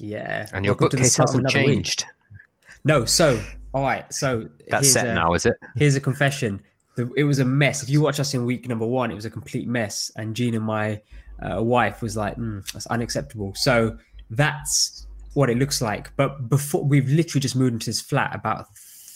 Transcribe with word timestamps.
Yeah. 0.00 0.48
And 0.52 0.64
your 0.64 0.74
Welcome 0.74 0.98
bookcase 0.98 1.16
hasn't 1.16 1.40
another 1.40 1.58
week. 1.58 1.66
changed. 1.76 2.04
No, 2.84 3.04
so 3.04 3.40
all 3.72 3.82
right, 3.82 4.12
so 4.12 4.48
That's 4.68 4.92
set 4.92 5.06
a- 5.06 5.14
now, 5.14 5.34
is 5.34 5.46
it? 5.46 5.54
Here's 5.76 5.96
a 5.96 6.00
confession. 6.00 6.62
The, 6.96 7.12
it 7.16 7.24
was 7.24 7.38
a 7.38 7.44
mess. 7.44 7.82
If 7.82 7.90
you 7.90 8.00
watch 8.00 8.18
us 8.18 8.34
in 8.34 8.44
week 8.44 8.68
number 8.68 8.86
one, 8.86 9.10
it 9.10 9.14
was 9.14 9.24
a 9.24 9.30
complete 9.30 9.68
mess. 9.68 10.10
And 10.16 10.34
Gina, 10.34 10.58
my 10.58 11.00
uh, 11.40 11.62
wife, 11.62 12.02
was 12.02 12.16
like, 12.16 12.36
mm, 12.36 12.68
"That's 12.72 12.86
unacceptable." 12.88 13.54
So 13.54 13.96
that's 14.30 15.06
what 15.34 15.50
it 15.50 15.58
looks 15.58 15.80
like. 15.80 16.10
But 16.16 16.48
before 16.48 16.82
we've 16.84 17.08
literally 17.08 17.40
just 17.40 17.54
moved 17.54 17.74
into 17.74 17.86
this 17.86 18.00
flat 18.00 18.34
about 18.34 18.66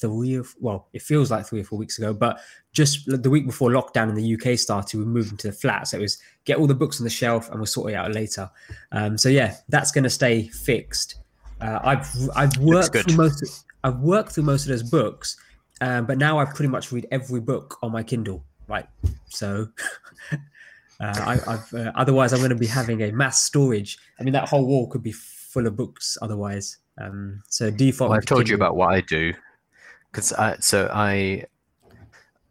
three 0.08 0.38
or 0.38 0.44
well, 0.60 0.88
it 0.92 1.02
feels 1.02 1.30
like 1.30 1.46
three 1.46 1.60
or 1.60 1.64
four 1.64 1.78
weeks 1.78 1.98
ago. 1.98 2.12
But 2.12 2.40
just 2.72 3.06
the 3.06 3.30
week 3.30 3.46
before 3.46 3.70
lockdown 3.70 4.08
in 4.08 4.14
the 4.14 4.34
UK 4.34 4.58
started, 4.58 4.98
we 4.98 5.04
moved 5.04 5.30
into 5.30 5.48
the 5.48 5.52
flat. 5.52 5.88
So 5.88 5.98
it 5.98 6.02
was 6.02 6.18
get 6.44 6.58
all 6.58 6.66
the 6.66 6.74
books 6.74 7.00
on 7.00 7.04
the 7.04 7.10
shelf, 7.10 7.48
and 7.48 7.58
we'll 7.58 7.66
sort 7.66 7.92
it 7.92 7.94
out 7.94 8.12
later. 8.12 8.50
Um, 8.92 9.16
so 9.16 9.28
yeah, 9.28 9.56
that's 9.68 9.92
going 9.92 10.04
to 10.04 10.10
stay 10.10 10.48
fixed. 10.48 11.16
Uh, 11.60 11.80
I've 11.82 12.08
I've 12.36 12.56
worked 12.58 12.96
through 12.96 13.16
most. 13.16 13.42
Of, 13.42 13.50
I've 13.84 14.00
worked 14.00 14.32
through 14.32 14.44
most 14.44 14.64
of 14.64 14.68
those 14.68 14.82
books, 14.82 15.36
um, 15.80 16.06
but 16.06 16.18
now 16.18 16.38
I 16.38 16.44
pretty 16.44 16.68
much 16.68 16.92
read 16.92 17.06
every 17.10 17.40
book 17.40 17.78
on 17.82 17.92
my 17.92 18.02
Kindle. 18.02 18.44
Right, 18.66 18.86
so 19.28 19.68
uh, 20.32 20.36
I, 21.00 21.38
I've 21.46 21.74
uh, 21.74 21.92
otherwise 21.94 22.32
I'm 22.32 22.40
going 22.40 22.50
to 22.50 22.56
be 22.56 22.66
having 22.66 23.02
a 23.02 23.12
mass 23.12 23.42
storage. 23.42 23.98
I 24.18 24.22
mean, 24.22 24.32
that 24.32 24.48
whole 24.48 24.66
wall 24.66 24.88
could 24.88 25.02
be 25.02 25.12
full 25.12 25.66
of 25.66 25.76
books 25.76 26.18
otherwise. 26.20 26.78
Um, 27.00 27.42
so 27.48 27.70
default. 27.70 28.10
Well, 28.10 28.18
I've 28.18 28.26
told 28.26 28.48
you 28.48 28.54
about 28.54 28.76
what 28.76 28.92
I 28.92 29.00
do, 29.00 29.32
because 30.14 30.32
I, 30.32 30.56
so 30.60 30.88
I 30.92 31.44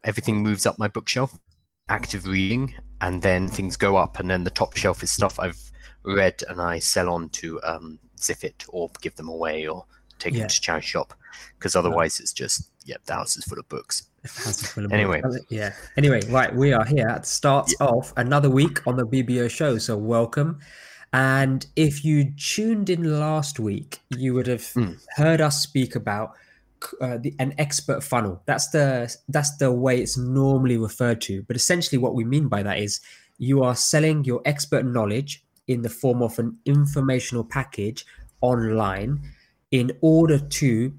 everything 0.04 0.44
moves 0.44 0.66
up 0.66 0.78
my 0.78 0.90
bookshelf, 0.90 1.40
active 1.88 2.28
reading, 2.28 2.76
and 3.00 3.22
then 3.22 3.48
things 3.48 3.78
go 3.78 3.96
up, 3.96 4.20
and 4.20 4.30
then 4.30 4.44
the 4.44 4.50
top 4.50 4.76
shelf 4.76 5.02
is 5.02 5.12
stuff 5.12 5.40
I've 5.40 5.60
read 6.04 6.44
and 6.50 6.60
I 6.62 6.80
sell 6.80 7.10
on 7.10 7.30
to 7.30 7.62
um, 7.64 8.00
Ziffit 8.20 8.66
or 8.68 8.92
give 9.02 9.16
them 9.16 9.30
away 9.30 9.66
or 9.68 9.86
take 10.20 10.34
Yeah. 10.34 10.44
it 10.44 10.50
to 10.50 10.60
charity 10.62 10.88
shop, 10.88 11.14
because 11.58 11.74
otherwise 11.78 12.20
it's 12.20 12.34
just 12.34 12.70
yeah, 12.86 12.98
the 13.06 13.14
house 13.14 13.38
is 13.38 13.46
full 13.46 13.60
of 13.60 13.70
books. 13.70 14.04
Full 14.26 14.84
of 14.86 14.92
Anyway. 14.92 15.22
books. 15.22 15.38
yeah. 15.50 15.74
Anyway, 15.96 16.20
right, 16.30 16.54
we 16.54 16.74
are 16.74 16.84
here 16.84 17.08
at 17.08 17.26
start 17.26 17.72
of 17.80 18.12
another 18.18 18.50
week 18.50 18.86
on 18.86 18.98
the 18.98 19.06
BBO 19.06 19.50
show. 19.50 19.78
So 19.78 19.96
welcome. 19.96 20.60
And 21.14 21.66
if 21.78 22.04
you 22.04 22.34
tuned 22.38 22.90
in 22.90 23.20
last 23.20 23.58
week, 23.60 24.00
you 24.10 24.34
would 24.34 24.48
have 24.48 24.62
Mm. 24.62 25.00
heard 25.16 25.40
us 25.40 25.62
speak 25.64 25.96
about 25.96 26.34
uh, 27.02 27.18
the, 27.18 27.36
an 27.40 27.54
expert 27.58 28.04
funnel. 28.04 28.42
That's 28.46 28.70
the 28.70 29.16
that's 29.30 29.58
the 29.58 29.72
way 29.72 30.02
it's 30.02 30.18
normally 30.18 30.78
referred 30.78 31.22
to. 31.22 31.44
But 31.44 31.56
essentially, 31.56 31.98
what 31.98 32.16
we 32.16 32.24
mean 32.24 32.48
by 32.48 32.64
that 32.64 32.80
is 32.80 33.02
you 33.38 33.64
are 33.64 33.76
selling 33.76 34.24
your 34.24 34.42
expert 34.46 34.86
knowledge 34.86 35.44
in 35.68 35.82
the 35.82 35.90
form 35.90 36.22
of 36.22 36.38
an 36.40 36.58
informational 36.66 37.44
package 37.44 38.06
online 38.42 39.22
in 39.72 39.92
order 40.02 40.38
to 40.38 40.94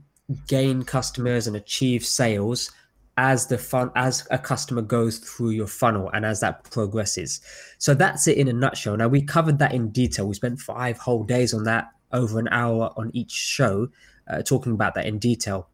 gain 0.48 0.82
customers 0.82 1.46
and 1.46 1.56
achieve 1.56 2.04
sales 2.04 2.70
as 3.16 3.46
the 3.46 3.58
fun 3.58 3.90
as 3.94 4.26
a 4.30 4.38
customer 4.38 4.82
goes 4.82 5.18
through 5.18 5.50
your 5.50 5.66
funnel 5.66 6.10
and 6.14 6.24
as 6.24 6.40
that 6.40 6.64
progresses 6.70 7.40
so 7.78 7.94
that's 7.94 8.26
it 8.26 8.36
in 8.38 8.48
a 8.48 8.52
nutshell 8.52 8.96
now 8.96 9.06
we 9.06 9.22
covered 9.22 9.58
that 9.58 9.72
in 9.72 9.90
detail 9.90 10.26
we 10.26 10.34
spent 10.34 10.58
five 10.58 10.98
whole 10.98 11.22
days 11.22 11.54
on 11.54 11.62
that 11.62 11.88
over 12.12 12.38
an 12.38 12.48
hour 12.50 12.92
on 12.96 13.10
each 13.14 13.30
show 13.30 13.86
uh, 14.28 14.42
talking 14.42 14.72
about 14.72 14.94
that 14.94 15.06
in 15.06 15.18
detail. 15.18 15.68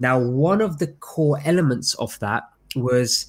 Now 0.00 0.18
one 0.18 0.60
of 0.60 0.78
the 0.78 0.88
core 0.88 1.40
elements 1.44 1.94
of 1.94 2.18
that 2.20 2.44
was 2.74 3.26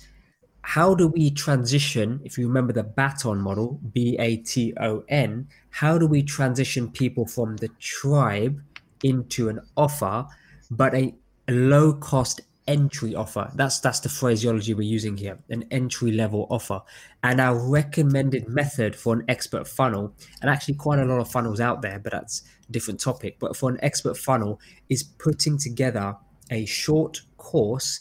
how 0.64 0.96
do 0.96 1.08
we 1.08 1.30
transition 1.30 2.22
if 2.24 2.38
you 2.38 2.48
remember 2.48 2.72
the 2.72 2.84
baton 2.84 3.38
model 3.38 3.82
b-a-t-o-n 3.92 5.48
how 5.72 5.98
do 5.98 6.08
we 6.08 6.24
transition 6.24 6.90
people 6.90 7.28
from 7.28 7.58
the 7.58 7.68
tribe 7.80 8.62
into 9.04 9.50
an 9.50 9.60
offer 9.76 10.26
but 10.72 10.96
a, 10.96 11.14
a 11.50 11.52
low 11.52 11.92
cost 11.92 12.40
entry 12.68 13.16
offer. 13.16 13.52
That's 13.56 13.80
that's 13.80 14.00
the 14.00 14.10
phraseology 14.10 14.74
we're 14.74 14.82
using 14.82 15.18
here 15.18 15.40
an 15.50 15.66
entry 15.72 16.12
level 16.12 16.48
offer. 16.50 16.82
And 17.22 17.40
our 17.40 17.58
recommended 17.58 18.48
method 18.48 18.96
for 18.96 19.14
an 19.14 19.26
expert 19.28 19.68
funnel 19.68 20.14
and 20.42 20.50
actually 20.50 20.76
quite 20.76 21.00
a 21.00 21.06
lot 21.06 21.20
of 21.20 21.30
funnels 21.30 21.60
out 21.60 21.82
there 21.82 22.00
but 22.00 22.12
that's 22.12 22.44
a 22.68 22.72
different 22.72 23.00
topic 23.00 23.38
but 23.40 23.56
for 23.56 23.70
an 23.70 23.78
expert 23.82 24.18
funnel 24.18 24.60
is 24.90 25.04
putting 25.04 25.58
together 25.58 26.16
a 26.52 26.66
short 26.66 27.22
course 27.38 28.00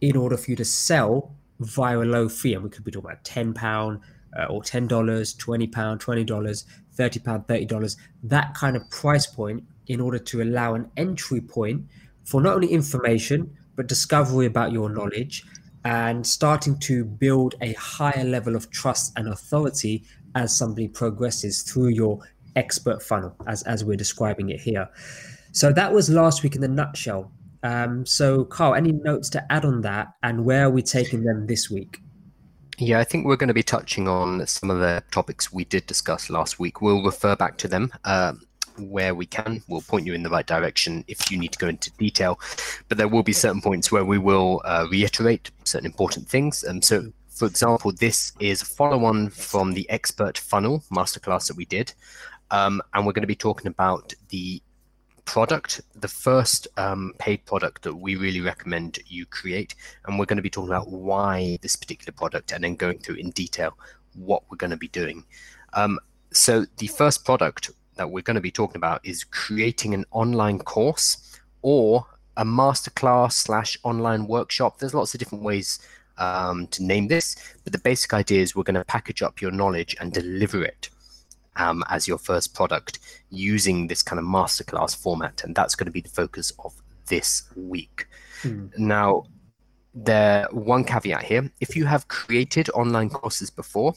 in 0.00 0.16
order 0.16 0.36
for 0.36 0.50
you 0.50 0.56
to 0.56 0.64
sell 0.64 1.34
via 1.60 1.98
a 1.98 2.04
low 2.04 2.28
fee. 2.28 2.54
And 2.54 2.64
we 2.64 2.70
could 2.70 2.84
be 2.84 2.90
talking 2.90 3.10
about 3.10 3.24
10 3.24 3.54
pound 3.54 4.00
uh, 4.38 4.46
or 4.46 4.62
$10 4.62 5.38
20 5.38 5.66
pound 5.68 6.00
20 6.00 6.24
dollars 6.24 6.64
30 6.94 7.20
pound 7.20 7.48
30 7.48 7.64
dollars 7.66 7.96
that 8.22 8.54
kind 8.54 8.76
of 8.76 8.88
price 8.90 9.26
point 9.26 9.64
in 9.86 10.00
order 10.00 10.18
to 10.18 10.42
allow 10.42 10.74
an 10.74 10.90
entry 10.96 11.40
point 11.40 11.84
for 12.24 12.40
not 12.40 12.54
only 12.54 12.68
information 12.68 13.56
but 13.82 13.88
discovery 13.88 14.46
about 14.46 14.70
your 14.70 14.88
knowledge 14.88 15.44
and 15.84 16.24
starting 16.24 16.78
to 16.78 17.04
build 17.04 17.56
a 17.60 17.72
higher 17.72 18.22
level 18.22 18.54
of 18.54 18.70
trust 18.70 19.12
and 19.16 19.26
authority 19.26 20.04
as 20.36 20.56
somebody 20.56 20.86
progresses 20.86 21.62
through 21.62 21.88
your 21.88 22.20
expert 22.54 23.02
funnel 23.02 23.34
as, 23.48 23.64
as 23.64 23.84
we're 23.84 23.96
describing 23.96 24.50
it 24.50 24.60
here. 24.60 24.88
So 25.50 25.72
that 25.72 25.92
was 25.92 26.08
last 26.08 26.44
week 26.44 26.54
in 26.54 26.60
the 26.60 26.68
nutshell. 26.68 27.32
Um, 27.64 28.06
so 28.06 28.44
carl 28.44 28.76
any 28.76 28.92
notes 28.92 29.28
to 29.30 29.52
add 29.52 29.64
on 29.64 29.80
that 29.80 30.14
and 30.22 30.44
where 30.44 30.66
are 30.66 30.70
we 30.70 30.82
taking 30.82 31.24
them 31.24 31.48
this 31.48 31.68
week? 31.68 31.98
Yeah, 32.78 33.00
I 33.00 33.04
think 33.04 33.26
we're 33.26 33.36
going 33.36 33.48
to 33.48 33.54
be 33.54 33.64
touching 33.64 34.06
on 34.06 34.46
some 34.46 34.70
of 34.70 34.78
the 34.78 35.02
topics 35.10 35.52
we 35.52 35.64
did 35.64 35.86
discuss 35.86 36.30
last 36.30 36.60
week. 36.60 36.80
We'll 36.80 37.02
refer 37.02 37.34
back 37.34 37.58
to 37.58 37.68
them 37.68 37.92
um, 38.04 38.42
where 38.78 39.14
we 39.14 39.26
can. 39.26 39.62
We'll 39.68 39.82
point 39.82 40.06
you 40.06 40.14
in 40.14 40.22
the 40.22 40.30
right 40.30 40.46
direction 40.46 41.04
if 41.08 41.30
you 41.30 41.38
need 41.38 41.52
to 41.52 41.58
go 41.58 41.68
into 41.68 41.90
detail. 41.92 42.38
But 42.88 42.98
there 42.98 43.08
will 43.08 43.22
be 43.22 43.32
certain 43.32 43.60
points 43.60 43.90
where 43.92 44.04
we 44.04 44.18
will 44.18 44.60
uh, 44.64 44.86
reiterate 44.90 45.50
certain 45.64 45.86
important 45.86 46.28
things. 46.28 46.64
Um, 46.64 46.82
so, 46.82 47.12
for 47.28 47.46
example, 47.46 47.92
this 47.92 48.32
is 48.40 48.62
a 48.62 48.66
follow 48.66 49.04
on 49.04 49.30
from 49.30 49.72
the 49.72 49.88
Expert 49.90 50.38
Funnel 50.38 50.84
masterclass 50.92 51.48
that 51.48 51.56
we 51.56 51.64
did. 51.64 51.92
Um, 52.50 52.82
and 52.92 53.06
we're 53.06 53.12
going 53.12 53.22
to 53.22 53.26
be 53.26 53.34
talking 53.34 53.68
about 53.68 54.12
the 54.28 54.62
product, 55.24 55.80
the 55.94 56.08
first 56.08 56.68
um, 56.76 57.12
paid 57.18 57.44
product 57.46 57.82
that 57.82 57.94
we 57.94 58.16
really 58.16 58.40
recommend 58.40 58.98
you 59.06 59.24
create. 59.26 59.74
And 60.04 60.18
we're 60.18 60.26
going 60.26 60.36
to 60.36 60.42
be 60.42 60.50
talking 60.50 60.70
about 60.70 60.90
why 60.90 61.58
this 61.62 61.76
particular 61.76 62.12
product 62.12 62.52
and 62.52 62.64
then 62.64 62.76
going 62.76 62.98
through 62.98 63.16
in 63.16 63.30
detail 63.30 63.76
what 64.14 64.42
we're 64.50 64.56
going 64.56 64.70
to 64.70 64.76
be 64.76 64.88
doing. 64.88 65.24
Um, 65.72 65.98
so, 66.32 66.66
the 66.78 66.86
first 66.86 67.24
product 67.24 67.70
that 67.96 68.10
we're 68.10 68.22
going 68.22 68.36
to 68.36 68.40
be 68.40 68.50
talking 68.50 68.76
about 68.76 69.00
is 69.04 69.24
creating 69.24 69.94
an 69.94 70.04
online 70.10 70.58
course 70.58 71.38
or 71.62 72.06
a 72.36 72.44
masterclass 72.44 73.32
slash 73.32 73.78
online 73.82 74.26
workshop. 74.26 74.78
There's 74.78 74.94
lots 74.94 75.14
of 75.14 75.18
different 75.18 75.44
ways 75.44 75.78
um, 76.18 76.66
to 76.68 76.82
name 76.82 77.08
this, 77.08 77.36
but 77.64 77.72
the 77.72 77.78
basic 77.78 78.14
idea 78.14 78.42
is 78.42 78.54
we're 78.54 78.62
going 78.62 78.74
to 78.74 78.84
package 78.84 79.22
up 79.22 79.40
your 79.40 79.50
knowledge 79.50 79.96
and 80.00 80.12
deliver 80.12 80.64
it 80.64 80.88
um, 81.56 81.84
as 81.88 82.08
your 82.08 82.18
first 82.18 82.54
product 82.54 82.98
using 83.30 83.86
this 83.86 84.02
kind 84.02 84.18
of 84.18 84.24
masterclass 84.24 84.96
format, 84.96 85.42
and 85.44 85.54
that's 85.54 85.74
going 85.74 85.86
to 85.86 85.92
be 85.92 86.00
the 86.00 86.08
focus 86.08 86.52
of 86.64 86.74
this 87.06 87.44
week. 87.56 88.06
Hmm. 88.42 88.66
Now, 88.76 89.24
there 89.94 90.48
one 90.50 90.84
caveat 90.84 91.24
here: 91.24 91.50
if 91.60 91.76
you 91.76 91.84
have 91.86 92.08
created 92.08 92.70
online 92.70 93.10
courses 93.10 93.50
before. 93.50 93.94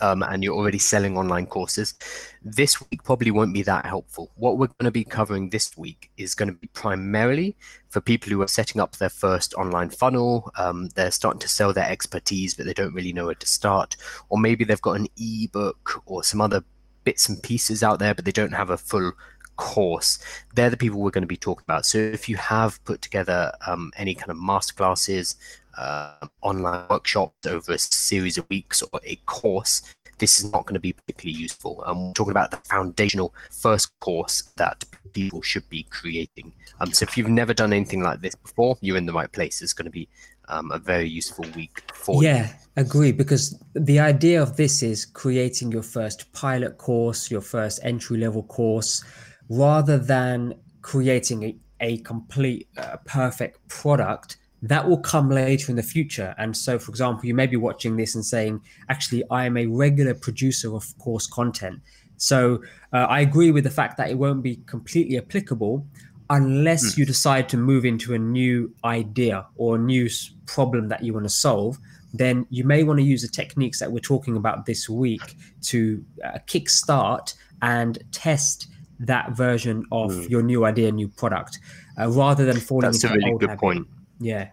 Um, 0.00 0.22
and 0.22 0.42
you're 0.42 0.54
already 0.54 0.78
selling 0.78 1.16
online 1.16 1.46
courses, 1.46 1.94
this 2.42 2.80
week 2.80 3.02
probably 3.04 3.30
won't 3.30 3.54
be 3.54 3.62
that 3.62 3.86
helpful. 3.86 4.30
What 4.36 4.58
we're 4.58 4.68
going 4.68 4.84
to 4.84 4.90
be 4.90 5.04
covering 5.04 5.50
this 5.50 5.76
week 5.76 6.10
is 6.16 6.34
going 6.34 6.48
to 6.48 6.54
be 6.54 6.68
primarily 6.68 7.56
for 7.88 8.00
people 8.00 8.30
who 8.30 8.42
are 8.42 8.48
setting 8.48 8.80
up 8.80 8.96
their 8.96 9.08
first 9.08 9.54
online 9.54 9.90
funnel. 9.90 10.52
Um, 10.58 10.88
they're 10.94 11.10
starting 11.10 11.40
to 11.40 11.48
sell 11.48 11.72
their 11.72 11.88
expertise, 11.88 12.54
but 12.54 12.66
they 12.66 12.74
don't 12.74 12.94
really 12.94 13.12
know 13.12 13.26
where 13.26 13.34
to 13.34 13.46
start. 13.46 13.96
Or 14.28 14.38
maybe 14.38 14.64
they've 14.64 14.80
got 14.80 14.98
an 14.98 15.08
ebook 15.16 16.02
or 16.06 16.24
some 16.24 16.40
other 16.40 16.64
bits 17.04 17.28
and 17.28 17.42
pieces 17.42 17.82
out 17.82 17.98
there, 17.98 18.14
but 18.14 18.24
they 18.24 18.32
don't 18.32 18.52
have 18.52 18.70
a 18.70 18.76
full 18.76 19.12
course. 19.56 20.18
They're 20.54 20.70
the 20.70 20.76
people 20.76 21.00
we're 21.00 21.10
going 21.10 21.22
to 21.22 21.28
be 21.28 21.36
talking 21.36 21.64
about. 21.66 21.86
So 21.86 21.98
if 21.98 22.28
you 22.28 22.36
have 22.36 22.82
put 22.84 23.02
together 23.02 23.52
um, 23.66 23.92
any 23.96 24.14
kind 24.14 24.30
of 24.30 24.36
masterclasses, 24.36 25.36
uh, 25.76 26.26
online 26.42 26.84
workshops 26.88 27.46
over 27.46 27.72
a 27.72 27.78
series 27.78 28.38
of 28.38 28.48
weeks 28.50 28.82
or 28.82 29.00
a 29.04 29.16
course, 29.26 29.94
this 30.18 30.38
is 30.38 30.52
not 30.52 30.64
going 30.66 30.74
to 30.74 30.80
be 30.80 30.92
particularly 30.92 31.38
useful. 31.38 31.82
Um, 31.86 32.08
we're 32.08 32.12
talking 32.12 32.30
about 32.30 32.50
the 32.50 32.58
foundational 32.68 33.34
first 33.50 33.90
course 34.00 34.42
that 34.56 34.84
people 35.12 35.42
should 35.42 35.68
be 35.68 35.84
creating. 35.84 36.52
Um, 36.80 36.92
so 36.92 37.04
if 37.04 37.16
you've 37.16 37.28
never 37.28 37.54
done 37.54 37.72
anything 37.72 38.02
like 38.02 38.20
this 38.20 38.34
before, 38.34 38.76
you're 38.80 38.96
in 38.96 39.06
the 39.06 39.12
right 39.12 39.30
place. 39.30 39.62
It's 39.62 39.72
going 39.72 39.86
to 39.86 39.90
be 39.90 40.08
um, 40.48 40.70
a 40.72 40.78
very 40.78 41.08
useful 41.08 41.44
week 41.54 41.82
for 41.92 42.22
you. 42.22 42.28
yeah 42.28 42.52
agree 42.76 43.12
because 43.12 43.58
the 43.74 43.98
idea 43.98 44.42
of 44.42 44.56
this 44.56 44.82
is 44.82 45.06
creating 45.06 45.72
your 45.72 45.82
first 45.82 46.30
pilot 46.32 46.76
course 46.76 47.30
your 47.30 47.40
first 47.40 47.80
entry 47.82 48.18
level 48.18 48.42
course 48.42 49.04
rather 49.48 49.96
than 49.96 50.54
creating 50.82 51.42
a, 51.44 51.56
a 51.80 51.96
complete 51.98 52.68
uh, 52.76 52.96
perfect 53.04 53.66
product 53.68 54.36
that 54.68 54.88
will 54.88 54.98
come 54.98 55.28
later 55.30 55.70
in 55.70 55.76
the 55.76 55.82
future 55.82 56.34
and 56.38 56.56
so 56.56 56.78
for 56.78 56.90
example 56.90 57.26
you 57.26 57.34
may 57.34 57.46
be 57.46 57.56
watching 57.56 57.96
this 57.96 58.14
and 58.14 58.24
saying 58.24 58.60
actually 58.88 59.22
i 59.30 59.44
am 59.44 59.56
a 59.56 59.66
regular 59.66 60.14
producer 60.14 60.74
of 60.74 60.96
course 60.98 61.26
content 61.26 61.80
So 62.16 62.62
uh, 62.92 63.06
I 63.08 63.20
agree 63.20 63.50
with 63.50 63.64
the 63.64 63.70
fact 63.70 63.96
that 63.98 64.10
it 64.10 64.18
won't 64.18 64.42
be 64.42 64.60
completely 64.66 65.18
applicable 65.18 65.86
unless 66.30 66.94
mm. 66.94 66.98
you 66.98 67.06
decide 67.06 67.48
to 67.50 67.56
move 67.56 67.84
into 67.84 68.14
a 68.14 68.18
new 68.18 68.74
idea 68.84 69.46
or 69.56 69.76
a 69.76 69.78
new 69.78 70.08
problem 70.46 70.88
that 70.88 71.04
you 71.04 71.12
want 71.12 71.24
to 71.24 71.30
solve. 71.30 71.78
Then 72.12 72.46
you 72.50 72.64
may 72.64 72.82
want 72.82 72.98
to 73.00 73.04
use 73.04 73.22
the 73.22 73.28
techniques 73.28 73.80
that 73.80 73.90
we're 73.90 73.98
talking 73.98 74.36
about 74.36 74.66
this 74.66 74.88
week 74.88 75.36
to 75.62 76.04
uh, 76.24 76.38
kickstart 76.46 77.34
and 77.60 77.98
test 78.12 78.68
that 79.00 79.32
version 79.32 79.84
of 79.90 80.12
mm. 80.12 80.30
your 80.30 80.42
new 80.42 80.64
idea, 80.64 80.92
new 80.92 81.08
product, 81.08 81.58
uh, 82.00 82.08
rather 82.08 82.44
than 82.44 82.58
falling 82.58 82.82
That's 82.82 83.02
into 83.02 83.14
a 83.14 83.18
really 83.18 83.38
good 83.38 83.50
habit. 83.50 83.60
point. 83.60 83.86
Yeah. 84.20 84.50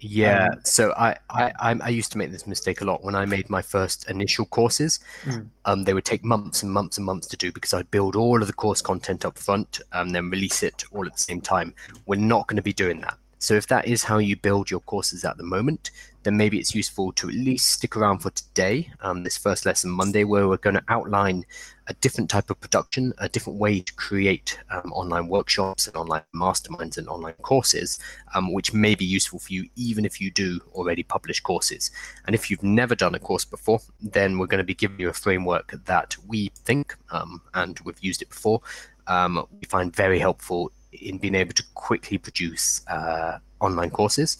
Yeah, 0.00 0.48
um, 0.52 0.60
so 0.64 0.92
I, 0.96 1.16
I 1.28 1.52
I 1.60 1.88
used 1.90 2.10
to 2.12 2.18
make 2.18 2.30
this 2.30 2.46
mistake 2.46 2.80
a 2.80 2.84
lot 2.84 3.04
when 3.04 3.14
I 3.14 3.26
made 3.26 3.50
my 3.50 3.60
first 3.60 4.08
initial 4.08 4.46
courses. 4.46 5.00
Mm. 5.24 5.46
Um, 5.66 5.84
they 5.84 5.92
would 5.92 6.06
take 6.06 6.24
months 6.24 6.62
and 6.62 6.72
months 6.72 6.96
and 6.96 7.04
months 7.04 7.26
to 7.28 7.36
do 7.36 7.52
because 7.52 7.74
I'd 7.74 7.90
build 7.90 8.16
all 8.16 8.40
of 8.40 8.46
the 8.46 8.54
course 8.54 8.80
content 8.80 9.24
up 9.24 9.38
front 9.38 9.80
and 9.92 10.14
then 10.14 10.30
release 10.30 10.62
it 10.62 10.84
all 10.92 11.06
at 11.06 11.12
the 11.12 11.22
same 11.22 11.40
time. 11.40 11.74
We're 12.06 12.16
not 12.16 12.46
going 12.46 12.56
to 12.56 12.62
be 12.62 12.72
doing 12.72 13.00
that. 13.02 13.18
So 13.40 13.54
if 13.54 13.66
that 13.68 13.88
is 13.88 14.04
how 14.04 14.18
you 14.18 14.36
build 14.36 14.70
your 14.70 14.80
courses 14.80 15.24
at 15.24 15.38
the 15.38 15.42
moment, 15.42 15.90
then 16.24 16.36
maybe 16.36 16.58
it's 16.58 16.74
useful 16.74 17.10
to 17.12 17.28
at 17.28 17.34
least 17.34 17.70
stick 17.70 17.96
around 17.96 18.18
for 18.18 18.28
today, 18.28 18.92
um, 19.00 19.24
this 19.24 19.38
first 19.38 19.64
lesson 19.64 19.90
Monday, 19.90 20.24
where 20.24 20.46
we're 20.46 20.58
going 20.58 20.76
to 20.76 20.84
outline 20.88 21.46
a 21.86 21.94
different 21.94 22.28
type 22.28 22.50
of 22.50 22.60
production, 22.60 23.14
a 23.16 23.30
different 23.30 23.58
way 23.58 23.80
to 23.80 23.94
create 23.94 24.58
um, 24.70 24.92
online 24.92 25.26
workshops 25.26 25.86
and 25.86 25.96
online 25.96 26.22
masterminds 26.36 26.98
and 26.98 27.08
online 27.08 27.32
courses, 27.40 27.98
um, 28.34 28.52
which 28.52 28.74
may 28.74 28.94
be 28.94 29.06
useful 29.06 29.38
for 29.38 29.54
you 29.54 29.66
even 29.74 30.04
if 30.04 30.20
you 30.20 30.30
do 30.30 30.60
already 30.74 31.02
publish 31.02 31.40
courses. 31.40 31.90
And 32.26 32.34
if 32.34 32.50
you've 32.50 32.62
never 32.62 32.94
done 32.94 33.14
a 33.14 33.18
course 33.18 33.46
before, 33.46 33.80
then 34.02 34.38
we're 34.38 34.48
going 34.48 34.58
to 34.58 34.64
be 34.64 34.74
giving 34.74 35.00
you 35.00 35.08
a 35.08 35.14
framework 35.14 35.74
that 35.86 36.14
we 36.28 36.50
think, 36.66 36.94
um, 37.10 37.40
and 37.54 37.80
we've 37.80 38.04
used 38.04 38.20
it 38.20 38.28
before, 38.28 38.60
um, 39.06 39.46
we 39.50 39.66
find 39.66 39.96
very 39.96 40.18
helpful 40.18 40.70
in 40.92 41.18
being 41.18 41.34
able 41.34 41.52
to 41.54 41.62
quickly 41.74 42.18
produce 42.18 42.86
uh, 42.88 43.38
online 43.60 43.90
courses 43.90 44.38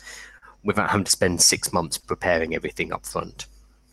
without 0.64 0.91
having 0.91 1.05
to 1.05 1.11
spend 1.11 1.41
six 1.41 1.73
months 1.73 1.99
preparing 1.99 2.55
everything 2.55 2.93
up 2.93 3.06
front. 3.06 3.47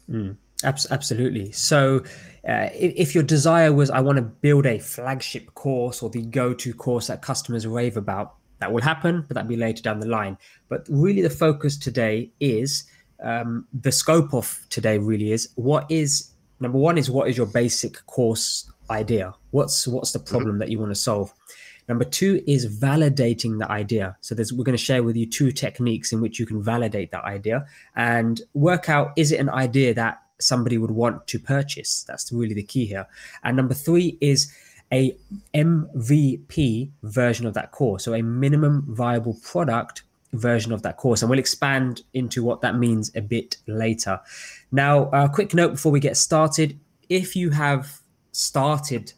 Mm, 0.09 0.35
absolutely. 0.63 1.51
So, 1.51 2.03
uh, 2.47 2.69
if, 2.73 3.13
your 3.13 3.23
desire 3.23 3.73
was, 3.73 3.89
I 3.89 3.99
want 3.99 4.17
to 4.17 4.21
build 4.21 4.65
a 4.65 4.79
flagship 4.79 5.53
course 5.53 6.01
or 6.01 6.09
the 6.09 6.21
go 6.21 6.53
to 6.53 6.73
course 6.73 7.07
that 7.07 7.21
customers 7.21 7.67
rave 7.67 7.97
about, 7.97 8.35
that 8.59 8.71
will 8.71 8.81
happen, 8.81 9.25
but 9.27 9.35
that'll 9.35 9.49
be 9.49 9.57
later 9.57 9.83
down 9.83 9.99
the 9.99 10.07
line. 10.07 10.37
But 10.69 10.85
really, 10.89 11.21
the 11.21 11.29
focus 11.29 11.77
today 11.77 12.31
is 12.39 12.85
um, 13.21 13.67
the 13.73 13.91
scope 13.91 14.33
of 14.33 14.65
today 14.69 14.97
really 14.97 15.31
is 15.31 15.49
what 15.55 15.89
is 15.89 16.31
number 16.59 16.77
one 16.77 16.97
is 16.97 17.09
what 17.09 17.29
is 17.29 17.37
your 17.37 17.45
basic 17.45 18.05
course 18.05 18.71
idea? 18.89 19.33
What's 19.51 19.87
what's 19.87 20.11
the 20.11 20.19
mm-hmm. 20.19 20.29
problem 20.29 20.51
mm-hmm. 20.53 20.59
that 20.59 20.69
you 20.69 20.79
want 20.79 20.91
to 20.91 20.95
solve? 20.95 21.33
Number 21.87 22.03
two 22.03 22.43
is 22.45 22.67
validating 22.79 23.59
the 23.59 23.69
idea. 23.71 24.17
So 24.21 24.35
we're 24.35 24.63
going 24.63 24.77
to 24.77 24.83
share 24.83 25.03
with 25.03 25.15
you 25.15 25.25
two 25.25 25.51
techniques 25.51 26.11
in 26.11 26.21
which 26.21 26.39
you 26.39 26.45
can 26.45 26.61
validate 26.61 27.11
that 27.11 27.23
idea 27.23 27.65
and 27.95 28.41
work 28.53 28.89
out 28.89 29.13
is 29.15 29.31
it 29.31 29.39
an 29.39 29.49
idea 29.49 29.93
that 29.93 30.21
somebody 30.39 30.77
would 30.77 30.91
want 30.91 31.27
to 31.27 31.39
purchase? 31.39 32.03
That's 32.07 32.31
really 32.31 32.53
the 32.53 32.63
key 32.63 32.85
here. 32.85 33.07
And 33.43 33.57
number 33.57 33.73
three 33.73 34.17
is 34.21 34.51
a 34.91 35.15
MVP 35.53 36.89
version 37.03 37.45
of 37.45 37.53
that 37.55 37.71
course, 37.71 38.05
so 38.05 38.13
a 38.13 38.21
minimum 38.21 38.85
viable 38.89 39.37
product 39.43 40.03
version 40.33 40.71
of 40.71 40.81
that 40.83 40.97
course. 40.97 41.21
And 41.21 41.29
we'll 41.29 41.39
expand 41.39 42.03
into 42.13 42.43
what 42.43 42.61
that 42.61 42.75
means 42.75 43.11
a 43.15 43.21
bit 43.21 43.57
later. 43.67 44.19
Now, 44.71 45.09
a 45.11 45.29
quick 45.29 45.53
note 45.53 45.71
before 45.71 45.91
we 45.91 45.99
get 45.99 46.17
started 46.17 46.79
if 47.09 47.35
you 47.35 47.49
have 47.51 48.01
started 48.31 49.13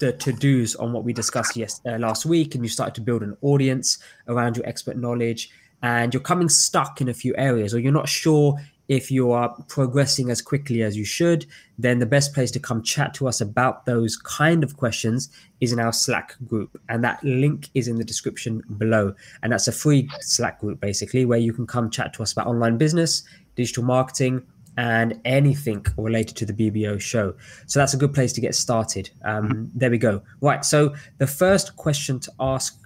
the 0.00 0.12
to-dos 0.12 0.74
on 0.76 0.92
what 0.92 1.04
we 1.04 1.12
discussed 1.12 1.56
yes, 1.56 1.80
uh, 1.86 1.96
last 1.98 2.26
week 2.26 2.54
and 2.54 2.64
you 2.64 2.68
started 2.68 2.94
to 2.94 3.00
build 3.00 3.22
an 3.22 3.36
audience 3.42 3.98
around 4.28 4.56
your 4.56 4.66
expert 4.66 4.96
knowledge 4.96 5.50
and 5.82 6.12
you're 6.12 6.22
coming 6.22 6.48
stuck 6.48 7.00
in 7.00 7.08
a 7.08 7.14
few 7.14 7.34
areas 7.36 7.72
or 7.72 7.78
you're 7.78 7.92
not 7.92 8.08
sure 8.08 8.58
if 8.88 9.08
you 9.08 9.30
are 9.30 9.54
progressing 9.68 10.30
as 10.30 10.42
quickly 10.42 10.82
as 10.82 10.96
you 10.96 11.04
should 11.04 11.46
then 11.78 11.98
the 11.98 12.06
best 12.06 12.34
place 12.34 12.50
to 12.50 12.58
come 12.58 12.82
chat 12.82 13.14
to 13.14 13.28
us 13.28 13.40
about 13.40 13.86
those 13.86 14.16
kind 14.16 14.64
of 14.64 14.76
questions 14.76 15.30
is 15.60 15.72
in 15.72 15.78
our 15.78 15.92
slack 15.92 16.34
group 16.46 16.80
and 16.88 17.04
that 17.04 17.22
link 17.22 17.68
is 17.74 17.88
in 17.88 17.96
the 17.96 18.04
description 18.04 18.62
below. 18.76 19.14
And 19.42 19.52
that's 19.52 19.68
a 19.68 19.72
free 19.72 20.10
slack 20.20 20.60
group 20.60 20.80
basically 20.80 21.24
where 21.24 21.38
you 21.38 21.52
can 21.52 21.66
come 21.66 21.88
chat 21.88 22.12
to 22.14 22.22
us 22.22 22.32
about 22.32 22.46
online 22.46 22.76
business 22.78 23.22
digital 23.56 23.82
marketing 23.82 24.42
and 24.76 25.20
anything 25.24 25.84
related 25.96 26.36
to 26.36 26.46
the 26.46 26.52
BBO 26.52 27.00
show. 27.00 27.34
So 27.66 27.80
that's 27.80 27.94
a 27.94 27.96
good 27.96 28.14
place 28.14 28.32
to 28.34 28.40
get 28.40 28.54
started. 28.54 29.10
Um, 29.24 29.48
mm-hmm. 29.48 29.64
there 29.74 29.90
we 29.90 29.98
go. 29.98 30.22
Right. 30.40 30.64
So 30.64 30.94
the 31.18 31.26
first 31.26 31.76
question 31.76 32.20
to 32.20 32.32
ask 32.40 32.78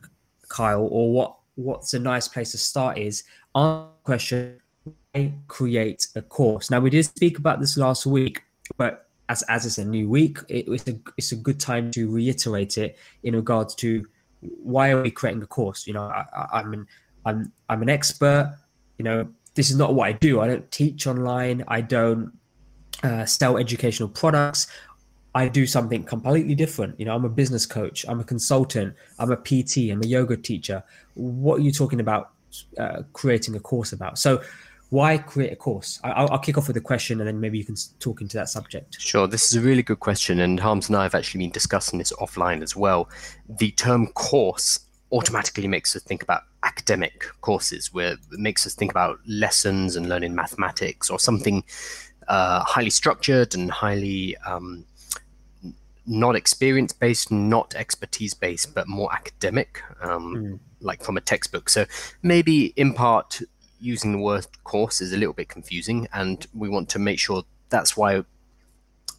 Kyle, 0.48 0.88
or 0.90 1.12
what 1.12 1.36
what's 1.56 1.94
a 1.94 1.98
nice 1.98 2.26
place 2.26 2.50
to 2.50 2.58
start 2.58 2.98
is 2.98 3.22
on 3.54 3.88
question 4.02 4.60
why 5.14 5.32
create 5.46 6.08
a 6.16 6.22
course. 6.22 6.70
Now 6.70 6.80
we 6.80 6.90
did 6.90 7.04
speak 7.04 7.38
about 7.38 7.60
this 7.60 7.76
last 7.76 8.06
week, 8.06 8.42
but 8.76 9.08
as 9.28 9.42
as 9.42 9.64
it's 9.66 9.78
a 9.78 9.84
new 9.84 10.08
week, 10.08 10.38
it, 10.48 10.68
it's 10.68 10.88
a 10.88 10.98
it's 11.16 11.32
a 11.32 11.36
good 11.36 11.60
time 11.60 11.90
to 11.92 12.10
reiterate 12.10 12.78
it 12.78 12.98
in 13.22 13.34
regards 13.34 13.74
to 13.76 14.06
why 14.40 14.90
are 14.90 15.02
we 15.02 15.10
creating 15.10 15.42
a 15.42 15.46
course? 15.46 15.86
You 15.86 15.94
know, 15.94 16.02
I, 16.02 16.24
I, 16.36 16.60
I'm 16.60 16.72
an 16.72 16.86
I'm 17.24 17.52
I'm 17.68 17.82
an 17.82 17.88
expert. 17.88 18.56
You 18.98 19.04
know, 19.04 19.28
this 19.54 19.70
is 19.70 19.76
not 19.76 19.94
what 19.94 20.08
I 20.08 20.12
do. 20.12 20.40
I 20.40 20.48
don't 20.48 20.70
teach 20.70 21.06
online. 21.06 21.64
I 21.68 21.80
don't 21.80 22.32
uh, 23.02 23.24
sell 23.24 23.56
educational 23.56 24.08
products. 24.08 24.66
I 25.34 25.48
do 25.48 25.66
something 25.66 26.04
completely 26.04 26.54
different. 26.54 26.98
You 26.98 27.06
know, 27.06 27.14
I'm 27.14 27.24
a 27.24 27.28
business 27.28 27.66
coach. 27.66 28.04
I'm 28.08 28.20
a 28.20 28.24
consultant. 28.24 28.94
I'm 29.18 29.32
a 29.32 29.36
PT. 29.36 29.90
I'm 29.90 30.02
a 30.02 30.06
yoga 30.06 30.36
teacher. 30.36 30.82
What 31.14 31.58
are 31.58 31.62
you 31.62 31.72
talking 31.72 32.00
about 32.00 32.30
uh, 32.78 33.02
creating 33.12 33.56
a 33.56 33.60
course 33.60 33.92
about? 33.92 34.18
So, 34.18 34.42
why 34.90 35.18
create 35.18 35.52
a 35.52 35.56
course? 35.56 35.98
I'll, 36.04 36.30
I'll, 36.30 36.38
kick 36.38 36.56
off 36.56 36.68
with 36.68 36.76
a 36.76 36.80
question, 36.80 37.20
and 37.20 37.26
then 37.26 37.40
maybe 37.40 37.58
you 37.58 37.64
can 37.64 37.74
talk 37.98 38.20
into 38.20 38.36
that 38.36 38.48
subject. 38.48 39.00
Sure, 39.00 39.26
this 39.26 39.48
is 39.48 39.56
a 39.56 39.60
really 39.60 39.82
good 39.82 39.98
question, 39.98 40.38
and 40.38 40.60
Harms 40.60 40.88
and 40.88 40.96
I 40.96 41.02
have 41.02 41.16
actually 41.16 41.40
been 41.40 41.50
discussing 41.50 41.98
this 41.98 42.12
offline 42.12 42.62
as 42.62 42.76
well. 42.76 43.08
The 43.48 43.72
term 43.72 44.06
course 44.08 44.78
automatically 45.14 45.68
makes 45.68 45.94
us 45.96 46.02
think 46.02 46.22
about 46.22 46.42
academic 46.64 47.24
courses, 47.40 47.94
where 47.94 48.12
it 48.12 48.18
makes 48.32 48.66
us 48.66 48.74
think 48.74 48.90
about 48.90 49.18
lessons 49.26 49.96
and 49.96 50.08
learning 50.08 50.34
mathematics 50.34 51.08
or 51.08 51.18
something 51.18 51.62
uh, 52.28 52.60
highly 52.64 52.90
structured 52.90 53.54
and 53.54 53.70
highly 53.70 54.36
um, 54.38 54.84
not 56.06 56.34
experience 56.34 56.92
based, 56.92 57.30
not 57.30 57.74
expertise 57.76 58.34
based, 58.34 58.74
but 58.74 58.88
more 58.88 59.10
academic, 59.12 59.82
um, 60.02 60.34
mm. 60.36 60.58
like 60.80 61.02
from 61.02 61.16
a 61.16 61.20
textbook. 61.20 61.70
So 61.70 61.86
maybe 62.22 62.74
in 62.76 62.92
part 62.92 63.40
using 63.80 64.12
the 64.12 64.18
word 64.18 64.46
course 64.64 65.00
is 65.00 65.12
a 65.12 65.16
little 65.16 65.34
bit 65.34 65.48
confusing, 65.48 66.08
and 66.12 66.44
we 66.54 66.68
want 66.68 66.88
to 66.90 66.98
make 66.98 67.20
sure 67.20 67.44
that's 67.68 67.96
why 67.96 68.24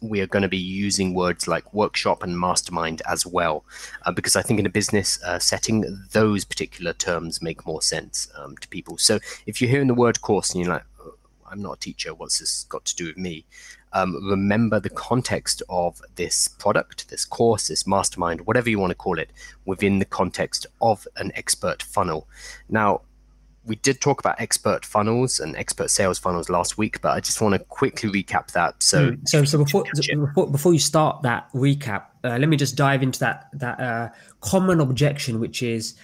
we 0.00 0.20
are 0.20 0.26
going 0.26 0.42
to 0.42 0.48
be 0.48 0.56
using 0.56 1.14
words 1.14 1.48
like 1.48 1.72
workshop 1.74 2.22
and 2.22 2.38
mastermind 2.38 3.02
as 3.08 3.26
well, 3.26 3.64
uh, 4.04 4.12
because 4.12 4.36
I 4.36 4.42
think 4.42 4.60
in 4.60 4.66
a 4.66 4.70
business 4.70 5.22
uh, 5.24 5.38
setting, 5.38 5.84
those 6.12 6.44
particular 6.44 6.92
terms 6.92 7.42
make 7.42 7.66
more 7.66 7.82
sense 7.82 8.28
um, 8.36 8.56
to 8.58 8.68
people. 8.68 8.98
So 8.98 9.18
if 9.46 9.60
you're 9.60 9.70
hearing 9.70 9.88
the 9.88 9.94
word 9.94 10.20
course 10.20 10.52
and 10.54 10.64
you're 10.64 10.74
like, 10.74 10.84
oh, 11.00 11.14
I'm 11.50 11.62
not 11.62 11.76
a 11.76 11.80
teacher, 11.80 12.14
what's 12.14 12.38
this 12.38 12.64
got 12.68 12.84
to 12.86 12.96
do 12.96 13.06
with 13.06 13.16
me? 13.16 13.44
Um, 13.92 14.28
remember 14.28 14.78
the 14.78 14.90
context 14.90 15.62
of 15.68 16.02
this 16.16 16.48
product, 16.48 17.08
this 17.08 17.24
course, 17.24 17.68
this 17.68 17.86
mastermind, 17.86 18.46
whatever 18.46 18.68
you 18.68 18.78
want 18.78 18.90
to 18.90 18.96
call 18.96 19.18
it, 19.18 19.30
within 19.64 19.98
the 19.98 20.04
context 20.04 20.66
of 20.82 21.08
an 21.16 21.32
expert 21.34 21.82
funnel. 21.82 22.28
Now, 22.68 23.02
we 23.66 23.76
did 23.76 24.00
talk 24.00 24.20
about 24.20 24.40
expert 24.40 24.84
funnels 24.84 25.40
and 25.40 25.56
expert 25.56 25.90
sales 25.90 26.18
funnels 26.18 26.48
last 26.48 26.78
week, 26.78 27.00
but 27.00 27.10
I 27.10 27.20
just 27.20 27.40
want 27.40 27.54
to 27.54 27.58
quickly 27.58 28.10
recap 28.10 28.52
that. 28.52 28.82
So, 28.82 29.10
mm. 29.10 29.28
so, 29.28 29.44
so 29.44 29.58
before, 29.58 29.84
before, 29.94 30.50
before 30.50 30.72
you 30.72 30.78
start 30.78 31.22
that 31.22 31.52
recap, 31.52 32.04
uh, 32.24 32.38
let 32.38 32.48
me 32.48 32.56
just 32.56 32.76
dive 32.76 33.02
into 33.02 33.18
that 33.20 33.48
that 33.54 33.80
uh, 33.80 34.08
common 34.40 34.80
objection, 34.80 35.40
which 35.40 35.62
is, 35.62 35.94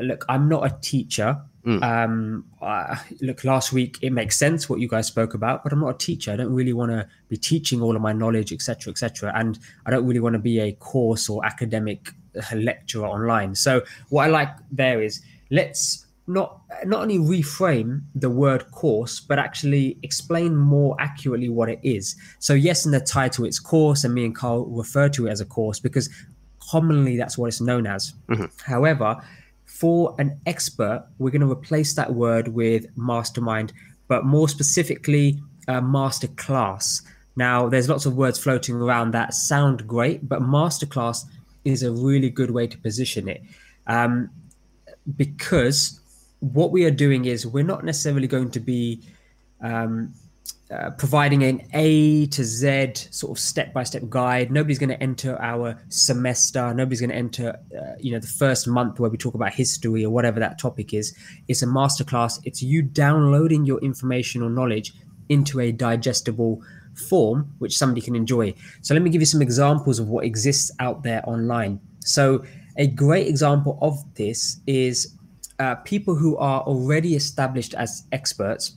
look, 0.00 0.24
I'm 0.28 0.48
not 0.48 0.64
a 0.66 0.76
teacher. 0.80 1.40
Mm. 1.66 1.82
Um, 1.82 2.44
uh, 2.62 2.96
look, 3.20 3.44
last 3.44 3.70
week 3.70 3.98
it 4.00 4.12
makes 4.12 4.36
sense 4.36 4.68
what 4.70 4.80
you 4.80 4.88
guys 4.88 5.06
spoke 5.06 5.34
about, 5.34 5.62
but 5.62 5.74
I'm 5.74 5.80
not 5.80 5.94
a 5.94 5.98
teacher. 5.98 6.32
I 6.32 6.36
don't 6.36 6.54
really 6.54 6.72
want 6.72 6.90
to 6.90 7.06
be 7.28 7.36
teaching 7.36 7.82
all 7.82 7.94
of 7.94 8.00
my 8.00 8.14
knowledge, 8.14 8.50
etc., 8.50 8.92
etc., 8.92 9.32
and 9.34 9.58
I 9.84 9.90
don't 9.90 10.06
really 10.06 10.20
want 10.20 10.34
to 10.34 10.38
be 10.38 10.58
a 10.60 10.72
course 10.72 11.28
or 11.28 11.44
academic 11.44 12.12
uh, 12.34 12.56
lecturer 12.56 13.06
online. 13.06 13.54
So, 13.54 13.82
what 14.08 14.24
I 14.24 14.28
like 14.28 14.48
there 14.72 15.02
is 15.02 15.20
let's 15.50 16.06
not 16.30 16.60
not 16.84 17.02
only 17.02 17.18
reframe 17.18 18.02
the 18.14 18.30
word 18.30 18.62
course 18.70 19.20
but 19.20 19.38
actually 19.38 19.98
explain 20.02 20.56
more 20.56 20.96
accurately 20.98 21.48
what 21.48 21.68
it 21.68 21.80
is. 21.82 22.16
So 22.38 22.54
yes 22.54 22.86
in 22.86 22.92
the 22.92 23.00
title 23.00 23.44
it's 23.44 23.58
course 23.58 24.04
and 24.04 24.14
me 24.14 24.24
and 24.24 24.34
carl 24.34 24.66
refer 24.66 25.08
to 25.10 25.26
it 25.26 25.30
as 25.30 25.40
a 25.40 25.44
course 25.44 25.78
because 25.80 26.08
commonly 26.70 27.16
that's 27.16 27.36
what 27.36 27.48
it's 27.48 27.60
known 27.60 27.86
as. 27.86 28.14
Mm-hmm. 28.28 28.46
however 28.64 29.16
for 29.64 30.14
an 30.18 30.40
expert 30.46 31.06
we're 31.18 31.30
going 31.30 31.48
to 31.48 31.50
replace 31.50 31.94
that 31.94 32.14
word 32.14 32.48
with 32.48 32.86
mastermind 32.96 33.72
but 34.08 34.24
more 34.24 34.48
specifically 34.48 35.40
a 35.68 35.80
master 35.82 36.28
class 36.28 37.02
Now, 37.36 37.68
there's 37.68 37.88
lots 37.88 38.06
of 38.06 38.16
words 38.16 38.38
floating 38.38 38.74
around 38.74 39.12
that 39.12 39.34
sound 39.34 39.86
great, 39.86 40.28
but 40.28 40.42
masterclass 40.42 41.24
is 41.64 41.82
a 41.82 41.90
really 41.90 42.30
good 42.30 42.50
way 42.50 42.66
to 42.66 42.76
position 42.78 43.28
it. 43.28 43.42
Um, 43.86 44.30
because 45.16 46.00
what 46.40 46.72
we 46.72 46.84
are 46.84 46.90
doing 46.90 47.26
is 47.26 47.46
we're 47.46 47.64
not 47.64 47.84
necessarily 47.84 48.26
going 48.26 48.50
to 48.50 48.60
be 48.60 49.02
um, 49.60 50.12
uh, 50.70 50.90
providing 50.90 51.42
an 51.42 51.60
A 51.74 52.26
to 52.26 52.44
Z 52.44 52.92
sort 53.10 53.36
of 53.36 53.38
step 53.38 53.72
by 53.72 53.82
step 53.82 54.02
guide. 54.08 54.50
Nobody's 54.50 54.78
going 54.78 54.90
to 54.90 55.02
enter 55.02 55.40
our 55.40 55.76
semester. 55.88 56.72
Nobody's 56.72 57.00
going 57.00 57.10
to 57.10 57.16
enter, 57.16 57.58
uh, 57.76 57.94
you 57.98 58.12
know, 58.12 58.20
the 58.20 58.26
first 58.26 58.68
month 58.68 59.00
where 59.00 59.10
we 59.10 59.16
talk 59.16 59.34
about 59.34 59.52
history 59.52 60.04
or 60.04 60.10
whatever 60.10 60.40
that 60.40 60.58
topic 60.58 60.94
is. 60.94 61.14
It's 61.48 61.62
a 61.62 61.66
masterclass. 61.66 62.40
It's 62.44 62.62
you 62.62 62.82
downloading 62.82 63.64
your 63.64 63.80
information 63.80 64.42
or 64.42 64.50
knowledge 64.50 64.92
into 65.28 65.60
a 65.60 65.72
digestible 65.72 66.62
form 67.08 67.52
which 67.58 67.76
somebody 67.76 68.00
can 68.00 68.14
enjoy. 68.14 68.54
So 68.82 68.94
let 68.94 69.02
me 69.02 69.10
give 69.10 69.20
you 69.20 69.26
some 69.26 69.42
examples 69.42 69.98
of 69.98 70.08
what 70.08 70.24
exists 70.24 70.70
out 70.78 71.02
there 71.02 71.22
online. 71.28 71.80
So 72.00 72.44
a 72.76 72.86
great 72.86 73.26
example 73.26 73.78
of 73.82 73.98
this 74.14 74.60
is 74.66 75.16
uh, 75.60 75.74
people 75.76 76.14
who 76.14 76.36
are 76.38 76.62
already 76.62 77.14
established 77.14 77.74
as 77.74 78.04
experts 78.12 78.76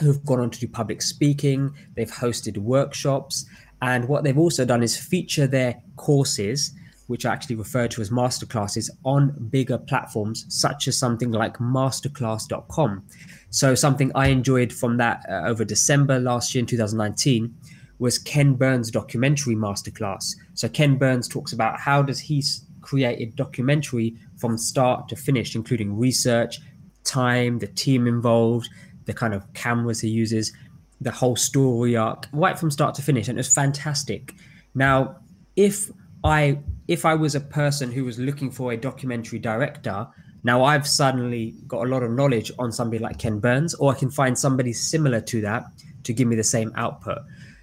who've 0.00 0.24
gone 0.24 0.40
on 0.40 0.50
to 0.50 0.58
do 0.58 0.66
public 0.66 1.02
speaking, 1.02 1.70
they've 1.94 2.10
hosted 2.10 2.56
workshops, 2.58 3.46
and 3.82 4.08
what 4.08 4.24
they've 4.24 4.38
also 4.38 4.64
done 4.64 4.82
is 4.82 4.96
feature 4.96 5.46
their 5.46 5.80
courses, 5.96 6.72
which 7.06 7.24
are 7.24 7.32
actually 7.32 7.56
referred 7.56 7.90
to 7.90 8.00
as 8.00 8.10
masterclasses, 8.10 8.90
on 9.04 9.48
bigger 9.50 9.78
platforms 9.78 10.46
such 10.48 10.88
as 10.88 10.96
something 10.96 11.30
like 11.30 11.58
masterclass.com. 11.58 13.04
So, 13.50 13.74
something 13.74 14.10
I 14.14 14.28
enjoyed 14.28 14.72
from 14.72 14.96
that 14.96 15.24
uh, 15.28 15.42
over 15.46 15.64
December 15.64 16.18
last 16.18 16.54
year 16.54 16.60
in 16.60 16.66
2019 16.66 17.54
was 17.98 18.18
Ken 18.18 18.54
Burns' 18.54 18.90
documentary 18.90 19.54
masterclass. 19.54 20.34
So, 20.54 20.68
Ken 20.68 20.96
Burns 20.96 21.28
talks 21.28 21.52
about 21.52 21.78
how 21.78 22.02
does 22.02 22.18
he 22.18 22.42
create 22.80 23.20
a 23.20 23.30
documentary 23.32 24.16
from 24.36 24.58
start 24.58 25.08
to 25.08 25.16
finish, 25.16 25.54
including 25.54 25.96
research, 25.96 26.60
time, 27.04 27.58
the 27.58 27.66
team 27.66 28.06
involved, 28.06 28.68
the 29.06 29.14
kind 29.14 29.34
of 29.34 29.50
cameras 29.54 30.00
he 30.00 30.08
uses, 30.08 30.52
the 31.00 31.10
whole 31.10 31.36
story 31.36 31.96
arc, 31.96 32.28
right 32.32 32.58
from 32.58 32.70
start 32.70 32.94
to 32.94 33.02
finish, 33.02 33.28
and 33.28 33.38
it 33.38 33.40
was 33.40 33.52
fantastic. 33.52 34.34
Now, 34.74 35.16
if 35.56 35.90
I 36.24 36.58
if 36.88 37.04
I 37.04 37.14
was 37.14 37.34
a 37.34 37.40
person 37.40 37.90
who 37.90 38.04
was 38.04 38.18
looking 38.18 38.50
for 38.50 38.72
a 38.72 38.76
documentary 38.76 39.38
director, 39.38 40.06
now 40.44 40.62
I've 40.62 40.86
suddenly 40.86 41.54
got 41.66 41.86
a 41.86 41.88
lot 41.88 42.02
of 42.02 42.12
knowledge 42.12 42.52
on 42.58 42.70
somebody 42.70 43.02
like 43.02 43.18
Ken 43.18 43.40
Burns, 43.40 43.74
or 43.74 43.92
I 43.92 43.98
can 43.98 44.10
find 44.10 44.38
somebody 44.38 44.72
similar 44.72 45.20
to 45.22 45.40
that 45.40 45.64
to 46.04 46.12
give 46.12 46.28
me 46.28 46.36
the 46.36 46.44
same 46.44 46.72
output. 46.76 47.18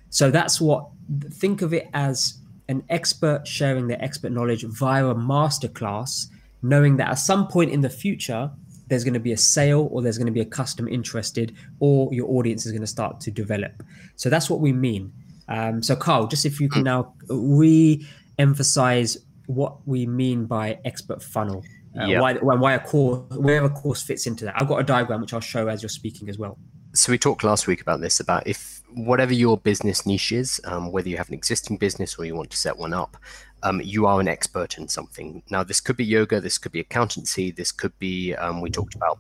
So 0.09 0.29
that's 0.29 0.59
what 0.59 0.89
think 1.31 1.61
of 1.61 1.73
it 1.73 1.87
as 1.93 2.39
an 2.67 2.83
expert 2.89 3.47
sharing 3.47 3.87
their 3.87 4.01
expert 4.03 4.31
knowledge 4.31 4.63
via 4.63 5.07
a 5.07 5.15
masterclass, 5.15 6.27
knowing 6.63 6.97
that 6.97 7.09
at 7.09 7.15
some 7.15 7.47
point 7.47 7.71
in 7.71 7.81
the 7.81 7.89
future 7.89 8.49
there's 8.87 9.03
going 9.03 9.13
to 9.13 9.19
be 9.19 9.31
a 9.31 9.37
sale 9.37 9.87
or 9.91 10.01
there's 10.01 10.17
going 10.17 10.27
to 10.27 10.33
be 10.33 10.41
a 10.41 10.45
customer 10.45 10.89
interested 10.89 11.55
or 11.79 12.13
your 12.13 12.29
audience 12.29 12.65
is 12.65 12.71
going 12.71 12.81
to 12.81 12.87
start 12.87 13.19
to 13.21 13.31
develop. 13.31 13.83
So 14.15 14.29
that's 14.29 14.49
what 14.49 14.59
we 14.59 14.73
mean. 14.73 15.11
Um, 15.47 15.81
so, 15.81 15.95
Carl, 15.95 16.27
just 16.27 16.45
if 16.45 16.59
you 16.59 16.69
can 16.69 16.83
now 16.83 17.13
re 17.27 18.05
emphasize 18.39 19.17
what 19.47 19.85
we 19.87 20.05
mean 20.05 20.45
by 20.45 20.79
expert 20.85 21.21
funnel. 21.21 21.63
Uh, 21.99 22.05
yep. 22.05 22.21
why, 22.21 22.33
why 22.35 22.73
a 22.73 22.79
course, 22.79 23.21
where 23.35 23.63
a 23.63 23.69
course 23.69 24.01
fits 24.01 24.25
into 24.25 24.45
that. 24.45 24.55
I've 24.57 24.67
got 24.67 24.79
a 24.79 24.83
diagram 24.83 25.21
which 25.21 25.33
I'll 25.33 25.39
show 25.39 25.67
as 25.67 25.83
you're 25.83 25.89
speaking 25.89 26.27
as 26.29 26.37
well. 26.39 26.57
So 26.93 27.11
we 27.11 27.17
talked 27.17 27.43
last 27.43 27.67
week 27.67 27.81
about 27.81 28.01
this 28.01 28.19
about 28.19 28.47
if 28.47 28.81
whatever 28.93 29.33
your 29.33 29.57
business 29.57 30.05
niche 30.05 30.31
is, 30.31 30.61
um, 30.65 30.91
whether 30.91 31.09
you 31.09 31.17
have 31.17 31.27
an 31.27 31.33
existing 31.33 31.77
business 31.77 32.15
or 32.17 32.25
you 32.25 32.35
want 32.35 32.51
to 32.51 32.57
set 32.57 32.77
one 32.77 32.93
up, 32.93 33.17
um, 33.63 33.81
you 33.81 34.05
are 34.05 34.19
an 34.19 34.27
expert 34.27 34.77
in 34.77 34.87
something. 34.87 35.41
Now, 35.49 35.63
this 35.63 35.81
could 35.81 35.97
be 35.97 36.05
yoga, 36.05 36.39
this 36.39 36.57
could 36.57 36.71
be 36.71 36.81
accountancy, 36.81 37.49
this 37.49 37.71
could 37.71 37.97
be, 37.97 38.35
um, 38.35 38.61
we 38.61 38.69
talked 38.69 38.93
about 38.93 39.19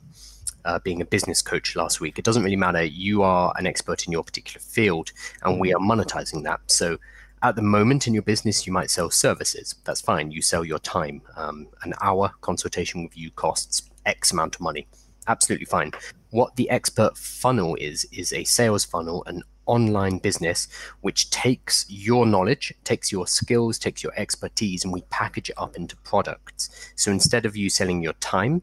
uh, 0.65 0.79
being 0.79 1.01
a 1.01 1.05
business 1.05 1.41
coach 1.41 1.75
last 1.75 2.01
week. 2.01 2.19
It 2.19 2.25
doesn't 2.25 2.43
really 2.43 2.57
matter. 2.57 2.83
You 2.83 3.23
are 3.23 3.53
an 3.57 3.65
expert 3.65 4.05
in 4.05 4.11
your 4.11 4.23
particular 4.23 4.59
field, 4.59 5.11
and 5.43 5.59
we 5.59 5.73
are 5.73 5.79
monetizing 5.79 6.43
that. 6.43 6.59
So, 6.67 6.97
at 7.41 7.57
the 7.57 7.61
moment 7.61 8.07
in 8.07 8.13
your 8.13 8.23
business, 8.23 8.65
you 8.65 8.71
might 8.71 8.89
sell 8.89 9.09
services. 9.09 9.75
That's 9.83 9.99
fine. 9.99 10.31
You 10.31 10.41
sell 10.41 10.63
your 10.63 10.79
time. 10.79 11.21
Um, 11.35 11.67
an 11.83 11.93
hour 12.01 12.31
consultation 12.39 13.03
with 13.03 13.17
you 13.17 13.31
costs 13.31 13.89
X 14.05 14.31
amount 14.31 14.55
of 14.55 14.61
money. 14.61 14.87
Absolutely 15.27 15.65
fine. 15.65 15.91
What 16.29 16.55
the 16.55 16.69
expert 16.69 17.17
funnel 17.17 17.75
is, 17.75 18.05
is 18.13 18.31
a 18.31 18.45
sales 18.45 18.85
funnel, 18.85 19.25
an 19.27 19.43
online 19.65 20.17
business 20.17 20.67
which 21.01 21.29
takes 21.29 21.85
your 21.89 22.25
knowledge, 22.25 22.73
takes 22.83 23.11
your 23.11 23.27
skills, 23.27 23.77
takes 23.79 24.03
your 24.03 24.13
expertise, 24.15 24.83
and 24.83 24.93
we 24.93 25.01
package 25.09 25.49
it 25.49 25.57
up 25.57 25.75
into 25.75 25.95
products. 25.97 26.91
So 26.95 27.11
instead 27.11 27.45
of 27.45 27.55
you 27.55 27.69
selling 27.69 28.01
your 28.01 28.13
time, 28.13 28.61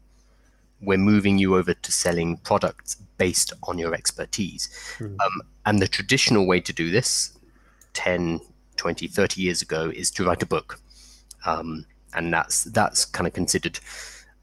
we're 0.81 0.97
moving 0.97 1.37
you 1.37 1.55
over 1.55 1.73
to 1.73 1.91
selling 1.91 2.37
products 2.37 2.95
based 3.17 3.53
on 3.63 3.77
your 3.77 3.93
expertise. 3.93 4.69
Mm. 4.97 5.15
Um, 5.19 5.41
and 5.65 5.79
the 5.79 5.87
traditional 5.87 6.47
way 6.47 6.59
to 6.59 6.73
do 6.73 6.89
this 6.89 7.37
10, 7.93 8.41
20, 8.77 9.07
30 9.07 9.41
years 9.41 9.61
ago 9.61 9.91
is 9.93 10.09
to 10.11 10.25
write 10.25 10.41
a 10.41 10.47
book. 10.47 10.79
Um, 11.45 11.85
and 12.13 12.33
that's 12.33 12.65
that's 12.65 13.05
kind 13.05 13.25
of 13.27 13.33
considered 13.33 13.79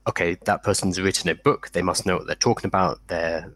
okay, 0.09 0.39
that 0.47 0.63
person's 0.63 1.01
written 1.01 1.29
a 1.29 1.35
book. 1.35 1.71
They 1.73 1.83
must 1.83 2.07
know 2.07 2.17
what 2.17 2.27
they're 2.27 2.35
talking 2.35 2.67
about. 2.67 3.01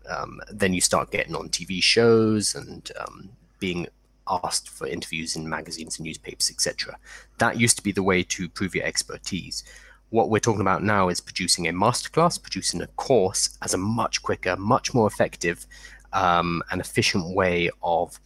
Um, 0.08 0.40
then 0.50 0.74
you 0.74 0.82
start 0.82 1.10
getting 1.10 1.34
on 1.34 1.48
TV 1.48 1.82
shows 1.82 2.54
and 2.54 2.90
um, 3.00 3.30
being 3.58 3.86
asked 4.28 4.68
for 4.68 4.86
interviews 4.86 5.34
in 5.34 5.48
magazines 5.48 5.98
and 5.98 6.04
newspapers, 6.04 6.50
etc. 6.50 6.96
That 7.38 7.58
used 7.58 7.76
to 7.78 7.82
be 7.82 7.90
the 7.90 8.02
way 8.02 8.22
to 8.24 8.48
prove 8.48 8.74
your 8.74 8.84
expertise. 8.84 9.64
What 10.10 10.28
we're 10.28 10.40
talking 10.40 10.60
about 10.60 10.84
now 10.84 11.08
is 11.08 11.20
producing 11.20 11.68
a 11.68 11.72
masterclass, 11.72 12.40
producing 12.40 12.82
a 12.82 12.86
course 12.86 13.56
as 13.62 13.72
a 13.72 13.78
much 13.78 14.22
quicker, 14.22 14.54
much 14.56 14.92
more 14.92 15.06
effective, 15.06 15.66
um, 16.12 16.62
and 16.70 16.82
efficient 16.82 17.34
way 17.34 17.70
of 17.82 18.20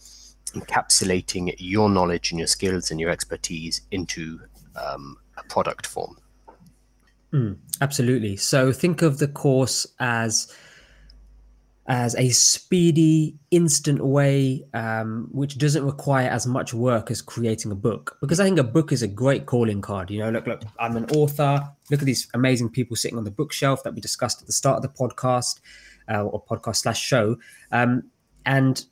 encapsulating 0.48 1.54
your 1.58 1.88
knowledge 1.88 2.32
and 2.32 2.40
your 2.40 2.48
skills 2.48 2.90
and 2.90 2.98
your 2.98 3.10
expertise 3.10 3.82
into 3.92 4.40
um, 4.74 5.16
a 5.36 5.44
product 5.44 5.86
form. 5.86 6.16
Mm, 7.32 7.58
absolutely. 7.80 8.36
So 8.36 8.72
think 8.72 9.02
of 9.02 9.18
the 9.18 9.28
course 9.28 9.86
as 9.98 10.52
as 11.88 12.16
a 12.16 12.30
speedy, 12.30 13.36
instant 13.52 14.04
way, 14.04 14.66
um, 14.74 15.28
which 15.30 15.56
doesn't 15.56 15.84
require 15.84 16.28
as 16.28 16.46
much 16.46 16.74
work 16.74 17.10
as 17.12 17.22
creating 17.22 17.70
a 17.70 17.76
book. 17.76 18.18
Because 18.20 18.40
I 18.40 18.44
think 18.44 18.58
a 18.58 18.64
book 18.64 18.90
is 18.90 19.02
a 19.02 19.06
great 19.06 19.46
calling 19.46 19.80
card. 19.80 20.10
You 20.10 20.18
know, 20.18 20.30
look, 20.30 20.46
look, 20.48 20.62
I'm 20.80 20.96
an 20.96 21.04
author. 21.10 21.60
Look 21.90 22.00
at 22.00 22.06
these 22.06 22.26
amazing 22.34 22.70
people 22.70 22.96
sitting 22.96 23.18
on 23.18 23.24
the 23.24 23.30
bookshelf 23.30 23.84
that 23.84 23.94
we 23.94 24.00
discussed 24.00 24.40
at 24.40 24.46
the 24.46 24.52
start 24.52 24.76
of 24.76 24.82
the 24.82 24.88
podcast 24.88 25.60
uh, 26.10 26.24
or 26.24 26.42
podcast 26.44 26.76
slash 26.76 27.00
show, 27.00 27.36
um, 27.70 28.04
and 28.44 28.84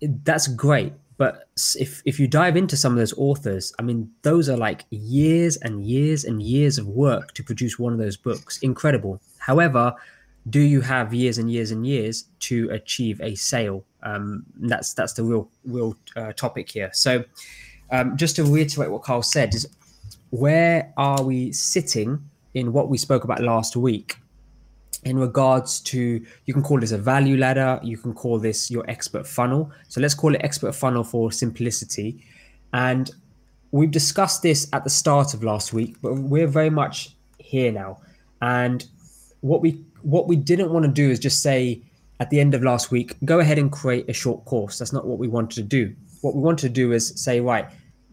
that's 0.00 0.46
great. 0.46 0.92
But 1.18 1.48
if 1.76 2.00
if 2.04 2.18
you 2.20 2.28
dive 2.28 2.56
into 2.56 2.76
some 2.76 2.92
of 2.92 2.98
those 2.98 3.12
authors, 3.18 3.72
I 3.78 3.82
mean, 3.82 4.10
those 4.22 4.48
are 4.48 4.56
like 4.56 4.84
years 4.90 5.56
and 5.56 5.84
years 5.84 6.24
and 6.24 6.40
years 6.40 6.78
of 6.78 6.86
work 6.86 7.34
to 7.34 7.42
produce 7.42 7.78
one 7.78 7.92
of 7.92 7.98
those 7.98 8.16
books. 8.16 8.58
Incredible. 8.58 9.20
However, 9.38 9.94
do 10.48 10.60
you 10.60 10.80
have 10.80 11.12
years 11.12 11.38
and 11.38 11.50
years 11.50 11.72
and 11.72 11.84
years 11.84 12.24
to 12.40 12.70
achieve 12.70 13.20
a 13.20 13.34
sale? 13.34 13.84
Um, 14.04 14.46
that's 14.60 14.94
that's 14.94 15.12
the 15.14 15.24
real 15.24 15.50
real 15.64 15.96
uh, 16.16 16.32
topic 16.34 16.70
here. 16.70 16.90
So, 16.92 17.24
um, 17.90 18.16
just 18.16 18.36
to 18.36 18.44
reiterate 18.44 18.90
what 18.92 19.02
Carl 19.02 19.22
said 19.22 19.54
is, 19.54 19.68
where 20.30 20.92
are 20.96 21.22
we 21.22 21.52
sitting 21.52 22.30
in 22.54 22.72
what 22.72 22.88
we 22.88 22.96
spoke 22.96 23.24
about 23.24 23.42
last 23.42 23.76
week? 23.76 24.18
In 25.04 25.18
regards 25.18 25.80
to 25.80 26.24
you 26.46 26.54
can 26.54 26.62
call 26.62 26.80
this 26.80 26.92
a 26.92 26.98
value 26.98 27.36
ladder 27.36 27.78
you 27.82 27.96
can 27.96 28.12
call 28.12 28.38
this 28.38 28.70
your 28.70 28.88
expert 28.90 29.26
funnel. 29.26 29.70
So 29.88 30.00
let's 30.00 30.14
call 30.14 30.34
it 30.34 30.40
expert 30.42 30.74
funnel 30.74 31.04
for 31.04 31.30
simplicity. 31.32 32.24
And 32.72 33.10
we've 33.70 33.90
discussed 33.90 34.42
this 34.42 34.68
at 34.72 34.84
the 34.84 34.90
start 34.90 35.34
of 35.34 35.42
last 35.44 35.72
week 35.72 35.96
but 36.02 36.14
we're 36.14 36.46
very 36.46 36.70
much 36.70 37.16
here 37.38 37.72
now. 37.72 38.00
And 38.42 38.84
what 39.40 39.60
we 39.60 39.84
what 40.02 40.26
we 40.28 40.36
didn't 40.36 40.72
want 40.72 40.84
to 40.84 40.90
do 40.90 41.10
is 41.10 41.18
just 41.18 41.42
say 41.42 41.82
at 42.20 42.30
the 42.30 42.40
end 42.40 42.54
of 42.54 42.62
last 42.62 42.90
week 42.90 43.16
go 43.24 43.38
ahead 43.40 43.58
and 43.58 43.70
create 43.70 44.08
a 44.08 44.12
short 44.12 44.44
course. 44.44 44.78
That's 44.78 44.92
not 44.92 45.06
what 45.06 45.18
we 45.18 45.28
wanted 45.28 45.56
to 45.56 45.62
do. 45.62 45.94
What 46.22 46.34
we 46.34 46.40
wanted 46.40 46.68
to 46.68 46.74
do 46.74 46.92
is 46.92 47.12
say 47.20 47.40
right 47.40 47.66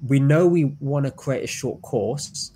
we 0.07 0.19
know 0.19 0.45
we 0.45 0.65
want 0.79 1.05
to 1.05 1.11
create 1.11 1.43
a 1.43 1.47
short 1.47 1.81
course. 1.81 2.51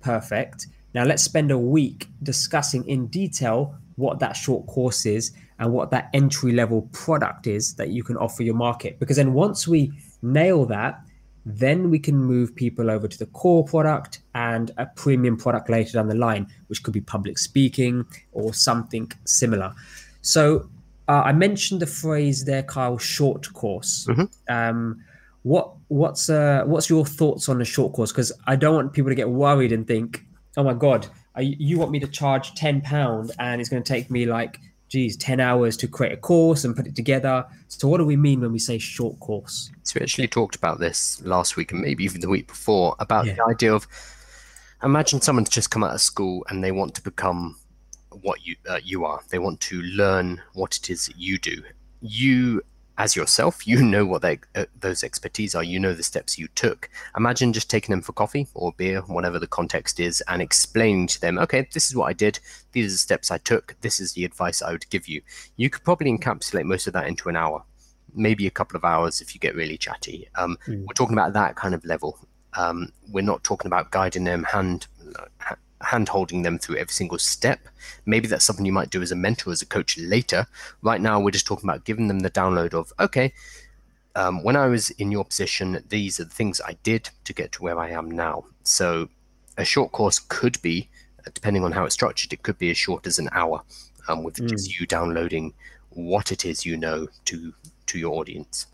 Perfect 0.00 0.68
now, 0.94 1.04
let's 1.04 1.22
spend 1.22 1.50
a 1.50 1.58
week 1.58 2.08
discussing 2.22 2.86
in 2.88 3.08
detail 3.08 3.76
what 3.96 4.20
that 4.20 4.36
short 4.36 4.66
course 4.66 5.06
is 5.06 5.32
and 5.58 5.72
what 5.72 5.90
that 5.90 6.08
entry 6.14 6.52
level 6.52 6.82
product 6.92 7.46
is 7.46 7.74
that 7.74 7.90
you 7.90 8.02
can 8.02 8.16
offer 8.16 8.42
your 8.42 8.54
market. 8.54 8.98
Because 8.98 9.16
then 9.16 9.32
once 9.32 9.68
we 9.68 9.92
nail 10.22 10.64
that, 10.66 11.00
then 11.46 11.90
we 11.90 11.98
can 11.98 12.16
move 12.16 12.54
people 12.54 12.90
over 12.90 13.06
to 13.06 13.18
the 13.18 13.26
core 13.26 13.64
product 13.64 14.20
and 14.34 14.70
a 14.78 14.86
premium 14.86 15.36
product 15.36 15.68
later 15.68 15.92
down 15.92 16.08
the 16.08 16.14
line, 16.14 16.46
which 16.68 16.82
could 16.82 16.94
be 16.94 17.00
public 17.00 17.38
speaking 17.38 18.06
or 18.32 18.54
something 18.54 19.10
similar. 19.24 19.72
So 20.22 20.70
uh, 21.08 21.22
I 21.24 21.32
mentioned 21.32 21.82
the 21.82 21.86
phrase 21.86 22.44
there, 22.44 22.62
Kyle, 22.62 22.98
short 22.98 23.52
course. 23.52 24.06
Mm-hmm. 24.08 24.24
Um, 24.48 25.04
what 25.42 25.74
what's 25.88 26.30
uh, 26.30 26.62
what's 26.64 26.88
your 26.88 27.04
thoughts 27.04 27.50
on 27.50 27.60
a 27.60 27.64
short 27.66 27.92
course? 27.92 28.10
Because 28.10 28.32
I 28.46 28.56
don't 28.56 28.74
want 28.74 28.94
people 28.94 29.10
to 29.10 29.14
get 29.14 29.28
worried 29.28 29.72
and 29.72 29.86
think, 29.86 30.24
oh 30.56 30.62
my 30.62 30.74
god, 30.74 31.06
you 31.38 31.78
want 31.78 31.90
me 31.90 32.00
to 32.00 32.08
charge 32.08 32.54
ten 32.54 32.80
pound 32.80 33.32
and 33.38 33.60
it's 33.60 33.70
going 33.70 33.82
to 33.82 33.92
take 33.92 34.10
me 34.10 34.26
like 34.26 34.60
geez, 34.94 35.16
10 35.16 35.40
hours 35.40 35.76
to 35.76 35.88
create 35.88 36.12
a 36.12 36.16
course 36.16 36.62
and 36.62 36.76
put 36.76 36.86
it 36.86 36.94
together. 36.94 37.44
So, 37.66 37.88
what 37.88 37.98
do 37.98 38.04
we 38.04 38.16
mean 38.16 38.40
when 38.40 38.52
we 38.52 38.60
say 38.60 38.78
short 38.78 39.18
course? 39.18 39.70
So, 39.82 39.98
we 39.98 40.04
actually 40.04 40.28
talked 40.28 40.54
about 40.54 40.78
this 40.78 41.20
last 41.22 41.56
week 41.56 41.72
and 41.72 41.80
maybe 41.80 42.04
even 42.04 42.20
the 42.20 42.28
week 42.28 42.46
before 42.46 42.94
about 43.00 43.26
yeah. 43.26 43.34
the 43.34 43.44
idea 43.44 43.74
of 43.74 43.88
imagine 44.84 45.20
someone's 45.20 45.48
just 45.48 45.70
come 45.70 45.82
out 45.82 45.94
of 45.94 46.00
school 46.00 46.44
and 46.48 46.62
they 46.62 46.70
want 46.70 46.94
to 46.94 47.02
become 47.02 47.56
what 48.22 48.46
you 48.46 48.54
uh, 48.68 48.78
you 48.84 49.04
are. 49.04 49.20
They 49.30 49.40
want 49.40 49.60
to 49.62 49.82
learn 49.82 50.40
what 50.52 50.76
it 50.76 50.90
is 50.90 51.06
that 51.06 51.16
you 51.16 51.38
do. 51.38 51.62
You 52.00 52.62
as 52.98 53.16
yourself, 53.16 53.66
you 53.66 53.82
know 53.82 54.06
what 54.06 54.22
they, 54.22 54.38
uh, 54.54 54.66
those 54.78 55.04
expertise 55.04 55.54
are. 55.54 55.64
You 55.64 55.80
know 55.80 55.92
the 55.92 56.02
steps 56.02 56.38
you 56.38 56.48
took. 56.54 56.88
Imagine 57.16 57.52
just 57.52 57.70
taking 57.70 57.92
them 57.92 58.02
for 58.02 58.12
coffee 58.12 58.46
or 58.54 58.72
beer, 58.72 59.00
whatever 59.02 59.38
the 59.38 59.46
context 59.46 60.00
is, 60.00 60.22
and 60.28 60.40
explaining 60.40 61.06
to 61.08 61.20
them, 61.20 61.38
okay, 61.38 61.68
this 61.72 61.88
is 61.88 61.96
what 61.96 62.06
I 62.06 62.12
did. 62.12 62.38
These 62.72 62.86
are 62.86 62.94
the 62.94 62.98
steps 62.98 63.30
I 63.30 63.38
took. 63.38 63.76
This 63.80 64.00
is 64.00 64.12
the 64.12 64.24
advice 64.24 64.62
I 64.62 64.72
would 64.72 64.88
give 64.90 65.08
you. 65.08 65.22
You 65.56 65.70
could 65.70 65.84
probably 65.84 66.16
encapsulate 66.16 66.64
most 66.64 66.86
of 66.86 66.92
that 66.92 67.06
into 67.06 67.28
an 67.28 67.36
hour, 67.36 67.64
maybe 68.14 68.46
a 68.46 68.50
couple 68.50 68.76
of 68.76 68.84
hours 68.84 69.20
if 69.20 69.34
you 69.34 69.40
get 69.40 69.54
really 69.54 69.76
chatty. 69.76 70.28
Um, 70.36 70.56
mm. 70.66 70.84
We're 70.86 70.94
talking 70.94 71.14
about 71.14 71.32
that 71.34 71.56
kind 71.56 71.74
of 71.74 71.84
level. 71.84 72.18
Um, 72.56 72.92
we're 73.08 73.22
not 73.22 73.42
talking 73.42 73.66
about 73.66 73.90
guiding 73.90 74.24
them 74.24 74.44
hand 74.44 74.86
hand 75.84 76.08
holding 76.08 76.42
them 76.42 76.58
through 76.58 76.76
every 76.76 76.92
single 76.92 77.18
step. 77.18 77.60
Maybe 78.06 78.26
that's 78.26 78.44
something 78.44 78.66
you 78.66 78.72
might 78.72 78.90
do 78.90 79.02
as 79.02 79.12
a 79.12 79.16
mentor, 79.16 79.52
as 79.52 79.62
a 79.62 79.66
coach 79.66 79.98
later. 79.98 80.46
Right 80.82 81.00
now, 81.00 81.20
we're 81.20 81.30
just 81.30 81.46
talking 81.46 81.68
about 81.68 81.84
giving 81.84 82.08
them 82.08 82.20
the 82.20 82.30
download 82.30 82.74
of, 82.74 82.92
okay, 82.98 83.32
um, 84.16 84.42
when 84.42 84.56
I 84.56 84.66
was 84.66 84.90
in 84.90 85.10
your 85.10 85.24
position, 85.24 85.82
these 85.88 86.20
are 86.20 86.24
the 86.24 86.30
things 86.30 86.60
I 86.60 86.76
did 86.82 87.10
to 87.24 87.32
get 87.32 87.52
to 87.52 87.62
where 87.62 87.78
I 87.78 87.90
am 87.90 88.10
now. 88.10 88.44
So 88.62 89.08
a 89.58 89.64
short 89.64 89.92
course 89.92 90.18
could 90.18 90.60
be, 90.62 90.88
depending 91.32 91.64
on 91.64 91.72
how 91.72 91.84
it's 91.84 91.94
structured, 91.94 92.32
it 92.32 92.42
could 92.42 92.58
be 92.58 92.70
as 92.70 92.78
short 92.78 93.06
as 93.06 93.18
an 93.18 93.28
hour 93.32 93.62
um, 94.08 94.22
with 94.22 94.36
mm. 94.36 94.48
just 94.48 94.78
you 94.78 94.86
downloading 94.86 95.52
what 95.90 96.32
it 96.32 96.44
is 96.44 96.66
you 96.66 96.76
know 96.76 97.06
to 97.24 97.52
to 97.86 97.98
your 97.98 98.14
audience. 98.18 98.66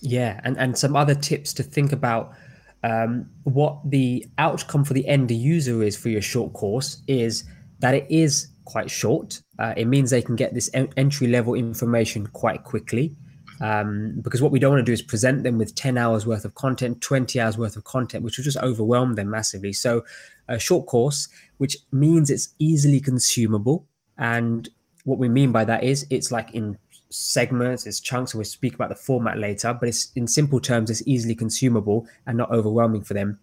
Yeah, 0.00 0.40
and, 0.42 0.58
and 0.58 0.76
some 0.76 0.96
other 0.96 1.14
tips 1.14 1.52
to 1.54 1.62
think 1.62 1.92
about 1.92 2.34
um, 2.82 3.28
what 3.44 3.78
the 3.88 4.26
outcome 4.38 4.84
for 4.84 4.94
the 4.94 5.06
end 5.06 5.30
user 5.30 5.82
is 5.82 5.96
for 5.96 6.08
your 6.08 6.22
short 6.22 6.52
course 6.52 7.02
is 7.06 7.44
that 7.78 7.94
it 7.94 8.06
is 8.10 8.48
quite 8.64 8.90
short. 8.90 9.40
Uh, 9.58 9.74
it 9.76 9.86
means 9.86 10.10
they 10.10 10.22
can 10.22 10.36
get 10.36 10.54
this 10.54 10.70
en- 10.74 10.92
entry 10.96 11.26
level 11.26 11.54
information 11.54 12.26
quite 12.28 12.64
quickly. 12.64 13.16
Um, 13.60 14.18
because 14.22 14.42
what 14.42 14.50
we 14.50 14.58
don't 14.58 14.72
want 14.72 14.80
to 14.80 14.90
do 14.90 14.92
is 14.92 15.02
present 15.02 15.44
them 15.44 15.56
with 15.56 15.74
10 15.76 15.96
hours 15.96 16.26
worth 16.26 16.44
of 16.44 16.54
content, 16.56 17.00
20 17.00 17.40
hours 17.40 17.56
worth 17.56 17.76
of 17.76 17.84
content, 17.84 18.24
which 18.24 18.36
will 18.36 18.44
just 18.44 18.56
overwhelm 18.56 19.14
them 19.14 19.30
massively. 19.30 19.72
So, 19.72 20.04
a 20.48 20.58
short 20.58 20.86
course, 20.86 21.28
which 21.58 21.76
means 21.92 22.28
it's 22.28 22.54
easily 22.58 22.98
consumable. 22.98 23.86
And 24.18 24.68
what 25.04 25.18
we 25.18 25.28
mean 25.28 25.52
by 25.52 25.64
that 25.64 25.84
is 25.84 26.06
it's 26.10 26.32
like 26.32 26.52
in 26.52 26.76
segments, 27.12 27.86
it's 27.86 28.00
chunks, 28.00 28.34
we'll 28.34 28.44
speak 28.44 28.74
about 28.74 28.88
the 28.88 28.94
format 28.94 29.38
later, 29.38 29.76
but 29.78 29.88
it's 29.88 30.12
in 30.16 30.26
simple 30.26 30.60
terms, 30.60 30.90
it's 30.90 31.02
easily 31.06 31.34
consumable 31.34 32.06
and 32.26 32.36
not 32.36 32.50
overwhelming 32.50 33.02
for 33.02 33.14
them. 33.14 33.38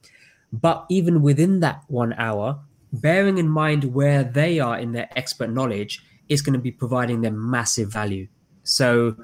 But 0.51 0.85
even 0.89 1.21
within 1.21 1.59
that 1.59 1.83
one 1.87 2.13
hour, 2.13 2.59
bearing 2.91 3.37
in 3.37 3.47
mind 3.47 3.83
where 3.93 4.23
they 4.23 4.59
are 4.59 4.79
in 4.79 4.91
their 4.91 5.09
expert 5.15 5.51
knowledge 5.51 6.03
is 6.27 6.41
going 6.41 6.53
to 6.53 6.59
be 6.59 6.71
providing 6.71 7.21
them 7.21 7.49
massive 7.49 7.91
value. 7.91 8.27
So 8.63 9.15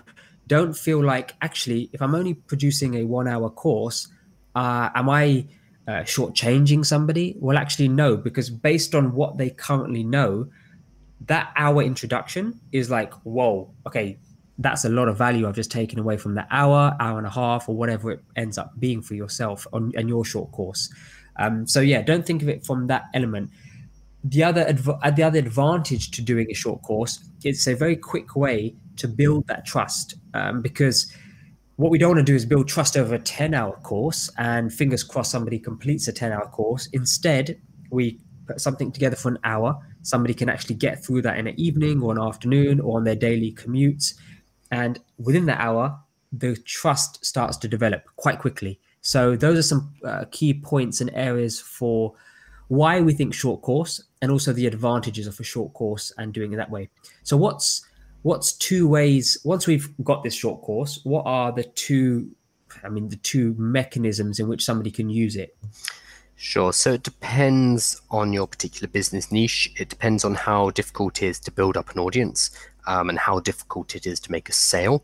don't 0.48 0.74
feel 0.74 1.04
like 1.04 1.34
actually, 1.42 1.90
if 1.94 2.02
I'm 2.02 2.16
only 2.16 2.36
producing 2.36 2.96
a 2.96 3.04
one 3.04 3.28
hour 3.28 3.50
course, 3.50 4.08
uh, 4.56 4.90
am 4.94 5.10
I 5.10 5.48
uh, 5.88 6.02
shortchanging 6.02 6.86
somebody? 6.86 7.36
Well, 7.40 7.58
actually, 7.58 7.88
no, 7.88 8.18
because 8.18 8.50
based 8.50 8.96
on 8.96 9.14
what 9.14 9.38
they 9.38 9.50
currently 9.50 10.04
know, 10.04 10.48
that 11.28 11.52
hour 11.56 11.82
introduction 11.82 12.60
is 12.72 12.90
like, 12.90 13.14
whoa, 13.24 13.72
okay, 13.88 14.18
that's 14.58 14.86
a 14.86 14.90
lot 14.90 15.08
of 15.08 15.18
value 15.18 15.48
I've 15.48 15.56
just 15.56 15.72
taken 15.72 16.00
away 16.00 16.18
from 16.18 16.36
the 16.36 16.48
hour, 16.50 16.96
hour 17.00 17.18
and 17.18 17.28
a 17.28 17.32
half, 17.32 17.68
or 17.68 17.76
whatever 17.76 18.12
it 18.12 18.24
ends 18.36 18.58
up 18.58 18.72
being 18.80 19.02
for 19.02 19.16
yourself 19.16 19.68
on 19.74 19.92
and 19.96 20.08
your 20.08 20.24
short 20.24 20.52
course. 20.52 20.94
Um, 21.38 21.68
so 21.68 21.82
yeah, 21.82 22.02
don't 22.02 22.26
think 22.26 22.42
of 22.42 22.50
it 22.50 22.66
from 22.66 22.88
that 22.88 23.06
element. 23.14 23.50
The 24.24 24.44
other 24.44 24.62
adv- 24.62 25.00
uh, 25.04 25.12
the 25.12 25.24
other 25.24 25.40
advantage 25.40 26.12
to 26.12 26.22
doing 26.22 26.48
a 26.50 26.54
short 26.54 26.82
course, 26.84 27.30
it's 27.44 27.68
a 27.68 27.76
very 27.76 27.96
quick 27.96 28.36
way 28.36 28.76
to 28.96 29.08
build 29.08 29.46
that 29.48 29.66
trust 29.66 30.16
um, 30.34 30.62
because 30.62 31.12
what 31.76 31.92
we 31.92 31.98
don't 31.98 32.16
want 32.16 32.26
to 32.26 32.32
do 32.32 32.36
is 32.36 32.46
build 32.46 32.70
trust 32.70 32.96
over 32.96 33.16
a 33.16 33.20
10 33.20 33.54
hour 33.54 33.76
course 33.84 34.30
and 34.38 34.74
fingers 34.74 35.04
crossed 35.04 35.32
somebody 35.32 35.60
completes 35.60 36.08
a 36.08 36.14
10 36.14 36.32
hour 36.32 36.48
course. 36.48 36.88
Instead, 36.94 37.60
we 37.92 38.20
put 38.48 38.62
something 38.62 38.92
together 38.92 39.18
for 39.18 39.28
an 39.28 39.38
hour. 39.44 39.78
Somebody 40.02 40.34
can 40.34 40.48
actually 40.48 40.76
get 40.76 41.04
through 41.04 41.24
that 41.24 41.38
in 41.38 41.48
an 41.48 41.60
evening 41.60 42.02
or 42.02 42.14
an 42.14 42.22
afternoon 42.22 42.80
or 42.80 42.98
on 42.98 43.04
their 43.04 43.16
daily 43.16 43.52
commutes 43.52 44.14
and 44.72 45.00
within 45.18 45.46
that 45.46 45.60
hour, 45.60 46.00
the 46.32 46.56
trust 46.58 47.26
starts 47.26 47.58
to 47.58 47.68
develop 47.68 48.04
quite 48.16 48.40
quickly. 48.40 48.80
So 49.02 49.36
those 49.36 49.58
are 49.58 49.62
some 49.62 49.94
uh, 50.04 50.26
key 50.32 50.54
points 50.54 51.02
and 51.02 51.12
areas 51.14 51.60
for 51.60 52.14
why 52.68 53.00
we 53.02 53.14
think 53.14 53.34
short 53.34 53.62
course 53.62 54.04
and 54.22 54.32
also 54.32 54.52
the 54.52 54.66
advantages 54.66 55.28
of 55.28 55.40
a 55.40 55.44
short 55.44 55.74
course 55.74 56.12
and 56.18 56.34
doing 56.34 56.54
it 56.54 56.56
that 56.56 56.72
way. 56.72 56.90
So 57.24 57.38
what's 57.38 57.86
what's 58.24 58.54
two 58.54 58.88
ways 58.88 59.38
once 59.44 59.68
we've 59.68 59.94
got 60.04 60.24
this 60.24 60.34
short 60.34 60.62
course, 60.64 61.00
what 61.04 61.24
are 61.28 61.52
the 61.52 61.64
two 61.64 62.32
I 62.84 62.90
mean 62.90 63.10
the 63.10 63.18
two 63.18 63.56
mechanisms 63.58 64.40
in 64.40 64.48
which 64.48 64.66
somebody 64.66 64.90
can 64.90 65.10
use 65.10 65.36
it? 65.36 65.56
Sure. 66.38 66.74
So 66.74 66.94
it 66.94 67.04
depends 67.04 68.02
on 68.12 68.34
your 68.34 68.48
particular 68.48 68.88
business 68.88 69.32
niche. 69.32 69.72
It 69.78 69.88
depends 69.88 70.26
on 70.26 70.36
how 70.36 70.72
difficult 70.72 71.22
it 71.22 71.28
is 71.28 71.40
to 71.42 71.52
build 71.52 71.78
up 71.78 71.92
an 71.92 72.00
audience 72.00 72.50
um, 72.88 73.10
and 73.10 73.20
how 73.20 73.40
difficult 73.40 73.96
it 73.96 74.06
is 74.06 74.20
to 74.22 74.32
make 74.32 74.50
a 74.50 74.54
sale. 74.54 75.04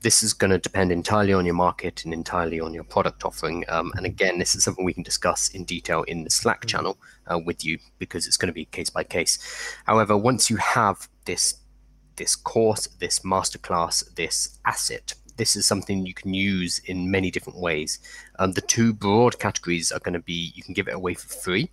This 0.00 0.22
is 0.22 0.34
going 0.34 0.50
to 0.50 0.58
depend 0.58 0.92
entirely 0.92 1.32
on 1.32 1.46
your 1.46 1.54
market 1.54 2.04
and 2.04 2.12
entirely 2.12 2.60
on 2.60 2.74
your 2.74 2.84
product 2.84 3.24
offering. 3.24 3.64
Um, 3.68 3.92
and 3.96 4.04
again, 4.04 4.38
this 4.38 4.54
is 4.54 4.62
something 4.62 4.84
we 4.84 4.92
can 4.92 5.02
discuss 5.02 5.48
in 5.50 5.64
detail 5.64 6.02
in 6.02 6.24
the 6.24 6.30
Slack 6.30 6.60
mm-hmm. 6.60 6.68
channel 6.68 6.98
uh, 7.30 7.38
with 7.38 7.64
you 7.64 7.78
because 7.98 8.26
it's 8.26 8.36
going 8.36 8.48
to 8.48 8.52
be 8.52 8.66
case 8.66 8.90
by 8.90 9.04
case. 9.04 9.38
However, 9.86 10.16
once 10.16 10.50
you 10.50 10.56
have 10.56 11.08
this 11.24 11.56
this 12.16 12.36
course, 12.36 12.86
this 13.00 13.20
masterclass, 13.20 14.14
this 14.14 14.60
asset, 14.64 15.14
this 15.36 15.56
is 15.56 15.66
something 15.66 16.06
you 16.06 16.14
can 16.14 16.32
use 16.32 16.80
in 16.86 17.10
many 17.10 17.28
different 17.30 17.58
ways. 17.58 17.98
Um, 18.38 18.52
the 18.52 18.60
two 18.60 18.92
broad 18.92 19.38
categories 19.40 19.90
are 19.90 19.98
going 19.98 20.12
to 20.12 20.20
be 20.20 20.52
you 20.54 20.62
can 20.62 20.74
give 20.74 20.86
it 20.86 20.94
away 20.94 21.14
for 21.14 21.28
free 21.28 21.70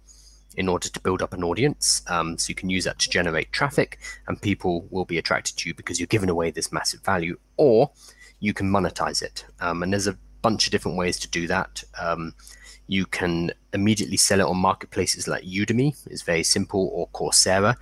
in 0.58 0.68
order 0.68 0.90
to 0.90 1.00
build 1.00 1.22
up 1.22 1.34
an 1.34 1.44
audience. 1.44 2.02
Um, 2.08 2.38
so 2.38 2.50
you 2.50 2.56
can 2.56 2.70
use 2.70 2.84
that 2.86 3.00
to 3.00 3.10
generate 3.10 3.52
traffic, 3.52 4.00
and 4.28 4.42
people 4.42 4.88
will 4.90 5.06
be 5.06 5.18
attracted 5.18 5.58
to 5.58 5.70
you 5.70 5.76
because 5.76 6.00
you're 6.00 6.08
giving 6.08 6.30
away 6.30 6.52
this 6.52 6.72
massive 6.72 7.02
value, 7.02 7.38
or 7.58 7.92
you 8.40 8.54
can 8.54 8.70
monetize 8.70 9.22
it. 9.22 9.46
Um, 9.60 9.84
and 9.84 9.94
there's 9.94 10.08
a 10.08 10.18
bunch 10.42 10.66
of 10.66 10.72
different 10.72 10.98
ways 10.98 11.20
to 11.20 11.30
do 11.30 11.48
that. 11.48 11.84
Um, 12.00 12.34
you 12.88 13.06
can 13.06 13.52
immediately 13.74 14.18
sell 14.18 14.42
it 14.42 14.46
on 14.46 14.58
marketplaces 14.58 15.28
like 15.28 15.44
Udemy, 15.44 15.96
it's 16.08 16.24
very 16.24 16.44
simple, 16.44 16.90
or 16.94 17.08
Coursera, 17.10 17.78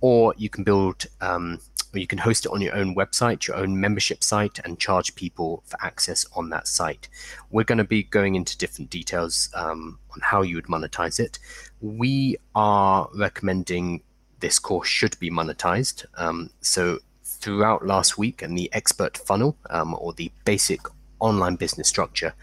or 0.00 0.34
you 0.36 0.48
can 0.48 0.64
build 0.64 1.06
um, 1.20 1.60
or 1.92 1.98
you 1.98 2.06
can 2.06 2.18
host 2.18 2.46
it 2.46 2.52
on 2.52 2.60
your 2.60 2.74
own 2.74 2.94
website, 2.94 3.46
your 3.46 3.56
own 3.56 3.80
membership 3.80 4.22
site, 4.22 4.60
and 4.64 4.78
charge 4.78 5.14
people 5.14 5.62
for 5.66 5.76
access 5.82 6.24
on 6.34 6.50
that 6.50 6.68
site. 6.68 7.08
We're 7.50 7.64
going 7.64 7.78
to 7.78 7.84
be 7.84 8.04
going 8.04 8.36
into 8.36 8.56
different 8.56 8.90
details 8.90 9.50
um, 9.54 9.98
on 10.12 10.20
how 10.22 10.42
you 10.42 10.56
would 10.56 10.66
monetize 10.66 11.18
it. 11.18 11.38
We 11.80 12.36
are 12.54 13.08
recommending 13.14 14.02
this 14.38 14.58
course 14.58 14.88
should 14.88 15.18
be 15.18 15.30
monetized. 15.30 16.04
Um, 16.16 16.50
so 16.60 16.98
throughout 17.24 17.86
last 17.86 18.18
week 18.18 18.42
and 18.42 18.56
the 18.56 18.70
expert 18.72 19.18
funnel 19.18 19.56
um, 19.70 19.94
or 19.94 20.12
the 20.12 20.30
basic 20.44 20.80
online 21.18 21.56
business 21.56 21.88
structure 21.88 22.34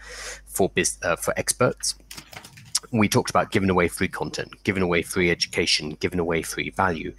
for 0.46 0.68
biz, 0.70 0.98
uh, 1.02 1.16
for 1.16 1.34
experts 1.36 1.94
we 2.92 3.08
talked 3.08 3.28
about 3.28 3.50
giving 3.50 3.70
away 3.70 3.88
free 3.88 4.08
content 4.08 4.52
giving 4.62 4.82
away 4.82 5.02
free 5.02 5.30
education 5.30 5.90
giving 6.00 6.20
away 6.20 6.42
free 6.42 6.70
value 6.70 7.12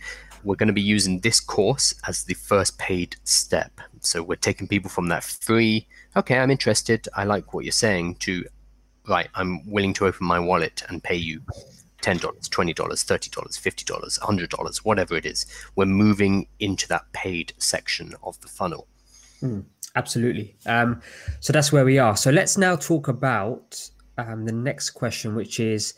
we're 0.44 0.56
going 0.56 0.68
to 0.68 0.74
be 0.74 0.82
using 0.82 1.20
this 1.20 1.40
course 1.40 1.94
as 2.08 2.24
the 2.24 2.34
first 2.34 2.78
paid 2.78 3.16
step. 3.24 3.72
So 4.02 4.24
we're 4.24 4.36
taking 4.36 4.68
people 4.68 4.90
from 4.90 5.08
that 5.10 5.24
free, 5.24 5.88
okay, 6.16 6.40
I'm 6.40 6.52
interested, 6.52 7.08
I 7.16 7.24
like 7.26 7.54
what 7.54 7.66
you're 7.66 7.72
saying, 7.72 8.16
to, 8.16 8.46
right, 9.08 9.28
I'm 9.36 9.70
willing 9.70 9.94
to 9.96 10.06
open 10.06 10.26
my 10.26 10.40
wallet 10.40 10.84
and 10.90 11.04
pay 11.04 11.16
you 11.16 11.42
$10, 12.02 12.20
$20, 12.20 12.74
$30, 12.74 13.30
$50, 13.30 14.20
$100, 14.20 14.78
whatever 14.78 15.16
it 15.16 15.26
is. 15.26 15.46
We're 15.76 15.86
moving 15.86 16.48
into 16.60 16.88
that 16.88 17.12
paid 17.12 17.54
section 17.58 18.14
of 18.24 18.40
the 18.42 18.48
funnel. 18.48 18.88
Mm, 19.42 19.66
absolutely. 19.96 20.56
Um, 20.66 21.02
so 21.40 21.54
that's 21.54 21.72
where 21.72 21.86
we 21.86 22.00
are. 22.00 22.16
So 22.16 22.32
let's 22.32 22.58
now 22.58 22.76
talk 22.76 23.08
about 23.08 23.90
um, 24.18 24.46
the 24.46 24.52
next 24.52 24.92
question, 24.92 25.36
which 25.36 25.60
is 25.60 25.94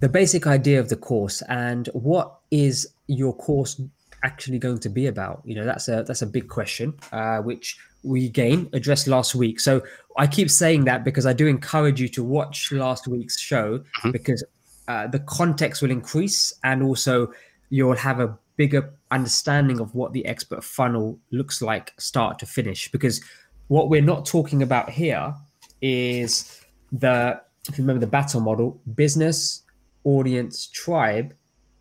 the 0.00 0.08
basic 0.08 0.46
idea 0.46 0.80
of 0.80 0.88
the 0.88 0.96
course 0.96 1.42
and 1.48 1.88
what 1.92 2.38
is 2.50 2.88
your 3.10 3.34
course 3.34 3.80
actually 4.22 4.58
going 4.58 4.78
to 4.78 4.88
be 4.88 5.06
about? 5.06 5.42
You 5.44 5.56
know, 5.56 5.64
that's 5.64 5.88
a 5.88 6.02
that's 6.02 6.22
a 6.22 6.26
big 6.26 6.48
question, 6.48 6.94
uh, 7.12 7.38
which 7.38 7.78
we 8.02 8.26
again 8.26 8.68
addressed 8.72 9.06
last 9.06 9.34
week. 9.34 9.60
So 9.60 9.82
I 10.16 10.26
keep 10.26 10.50
saying 10.50 10.84
that 10.84 11.04
because 11.04 11.26
I 11.26 11.32
do 11.32 11.46
encourage 11.46 12.00
you 12.00 12.08
to 12.08 12.24
watch 12.24 12.72
last 12.72 13.06
week's 13.06 13.38
show 13.38 13.78
mm-hmm. 13.78 14.10
because 14.10 14.44
uh, 14.88 15.06
the 15.06 15.20
context 15.20 15.82
will 15.82 15.90
increase 15.90 16.52
and 16.64 16.82
also 16.82 17.32
you'll 17.68 17.96
have 17.96 18.20
a 18.20 18.36
bigger 18.56 18.92
understanding 19.10 19.80
of 19.80 19.94
what 19.94 20.12
the 20.12 20.24
expert 20.26 20.64
funnel 20.64 21.18
looks 21.30 21.62
like 21.62 21.92
start 21.98 22.38
to 22.38 22.46
finish. 22.46 22.90
Because 22.90 23.22
what 23.68 23.88
we're 23.88 24.02
not 24.02 24.26
talking 24.26 24.62
about 24.62 24.90
here 24.90 25.34
is 25.80 26.60
the 26.92 27.40
if 27.68 27.78
you 27.78 27.84
remember 27.84 28.00
the 28.00 28.10
baton 28.10 28.42
model, 28.42 28.80
business, 28.94 29.62
audience, 30.04 30.66
tribe. 30.68 31.34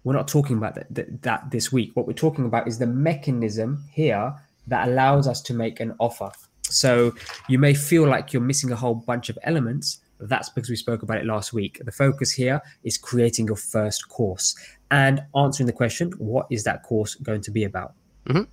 We're 0.03 0.13
not 0.13 0.27
talking 0.27 0.57
about 0.57 0.75
that, 0.75 0.93
that, 0.95 1.21
that 1.23 1.51
this 1.51 1.71
week. 1.71 1.91
What 1.93 2.07
we're 2.07 2.13
talking 2.13 2.45
about 2.45 2.67
is 2.67 2.79
the 2.79 2.88
mechanism 2.88 3.83
here 3.91 4.33
that 4.67 4.88
allows 4.88 5.27
us 5.27 5.41
to 5.41 5.53
make 5.53 5.79
an 5.79 5.93
offer. 5.99 6.31
So 6.63 7.13
you 7.47 7.59
may 7.59 7.73
feel 7.73 8.07
like 8.07 8.31
you're 8.31 8.41
missing 8.41 8.71
a 8.71 8.75
whole 8.75 8.95
bunch 8.95 9.29
of 9.29 9.38
elements. 9.43 9.99
That's 10.19 10.49
because 10.49 10.69
we 10.69 10.75
spoke 10.75 11.01
about 11.01 11.17
it 11.17 11.25
last 11.25 11.53
week. 11.53 11.81
The 11.83 11.91
focus 11.91 12.31
here 12.31 12.62
is 12.83 12.97
creating 12.97 13.47
your 13.47 13.55
first 13.55 14.07
course 14.09 14.55
and 14.91 15.23
answering 15.35 15.67
the 15.67 15.73
question 15.73 16.12
what 16.17 16.47
is 16.49 16.63
that 16.63 16.83
course 16.83 17.15
going 17.15 17.41
to 17.41 17.51
be 17.51 17.63
about? 17.63 17.93
Mm-hmm. 18.27 18.43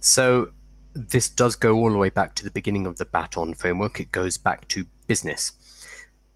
So, 0.00 0.52
this 0.94 1.28
does 1.28 1.54
go 1.54 1.76
all 1.76 1.90
the 1.90 1.98
way 1.98 2.10
back 2.10 2.34
to 2.36 2.44
the 2.44 2.50
beginning 2.50 2.86
of 2.86 2.96
the 2.96 3.04
Baton 3.04 3.54
framework. 3.54 4.00
It 4.00 4.10
goes 4.10 4.36
back 4.36 4.66
to 4.68 4.84
business. 5.06 5.52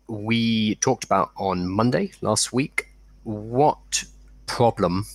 We 0.06 0.76
talked 0.76 1.02
about 1.02 1.30
on 1.36 1.68
Monday 1.68 2.12
last 2.20 2.52
week 2.52 2.88
what 3.24 4.04
problem 4.46 5.07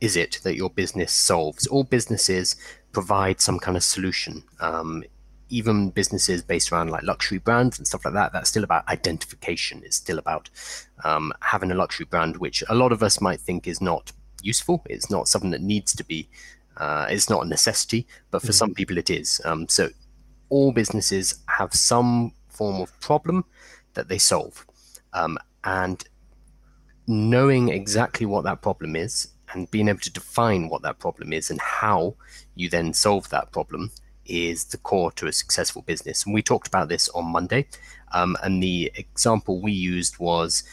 is 0.00 0.16
it 0.16 0.40
that 0.42 0.56
your 0.56 0.70
business 0.70 1.12
solves? 1.12 1.66
All 1.66 1.84
businesses 1.84 2.56
provide 2.92 3.40
some 3.40 3.58
kind 3.58 3.76
of 3.76 3.82
solution. 3.82 4.44
Um, 4.60 5.04
even 5.48 5.90
businesses 5.90 6.42
based 6.42 6.72
around 6.72 6.90
like 6.90 7.02
luxury 7.02 7.38
brands 7.38 7.78
and 7.78 7.86
stuff 7.86 8.04
like 8.04 8.14
that, 8.14 8.32
that's 8.32 8.50
still 8.50 8.64
about 8.64 8.86
identification. 8.88 9.82
It's 9.84 9.96
still 9.96 10.18
about 10.18 10.50
um, 11.04 11.32
having 11.40 11.70
a 11.70 11.74
luxury 11.74 12.06
brand, 12.06 12.36
which 12.38 12.62
a 12.68 12.74
lot 12.74 12.92
of 12.92 13.02
us 13.02 13.20
might 13.20 13.40
think 13.40 13.66
is 13.66 13.80
not 13.80 14.12
useful. 14.42 14.82
It's 14.90 15.10
not 15.10 15.28
something 15.28 15.50
that 15.50 15.62
needs 15.62 15.94
to 15.94 16.04
be. 16.04 16.28
Uh, 16.76 17.06
it's 17.08 17.30
not 17.30 17.44
a 17.44 17.48
necessity, 17.48 18.06
but 18.30 18.40
for 18.40 18.48
mm-hmm. 18.48 18.52
some 18.52 18.74
people 18.74 18.98
it 18.98 19.10
is. 19.10 19.40
Um, 19.44 19.68
so 19.68 19.90
all 20.48 20.72
businesses 20.72 21.40
have 21.46 21.72
some 21.72 22.32
form 22.48 22.80
of 22.80 22.98
problem 23.00 23.44
that 23.94 24.08
they 24.08 24.18
solve, 24.18 24.66
um, 25.12 25.38
and 25.62 26.04
knowing 27.06 27.68
exactly 27.68 28.26
what 28.26 28.44
that 28.44 28.62
problem 28.62 28.96
is 28.96 29.28
and 29.52 29.70
being 29.70 29.88
able 29.88 30.00
to 30.00 30.12
define 30.12 30.68
what 30.68 30.82
that 30.82 30.98
problem 30.98 31.32
is 31.32 31.50
and 31.50 31.60
how 31.60 32.14
you 32.54 32.68
then 32.68 32.92
solve 32.92 33.28
that 33.30 33.52
problem 33.52 33.90
is 34.26 34.64
the 34.64 34.78
core 34.78 35.12
to 35.12 35.26
a 35.26 35.32
successful 35.32 35.82
business. 35.82 36.24
And 36.24 36.34
we 36.34 36.42
talked 36.42 36.66
about 36.66 36.88
this 36.88 37.08
on 37.10 37.26
Monday. 37.26 37.66
Um, 38.12 38.36
and 38.42 38.62
the 38.62 38.90
example 38.94 39.60
we 39.60 39.72
used 39.72 40.18
was 40.18 40.64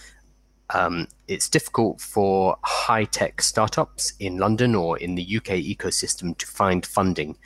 um, 0.74 1.08
it's 1.28 1.50
difficult 1.50 2.00
for 2.00 2.58
high 2.64 3.04
tech 3.04 3.42
startups 3.42 4.14
in 4.20 4.38
London 4.38 4.74
or 4.74 4.98
in 4.98 5.16
the 5.16 5.38
UK 5.38 5.56
ecosystem 5.56 6.38
to 6.38 6.48
find 6.48 6.86
funding 6.86 7.38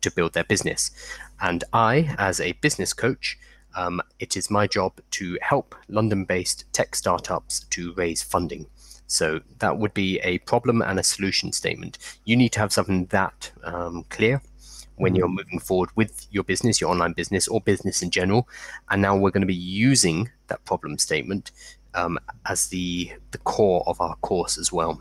to 0.00 0.10
build 0.12 0.34
their 0.34 0.44
business. 0.44 0.90
And 1.40 1.64
I, 1.72 2.14
as 2.18 2.40
a 2.40 2.52
business 2.52 2.92
coach, 2.92 3.38
um, 3.78 4.02
it 4.18 4.36
is 4.36 4.50
my 4.50 4.66
job 4.66 4.92
to 5.12 5.38
help 5.40 5.74
London 5.88 6.24
based 6.24 6.64
tech 6.72 6.96
startups 6.96 7.60
to 7.70 7.92
raise 7.94 8.22
funding. 8.22 8.66
So 9.06 9.40
that 9.60 9.78
would 9.78 9.94
be 9.94 10.18
a 10.18 10.38
problem 10.38 10.82
and 10.82 10.98
a 10.98 11.04
solution 11.04 11.52
statement. 11.52 11.98
You 12.24 12.36
need 12.36 12.50
to 12.52 12.60
have 12.60 12.72
something 12.72 13.06
that 13.06 13.52
um, 13.62 14.04
clear 14.10 14.42
when 14.96 15.14
you're 15.14 15.28
mm-hmm. 15.28 15.36
moving 15.36 15.60
forward 15.60 15.90
with 15.94 16.26
your 16.32 16.42
business, 16.42 16.80
your 16.80 16.90
online 16.90 17.12
business, 17.12 17.46
or 17.46 17.60
business 17.60 18.02
in 18.02 18.10
general. 18.10 18.48
And 18.90 19.00
now 19.00 19.16
we're 19.16 19.30
going 19.30 19.42
to 19.42 19.46
be 19.46 19.54
using 19.54 20.28
that 20.48 20.64
problem 20.64 20.98
statement 20.98 21.52
um, 21.94 22.18
as 22.46 22.66
the 22.66 23.12
the 23.30 23.38
core 23.38 23.84
of 23.86 24.00
our 24.00 24.16
course 24.16 24.58
as 24.58 24.72
well. 24.72 25.00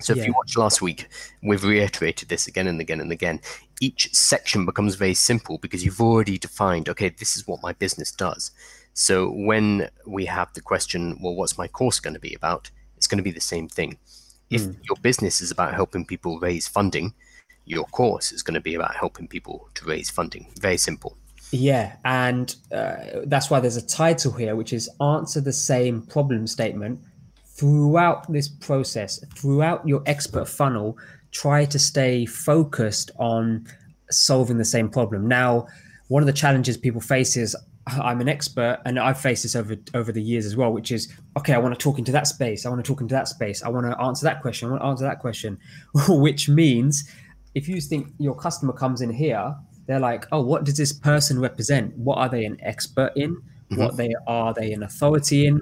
So 0.00 0.14
yeah. 0.14 0.22
if 0.22 0.26
you 0.26 0.34
watched 0.34 0.56
last 0.56 0.82
week, 0.82 1.08
we've 1.42 1.64
reiterated 1.64 2.28
this 2.28 2.46
again 2.46 2.66
and 2.66 2.80
again 2.80 3.00
and 3.00 3.12
again. 3.12 3.40
Each 3.80 4.12
section 4.14 4.66
becomes 4.66 4.94
very 4.94 5.14
simple 5.14 5.58
because 5.58 5.84
you've 5.84 6.00
already 6.00 6.38
defined, 6.38 6.88
okay, 6.88 7.08
this 7.08 7.36
is 7.36 7.46
what 7.46 7.62
my 7.62 7.72
business 7.72 8.10
does. 8.12 8.50
So 8.92 9.30
when 9.30 9.88
we 10.06 10.24
have 10.26 10.52
the 10.54 10.60
question, 10.60 11.18
well, 11.20 11.34
what's 11.34 11.58
my 11.58 11.68
course 11.68 12.00
going 12.00 12.14
to 12.14 12.20
be 12.20 12.34
about? 12.34 12.70
It's 12.96 13.06
going 13.06 13.18
to 13.18 13.24
be 13.24 13.32
the 13.32 13.40
same 13.40 13.68
thing. 13.68 13.98
If 14.50 14.62
mm. 14.62 14.76
your 14.88 14.96
business 15.02 15.40
is 15.40 15.50
about 15.50 15.74
helping 15.74 16.04
people 16.04 16.38
raise 16.38 16.68
funding, 16.68 17.14
your 17.64 17.84
course 17.86 18.30
is 18.30 18.42
going 18.42 18.54
to 18.54 18.60
be 18.60 18.74
about 18.74 18.94
helping 18.94 19.26
people 19.26 19.68
to 19.74 19.86
raise 19.86 20.10
funding. 20.10 20.52
Very 20.60 20.76
simple. 20.76 21.16
Yeah, 21.50 21.96
and 22.04 22.54
uh, 22.72 22.96
that's 23.26 23.48
why 23.50 23.60
there's 23.60 23.76
a 23.76 23.86
title 23.86 24.32
here, 24.32 24.56
which 24.56 24.72
is 24.72 24.90
answer 25.00 25.40
the 25.40 25.52
same 25.52 26.02
problem 26.02 26.46
statement 26.46 27.00
throughout 27.54 28.30
this 28.32 28.48
process, 28.48 29.24
throughout 29.34 29.86
your 29.86 30.02
expert 30.06 30.48
funnel. 30.48 30.98
Try 31.30 31.64
to 31.66 31.78
stay 31.78 32.26
focused 32.26 33.10
on 33.16 33.66
solving 34.10 34.58
the 34.58 34.64
same 34.64 34.88
problem. 34.88 35.26
Now, 35.26 35.66
one 36.08 36.22
of 36.22 36.26
the 36.26 36.32
challenges 36.32 36.76
people 36.76 37.00
face 37.00 37.36
is 37.36 37.56
I'm 37.86 38.20
an 38.20 38.28
expert, 38.28 38.80
and 38.86 38.98
I've 38.98 39.20
faced 39.20 39.42
this 39.42 39.54
over 39.54 39.76
over 39.92 40.10
the 40.10 40.22
years 40.22 40.46
as 40.46 40.56
well, 40.56 40.72
which 40.72 40.90
is 40.90 41.12
okay. 41.36 41.52
I 41.52 41.58
want 41.58 41.78
to 41.78 41.82
talk 41.82 41.98
into 41.98 42.12
that 42.12 42.26
space. 42.26 42.64
I 42.64 42.70
want 42.70 42.84
to 42.84 42.88
talk 42.88 43.00
into 43.00 43.14
that 43.14 43.28
space. 43.28 43.62
I 43.62 43.68
want 43.68 43.86
to 43.86 44.00
answer 44.00 44.24
that 44.24 44.40
question. 44.40 44.68
I 44.68 44.70
want 44.72 44.82
to 44.82 44.86
answer 44.86 45.04
that 45.04 45.20
question, 45.20 45.58
which 46.08 46.48
means 46.48 47.10
if 47.54 47.68
you 47.68 47.80
think 47.80 48.08
your 48.18 48.34
customer 48.34 48.72
comes 48.72 49.00
in 49.00 49.10
here, 49.10 49.54
they're 49.86 50.00
like, 50.00 50.26
oh, 50.32 50.40
what 50.40 50.64
does 50.64 50.76
this 50.76 50.92
person 50.92 51.38
represent? 51.38 51.94
What 51.96 52.16
are 52.18 52.28
they 52.28 52.46
an 52.46 52.58
expert 52.62 53.12
in? 53.16 53.36
Mm-hmm. 53.36 53.76
What 53.76 53.96
they 53.96 54.14
are 54.26 54.54
they 54.54 54.72
an 54.72 54.82
authority 54.82 55.46
in? 55.46 55.60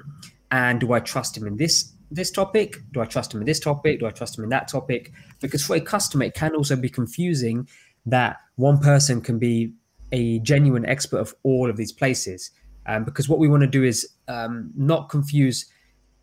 And 0.53 0.79
do 0.81 0.93
I 0.93 1.01
trust 1.01 1.37
him 1.37 1.47
in 1.47 1.57
this 1.57 1.93
this 2.11 2.31
topic? 2.31 2.77
Do 2.93 3.01
I 3.01 3.07
trust 3.07 3.35
him 3.35 3.41
in 3.41 3.47
this 3.47 3.59
topic? 3.59 4.01
Do 4.01 4.07
I 4.07 4.11
trust 4.11 4.37
him 4.37 4.45
in 4.45 4.51
that 4.51 4.69
topic? 4.69 5.13
Because 5.41 5.65
for 5.65 5.75
a 5.75 5.81
customer, 5.81 6.25
it 6.25 6.35
can 6.35 6.55
also 6.55 6.77
be 6.77 6.91
confusing 6.91 7.67
that 8.05 8.37
one 8.57 8.79
person 8.79 9.21
can 9.23 9.39
be 9.39 9.73
a 10.13 10.39
genuine 10.41 10.85
expert 10.85 11.19
of 11.19 11.35
all 11.43 11.71
of 11.71 11.77
these 11.77 11.91
places. 11.91 12.51
Um, 12.85 13.05
because 13.05 13.29
what 13.29 13.39
we 13.39 13.49
want 13.49 13.63
to 13.63 13.67
do 13.67 13.83
is 13.83 14.07
um, 14.29 14.71
not 14.77 15.09
confuse 15.09 15.67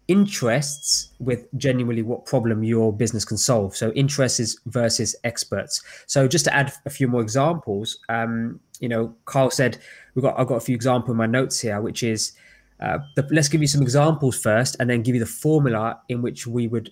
interests 0.08 1.10
with 1.20 1.48
genuinely 1.58 2.02
what 2.02 2.26
problem 2.26 2.64
your 2.64 2.92
business 2.92 3.24
can 3.26 3.38
solve. 3.38 3.76
So 3.76 3.92
interests 3.94 4.60
versus 4.66 5.16
experts. 5.24 5.82
So 6.08 6.28
just 6.28 6.46
to 6.46 6.54
add 6.54 6.74
a 6.86 6.90
few 6.90 7.08
more 7.08 7.22
examples, 7.22 7.98
um, 8.10 8.60
you 8.80 8.90
know, 8.90 9.16
Carl 9.26 9.52
said 9.52 9.78
we've 10.14 10.24
got 10.24 10.38
I've 10.40 10.48
got 10.48 10.56
a 10.56 10.62
few 10.62 10.76
examples 10.76 11.12
in 11.12 11.18
my 11.18 11.28
notes 11.28 11.60
here, 11.60 11.82
which 11.82 12.04
is 12.04 12.34
uh, 12.82 13.00
the, 13.16 13.28
let's 13.32 13.50
give 13.50 13.62
you 13.62 13.68
some 13.68 13.82
examples 13.82 14.40
first, 14.40 14.76
and 14.80 14.90
then 14.90 15.02
give 15.02 15.16
you 15.16 15.20
the 15.20 15.26
formula 15.26 16.00
in 16.10 16.22
which 16.22 16.48
we 16.48 16.68
would 16.68 16.92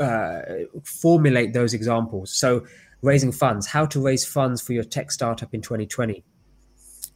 uh, 0.00 0.40
formulate 0.84 1.52
those 1.52 1.74
examples. 1.74 2.32
So 2.32 2.64
raising 3.02 3.32
funds, 3.32 3.66
how 3.66 3.86
to 3.86 4.00
raise 4.00 4.24
funds 4.24 4.60
for 4.60 4.72
your 4.72 4.84
tech 4.84 5.10
startup 5.10 5.52
in 5.54 5.60
2020. 5.60 6.24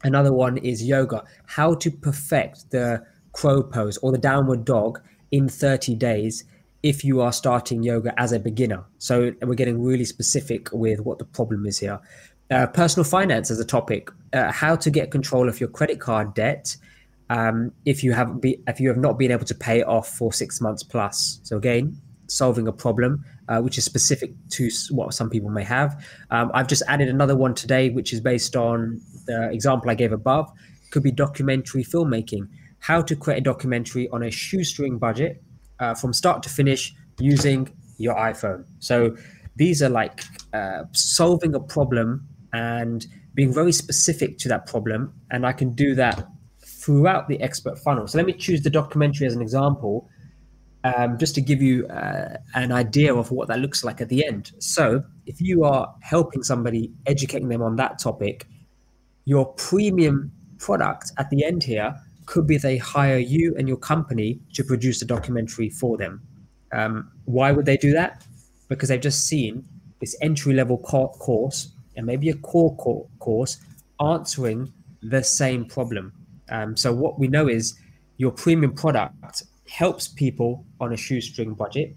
Another 0.03 0.33
one 0.33 0.57
is 0.59 0.83
yoga, 0.83 1.25
how 1.47 1.75
to 1.75 1.91
perfect 1.91 2.71
the 2.71 3.05
crow 3.33 3.63
pose 3.63 3.97
or 3.99 4.13
the 4.13 4.19
downward 4.19 4.65
dog 4.65 5.01
in 5.31 5.49
30 5.49 5.95
days 5.95 6.45
if 6.83 7.05
you 7.05 7.21
are 7.21 7.33
starting 7.33 7.83
yoga 7.83 8.19
as 8.19 8.33
a 8.33 8.39
beginner. 8.39 8.85
So 8.99 9.33
we're 9.43 9.55
getting 9.55 9.83
really 9.83 10.07
specific 10.07 10.69
with 10.73 11.01
what 11.01 11.19
the 11.19 11.27
problem 11.27 11.67
is 11.67 11.79
here. 11.79 12.01
Uh, 12.51 12.67
personal 12.67 13.05
finance 13.05 13.51
as 13.51 13.61
a 13.61 13.65
topic, 13.65 14.11
uh, 14.33 14.51
how 14.51 14.75
to 14.77 14.91
get 14.91 15.11
control 15.11 15.49
of 15.49 15.61
your 15.61 15.69
credit 15.69 16.01
card 16.01 16.35
debt 16.35 16.77
um, 17.31 17.73
if 17.87 18.05
you 18.05 18.13
have 18.13 18.41
be, 18.41 18.61
if 18.67 18.81
you 18.81 18.89
have 18.89 18.99
not 18.99 19.19
been 19.19 19.31
able 19.31 19.47
to 19.47 19.55
pay 19.55 19.83
off 19.83 20.09
for 20.09 20.33
six 20.33 20.61
months 20.61 20.83
plus. 20.83 21.41
So 21.45 21.57
again, 21.57 21.97
solving 22.27 22.69
a 22.69 22.73
problem 22.73 23.25
uh, 23.49 23.61
which 23.61 23.79
is 23.79 23.85
specific 23.85 24.33
to 24.51 24.69
what 24.91 25.15
some 25.15 25.31
people 25.31 25.51
may 25.51 25.65
have. 25.65 26.05
Um, 26.31 26.51
I've 26.55 26.67
just 26.67 26.83
added 26.87 27.09
another 27.09 27.37
one 27.37 27.55
today, 27.55 27.91
which 27.91 28.13
is 28.13 28.21
based 28.21 28.55
on 28.57 29.01
the 29.27 29.51
example 29.51 29.91
I 29.91 29.95
gave 29.95 30.13
above. 30.13 30.51
Could 30.91 31.03
be 31.03 31.13
documentary 31.13 31.85
filmmaking 31.85 32.49
how 32.81 33.03
to 33.03 33.15
create 33.15 33.39
a 33.39 33.43
documentary 33.43 34.09
on 34.09 34.23
a 34.23 34.31
shoestring 34.31 34.99
budget 34.99 35.43
uh, 35.79 35.95
from 35.95 36.13
start 36.13 36.43
to 36.43 36.49
finish 36.49 36.95
using 37.19 37.69
your 37.99 38.15
iPhone. 38.15 38.65
So 38.79 39.17
these 39.57 39.83
are 39.83 39.89
like 39.89 40.23
uh, 40.53 40.85
solving 40.93 41.55
a 41.55 41.61
problem 41.61 42.27
and 42.53 43.07
being 43.35 43.53
very 43.53 43.73
specific 43.73 44.39
to 44.39 44.49
that 44.49 44.67
problem. 44.67 45.13
And 45.31 45.47
I 45.47 45.53
can 45.53 45.75
do 45.75 45.95
that 45.95 46.27
throughout 46.81 47.29
the 47.29 47.41
expert 47.41 47.79
funnel. 47.79 48.07
So 48.07 48.19
let 48.19 48.27
me 48.27 48.33
choose 48.33 48.63
the 48.63 48.71
documentary 48.71 49.27
as 49.27 49.35
an 49.35 49.43
example, 49.43 50.09
um, 50.85 51.19
just 51.19 51.35
to 51.35 51.41
give 51.41 51.61
you 51.61 51.87
uh, 51.89 52.37
an 52.55 52.73
idea 52.73 53.15
of 53.15 53.31
what 53.31 53.49
that 53.49 53.59
looks 53.59 53.85
like 53.85 54.01
at 54.01 54.09
the 54.09 54.27
end. 54.27 54.53
So 54.59 55.03
if 55.27 55.41
you 55.41 55.65
are 55.65 55.95
helping 56.01 56.43
somebody, 56.43 56.91
educating 57.07 57.49
them 57.49 57.63
on 57.63 57.77
that 57.77 57.99
topic, 57.99 58.47
your 59.27 59.47
premium 59.55 60.33
product 60.59 61.13
at 61.19 61.29
the 61.31 61.45
end 61.45 61.63
here 61.63 61.95
could 62.27 62.47
be 62.47 62.57
they 62.57 62.79
hire 62.79 63.19
you 63.19 63.55
and 63.59 63.69
your 63.69 63.77
company 63.77 64.41
to 64.55 64.65
produce 64.65 65.03
a 65.03 65.05
documentary 65.05 65.69
for 65.69 65.97
them. 65.99 66.23
Um, 66.73 67.11
why 67.25 67.53
would 67.53 67.67
they 67.67 67.77
do 67.77 67.93
that? 67.93 68.25
Because 68.69 68.89
they've 68.89 69.01
just 69.01 69.27
seen 69.27 69.65
this 70.01 70.17
entry 70.23 70.55
level 70.55 70.79
course 70.79 71.73
and 71.97 72.07
maybe 72.07 72.31
a 72.31 72.35
core 72.35 72.75
course 73.19 73.59
answering 74.01 74.73
the 75.03 75.23
same 75.23 75.65
problem. 75.65 76.13
Um, 76.51 76.77
so 76.77 76.93
what 76.93 77.19
we 77.19 77.29
know 77.29 77.49
is 77.49 77.79
your 78.17 78.31
premium 78.31 78.75
product 78.75 79.43
helps 79.69 80.09
people 80.09 80.65
on 80.81 80.93
a 80.93 80.97
shoestring 80.97 81.55
budget, 81.55 81.97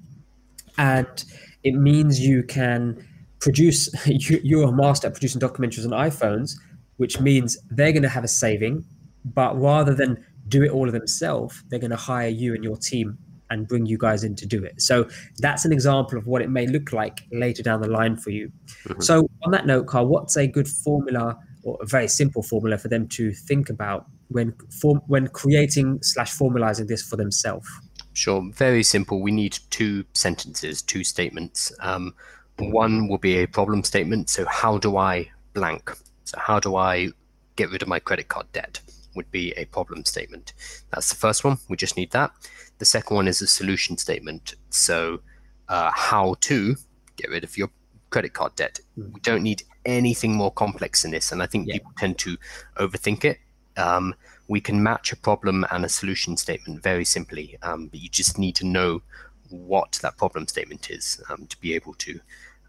and 0.78 1.26
it 1.63 1.74
means 1.74 2.20
you 2.20 2.44
can 2.44 3.06
produce. 3.39 3.89
You, 4.08 4.62
are 4.62 4.70
a 4.70 4.72
master 4.72 5.08
at 5.08 5.13
producing 5.13 5.42
documentaries 5.42 5.86
on 5.86 5.92
iPhones, 5.92 6.56
which 6.98 7.20
means 7.20 7.58
they're 7.72 7.92
going 7.92 8.04
to 8.04 8.10
have 8.10 8.24
a 8.24 8.30
saving, 8.30 8.86
but 9.26 9.60
rather 9.60 9.94
than 9.94 10.24
do 10.48 10.63
it 10.63 10.72
all 10.72 10.88
of 10.88 10.94
themselves, 10.94 11.63
they're 11.70 11.80
going 11.80 11.92
to 11.92 11.98
hire 11.98 12.30
you 12.30 12.54
and 12.54 12.63
your 12.63 12.78
team 12.78 13.18
and 13.50 13.68
bring 13.68 13.86
you 13.86 13.98
guys 13.98 14.24
in 14.24 14.36
to 14.36 14.46
do 14.46 14.63
it. 14.63 14.82
So 14.82 15.08
that's 15.39 15.63
an 15.66 15.72
example 15.72 16.18
of 16.18 16.28
what 16.28 16.42
it 16.42 16.50
may 16.50 16.68
look 16.68 16.92
like 16.92 17.22
later 17.32 17.63
down 17.63 17.82
the 17.82 17.88
line 17.88 18.18
for 18.18 18.32
you. 18.32 18.52
Mm-hmm. 18.88 19.02
So 19.02 19.30
on 19.44 19.52
that 19.52 19.66
note, 19.66 19.88
Carl, 19.88 20.08
what's 20.08 20.36
a 20.38 20.48
good 20.48 20.68
formula 20.68 21.38
or 21.63 21.78
a 21.82 21.86
very 21.86 22.08
simple 22.08 22.44
formula 22.44 22.78
for 22.78 22.89
them 22.89 23.08
to 23.10 23.32
think 23.32 23.70
about 23.70 24.08
when 24.34 24.54
form 24.82 25.02
when 25.08 25.28
creating 25.28 26.02
slash 26.02 26.36
formalizing 26.36 26.88
this 26.88 27.02
for 27.02 27.15
themselves? 27.15 27.67
Sure, 28.13 28.43
very 28.54 28.84
simple. 28.84 29.22
We 29.22 29.32
need 29.32 29.58
two 29.69 30.06
sentences, 30.13 30.82
two 30.82 31.04
statements. 31.04 31.72
Um, 31.80 32.13
one 32.58 33.08
will 33.08 33.17
be 33.17 33.38
a 33.38 33.48
problem 33.48 33.84
statement. 33.84 34.30
So 34.30 34.46
how 34.46 34.78
do 34.78 34.98
I 34.98 35.32
blank? 35.54 35.91
So 36.26 36.38
how 36.39 36.60
do 36.60 36.76
I 36.76 37.10
get 37.56 37.72
rid 37.72 37.82
of 37.82 37.88
my 37.88 38.00
credit 38.00 38.28
card 38.28 38.52
debt? 38.54 38.82
Would 39.15 39.32
be 39.32 39.52
a 39.58 39.65
problem 39.65 40.06
statement. 40.06 40.54
That's 40.91 41.10
the 41.10 41.15
first 41.15 41.43
one. 41.43 41.58
We 41.69 41.78
just 41.78 41.98
need 41.98 42.12
that. 42.12 42.32
The 42.80 42.86
second 42.86 43.15
one 43.15 43.28
is 43.28 43.41
a 43.41 43.48
solution 43.48 43.98
statement. 43.98 44.56
So 44.69 45.22
uh, 45.69 45.91
how 45.93 46.36
to 46.41 46.76
get 47.15 47.30
rid 47.30 47.43
of 47.43 47.58
your 47.58 47.69
credit 48.10 48.34
card 48.34 48.56
debt. 48.56 48.80
Hmm. 48.96 49.12
We 49.13 49.19
don't 49.22 49.43
need 49.43 49.63
anything 49.86 50.34
more 50.34 50.52
complex 50.52 51.02
than 51.02 51.12
this, 51.12 51.32
and 51.32 51.41
I 51.43 51.48
think 51.48 51.67
yeah. 51.67 51.74
people 51.74 51.91
tend 51.98 52.17
to 52.19 52.38
overthink 52.78 53.26
it. 53.26 53.39
Um, 53.78 54.16
we 54.48 54.62
can 54.62 54.84
match 54.84 55.12
a 55.12 55.18
problem 55.18 55.66
and 55.72 55.86
a 55.86 55.90
solution 55.90 56.38
statement 56.38 56.84
very 56.84 57.06
simply, 57.06 57.58
um, 57.62 57.88
but 57.88 58.00
you 58.00 58.10
just 58.10 58.38
need 58.38 58.56
to 58.56 58.66
know 58.66 59.02
what 59.50 60.00
that 60.02 60.18
problem 60.18 60.48
statement 60.48 60.90
is 60.90 61.22
um, 61.30 61.48
to 61.48 61.60
be 61.60 61.74
able 61.74 61.94
to 61.96 62.20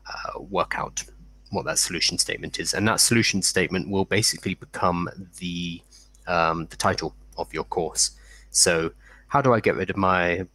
uh, 0.06 0.40
work 0.40 0.78
out 0.78 1.04
what 1.50 1.64
that 1.64 1.78
solution 1.78 2.18
statement 2.18 2.58
is. 2.58 2.74
And 2.74 2.86
that 2.88 3.00
solution 3.00 3.42
statement 3.42 3.88
will 3.88 4.04
basically 4.04 4.54
become 4.54 5.08
the 5.38 5.80
um, 6.26 6.66
the 6.66 6.76
title 6.76 7.14
of 7.36 7.52
your 7.52 7.64
course. 7.64 8.12
So, 8.50 8.92
how 9.28 9.42
do 9.42 9.52
I 9.52 9.60
get 9.60 9.76
rid 9.76 9.90
of 9.90 9.96
my 9.96 10.46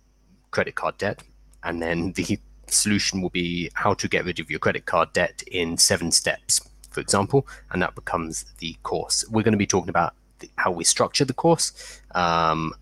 credit 0.51 0.75
card 0.75 0.97
debt? 0.97 1.21
And 1.63 1.81
then 1.81 2.13
the 2.13 2.39
solution 2.67 3.21
will 3.21 3.29
be 3.29 3.69
how 3.73 3.93
to 3.95 4.07
get 4.07 4.25
rid 4.25 4.39
of 4.39 4.49
your 4.49 4.59
credit 4.59 4.85
card 4.85 5.13
debt 5.13 5.43
in 5.51 5.77
seven 5.77 6.11
steps, 6.11 6.61
for 6.89 7.01
example, 7.01 7.47
and 7.71 7.81
that 7.81 7.95
becomes 7.95 8.45
the 8.59 8.75
course. 8.83 9.25
We're 9.29 9.43
going 9.43 9.53
to 9.53 9.57
be 9.57 9.67
talking 9.67 9.89
about 9.89 10.13
the, 10.39 10.49
how 10.55 10.71
we 10.71 10.83
structure 10.83 11.25
the 11.25 11.33
course 11.33 12.01
um, 12.15 12.73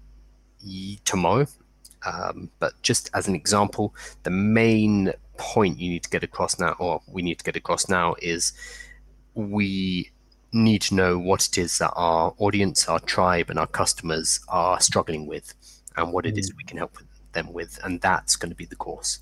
tomorrow. 1.06 1.48
Um, 2.06 2.50
but 2.60 2.74
just 2.84 3.10
as 3.14 3.28
an 3.28 3.36
example, 3.36 3.94
the 4.24 4.30
main 4.30 5.14
point 5.38 5.80
you 5.80 5.90
need 5.90 6.04
to 6.04 6.10
get 6.10 6.24
across 6.24 6.60
now, 6.60 6.76
or 6.80 7.02
we 7.08 7.22
need 7.22 7.40
to 7.40 7.44
get 7.44 7.56
across 7.56 7.90
now, 7.90 8.16
is 8.22 8.54
we 9.34 10.10
need 10.54 10.82
to 10.84 10.96
know 10.96 11.20
what 11.20 11.46
it 11.46 11.58
is 11.58 11.78
that 11.80 11.92
our 11.96 12.34
audience, 12.38 12.88
our 12.88 13.00
tribe, 13.00 13.50
and 13.50 13.60
our 13.60 13.68
customers 13.68 14.40
are 14.48 14.80
struggling 14.80 15.26
with, 15.28 15.54
and 15.98 16.14
what 16.14 16.26
it 16.26 16.38
is 16.38 16.52
mm. 16.52 16.58
we 16.58 16.64
can 16.64 16.78
help 16.78 16.98
them 17.34 17.52
with, 17.52 17.80
and 17.84 18.00
that's 18.02 18.36
going 18.36 18.50
to 18.50 18.56
be 18.56 18.66
the 18.66 18.76
course. 18.76 19.20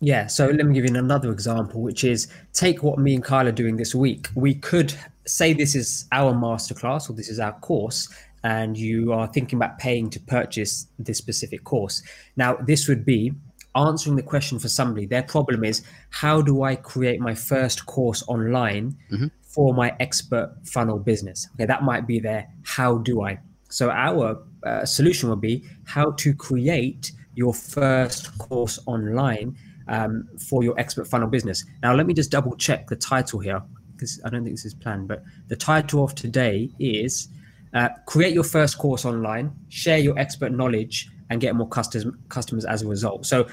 Yeah, 0.00 0.26
so 0.26 0.46
let 0.46 0.66
me 0.66 0.74
give 0.74 0.84
you 0.84 0.94
another 0.94 1.32
example, 1.32 1.80
which 1.80 2.04
is 2.04 2.28
take 2.52 2.82
what 2.82 2.98
me 2.98 3.14
and 3.14 3.24
Kyle 3.24 3.48
are 3.48 3.52
doing 3.52 3.76
this 3.76 3.94
week. 3.94 4.28
We 4.34 4.54
could 4.54 4.94
say 5.26 5.52
this 5.52 5.74
is 5.74 6.06
our 6.12 6.32
masterclass 6.32 7.10
or 7.10 7.12
this 7.12 7.28
is 7.28 7.38
our 7.38 7.52
course, 7.60 8.08
and 8.44 8.76
you 8.76 9.12
are 9.12 9.26
thinking 9.26 9.58
about 9.58 9.78
paying 9.78 10.08
to 10.10 10.20
purchase 10.20 10.86
this 10.98 11.18
specific 11.18 11.64
course. 11.64 12.02
Now, 12.36 12.54
this 12.54 12.88
would 12.88 13.04
be 13.04 13.32
answering 13.74 14.16
the 14.16 14.22
question 14.22 14.58
for 14.58 14.68
somebody. 14.68 15.06
Their 15.06 15.24
problem 15.24 15.64
is 15.64 15.82
how 16.10 16.40
do 16.40 16.62
I 16.62 16.76
create 16.76 17.20
my 17.20 17.34
first 17.34 17.86
course 17.86 18.22
online 18.28 18.96
mm-hmm. 19.10 19.26
for 19.42 19.74
my 19.74 19.94
expert 20.00 20.56
funnel 20.64 20.98
business? 20.98 21.48
Okay, 21.54 21.66
that 21.66 21.82
might 21.82 22.06
be 22.06 22.20
their 22.20 22.48
how 22.62 22.98
do 22.98 23.22
I. 23.22 23.38
So, 23.68 23.90
our 23.90 24.42
uh, 24.64 24.84
solution 24.84 25.28
would 25.30 25.40
be 25.40 25.64
how 25.84 26.12
to 26.12 26.34
create 26.34 27.12
your 27.34 27.52
first 27.52 28.36
course 28.38 28.78
online 28.86 29.56
um, 29.88 30.28
for 30.48 30.62
your 30.62 30.78
expert 30.78 31.06
funnel 31.06 31.28
business. 31.28 31.64
Now, 31.82 31.94
let 31.94 32.06
me 32.06 32.14
just 32.14 32.30
double 32.30 32.56
check 32.56 32.88
the 32.88 32.96
title 32.96 33.40
here 33.40 33.62
because 33.96 34.20
I 34.24 34.28
don't 34.28 34.44
think 34.44 34.54
this 34.54 34.64
is 34.64 34.74
planned, 34.74 35.08
but 35.08 35.24
the 35.48 35.56
title 35.56 36.04
of 36.04 36.14
today 36.14 36.70
is 36.78 37.28
uh, 37.74 37.88
Create 38.06 38.34
Your 38.34 38.44
First 38.44 38.78
Course 38.78 39.04
Online, 39.04 39.52
Share 39.68 39.98
Your 39.98 40.18
Expert 40.18 40.52
Knowledge, 40.52 41.10
and 41.30 41.40
Get 41.40 41.54
More 41.54 41.68
customers, 41.68 42.14
customers 42.28 42.64
as 42.64 42.82
a 42.82 42.88
result. 42.88 43.26
So, 43.26 43.48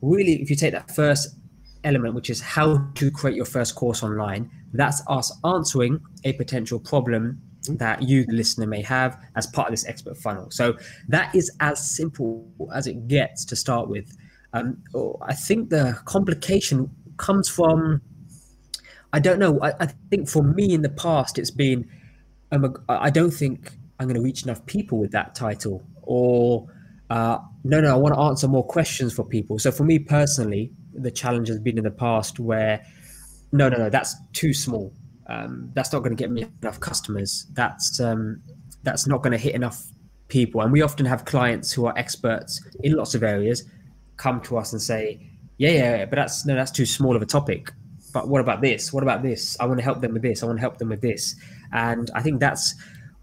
really, 0.00 0.40
if 0.40 0.50
you 0.50 0.56
take 0.56 0.72
that 0.72 0.90
first 0.94 1.36
element, 1.84 2.14
which 2.14 2.30
is 2.30 2.40
how 2.40 2.78
to 2.94 3.10
create 3.10 3.36
your 3.36 3.44
first 3.44 3.74
course 3.74 4.02
online, 4.02 4.50
that's 4.72 5.02
us 5.08 5.32
answering 5.44 6.00
a 6.24 6.32
potential 6.34 6.78
problem 6.78 7.40
that 7.68 8.02
you, 8.02 8.24
the 8.24 8.32
listener, 8.32 8.66
may 8.66 8.82
have 8.82 9.20
as 9.36 9.46
part 9.46 9.68
of 9.68 9.72
this 9.72 9.86
expert 9.86 10.16
funnel. 10.16 10.50
So, 10.50 10.76
that 11.08 11.34
is 11.34 11.50
as 11.60 11.90
simple 11.96 12.48
as 12.74 12.86
it 12.86 13.08
gets 13.08 13.44
to 13.46 13.56
start 13.56 13.88
with. 13.88 14.16
Um, 14.54 14.82
I 15.22 15.34
think 15.34 15.68
the 15.68 15.98
complication 16.04 16.90
comes 17.18 17.48
from, 17.48 18.00
I 19.12 19.20
don't 19.20 19.38
know. 19.38 19.58
I, 19.60 19.72
I 19.80 19.86
think 20.10 20.28
for 20.28 20.42
me 20.42 20.74
in 20.74 20.82
the 20.82 20.90
past, 20.90 21.38
it's 21.38 21.50
been, 21.50 21.88
I'm 22.52 22.64
a, 22.64 22.72
I 22.88 23.10
don't 23.10 23.30
think 23.30 23.72
I'm 23.98 24.06
going 24.06 24.16
to 24.16 24.22
reach 24.22 24.42
enough 24.44 24.64
people 24.66 24.98
with 24.98 25.12
that 25.12 25.34
title, 25.34 25.82
or 26.02 26.66
uh, 27.10 27.38
no, 27.64 27.80
no, 27.80 27.92
I 27.92 27.96
want 27.96 28.14
to 28.14 28.20
answer 28.20 28.48
more 28.48 28.66
questions 28.66 29.14
for 29.14 29.24
people. 29.24 29.58
So 29.58 29.70
for 29.70 29.84
me 29.84 29.98
personally, 29.98 30.72
the 30.92 31.10
challenge 31.10 31.48
has 31.48 31.58
been 31.58 31.78
in 31.78 31.84
the 31.84 31.90
past 31.90 32.38
where, 32.38 32.84
no, 33.52 33.68
no, 33.68 33.78
no, 33.78 33.90
that's 33.90 34.14
too 34.32 34.52
small. 34.52 34.92
Um, 35.26 35.70
that's 35.74 35.92
not 35.92 36.00
going 36.00 36.16
to 36.16 36.22
get 36.22 36.30
me 36.30 36.46
enough 36.62 36.80
customers. 36.80 37.46
That's 37.52 38.00
um, 38.00 38.42
that's 38.82 39.06
not 39.06 39.22
going 39.22 39.32
to 39.32 39.38
hit 39.38 39.54
enough 39.54 39.84
people. 40.28 40.60
And 40.60 40.72
we 40.72 40.82
often 40.82 41.06
have 41.06 41.24
clients 41.24 41.72
who 41.72 41.86
are 41.86 41.94
experts 41.98 42.62
in 42.82 42.92
lots 42.92 43.14
of 43.14 43.22
areas, 43.22 43.64
come 44.16 44.40
to 44.42 44.56
us 44.56 44.72
and 44.72 44.80
say, 44.80 45.30
yeah, 45.58 45.70
yeah, 45.70 46.04
but 46.06 46.16
that's 46.16 46.46
no, 46.46 46.54
that's 46.54 46.70
too 46.70 46.86
small 46.86 47.16
of 47.16 47.22
a 47.22 47.26
topic. 47.26 47.72
But 48.18 48.28
what 48.28 48.40
about 48.40 48.60
this? 48.60 48.92
What 48.92 49.04
about 49.04 49.22
this? 49.22 49.56
I 49.60 49.66
want 49.66 49.78
to 49.78 49.84
help 49.84 50.00
them 50.00 50.12
with 50.12 50.22
this. 50.22 50.42
I 50.42 50.46
want 50.46 50.56
to 50.58 50.60
help 50.60 50.78
them 50.78 50.88
with 50.88 51.00
this. 51.00 51.36
And 51.72 52.10
I 52.16 52.20
think 52.20 52.40
that's 52.40 52.74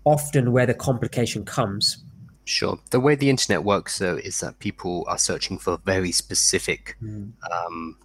often 0.05 0.53
where 0.53 0.65
the 0.65 0.73
complication 0.73 1.43
comes. 1.43 1.97
Sure. 2.45 2.79
The 2.91 3.01
way 3.01 3.15
the 3.15 3.29
internet 3.29 3.65
works, 3.65 3.99
though, 3.99 4.15
is 4.15 4.39
that 4.39 4.59
people 4.59 5.03
are 5.09 5.17
searching 5.17 5.57
for 5.57 5.79
very 5.83 6.13
specific. 6.13 6.95
Mm. 7.03 7.33
Um, 7.51 7.97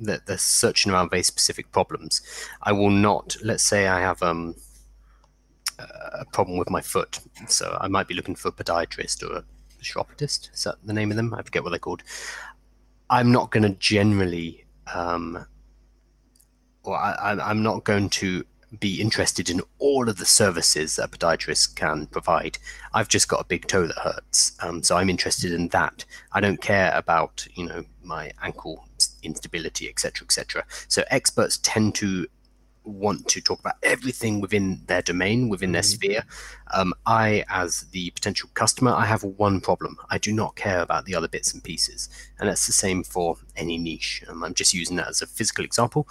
that 0.00 0.24
they're 0.24 0.38
searching 0.38 0.90
around 0.90 1.10
very 1.10 1.22
specific 1.22 1.70
problems. 1.70 2.22
I 2.62 2.72
will 2.72 2.88
not. 2.90 3.36
Let's 3.44 3.62
say 3.62 3.86
I 3.86 4.00
have 4.00 4.22
um, 4.22 4.54
a 5.78 6.24
problem 6.32 6.56
with 6.56 6.70
my 6.70 6.80
foot, 6.80 7.20
so 7.46 7.76
I 7.78 7.88
might 7.88 8.08
be 8.08 8.14
looking 8.14 8.36
for 8.36 8.48
a 8.48 8.52
podiatrist 8.52 9.22
or 9.22 9.36
a 9.36 9.44
chiropodist. 9.82 10.48
Is 10.54 10.64
that 10.64 10.76
the 10.82 10.94
name 10.94 11.10
of 11.10 11.18
them? 11.18 11.34
I 11.34 11.42
forget 11.42 11.62
what 11.62 11.70
they're 11.70 11.78
called. 11.78 12.02
I'm 13.10 13.30
not 13.30 13.50
going 13.50 13.64
to 13.64 13.78
generally, 13.78 14.64
um, 14.94 15.44
or 16.84 16.96
I, 16.96 17.36
I'm 17.40 17.62
not 17.62 17.84
going 17.84 18.10
to 18.10 18.44
be 18.80 19.00
interested 19.00 19.50
in 19.50 19.60
all 19.78 20.08
of 20.08 20.16
the 20.16 20.24
services 20.24 20.96
that 20.96 21.04
a 21.04 21.08
podiatrist 21.08 21.74
can 21.76 22.06
provide. 22.06 22.58
I've 22.94 23.08
just 23.08 23.28
got 23.28 23.40
a 23.40 23.44
big 23.44 23.66
toe 23.66 23.86
that 23.86 23.98
hurts, 23.98 24.52
um, 24.60 24.82
so 24.82 24.96
I'm 24.96 25.10
interested 25.10 25.52
in 25.52 25.68
that. 25.68 26.04
I 26.32 26.40
don't 26.40 26.60
care 26.60 26.92
about 26.94 27.46
you 27.54 27.66
know 27.66 27.84
my 28.02 28.32
ankle 28.42 28.86
instability, 29.22 29.88
etc., 29.88 30.24
etc. 30.24 30.64
So 30.88 31.04
experts 31.10 31.58
tend 31.62 31.94
to 31.96 32.26
want 32.84 33.28
to 33.28 33.40
talk 33.40 33.60
about 33.60 33.76
everything 33.82 34.40
within 34.40 34.80
their 34.86 35.02
domain, 35.02 35.48
within 35.48 35.72
their 35.72 35.82
mm-hmm. 35.82 35.94
sphere. 35.94 36.24
Um, 36.74 36.94
I, 37.06 37.44
as 37.48 37.82
the 37.92 38.10
potential 38.10 38.50
customer, 38.54 38.92
I 38.92 39.06
have 39.06 39.22
one 39.22 39.60
problem. 39.60 39.96
I 40.10 40.18
do 40.18 40.32
not 40.32 40.56
care 40.56 40.80
about 40.80 41.04
the 41.04 41.14
other 41.14 41.28
bits 41.28 41.52
and 41.52 41.62
pieces. 41.62 42.08
And 42.38 42.48
that's 42.48 42.66
the 42.66 42.72
same 42.72 43.04
for 43.04 43.36
any 43.56 43.78
niche. 43.78 44.24
Um, 44.28 44.42
I'm 44.44 44.54
just 44.54 44.74
using 44.74 44.96
that 44.96 45.08
as 45.08 45.22
a 45.22 45.26
physical 45.26 45.64
example, 45.64 46.08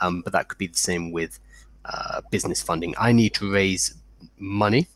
um, 0.00 0.22
but 0.22 0.32
that 0.32 0.48
could 0.48 0.58
be 0.58 0.68
the 0.68 0.78
same 0.78 1.12
with 1.12 1.38
uh, 1.84 2.20
business 2.30 2.62
funding. 2.62 2.94
I 2.98 3.12
need 3.12 3.34
to 3.34 3.50
raise 3.50 3.94
money 4.38 4.88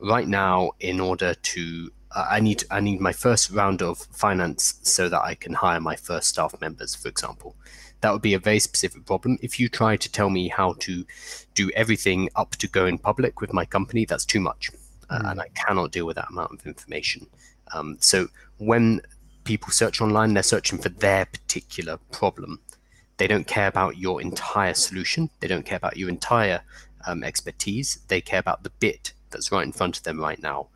right 0.00 0.26
now 0.26 0.72
in 0.80 1.00
order 1.00 1.34
to. 1.34 1.90
Uh, 2.14 2.26
I 2.30 2.40
need 2.40 2.64
I 2.70 2.80
need 2.80 3.00
my 3.00 3.12
first 3.12 3.50
round 3.50 3.80
of 3.80 3.98
finance 4.12 4.74
so 4.82 5.08
that 5.08 5.22
I 5.22 5.34
can 5.34 5.54
hire 5.54 5.80
my 5.80 5.96
first 5.96 6.28
staff 6.28 6.54
members, 6.60 6.94
for 6.94 7.08
example 7.08 7.56
that 8.02 8.12
would 8.12 8.22
be 8.22 8.34
a 8.34 8.38
very 8.38 8.58
specific 8.58 9.06
problem. 9.06 9.38
If 9.40 9.58
you 9.58 9.68
try 9.68 9.96
to 9.96 10.12
tell 10.12 10.28
me 10.28 10.48
how 10.48 10.74
to 10.80 11.04
do 11.54 11.70
everything 11.74 12.28
up 12.36 12.50
to 12.56 12.68
going 12.68 12.98
public 12.98 13.40
with 13.40 13.52
my 13.52 13.64
company, 13.64 14.04
that's 14.04 14.24
too 14.24 14.40
much. 14.40 14.70
Uh, 15.08 15.20
mm. 15.20 15.30
and 15.30 15.40
I 15.40 15.48
cannot 15.54 15.92
deal 15.92 16.06
with 16.06 16.16
that 16.16 16.28
amount 16.30 16.52
of 16.52 16.66
information. 16.66 17.26
Um, 17.72 17.96
so 18.00 18.28
when 18.58 19.00
people 19.44 19.70
search 19.70 20.00
online, 20.00 20.34
they're 20.34 20.42
searching 20.42 20.78
for 20.78 20.88
their 20.88 21.26
particular 21.26 21.96
problem. 22.10 22.60
They 23.18 23.28
don't 23.28 23.46
care 23.46 23.68
about 23.68 23.98
your 23.98 24.20
entire 24.20 24.74
solution. 24.74 25.30
They 25.40 25.48
don't 25.48 25.64
care 25.64 25.76
about 25.76 25.96
your 25.96 26.08
entire 26.08 26.60
um, 27.06 27.22
expertise. 27.22 28.00
They 28.08 28.20
care 28.20 28.40
about 28.40 28.64
the 28.64 28.70
bit 28.80 29.12
that's 29.30 29.52
right 29.52 29.64
in 29.64 29.72
front 29.72 29.96
of 29.96 30.02
them 30.02 30.20
right 30.20 30.42
now. 30.42 30.68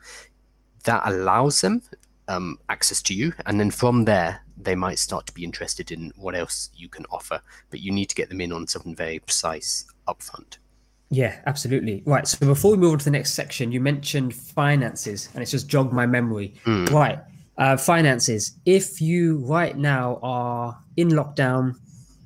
That 0.85 1.03
allows 1.05 1.61
them 1.61 1.83
um, 2.29 2.59
access 2.69 3.03
to 3.03 3.15
you, 3.15 3.33
and 3.47 3.59
then 3.59 3.73
from 3.73 4.05
there, 4.05 4.43
they 4.57 4.75
might 4.75 4.99
start 4.99 5.27
to 5.27 5.35
be 5.35 5.45
interested 5.45 5.92
in 5.92 6.12
what 6.16 6.35
else 6.35 6.71
you 6.75 6.88
can 6.88 7.05
offer. 7.11 7.40
But 7.71 7.81
you 7.81 7.92
need 7.92 8.07
to 8.07 8.14
get 8.14 8.29
them 8.29 8.40
in 8.40 8.53
on 8.53 8.66
something 8.66 8.95
very 8.95 9.19
precise 9.19 9.87
upfront. 10.09 10.59
Yeah, 11.11 11.37
absolutely. 11.47 12.03
Right. 12.05 12.27
So 12.27 12.45
before 12.47 12.73
we 12.73 12.79
move 12.79 12.92
on 12.92 12.99
to 12.99 13.05
the 13.05 13.11
next 13.11 13.33
section, 13.33 13.71
you 13.71 13.81
mentioned 13.81 14.35
finances, 14.35 15.29
and 15.35 15.42
it's 15.42 15.53
just 15.53 15.69
jogged 15.69 15.92
my 15.92 16.07
memory. 16.07 16.55
Mm. 16.64 16.90
Right. 16.90 17.19
Uh, 17.59 17.77
finances. 17.77 18.57
If 18.64 19.01
you 19.01 19.38
right 19.38 19.77
now 19.77 20.19
are 20.23 20.79
in 20.97 21.09
lockdown 21.09 21.75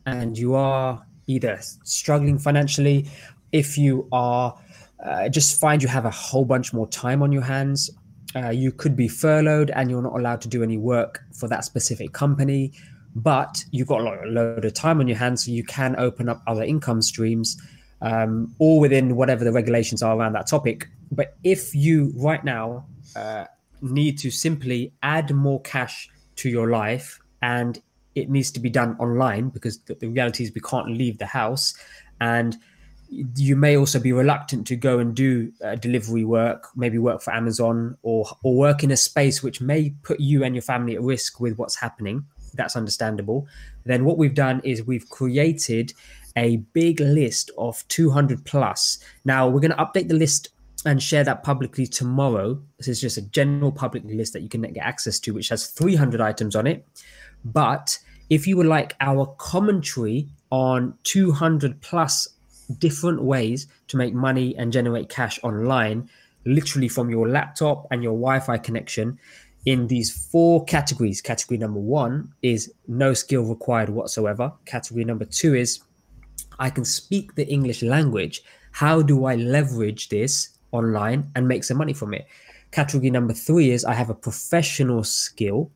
and 0.06 0.36
you 0.36 0.54
are 0.54 1.04
either 1.26 1.60
struggling 1.84 2.38
financially, 2.38 3.08
if 3.52 3.76
you 3.76 4.08
are 4.12 4.58
uh, 5.04 5.28
just 5.28 5.60
find 5.60 5.82
you 5.82 5.88
have 5.88 6.04
a 6.04 6.10
whole 6.10 6.44
bunch 6.44 6.72
more 6.72 6.86
time 6.88 7.22
on 7.22 7.32
your 7.32 7.42
hands, 7.42 7.90
uh, 8.36 8.50
you 8.50 8.72
could 8.72 8.96
be 8.96 9.08
furloughed 9.08 9.70
and 9.70 9.90
you're 9.90 10.02
not 10.02 10.18
allowed 10.18 10.40
to 10.42 10.48
do 10.48 10.62
any 10.62 10.76
work 10.76 11.22
for 11.32 11.48
that 11.48 11.64
specific 11.64 12.12
company, 12.12 12.72
but 13.14 13.64
you've 13.72 13.88
got 13.88 14.00
a 14.00 14.26
load 14.26 14.64
of 14.64 14.74
time 14.74 15.00
on 15.00 15.08
your 15.08 15.16
hands, 15.16 15.44
so 15.44 15.50
you 15.50 15.64
can 15.64 15.96
open 15.98 16.28
up 16.28 16.42
other 16.46 16.62
income 16.62 17.02
streams 17.02 17.60
um, 18.02 18.54
all 18.58 18.80
within 18.80 19.16
whatever 19.16 19.44
the 19.44 19.52
regulations 19.52 20.02
are 20.02 20.16
around 20.16 20.32
that 20.34 20.46
topic. 20.46 20.88
But 21.10 21.36
if 21.44 21.74
you 21.74 22.12
right 22.16 22.42
now 22.44 22.86
uh, 23.16 23.46
need 23.82 24.18
to 24.18 24.30
simply 24.30 24.92
add 25.02 25.34
more 25.34 25.60
cash 25.62 26.08
to 26.36 26.48
your 26.48 26.70
life 26.70 27.20
and 27.42 27.80
it 28.14 28.28
needs 28.28 28.50
to 28.52 28.60
be 28.60 28.70
done 28.70 28.96
online 28.98 29.48
because 29.50 29.78
the, 29.80 29.94
the 29.94 30.08
reality 30.08 30.44
is 30.44 30.52
we 30.54 30.60
can't 30.60 30.88
leave 30.88 31.18
the 31.18 31.26
house 31.26 31.74
and 32.20 32.56
you 33.10 33.56
may 33.56 33.76
also 33.76 33.98
be 33.98 34.12
reluctant 34.12 34.66
to 34.68 34.76
go 34.76 34.98
and 34.98 35.14
do 35.14 35.52
uh, 35.64 35.74
delivery 35.74 36.24
work, 36.24 36.68
maybe 36.76 36.98
work 36.98 37.22
for 37.22 37.32
Amazon 37.34 37.96
or 38.02 38.26
or 38.44 38.54
work 38.54 38.84
in 38.84 38.90
a 38.90 38.96
space 38.96 39.42
which 39.42 39.60
may 39.60 39.90
put 40.02 40.20
you 40.20 40.44
and 40.44 40.54
your 40.54 40.62
family 40.62 40.94
at 40.94 41.02
risk 41.02 41.40
with 41.40 41.58
what's 41.58 41.76
happening. 41.76 42.24
That's 42.54 42.76
understandable. 42.76 43.48
Then 43.84 44.04
what 44.04 44.18
we've 44.18 44.34
done 44.34 44.60
is 44.64 44.84
we've 44.84 45.08
created 45.08 45.92
a 46.36 46.58
big 46.72 47.00
list 47.00 47.50
of 47.58 47.86
200 47.88 48.44
plus. 48.44 48.98
Now 49.24 49.48
we're 49.48 49.60
going 49.60 49.72
to 49.72 49.76
update 49.76 50.08
the 50.08 50.14
list 50.14 50.50
and 50.86 51.02
share 51.02 51.24
that 51.24 51.42
publicly 51.42 51.86
tomorrow. 51.86 52.60
This 52.78 52.88
is 52.88 53.00
just 53.00 53.18
a 53.18 53.22
general 53.22 53.72
public 53.72 54.04
list 54.04 54.32
that 54.32 54.42
you 54.42 54.48
can 54.48 54.62
get 54.62 54.84
access 54.84 55.18
to, 55.20 55.34
which 55.34 55.48
has 55.48 55.66
300 55.68 56.20
items 56.20 56.56
on 56.56 56.66
it. 56.66 56.86
But 57.44 57.98
if 58.30 58.46
you 58.46 58.56
would 58.56 58.66
like 58.66 58.94
our 59.00 59.26
commentary 59.38 60.28
on 60.50 60.94
200 61.02 61.80
plus 61.80 62.28
different 62.78 63.22
ways 63.22 63.66
to 63.88 63.96
make 63.96 64.14
money 64.14 64.56
and 64.56 64.72
generate 64.72 65.08
cash 65.08 65.38
online, 65.42 66.08
literally 66.44 66.88
from 66.88 67.10
your 67.10 67.28
laptop 67.28 67.86
and 67.90 68.02
your 68.02 68.12
Wi 68.12 68.40
Fi 68.40 68.58
connection, 68.58 69.18
in 69.66 69.86
these 69.88 70.10
four 70.10 70.64
categories. 70.64 71.20
Category 71.20 71.58
number 71.58 71.80
one 71.80 72.32
is 72.42 72.72
no 72.88 73.12
skill 73.14 73.42
required 73.42 73.90
whatsoever. 73.90 74.52
Category 74.64 75.04
number 75.04 75.24
two 75.24 75.54
is 75.54 75.80
I 76.58 76.70
can 76.70 76.84
speak 76.84 77.34
the 77.34 77.46
English 77.46 77.82
language. 77.82 78.42
How 78.72 79.02
do 79.02 79.24
I 79.24 79.34
leverage 79.34 80.08
this 80.08 80.50
online 80.72 81.30
and 81.34 81.48
make 81.48 81.64
some 81.64 81.78
money 81.78 81.92
from 81.92 82.14
it? 82.14 82.26
Category 82.70 83.10
number 83.10 83.34
three 83.34 83.70
is 83.70 83.84
I 83.84 83.94
have 83.94 84.10
a 84.10 84.14
professional 84.14 85.04
skill. 85.04 85.70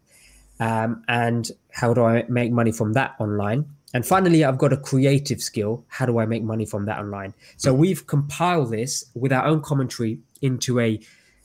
Um, 0.60 1.02
and 1.08 1.50
how 1.72 1.92
do 1.92 2.04
I 2.04 2.24
make 2.28 2.52
money 2.52 2.70
from 2.70 2.92
that 2.92 3.16
online? 3.18 3.66
And 3.94 4.04
finally, 4.04 4.44
I've 4.44 4.58
got 4.58 4.72
a 4.72 4.76
creative 4.76 5.40
skill. 5.40 5.84
How 5.88 6.04
do 6.04 6.18
I 6.18 6.26
make 6.26 6.42
money 6.42 6.66
from 6.66 6.84
that 6.86 6.98
online? 6.98 7.32
So 7.56 7.72
we've 7.72 8.06
compiled 8.06 8.72
this 8.72 9.04
with 9.14 9.32
our 9.32 9.46
own 9.46 9.62
commentary 9.62 10.18
into 10.42 10.80
a, 10.80 11.00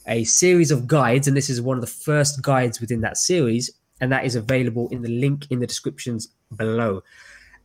a 0.08 0.24
series 0.26 0.72
of 0.72 0.88
guides. 0.88 1.28
And 1.28 1.38
this 1.38 1.50
is 1.50 1.62
one 1.62 1.78
of 1.78 1.82
the 1.82 1.88
first 1.88 2.42
guides 2.42 2.82
within 2.82 3.02
that 3.02 3.18
series. 3.18 3.72
And 4.02 4.12
that 4.12 4.26
is 4.26 4.36
available 4.36 4.90
in 4.90 5.04
the 5.04 5.10
link 5.10 5.46
in 5.50 5.60
the 5.60 5.68
descriptions 5.68 6.28
below 6.56 7.04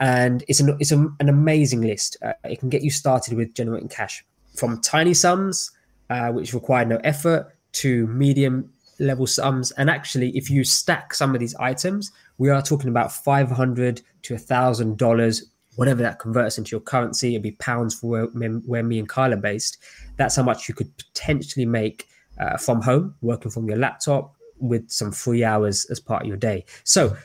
and 0.00 0.44
it's 0.48 0.60
an 0.60 0.76
it's 0.80 0.92
a, 0.92 0.98
an 1.20 1.28
amazing 1.28 1.82
list. 1.82 2.16
Uh, 2.22 2.32
it 2.44 2.58
can 2.58 2.68
get 2.68 2.82
you 2.82 2.90
started 2.90 3.34
with 3.34 3.54
generating 3.54 3.88
cash 3.88 4.24
from 4.54 4.80
tiny 4.80 5.14
sums, 5.14 5.70
uh, 6.10 6.28
which 6.28 6.52
require 6.54 6.84
no 6.84 6.96
effort, 7.04 7.54
to 7.72 8.06
medium 8.08 8.72
level 8.98 9.26
sums. 9.26 9.70
And 9.72 9.90
actually, 9.90 10.36
if 10.36 10.50
you 10.50 10.64
stack 10.64 11.14
some 11.14 11.34
of 11.34 11.40
these 11.40 11.54
items, 11.56 12.12
we 12.38 12.50
are 12.50 12.62
talking 12.62 12.88
about 12.88 13.12
five 13.12 13.50
hundred 13.50 14.02
to 14.22 14.34
a 14.34 14.38
thousand 14.38 14.98
dollars, 14.98 15.50
whatever 15.76 16.02
that 16.02 16.18
converts 16.18 16.58
into 16.58 16.70
your 16.70 16.80
currency. 16.80 17.30
It'd 17.30 17.42
be 17.42 17.52
pounds 17.52 17.94
for 17.94 18.08
where, 18.08 18.26
where 18.26 18.82
me 18.82 18.98
and 18.98 19.08
Kyle 19.08 19.32
are 19.32 19.36
based. 19.36 19.78
That's 20.16 20.36
how 20.36 20.42
much 20.42 20.68
you 20.68 20.74
could 20.74 20.96
potentially 20.96 21.66
make 21.66 22.08
uh, 22.38 22.56
from 22.56 22.82
home, 22.82 23.14
working 23.22 23.50
from 23.50 23.68
your 23.68 23.78
laptop 23.78 24.34
with 24.58 24.88
some 24.90 25.12
free 25.12 25.44
hours 25.44 25.84
as 25.90 26.00
part 26.00 26.22
of 26.22 26.28
your 26.28 26.36
day. 26.36 26.64
So 26.84 27.16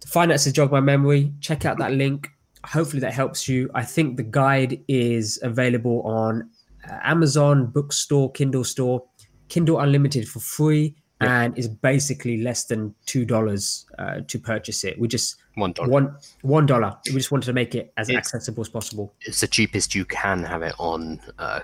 to 0.00 0.08
finances 0.08 0.52
jog 0.52 0.70
my 0.70 0.80
memory. 0.80 1.32
Check 1.40 1.64
out 1.64 1.78
that 1.78 1.92
link. 1.92 2.28
Hopefully 2.64 3.00
that 3.00 3.14
helps 3.14 3.48
you. 3.48 3.70
I 3.74 3.84
think 3.84 4.16
the 4.16 4.22
guide 4.22 4.80
is 4.86 5.38
available 5.42 6.02
on 6.02 6.50
uh, 6.88 6.98
Amazon 7.02 7.66
bookstore, 7.66 8.30
Kindle 8.32 8.64
store, 8.64 9.04
Kindle 9.48 9.80
Unlimited 9.80 10.28
for 10.28 10.40
free, 10.40 10.94
yep. 11.20 11.30
and 11.30 11.58
is 11.58 11.68
basically 11.68 12.42
less 12.42 12.64
than 12.64 12.94
two 13.06 13.24
dollars 13.24 13.86
uh, 13.98 14.20
to 14.26 14.38
purchase 14.38 14.84
it. 14.84 14.98
We 14.98 15.08
just 15.08 15.36
one 15.54 15.72
dollar. 15.72 15.88
One 15.88 16.16
one 16.42 16.66
dollar. 16.66 16.96
We 17.06 17.14
just 17.14 17.30
wanted 17.30 17.46
to 17.46 17.52
make 17.52 17.74
it 17.74 17.92
as 17.96 18.08
it's, 18.08 18.16
accessible 18.16 18.62
as 18.62 18.68
possible. 18.68 19.14
It's 19.22 19.40
the 19.40 19.48
cheapest 19.48 19.94
you 19.94 20.04
can 20.04 20.42
have 20.44 20.62
it 20.62 20.74
on 20.78 21.20
uh, 21.38 21.60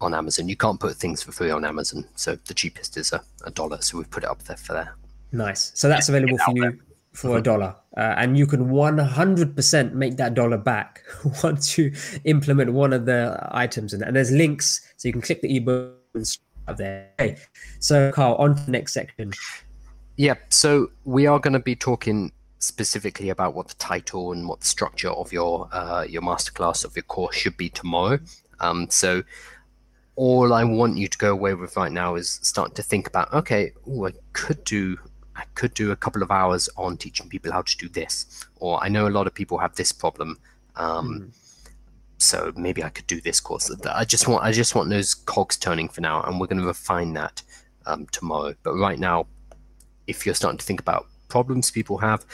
on 0.00 0.14
Amazon. 0.14 0.48
You 0.48 0.56
can't 0.56 0.80
put 0.80 0.96
things 0.96 1.22
for 1.22 1.32
free 1.32 1.50
on 1.50 1.64
Amazon, 1.64 2.06
so 2.14 2.36
the 2.46 2.54
cheapest 2.54 2.96
is 2.96 3.12
a, 3.12 3.22
a 3.44 3.50
dollar. 3.50 3.80
So 3.80 3.98
we've 3.98 4.10
put 4.10 4.24
it 4.24 4.30
up 4.30 4.42
there 4.44 4.56
for 4.56 4.72
that. 4.74 4.88
Nice. 5.32 5.72
So 5.74 5.88
that's 5.88 6.08
available 6.08 6.38
for 6.38 6.54
you. 6.54 6.62
There 6.62 6.78
for 7.18 7.38
a 7.38 7.42
dollar 7.42 7.74
uh, 7.96 8.14
and 8.16 8.38
you 8.38 8.46
can 8.46 8.68
100% 8.68 9.92
make 9.92 10.16
that 10.16 10.34
dollar 10.34 10.56
back 10.56 11.02
once 11.42 11.76
you 11.76 11.92
implement 12.24 12.72
one 12.72 12.92
of 12.92 13.06
the 13.06 13.36
items 13.50 13.92
and, 13.92 14.02
and 14.02 14.14
there's 14.14 14.30
links 14.30 14.80
so 14.96 15.08
you 15.08 15.12
can 15.12 15.22
click 15.22 15.40
the 15.42 15.56
ebook 15.56 15.96
there 16.76 17.10
okay. 17.20 17.36
so 17.78 18.10
carl 18.12 18.34
on 18.36 18.54
to 18.54 18.62
the 18.62 18.70
next 18.70 18.92
section 18.92 19.32
yeah 20.16 20.34
so 20.48 20.90
we 21.04 21.26
are 21.26 21.38
going 21.38 21.52
to 21.52 21.60
be 21.60 21.76
talking 21.76 22.32
specifically 22.60 23.28
about 23.28 23.54
what 23.54 23.68
the 23.68 23.74
title 23.74 24.32
and 24.32 24.48
what 24.48 24.60
the 24.60 24.66
structure 24.66 25.10
of 25.10 25.32
your 25.32 25.68
uh, 25.72 26.04
your 26.08 26.22
masterclass 26.22 26.84
of 26.84 26.94
your 26.96 27.04
course 27.04 27.36
should 27.36 27.56
be 27.56 27.68
tomorrow 27.68 28.18
um, 28.60 28.88
so 28.90 29.22
all 30.18 30.52
I 30.52 30.64
want 30.64 30.96
you 30.96 31.06
to 31.06 31.16
go 31.16 31.30
away 31.30 31.54
with 31.54 31.76
right 31.76 31.92
now 31.92 32.16
is 32.16 32.40
start 32.42 32.74
to 32.74 32.82
think 32.82 33.06
about 33.06 33.32
okay, 33.32 33.72
ooh, 33.86 34.06
I 34.06 34.12
could 34.32 34.64
do 34.64 34.98
I 35.36 35.44
could 35.54 35.72
do 35.74 35.92
a 35.92 35.96
couple 35.96 36.24
of 36.24 36.32
hours 36.32 36.68
on 36.76 36.96
teaching 36.96 37.28
people 37.28 37.52
how 37.52 37.62
to 37.62 37.76
do 37.76 37.88
this, 37.88 38.44
or 38.56 38.82
I 38.82 38.88
know 38.88 39.06
a 39.06 39.10
lot 39.10 39.28
of 39.28 39.34
people 39.34 39.58
have 39.58 39.76
this 39.76 39.92
problem. 39.92 40.36
Um, 40.74 41.08
mm. 41.08 41.47
So 42.18 42.52
maybe 42.56 42.82
I 42.82 42.88
could 42.88 43.06
do 43.06 43.20
this 43.20 43.40
course. 43.40 43.70
I 43.86 44.04
just 44.04 44.26
want 44.28 44.44
I 44.44 44.52
just 44.52 44.74
want 44.74 44.90
those 44.90 45.14
cogs 45.14 45.56
turning 45.56 45.88
for 45.88 46.00
now, 46.00 46.22
and 46.22 46.38
we're 46.40 46.48
going 46.48 46.60
to 46.60 46.66
refine 46.66 47.12
that 47.14 47.42
um, 47.86 48.06
tomorrow. 48.10 48.54
But 48.62 48.74
right 48.74 48.98
now, 48.98 49.26
if 50.06 50.26
you're 50.26 50.34
starting 50.34 50.58
to 50.58 50.64
think 50.64 50.80
about 50.80 51.06
problems 51.28 51.70
people 51.70 51.98
have 51.98 52.24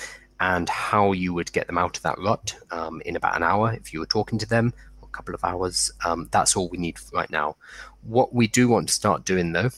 and 0.41 0.69
how 0.69 1.13
you 1.13 1.35
would 1.35 1.53
get 1.53 1.67
them 1.67 1.79
out 1.79 1.97
of 1.97 2.03
that 2.03 2.19
rut 2.19 2.57
um, 2.71 3.03
in 3.05 3.17
about 3.17 3.37
an 3.37 3.43
hour, 3.43 3.73
if 3.75 3.93
you 3.93 4.01
were 4.01 4.07
talking 4.07 4.39
to 4.39 4.47
them, 4.47 4.73
a 5.03 5.07
couple 5.09 5.35
of 5.35 5.45
hours, 5.45 5.93
um, 6.05 6.29
that's 6.33 6.57
all 6.57 6.69
we 6.71 6.79
need 6.79 6.97
right 7.13 7.31
now. 7.31 7.57
What 8.03 8.35
we 8.35 8.47
do 8.47 8.69
want 8.69 8.89
to 8.89 8.95
start 8.95 9.25
doing 9.25 9.53
though 9.53 9.71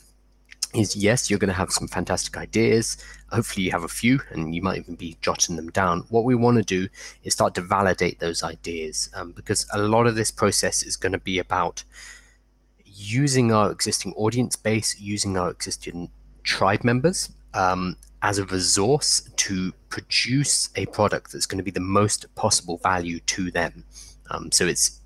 is 0.77 0.97
yes, 0.97 1.29
you're 1.29 1.39
going 1.39 1.49
to 1.49 1.55
have 1.55 1.73
some 1.73 1.89
fantastic 1.89 2.37
ideas. 2.37 2.97
Hopefully, 3.31 3.65
you 3.65 3.71
have 3.73 3.85
a 3.85 3.89
few 3.89 4.21
and 4.31 4.55
you 4.55 4.63
might 4.63 4.79
even 4.79 4.95
be 4.95 5.17
jotting 5.21 5.57
them 5.57 5.71
down. 5.71 6.05
What 6.09 6.25
we 6.25 6.35
want 6.35 6.59
to 6.59 6.63
do 6.63 6.89
is 7.25 7.33
start 7.33 7.55
to 7.55 7.61
validate 7.61 8.21
those 8.21 8.43
ideas 8.43 9.11
um, 9.15 9.33
because 9.33 9.67
a 9.73 9.79
lot 9.79 10.07
of 10.07 10.15
this 10.15 10.31
process 10.31 10.83
is 10.83 10.97
going 10.97 11.13
to 11.13 11.19
be 11.19 11.39
about 11.39 11.85
using 12.85 13.53
our 13.53 13.71
existing 13.71 14.13
audience 14.15 14.57
base, 14.57 14.99
using 15.01 15.37
our 15.37 15.51
existing 15.51 16.11
tribe 16.43 16.85
members 16.85 17.31
um, 17.55 17.97
as 18.23 18.39
a 18.39 18.45
resource 18.47 19.29
to 19.37 19.73
produce 19.89 20.71
a 20.77 20.87
product 20.87 21.33
that's 21.33 21.47
going 21.47 21.59
to 21.59 21.65
be 21.65 21.71
the 21.71 21.81
most 21.81 22.33
possible 22.35 22.79
value 22.79 23.21
to 23.21 23.51
them. 23.51 23.85
Um, 24.31 24.51
so 24.51 24.67
it's 24.67 25.01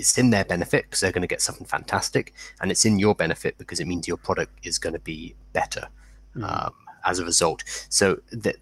it's 0.00 0.18
in 0.18 0.30
their 0.30 0.44
benefit 0.44 0.84
because 0.84 1.00
they're 1.00 1.12
going 1.12 1.28
to 1.28 1.34
get 1.34 1.42
something 1.42 1.66
fantastic, 1.66 2.32
and 2.60 2.70
it's 2.70 2.84
in 2.84 2.98
your 2.98 3.14
benefit 3.14 3.58
because 3.58 3.78
it 3.82 3.86
means 3.86 4.08
your 4.08 4.16
product 4.16 4.52
is 4.66 4.78
going 4.78 4.96
to 5.00 5.04
be 5.14 5.34
better 5.52 5.86
mm. 6.36 6.42
um, 6.42 6.74
as 7.04 7.18
a 7.20 7.24
result. 7.24 7.62
So 7.88 8.06
that 8.32 8.56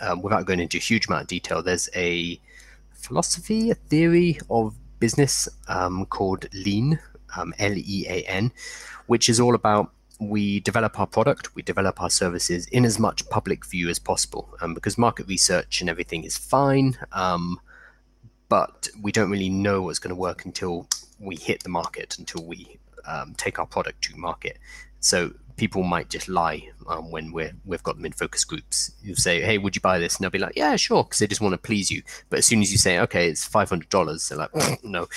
um, 0.00 0.22
without 0.22 0.44
going 0.46 0.60
into 0.60 0.76
a 0.76 0.80
huge 0.80 1.06
amount 1.06 1.22
of 1.22 1.28
detail, 1.28 1.62
there's 1.62 1.88
a 1.94 2.40
philosophy, 2.92 3.70
a 3.70 3.74
theory 3.74 4.38
of 4.50 4.74
business 4.98 5.48
um, 5.68 6.06
called 6.06 6.46
Lean, 6.52 6.98
um, 7.36 7.54
L 7.58 7.74
E 7.76 8.06
A 8.08 8.22
N, 8.24 8.52
which 9.06 9.28
is 9.28 9.40
all 9.40 9.54
about 9.54 9.92
we 10.20 10.60
develop 10.60 10.98
our 11.00 11.06
product, 11.06 11.54
we 11.54 11.62
develop 11.62 12.00
our 12.00 12.10
services 12.10 12.66
in 12.68 12.84
as 12.84 12.98
much 12.98 13.28
public 13.30 13.66
view 13.66 13.88
as 13.88 13.98
possible. 13.98 14.48
Um, 14.60 14.74
because 14.74 14.96
market 14.96 15.26
research 15.26 15.80
and 15.80 15.90
everything 15.90 16.24
is 16.24 16.38
fine, 16.38 16.96
um, 17.12 17.60
but 18.48 18.88
we 19.00 19.12
don't 19.12 19.30
really 19.30 19.48
know 19.48 19.82
what's 19.82 19.98
going 19.98 20.14
to 20.14 20.20
work 20.20 20.44
until 20.44 20.88
we 21.18 21.36
hit 21.36 21.62
the 21.62 21.68
market, 21.68 22.18
until 22.18 22.44
we 22.44 22.78
um, 23.06 23.34
take 23.36 23.58
our 23.58 23.66
product 23.66 24.02
to 24.04 24.16
market. 24.16 24.58
So 25.00 25.32
people 25.56 25.82
might 25.82 26.10
just 26.10 26.28
lie 26.28 26.68
um, 26.88 27.10
when 27.10 27.32
we're 27.32 27.52
we've 27.64 27.82
got 27.82 27.96
them 27.96 28.06
in 28.06 28.12
focus 28.12 28.44
groups. 28.44 28.92
You 29.02 29.14
say, 29.14 29.40
"Hey, 29.40 29.58
would 29.58 29.76
you 29.76 29.80
buy 29.80 29.98
this?" 29.98 30.16
And 30.16 30.24
they'll 30.24 30.30
be 30.30 30.38
like, 30.38 30.56
"Yeah, 30.56 30.76
sure," 30.76 31.04
because 31.04 31.18
they 31.18 31.26
just 31.26 31.40
want 31.40 31.52
to 31.52 31.58
please 31.58 31.90
you. 31.90 32.02
But 32.30 32.40
as 32.40 32.46
soon 32.46 32.60
as 32.62 32.72
you 32.72 32.78
say, 32.78 32.98
"Okay, 33.00 33.28
it's 33.28 33.44
five 33.44 33.68
hundred 33.68 33.88
dollars," 33.90 34.28
they're 34.28 34.38
like, 34.38 34.84
"No." 34.84 35.08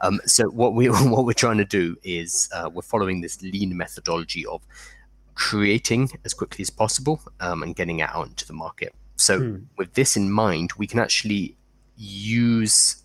Um, 0.00 0.20
so 0.26 0.48
what 0.48 0.74
we 0.74 0.86
what 0.88 1.24
we're 1.24 1.32
trying 1.32 1.58
to 1.58 1.64
do 1.64 1.96
is 2.02 2.48
uh, 2.54 2.70
we're 2.72 2.82
following 2.82 3.20
this 3.20 3.42
lean 3.42 3.76
methodology 3.76 4.44
of 4.46 4.62
creating 5.34 6.10
as 6.24 6.32
quickly 6.32 6.62
as 6.62 6.70
possible 6.70 7.20
um, 7.40 7.62
and 7.62 7.74
getting 7.74 7.98
it 7.98 8.08
out 8.08 8.28
into 8.28 8.46
the 8.46 8.52
market. 8.52 8.94
So 9.16 9.40
hmm. 9.40 9.56
with 9.76 9.94
this 9.94 10.16
in 10.16 10.30
mind, 10.30 10.72
we 10.78 10.86
can 10.86 11.00
actually 11.00 11.56
use 11.96 13.02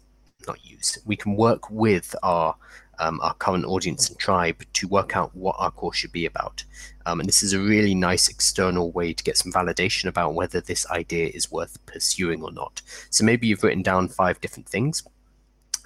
not 0.47 0.63
use 0.65 0.97
we 1.05 1.15
can 1.15 1.35
work 1.35 1.69
with 1.69 2.15
our 2.23 2.55
um, 2.99 3.19
our 3.21 3.33
current 3.35 3.65
audience 3.65 4.09
and 4.09 4.19
tribe 4.19 4.61
to 4.73 4.87
work 4.87 5.15
out 5.15 5.35
what 5.35 5.55
our 5.57 5.71
course 5.71 5.97
should 5.97 6.11
be 6.11 6.25
about. 6.25 6.63
Um, 7.05 7.19
and 7.19 7.27
this 7.27 7.41
is 7.41 7.53
a 7.53 7.59
really 7.59 7.95
nice 7.95 8.27
external 8.27 8.91
way 8.91 9.13
to 9.13 9.23
get 9.23 9.37
some 9.37 9.51
validation 9.51 10.05
about 10.05 10.33
whether 10.33 10.61
this 10.61 10.85
idea 10.89 11.29
is 11.33 11.51
worth 11.51 11.83
pursuing 11.85 12.43
or 12.43 12.51
not. 12.51 12.81
So 13.09 13.23
maybe 13.23 13.47
you've 13.47 13.63
written 13.63 13.83
down 13.83 14.09
five 14.09 14.41
different 14.41 14.67
things. 14.67 15.03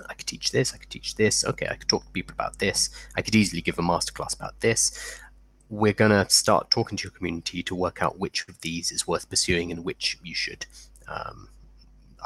I 0.10 0.16
could 0.16 0.28
teach 0.28 0.52
this, 0.52 0.74
I 0.74 0.78
could 0.78 0.90
teach 0.90 1.16
this, 1.16 1.46
okay, 1.46 1.68
I 1.70 1.76
could 1.76 1.88
talk 1.88 2.04
to 2.04 2.12
people 2.12 2.34
about 2.34 2.58
this, 2.58 2.90
I 3.16 3.22
could 3.22 3.36
easily 3.36 3.62
give 3.62 3.78
a 3.78 3.84
masterclass 3.84 4.36
about 4.36 4.60
this. 4.60 5.20
We're 5.70 5.94
going 5.94 6.12
to 6.12 6.28
start 6.30 6.72
talking 6.72 6.98
to 6.98 7.04
your 7.04 7.12
community 7.12 7.64
to 7.64 7.76
work 7.76 8.02
out 8.02 8.20
which 8.20 8.48
of 8.50 8.60
these 8.62 8.92
is 8.92 9.08
worth 9.08 9.30
pursuing 9.30 9.72
and 9.72 9.86
which 9.86 10.18
you 10.24 10.34
should 10.34 10.66
um, 11.08 11.48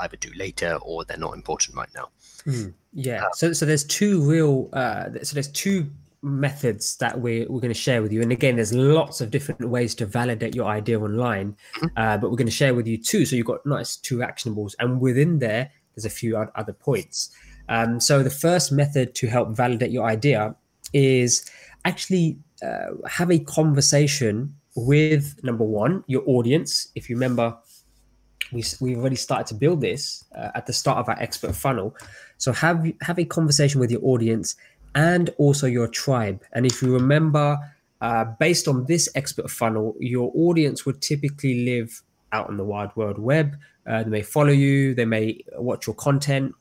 either 0.02 0.18
do 0.18 0.32
later 0.36 0.78
or 0.82 1.06
they're 1.06 1.18
not 1.18 1.34
important 1.34 1.78
right 1.78 1.90
now. 1.96 2.10
Mm, 2.46 2.74
yeah. 2.94 3.24
Um, 3.24 3.30
so 3.34 3.54
so 3.54 3.66
there's 3.66 3.84
two 3.84 4.22
real 4.22 4.70
uh, 4.74 5.10
so 5.24 5.34
there's 5.34 5.52
two 5.52 5.90
methods 6.22 6.98
that 6.98 7.20
we're, 7.20 7.46
we're 7.48 7.60
going 7.60 7.74
to 7.74 7.80
share 7.80 8.02
with 8.02 8.12
you 8.12 8.22
and 8.22 8.32
again 8.32 8.56
there's 8.56 8.74
lots 8.74 9.22
of 9.22 9.30
different 9.30 9.70
ways 9.70 9.94
to 9.94 10.06
validate 10.06 10.56
your 10.56 10.66
idea 10.66 11.00
online 11.00 11.56
mm-hmm. 11.76 11.86
uh, 11.96 12.18
but 12.18 12.30
we're 12.30 12.38
going 12.38 12.48
to 12.48 12.52
share 12.52 12.74
with 12.74 12.88
you 12.88 12.98
two 12.98 13.26
so 13.26 13.36
you've 13.36 13.46
got 13.46 13.64
nice 13.66 13.96
two 13.98 14.18
actionables 14.18 14.74
and 14.80 15.00
within 15.00 15.38
there 15.40 15.70
there's 15.96 16.06
a 16.06 16.10
few 16.10 16.36
other 16.38 16.74
points 16.74 17.30
um, 17.70 18.00
so 18.00 18.24
the 18.24 18.30
first 18.30 18.72
method 18.72 19.14
to 19.14 19.28
help 19.28 19.56
validate 19.56 19.92
your 19.92 20.06
idea 20.06 20.56
is 20.94 21.50
actually 21.86 22.38
uh, 22.64 22.88
have 23.08 23.32
a 23.32 23.40
conversation 23.40 24.54
with 24.76 25.40
number 25.44 25.64
one 25.64 26.04
your 26.08 26.24
audience 26.26 26.88
if 26.96 27.10
you 27.10 27.16
remember 27.16 27.56
we 28.52 28.64
we 28.80 28.96
already 28.96 29.16
started 29.16 29.48
to 29.48 29.56
build 29.56 29.82
this 29.82 30.26
uh, 30.36 30.50
at 30.56 30.66
the 30.66 30.74
start 30.74 30.98
of 30.98 31.10
our 31.10 31.20
expert 31.20 31.56
funnel. 31.56 31.96
So 32.38 32.52
have 32.54 32.86
have 33.02 33.20
a 33.20 33.26
conversation 33.26 33.80
with 33.80 33.92
your 33.92 34.02
audience 34.04 34.56
and 34.96 35.30
also 35.38 35.68
your 35.68 35.88
tribe. 35.88 36.42
And 36.54 36.66
if 36.66 36.82
you 36.82 36.94
remember, 36.94 37.58
uh, 38.02 38.26
based 38.40 38.68
on 38.68 38.86
this 38.86 39.10
expert 39.16 39.50
funnel, 39.50 39.96
your 40.00 40.32
audience 40.36 40.86
would 40.86 41.02
typically 41.02 41.66
live 41.66 42.02
out 42.32 42.48
on 42.50 42.58
the 42.58 42.64
wide 42.64 42.96
world 42.96 43.20
web. 43.20 43.58
Uh, 43.86 44.04
they 44.04 44.10
may 44.10 44.22
follow 44.22 44.52
you, 44.52 44.94
they 44.94 45.06
may 45.06 45.40
watch 45.54 45.88
your 45.88 45.96
content, 45.96 46.54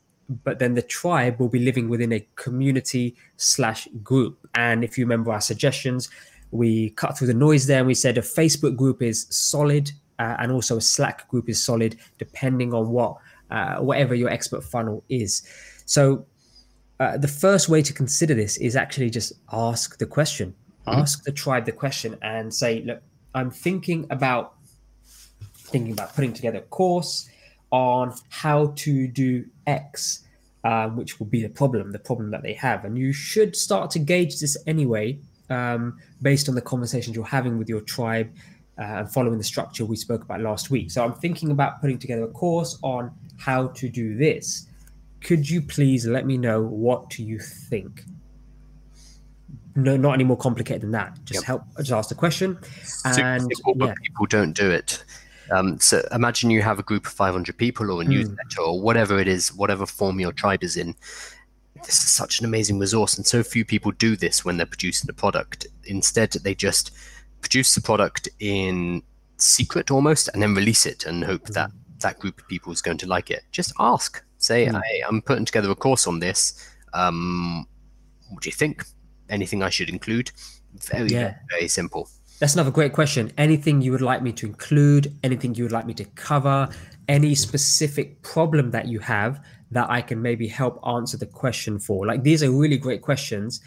but 0.43 0.59
then 0.59 0.75
the 0.75 0.81
tribe 0.81 1.39
will 1.39 1.49
be 1.49 1.59
living 1.59 1.89
within 1.89 2.13
a 2.13 2.25
community 2.35 3.15
slash 3.37 3.87
group. 4.03 4.37
And 4.55 4.83
if 4.83 4.97
you 4.97 5.05
remember 5.05 5.31
our 5.31 5.41
suggestions, 5.41 6.09
we 6.51 6.91
cut 6.91 7.17
through 7.17 7.27
the 7.27 7.33
noise 7.33 7.67
there 7.67 7.79
and 7.79 7.87
we 7.87 7.93
said 7.93 8.17
a 8.17 8.21
Facebook 8.21 8.75
group 8.75 9.01
is 9.01 9.27
solid 9.29 9.91
uh, 10.19 10.35
and 10.39 10.51
also 10.51 10.77
a 10.77 10.81
Slack 10.81 11.27
group 11.27 11.49
is 11.49 11.63
solid, 11.63 11.97
depending 12.17 12.73
on 12.73 12.89
what 12.89 13.17
uh, 13.51 13.77
whatever 13.77 14.13
your 14.15 14.29
expert 14.29 14.63
funnel 14.63 15.03
is. 15.09 15.47
So 15.85 16.25
uh, 16.99 17.17
the 17.17 17.27
first 17.27 17.69
way 17.69 17.81
to 17.81 17.93
consider 17.93 18.33
this 18.33 18.57
is 18.57 18.75
actually 18.75 19.09
just 19.09 19.33
ask 19.51 19.97
the 19.99 20.05
question, 20.05 20.53
mm-hmm. 20.87 20.99
ask 20.99 21.23
the 21.23 21.31
tribe 21.31 21.65
the 21.65 21.71
question, 21.71 22.17
and 22.21 22.53
say, 22.53 22.81
look, 22.81 23.01
I'm 23.33 23.51
thinking 23.51 24.07
about 24.09 24.55
thinking 25.71 25.91
about 25.91 26.15
putting 26.15 26.33
together 26.33 26.59
a 26.59 26.61
course 26.61 27.29
on 27.71 28.13
how 28.29 28.73
to 28.77 29.07
do 29.07 29.45
X. 29.65 30.23
Um, 30.63 30.97
which 30.97 31.17
will 31.17 31.27
be 31.27 31.41
the 31.41 31.49
problem, 31.49 31.93
the 31.93 31.99
problem 31.99 32.31
that 32.31 32.43
they 32.43 32.51
have. 32.53 32.83
And 32.83 32.97
you 32.97 33.13
should 33.13 33.55
start 33.55 33.89
to 33.91 33.99
gauge 33.99 34.41
this 34.41 34.57
anyway, 34.67 35.17
um, 35.49 35.97
based 36.21 36.49
on 36.49 36.55
the 36.55 36.61
conversations 36.61 37.15
you're 37.15 37.25
having 37.25 37.57
with 37.57 37.69
your 37.69 37.79
tribe 37.79 38.35
and 38.77 39.11
following 39.11 39.37
the 39.37 39.43
structure 39.43 39.85
we 39.85 39.95
spoke 39.95 40.23
about 40.23 40.41
last 40.41 40.69
week. 40.69 40.91
So 40.91 41.03
I'm 41.03 41.13
thinking 41.13 41.51
about 41.51 41.81
putting 41.81 41.97
together 41.97 42.23
a 42.23 42.27
course 42.29 42.77
on 42.83 43.11
how 43.37 43.67
to 43.67 43.89
do 43.89 44.15
this. 44.15 44.67
Could 45.21 45.49
you 45.49 45.61
please 45.61 46.05
let 46.05 46.25
me 46.25 46.37
know 46.37 46.61
what 46.61 47.09
do 47.09 47.23
you 47.23 47.39
think? 47.39 48.03
No, 49.75 49.97
not 49.97 50.13
any 50.13 50.23
more 50.23 50.37
complicated 50.37 50.81
than 50.81 50.91
that. 50.91 51.17
Just 51.23 51.41
yep. 51.41 51.43
help. 51.43 51.63
Just 51.77 51.91
ask 51.91 52.09
the 52.09 52.15
question. 52.15 52.57
And 53.05 53.41
simple, 53.41 53.75
yeah. 53.77 53.87
but 53.87 53.95
people 54.01 54.25
don't 54.25 54.53
do 54.53 54.69
it. 54.69 55.03
Um, 55.51 55.79
so 55.79 56.05
imagine 56.11 56.49
you 56.49 56.61
have 56.61 56.79
a 56.79 56.83
group 56.83 57.05
of 57.05 57.13
500 57.13 57.57
people 57.57 57.91
or 57.91 58.01
a 58.01 58.05
mm. 58.05 58.09
newsletter 58.09 58.61
or 58.61 58.81
whatever 58.81 59.19
it 59.19 59.27
is, 59.27 59.53
whatever 59.53 59.85
form 59.85 60.19
your 60.19 60.31
tribe 60.31 60.63
is 60.63 60.77
in. 60.77 60.95
This 61.85 61.95
is 61.95 62.09
such 62.09 62.39
an 62.39 62.45
amazing 62.45 62.79
resource, 62.79 63.17
and 63.17 63.25
so 63.25 63.43
few 63.43 63.63
people 63.63 63.91
do 63.91 64.15
this 64.15 64.43
when 64.43 64.57
they're 64.57 64.65
producing 64.65 65.09
a 65.11 65.13
product. 65.13 65.67
Instead, 65.85 66.31
they 66.31 66.55
just 66.55 66.91
produce 67.47 67.75
the 67.75 67.81
product 67.81 68.27
in 68.39 69.01
secret 69.37 69.89
almost 69.89 70.27
and 70.33 70.41
then 70.41 70.53
release 70.53 70.85
it 70.85 71.05
and 71.05 71.23
hope 71.23 71.43
mm-hmm. 71.43 71.53
that 71.53 71.71
that 71.99 72.19
group 72.19 72.39
of 72.39 72.47
people 72.49 72.73
is 72.73 72.81
going 72.81 72.97
to 72.97 73.07
like 73.07 73.31
it. 73.31 73.43
Just 73.51 73.71
ask. 73.79 74.21
Say, 74.37 74.67
mm. 74.67 74.81
hey, 74.83 75.01
I'm 75.07 75.21
putting 75.21 75.45
together 75.45 75.71
a 75.71 75.75
course 75.75 76.05
on 76.05 76.19
this. 76.19 76.69
Um, 76.93 77.65
what 78.29 78.43
do 78.43 78.49
you 78.49 78.53
think? 78.53 78.85
Anything 79.29 79.63
I 79.63 79.69
should 79.69 79.89
include? 79.89 80.29
Very, 80.91 81.07
yeah. 81.07 81.35
very 81.49 81.67
simple. 81.67 82.09
That's 82.39 82.53
another 82.53 82.69
great 82.69 82.93
question. 82.93 83.31
Anything 83.37 83.81
you 83.81 83.91
would 83.93 84.01
like 84.01 84.21
me 84.21 84.31
to 84.33 84.45
include? 84.45 85.11
Anything 85.23 85.55
you 85.55 85.63
would 85.63 85.71
like 85.71 85.87
me 85.87 85.95
to 85.95 86.05
cover? 86.15 86.69
Any 87.07 87.33
specific 87.33 88.21
problem 88.21 88.69
that 88.71 88.87
you 88.87 88.99
have 88.99 89.43
that 89.71 89.89
I 89.89 90.01
can 90.01 90.21
maybe 90.21 90.47
help 90.47 90.79
answer 90.85 91.17
the 91.17 91.25
question 91.25 91.79
for? 91.79 92.05
Like 92.05 92.21
these 92.21 92.43
are 92.43 92.51
really 92.51 92.77
great 92.77 93.01
questions 93.01 93.61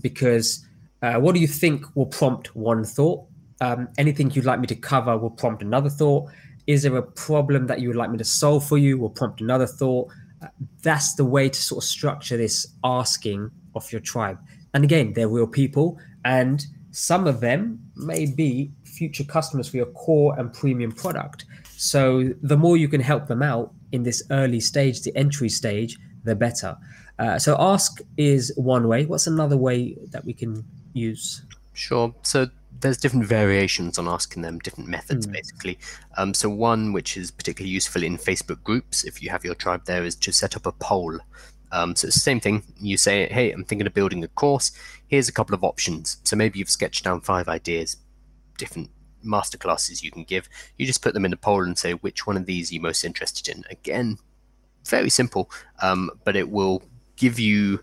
because 0.00 0.65
uh, 1.02 1.14
what 1.14 1.34
do 1.34 1.40
you 1.40 1.46
think 1.46 1.84
will 1.94 2.06
prompt 2.06 2.54
one 2.56 2.84
thought? 2.84 3.26
Um, 3.60 3.88
anything 3.98 4.30
you'd 4.30 4.44
like 4.44 4.60
me 4.60 4.66
to 4.66 4.74
cover 4.74 5.16
will 5.16 5.30
prompt 5.30 5.62
another 5.62 5.90
thought. 5.90 6.30
Is 6.66 6.82
there 6.82 6.96
a 6.96 7.02
problem 7.02 7.66
that 7.68 7.80
you 7.80 7.88
would 7.88 7.96
like 7.96 8.10
me 8.10 8.18
to 8.18 8.24
solve 8.24 8.66
for 8.66 8.78
you? 8.78 8.98
Will 8.98 9.10
prompt 9.10 9.40
another 9.40 9.66
thought. 9.66 10.10
Uh, 10.42 10.48
that's 10.82 11.14
the 11.14 11.24
way 11.24 11.48
to 11.48 11.62
sort 11.62 11.82
of 11.82 11.88
structure 11.88 12.36
this 12.36 12.66
asking 12.84 13.50
of 13.74 13.90
your 13.92 14.00
tribe. 14.00 14.38
And 14.74 14.84
again, 14.84 15.12
they're 15.14 15.28
real 15.28 15.46
people, 15.46 15.98
and 16.24 16.66
some 16.90 17.26
of 17.26 17.40
them 17.40 17.78
may 17.94 18.26
be 18.26 18.72
future 18.84 19.24
customers 19.24 19.68
for 19.68 19.76
your 19.76 19.86
core 19.86 20.38
and 20.38 20.52
premium 20.52 20.92
product. 20.92 21.44
So 21.76 22.30
the 22.42 22.56
more 22.56 22.76
you 22.76 22.88
can 22.88 23.00
help 23.00 23.26
them 23.26 23.42
out 23.42 23.72
in 23.92 24.02
this 24.02 24.22
early 24.30 24.60
stage, 24.60 25.02
the 25.02 25.14
entry 25.16 25.48
stage, 25.48 25.98
the 26.24 26.34
better. 26.34 26.76
Uh, 27.18 27.38
so 27.38 27.56
ask 27.58 28.00
is 28.16 28.52
one 28.56 28.88
way. 28.88 29.06
What's 29.06 29.26
another 29.26 29.56
way 29.56 29.96
that 30.10 30.24
we 30.24 30.32
can 30.32 30.64
use? 30.96 31.42
Sure. 31.74 32.14
So 32.22 32.48
there's 32.80 32.98
different 32.98 33.26
variations 33.26 33.98
on 33.98 34.08
asking 34.08 34.42
them, 34.42 34.58
different 34.58 34.88
methods, 34.88 35.26
mm. 35.26 35.32
basically. 35.32 35.78
Um, 36.16 36.34
so 36.34 36.48
one 36.48 36.92
which 36.92 37.16
is 37.16 37.30
particularly 37.30 37.72
useful 37.72 38.02
in 38.02 38.18
Facebook 38.18 38.62
groups, 38.62 39.04
if 39.04 39.22
you 39.22 39.30
have 39.30 39.44
your 39.44 39.54
tribe 39.54 39.84
there, 39.84 40.04
is 40.04 40.14
to 40.16 40.32
set 40.32 40.56
up 40.56 40.66
a 40.66 40.72
poll. 40.72 41.18
Um, 41.72 41.96
so 41.96 42.06
it's 42.06 42.16
the 42.16 42.20
same 42.20 42.40
thing. 42.40 42.62
You 42.78 42.96
say, 42.96 43.26
"Hey, 43.28 43.50
I'm 43.50 43.64
thinking 43.64 43.86
of 43.86 43.94
building 43.94 44.22
a 44.24 44.28
course. 44.28 44.72
Here's 45.08 45.28
a 45.28 45.32
couple 45.32 45.54
of 45.54 45.64
options." 45.64 46.18
So 46.24 46.36
maybe 46.36 46.58
you've 46.58 46.70
sketched 46.70 47.04
down 47.04 47.20
five 47.20 47.48
ideas, 47.48 47.96
different 48.56 48.90
masterclasses 49.24 50.02
you 50.02 50.10
can 50.10 50.24
give. 50.24 50.48
You 50.78 50.86
just 50.86 51.02
put 51.02 51.12
them 51.12 51.24
in 51.24 51.32
a 51.32 51.36
poll 51.36 51.64
and 51.64 51.76
say 51.76 51.92
which 51.92 52.26
one 52.26 52.36
of 52.36 52.46
these 52.46 52.70
are 52.70 52.74
you 52.74 52.80
most 52.80 53.04
interested 53.04 53.48
in. 53.48 53.64
Again, 53.70 54.18
very 54.86 55.10
simple, 55.10 55.50
um, 55.82 56.10
but 56.24 56.36
it 56.36 56.48
will 56.48 56.82
give 57.16 57.40
you 57.40 57.80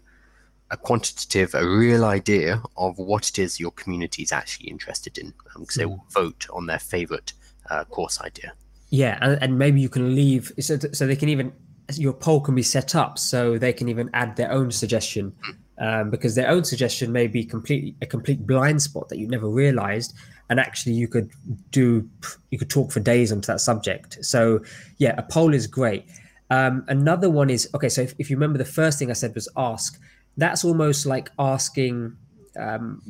a 0.73 0.77
quantitative, 0.77 1.53
a 1.53 1.65
real 1.65 2.03
idea 2.03 2.61
of 2.75 2.97
what 2.97 3.29
it 3.29 3.39
is 3.39 3.59
your 3.59 3.71
community 3.71 4.23
is 4.23 4.31
actually 4.31 4.67
interested 4.67 5.17
in, 5.17 5.33
because 5.59 5.77
um, 5.77 5.81
they 5.81 5.83
hmm. 5.83 5.91
will 5.91 6.05
vote 6.09 6.47
on 6.51 6.65
their 6.65 6.79
favorite 6.79 7.33
uh, 7.69 7.85
course 7.85 8.19
idea. 8.21 8.53
Yeah, 8.89 9.17
and, 9.21 9.41
and, 9.41 9.57
maybe 9.57 9.79
you 9.79 9.89
can 9.89 10.15
leave 10.15 10.51
so, 10.59 10.77
so 10.77 11.07
they 11.07 11.15
can 11.15 11.29
even 11.29 11.53
your 11.95 12.13
poll 12.13 12.41
can 12.41 12.55
be 12.55 12.63
set 12.63 12.95
up 12.95 13.17
so 13.17 13.57
they 13.57 13.73
can 13.73 13.89
even 13.89 14.09
add 14.13 14.35
their 14.35 14.51
own 14.51 14.71
suggestion. 14.71 15.31
Mm. 15.31 15.57
Um, 15.79 16.11
because 16.11 16.35
their 16.35 16.49
own 16.49 16.63
suggestion 16.63 17.11
may 17.11 17.25
be 17.25 17.43
completely 17.43 17.95
a 17.99 18.05
complete 18.05 18.45
blind 18.45 18.79
spot 18.79 19.09
that 19.09 19.17
you 19.17 19.27
never 19.27 19.49
realized 19.49 20.13
and 20.51 20.59
actually 20.59 20.93
you 20.93 21.07
could 21.07 21.31
do 21.71 22.07
you 22.51 22.59
could 22.59 22.69
talk 22.69 22.91
for 22.91 22.99
days 22.99 23.31
onto 23.31 23.47
that 23.47 23.59
subject 23.59 24.23
so 24.23 24.61
yeah 24.99 25.15
a 25.17 25.23
poll 25.23 25.51
is 25.51 25.65
great 25.65 26.05
um, 26.51 26.85
another 26.89 27.27
one 27.27 27.49
is 27.49 27.67
okay 27.73 27.89
so 27.89 28.01
if, 28.01 28.13
if 28.19 28.29
you 28.29 28.35
remember 28.35 28.59
the 28.59 28.65
first 28.79 28.99
thing 28.99 29.09
i 29.09 29.13
said 29.13 29.33
was 29.33 29.49
ask 29.57 29.99
that's 30.37 30.63
almost 30.65 31.05
like 31.05 31.29
asking 31.37 32.15
um, 32.59 33.01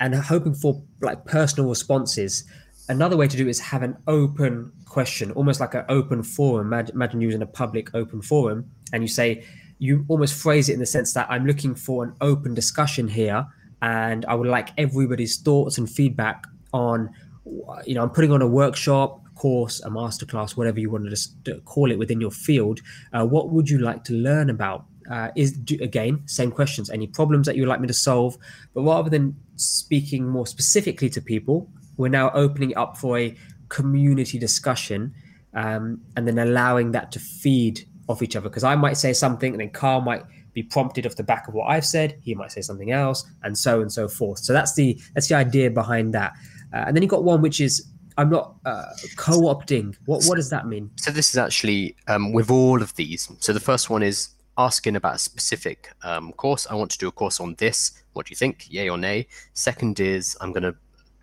and 0.00 0.14
hoping 0.14 0.54
for 0.54 0.82
like 1.00 1.24
personal 1.24 1.68
responses. 1.68 2.44
another 2.88 3.16
way 3.16 3.28
to 3.28 3.36
do 3.36 3.46
it 3.46 3.50
is 3.50 3.60
have 3.60 3.82
an 3.82 3.96
open 4.08 4.72
question, 4.86 5.30
almost 5.32 5.60
like 5.60 5.74
an 5.74 5.84
open 5.88 6.22
forum. 6.22 6.72
Imagine, 6.72 7.20
using 7.20 7.42
a 7.42 7.46
public 7.46 7.94
open 7.94 8.20
forum, 8.22 8.70
and 8.92 9.02
you 9.02 9.08
say, 9.08 9.44
you 9.78 10.04
almost 10.08 10.34
phrase 10.34 10.68
it 10.68 10.74
in 10.74 10.80
the 10.80 10.86
sense 10.86 11.14
that 11.14 11.26
I'm 11.30 11.46
looking 11.46 11.74
for 11.74 12.04
an 12.04 12.14
open 12.20 12.54
discussion 12.54 13.08
here, 13.08 13.46
and 13.80 14.24
I 14.26 14.34
would 14.34 14.48
like 14.48 14.70
everybody's 14.76 15.36
thoughts 15.36 15.78
and 15.78 15.88
feedback 15.88 16.46
on, 16.72 17.10
you 17.86 17.94
know, 17.94 18.02
I'm 18.02 18.10
putting 18.10 18.32
on 18.32 18.42
a 18.42 18.46
workshop, 18.46 19.20
course, 19.40 19.80
a 19.80 19.88
masterclass, 19.88 20.56
whatever 20.56 20.78
you 20.78 20.90
want 20.90 21.08
to 21.44 21.60
call 21.60 21.90
it 21.90 21.98
within 21.98 22.20
your 22.20 22.30
field. 22.30 22.80
Uh, 23.12 23.24
what 23.24 23.50
would 23.50 23.68
you 23.70 23.78
like 23.78 24.04
to 24.04 24.12
learn 24.12 24.50
about? 24.50 24.84
Uh, 25.10 25.28
is 25.34 25.50
do, 25.52 25.76
again 25.82 26.22
same 26.26 26.52
questions 26.52 26.88
any 26.88 27.08
problems 27.08 27.44
that 27.46 27.56
you 27.56 27.62
would 27.62 27.68
like 27.68 27.80
me 27.80 27.88
to 27.88 27.92
solve 27.92 28.38
but 28.74 28.82
rather 28.82 29.10
than 29.10 29.34
speaking 29.56 30.24
more 30.24 30.46
specifically 30.46 31.10
to 31.10 31.20
people 31.20 31.68
we're 31.96 32.08
now 32.08 32.30
opening 32.30 32.76
up 32.76 32.96
for 32.96 33.18
a 33.18 33.36
community 33.68 34.38
discussion 34.38 35.12
um, 35.54 36.00
and 36.16 36.26
then 36.28 36.38
allowing 36.38 36.92
that 36.92 37.10
to 37.12 37.18
feed 37.18 37.86
off 38.08 38.22
each 38.22 38.36
other. 38.36 38.48
Because 38.48 38.64
I 38.64 38.74
might 38.74 38.96
say 38.96 39.12
something 39.12 39.52
and 39.52 39.60
then 39.60 39.70
Carl 39.70 40.00
might 40.00 40.22
be 40.52 40.62
prompted 40.62 41.06
off 41.06 41.16
the 41.16 41.22
back 41.22 41.48
of 41.48 41.54
what 41.54 41.66
I've 41.66 41.86
said. 41.86 42.18
He 42.22 42.34
might 42.34 42.52
say 42.52 42.60
something 42.60 42.90
else, 42.90 43.24
and 43.42 43.56
so 43.56 43.80
and 43.80 43.92
so 43.92 44.08
forth. 44.08 44.40
So 44.40 44.52
that's 44.52 44.74
the 44.74 44.98
that's 45.14 45.28
the 45.28 45.36
idea 45.36 45.70
behind 45.70 46.12
that. 46.14 46.32
Uh, 46.72 46.84
and 46.86 46.96
then 46.96 47.02
you've 47.02 47.10
got 47.10 47.24
one 47.24 47.40
which 47.40 47.60
is 47.60 47.86
I'm 48.18 48.30
not 48.30 48.54
uh, 48.64 48.86
co-opting. 49.16 49.96
What 50.06 50.24
what 50.24 50.36
does 50.36 50.50
that 50.50 50.66
mean? 50.66 50.90
So 50.96 51.10
this 51.10 51.30
is 51.30 51.38
actually 51.38 51.96
um, 52.08 52.32
with 52.32 52.50
all 52.50 52.82
of 52.82 52.94
these. 52.96 53.30
So 53.38 53.52
the 53.52 53.60
first 53.60 53.90
one 53.90 54.02
is 54.02 54.30
asking 54.60 54.96
about 54.96 55.16
a 55.16 55.18
specific 55.18 55.90
um, 56.02 56.32
course. 56.32 56.66
I 56.70 56.74
want 56.74 56.90
to 56.92 56.98
do 56.98 57.08
a 57.08 57.12
course 57.12 57.40
on 57.40 57.54
this. 57.56 57.92
What 58.12 58.26
do 58.26 58.30
you 58.30 58.36
think? 58.36 58.66
Yay 58.70 58.88
or 58.88 58.98
nay? 58.98 59.26
Second 59.54 60.00
is 60.00 60.36
I'm 60.40 60.52
going 60.52 60.62
to 60.64 60.74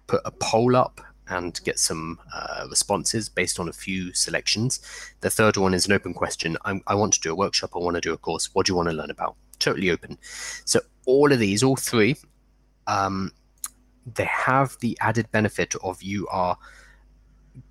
put 0.07 0.21
a 0.25 0.31
poll 0.31 0.75
up 0.75 1.01
and 1.29 1.59
get 1.63 1.77
some 1.77 2.19
uh, 2.33 2.65
responses 2.69 3.29
based 3.29 3.59
on 3.59 3.67
a 3.67 3.73
few 3.73 4.13
selections. 4.13 4.79
The 5.21 5.29
third 5.29 5.57
one 5.57 5.73
is 5.73 5.85
an 5.85 5.93
open 5.93 6.13
question. 6.13 6.57
I'm, 6.65 6.81
i 6.87 6.95
want 6.95 7.13
to 7.13 7.19
do 7.19 7.31
a 7.31 7.35
workshop. 7.35 7.71
I 7.75 7.79
want 7.79 7.95
to 7.95 8.01
do 8.01 8.13
a 8.13 8.17
course. 8.17 8.49
What 8.53 8.65
do 8.65 8.71
you 8.71 8.75
want 8.77 8.89
to 8.89 8.95
learn 8.95 9.11
about? 9.11 9.35
Totally 9.59 9.91
open. 9.91 10.17
So 10.65 10.79
all 11.05 11.31
of 11.31 11.39
these, 11.39 11.63
all 11.63 11.75
three, 11.75 12.15
um, 12.87 13.31
they 14.15 14.25
have 14.25 14.77
the 14.79 14.97
added 15.01 15.29
benefit 15.31 15.75
of 15.83 16.01
you 16.01 16.27
are 16.29 16.57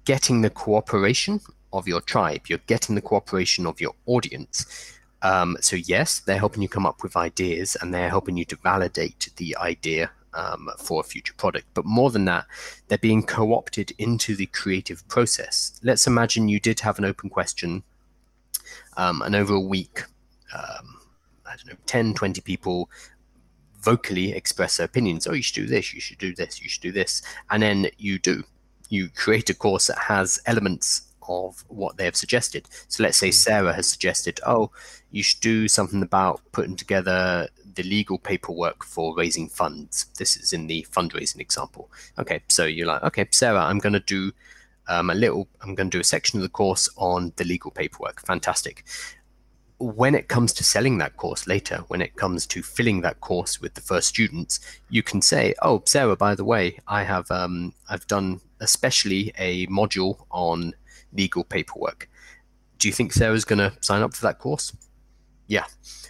getting 0.05 0.43
the 0.43 0.51
cooperation 0.51 1.41
of 1.73 1.89
your 1.89 2.03
tribe. 2.03 2.43
You're 2.49 2.67
getting 2.67 2.95
the 2.95 3.01
cooperation 3.01 3.67
of 3.67 3.81
your 3.81 3.95
audience. 4.07 4.93
Um, 5.27 5.57
so 5.61 5.75
yes, 5.75 6.21
they're 6.21 6.39
helping 6.39 6.63
you 6.63 6.69
come 6.69 6.87
up 6.87 7.03
with 7.03 7.17
ideas 7.17 7.77
and 7.81 7.93
they're 7.93 8.09
helping 8.09 8.37
you 8.37 8.45
to 8.45 8.57
validate 8.57 9.31
the 9.37 9.57
idea 9.57 10.13
um, 10.35 10.69
for 10.79 11.01
a 11.01 11.05
future 11.05 11.35
product. 11.35 11.67
But 11.75 11.85
more 11.85 12.11
than 12.13 12.27
that, 12.27 12.47
they're 12.87 12.99
being 12.99 13.25
co 13.25 13.53
opted 13.53 13.93
into 13.99 14.37
the 14.37 14.47
creative 14.47 15.07
process. 15.09 15.81
Let's 15.83 16.07
imagine 16.07 16.49
you 16.49 16.61
did 16.61 16.79
have 16.81 16.99
an 16.99 17.05
open 17.05 17.29
question, 17.29 17.83
um, 18.97 19.21
and 19.23 19.35
over 19.35 19.55
a 19.55 19.61
week, 19.61 20.05
um, 20.55 21.01
I 21.45 21.57
don't 21.57 21.67
know, 21.67 21.79
10, 21.87 22.15
20 22.15 22.41
people 22.43 22.89
vocally 23.81 24.33
express 24.33 24.77
their 24.77 24.87
opinions. 24.87 25.27
Oh, 25.27 25.33
you 25.33 25.43
should 25.43 25.57
do 25.57 25.67
this, 25.67 25.93
you 25.93 26.01
should 26.01 26.19
do 26.19 26.37
this, 26.37 26.63
you 26.63 26.69
should 26.69 26.83
do 26.83 26.93
this. 26.93 27.23
And 27.51 27.63
then 27.65 27.89
you 27.99 28.21
do. 28.21 28.45
You 28.91 29.09
create 29.09 29.51
a 29.51 29.55
course 29.55 29.89
that 29.89 29.99
has 29.99 30.41
elements 30.47 31.06
of 31.29 31.65
what 31.69 31.97
they 31.97 32.05
have 32.05 32.17
suggested. 32.17 32.69
So 32.89 33.03
let's 33.03 33.19
say 33.19 33.29
hmm. 33.29 33.33
Sarah 33.33 33.73
has 33.73 33.89
suggested, 33.89 34.41
oh, 34.47 34.71
you 35.11 35.23
should 35.23 35.41
do 35.41 35.69
something 35.69 36.03
about 36.03 36.41
putting 36.53 36.77
together 36.77 37.49
the 37.75 37.83
legal 37.83 38.19
paperwork 38.19 38.85
for 38.85 39.15
raising 39.17 39.49
funds. 39.49 40.07
This 40.19 40.37
is 40.37 40.53
in 40.53 40.67
the 40.67 40.87
fundraising 40.91 41.41
example. 41.41 41.91
Okay, 42.19 42.43
so 42.49 42.65
you're 42.65 42.87
like, 42.87 43.03
okay, 43.05 43.27
Sarah, 43.31 43.61
I'm 43.65 43.79
going 43.79 43.93
to 43.93 44.01
do 44.01 44.33
um, 44.89 45.11
a 45.11 45.15
little, 45.15 45.49
I'm 45.63 45.75
going 45.75 45.91
to 45.91 45.97
do 45.97 46.01
a 46.01 46.05
section 46.05 46.39
of 46.39 46.43
the 46.43 46.49
course 46.49 46.89
on 46.97 47.33
the 47.37 47.45
legal 47.45 47.71
paperwork. 47.71 48.25
Fantastic. 48.25 48.85
When 49.79 50.15
it 50.15 50.29
comes 50.29 50.55
to 50.55 50.65
selling 50.65 50.97
that 50.99 51.19
course 51.19 51.47
later, 51.47 51.85
when 51.89 52.01
it 52.01 52.17
comes 52.17 52.47
to 52.47 52.63
filling 52.63 53.03
that 53.03 53.21
course 53.21 53.61
with 53.61 53.75
the 53.75 53.83
first 53.83 54.09
students, 54.09 54.59
you 54.89 55.03
can 55.03 55.21
say, 55.21 55.55
"Oh, 55.61 55.83
Sarah, 55.85 56.17
by 56.17 56.35
the 56.35 56.47
way, 56.47 56.79
I 56.89 57.03
have 57.03 57.31
um, 57.31 57.75
I've 57.91 58.07
done 58.07 58.41
especially 58.61 59.33
a 59.37 59.67
module 59.67 60.25
on 60.31 60.73
legal 61.17 61.45
paperwork. 61.45 62.09
Do 62.79 62.89
you 62.89 62.93
think 62.93 63.13
Sarah's 63.13 63.45
going 63.45 63.59
to 63.59 63.73
sign 63.81 64.03
up 64.03 64.15
for 64.15 64.23
that 64.23 64.39
course?" 64.39 64.73
Yeah, 65.47 65.65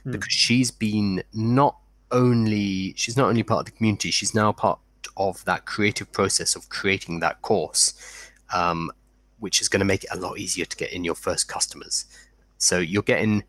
mm. 0.05 0.13
because 0.13 0.33
she's 0.33 0.71
been 0.71 1.23
not 1.33 1.77
only 2.11 2.95
she's 2.97 3.17
not 3.17 3.29
only 3.29 3.43
part 3.43 3.61
of 3.61 3.67
the 3.67 3.73
community, 3.73 4.11
she's 4.11 4.35
now 4.35 4.53
part 4.53 4.79
of 5.17 5.45
that 5.45 5.67
creative 5.67 6.11
process 6.13 6.55
of 6.55 6.69
creating 6.69 7.21
that 7.21 7.43
course, 7.43 7.95
um, 8.53 8.91
which 9.39 9.61
is 9.61 9.69
going 9.69 9.81
to 9.81 9.87
make 9.87 10.05
it 10.05 10.11
a 10.13 10.19
lot 10.19 10.39
easier 10.39 10.65
to 10.65 10.77
get 10.77 10.93
in 10.93 11.05
your 11.05 11.15
first 11.15 11.49
customers. 11.49 12.07
So 12.59 12.79
you're 12.79 13.03
getting 13.03 13.45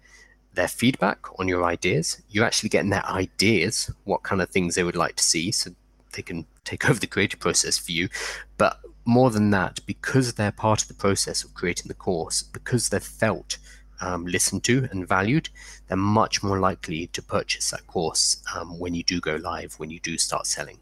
their 0.53 0.67
feedback 0.67 1.19
on 1.39 1.47
your 1.47 1.63
ideas. 1.63 2.21
You're 2.29 2.45
actually 2.45 2.69
getting 2.69 2.89
their 2.89 3.05
ideas, 3.05 3.91
what 4.03 4.23
kind 4.23 4.41
of 4.41 4.49
things 4.49 4.75
they 4.75 4.83
would 4.83 4.95
like 4.95 5.15
to 5.15 5.23
see, 5.23 5.51
so 5.51 5.71
they 6.13 6.21
can 6.21 6.45
take 6.65 6.89
over 6.89 6.99
the 6.99 7.07
creative 7.07 7.39
process 7.39 7.77
for 7.77 7.91
you. 7.91 8.09
But 8.57 8.79
more 9.07 9.31
than 9.31 9.49
that, 9.51 9.79
because 9.85 10.33
they're 10.33 10.51
part 10.51 10.81
of 10.81 10.87
the 10.89 10.93
process 10.93 11.43
of 11.43 11.53
creating 11.53 11.87
the 11.87 11.93
course, 11.93 12.43
because 12.43 12.89
they've 12.89 13.01
felt 13.01 13.57
um, 14.01 14.25
listened 14.25 14.63
to 14.65 14.87
and 14.91 15.07
valued, 15.07 15.49
they're 15.87 15.97
much 15.97 16.43
more 16.43 16.59
likely 16.59 17.07
to 17.07 17.21
purchase 17.21 17.71
that 17.71 17.87
course 17.87 18.43
um, 18.53 18.77
when 18.77 18.93
you 18.93 19.03
do 19.03 19.19
go 19.19 19.37
live, 19.37 19.73
when 19.77 19.89
you 19.89 19.99
do 20.01 20.17
start 20.17 20.45
selling. 20.45 20.77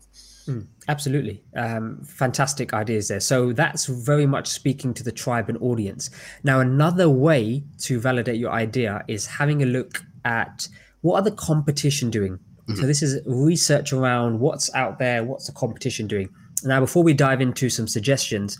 Mm, 0.48 0.68
absolutely. 0.88 1.44
Um, 1.56 2.04
fantastic 2.04 2.74
ideas 2.74 3.08
there. 3.08 3.20
So 3.20 3.54
that's 3.54 3.86
very 3.86 4.26
much 4.26 4.48
speaking 4.48 4.94
to 4.96 5.04
the 5.04 5.12
tribe 5.12 5.50
and 5.50 5.58
audience. 5.62 6.10
Now, 6.44 6.60
another 6.60 7.10
way 7.10 7.64
to 7.80 8.00
validate 8.00 8.40
your 8.40 8.52
idea 8.52 9.04
is 9.08 9.26
having 9.26 9.64
a 9.64 9.66
look 9.66 10.04
at 10.24 10.68
what 11.02 11.16
are 11.16 11.24
the 11.24 11.32
competition 11.32 12.10
doing. 12.10 12.34
Mm-hmm. 12.34 12.76
So 12.76 12.88
this 12.88 13.02
is 13.02 13.22
research 13.26 13.94
around 13.94 14.40
what's 14.40 14.74
out 14.76 15.00
there, 15.00 15.24
what's 15.24 15.48
the 15.48 15.54
competition 15.54 16.08
doing. 16.08 16.30
Now, 16.64 16.80
before 16.80 17.04
we 17.04 17.14
dive 17.14 17.42
into 17.42 17.70
some 17.70 17.88
suggestions, 17.88 18.60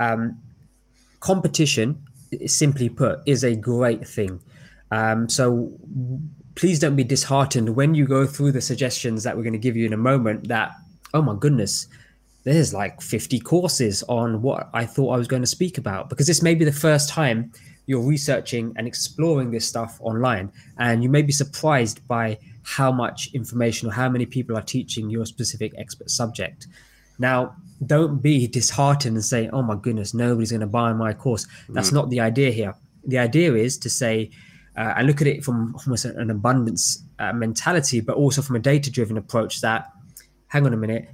um, 0.00 0.38
competition 1.20 2.02
simply 2.46 2.88
put, 2.88 3.20
is 3.26 3.44
a 3.44 3.54
great 3.54 4.06
thing. 4.06 4.40
Um, 4.90 5.28
so 5.28 5.72
please 6.54 6.78
don't 6.78 6.96
be 6.96 7.04
disheartened 7.04 7.74
when 7.74 7.94
you 7.94 8.06
go 8.06 8.26
through 8.26 8.52
the 8.52 8.60
suggestions 8.60 9.22
that 9.24 9.36
we're 9.36 9.42
going 9.42 9.54
to 9.54 9.58
give 9.58 9.76
you 9.76 9.86
in 9.86 9.92
a 9.92 9.98
moment 9.98 10.48
that, 10.48 10.72
oh 11.12 11.22
my 11.22 11.34
goodness, 11.38 11.88
there's 12.44 12.74
like 12.74 13.00
50 13.00 13.40
courses 13.40 14.02
on 14.08 14.42
what 14.42 14.68
I 14.74 14.84
thought 14.84 15.10
I 15.10 15.16
was 15.16 15.26
going 15.26 15.42
to 15.42 15.48
speak 15.48 15.78
about. 15.78 16.08
Because 16.08 16.26
this 16.26 16.42
may 16.42 16.54
be 16.54 16.64
the 16.64 16.72
first 16.72 17.08
time 17.08 17.52
you're 17.86 18.02
researching 18.02 18.72
and 18.76 18.86
exploring 18.86 19.50
this 19.50 19.66
stuff 19.66 19.98
online. 20.00 20.52
And 20.78 21.02
you 21.02 21.08
may 21.08 21.22
be 21.22 21.32
surprised 21.32 22.06
by 22.06 22.38
how 22.62 22.92
much 22.92 23.30
information 23.34 23.88
or 23.88 23.92
how 23.92 24.08
many 24.08 24.26
people 24.26 24.56
are 24.56 24.62
teaching 24.62 25.10
your 25.10 25.26
specific 25.26 25.72
expert 25.78 26.10
subject. 26.10 26.66
Now, 27.18 27.56
don't 27.84 28.22
be 28.22 28.46
disheartened 28.46 29.16
and 29.16 29.24
say, 29.24 29.48
"Oh 29.52 29.62
my 29.62 29.76
goodness, 29.76 30.14
nobody's 30.14 30.50
going 30.50 30.60
to 30.60 30.66
buy 30.66 30.92
my 30.92 31.12
course." 31.12 31.46
That's 31.68 31.90
mm. 31.90 31.94
not 31.94 32.10
the 32.10 32.20
idea 32.20 32.50
here. 32.50 32.74
The 33.06 33.18
idea 33.18 33.54
is 33.54 33.76
to 33.78 33.90
say 33.90 34.30
uh, 34.76 34.94
and 34.96 35.06
look 35.06 35.20
at 35.20 35.26
it 35.26 35.44
from 35.44 35.74
almost 35.76 36.04
an 36.04 36.30
abundance 36.30 37.04
uh, 37.18 37.32
mentality, 37.32 38.00
but 38.00 38.16
also 38.16 38.42
from 38.42 38.56
a 38.56 38.58
data-driven 38.58 39.16
approach. 39.16 39.60
That, 39.60 39.90
hang 40.48 40.66
on 40.66 40.72
a 40.72 40.76
minute, 40.76 41.10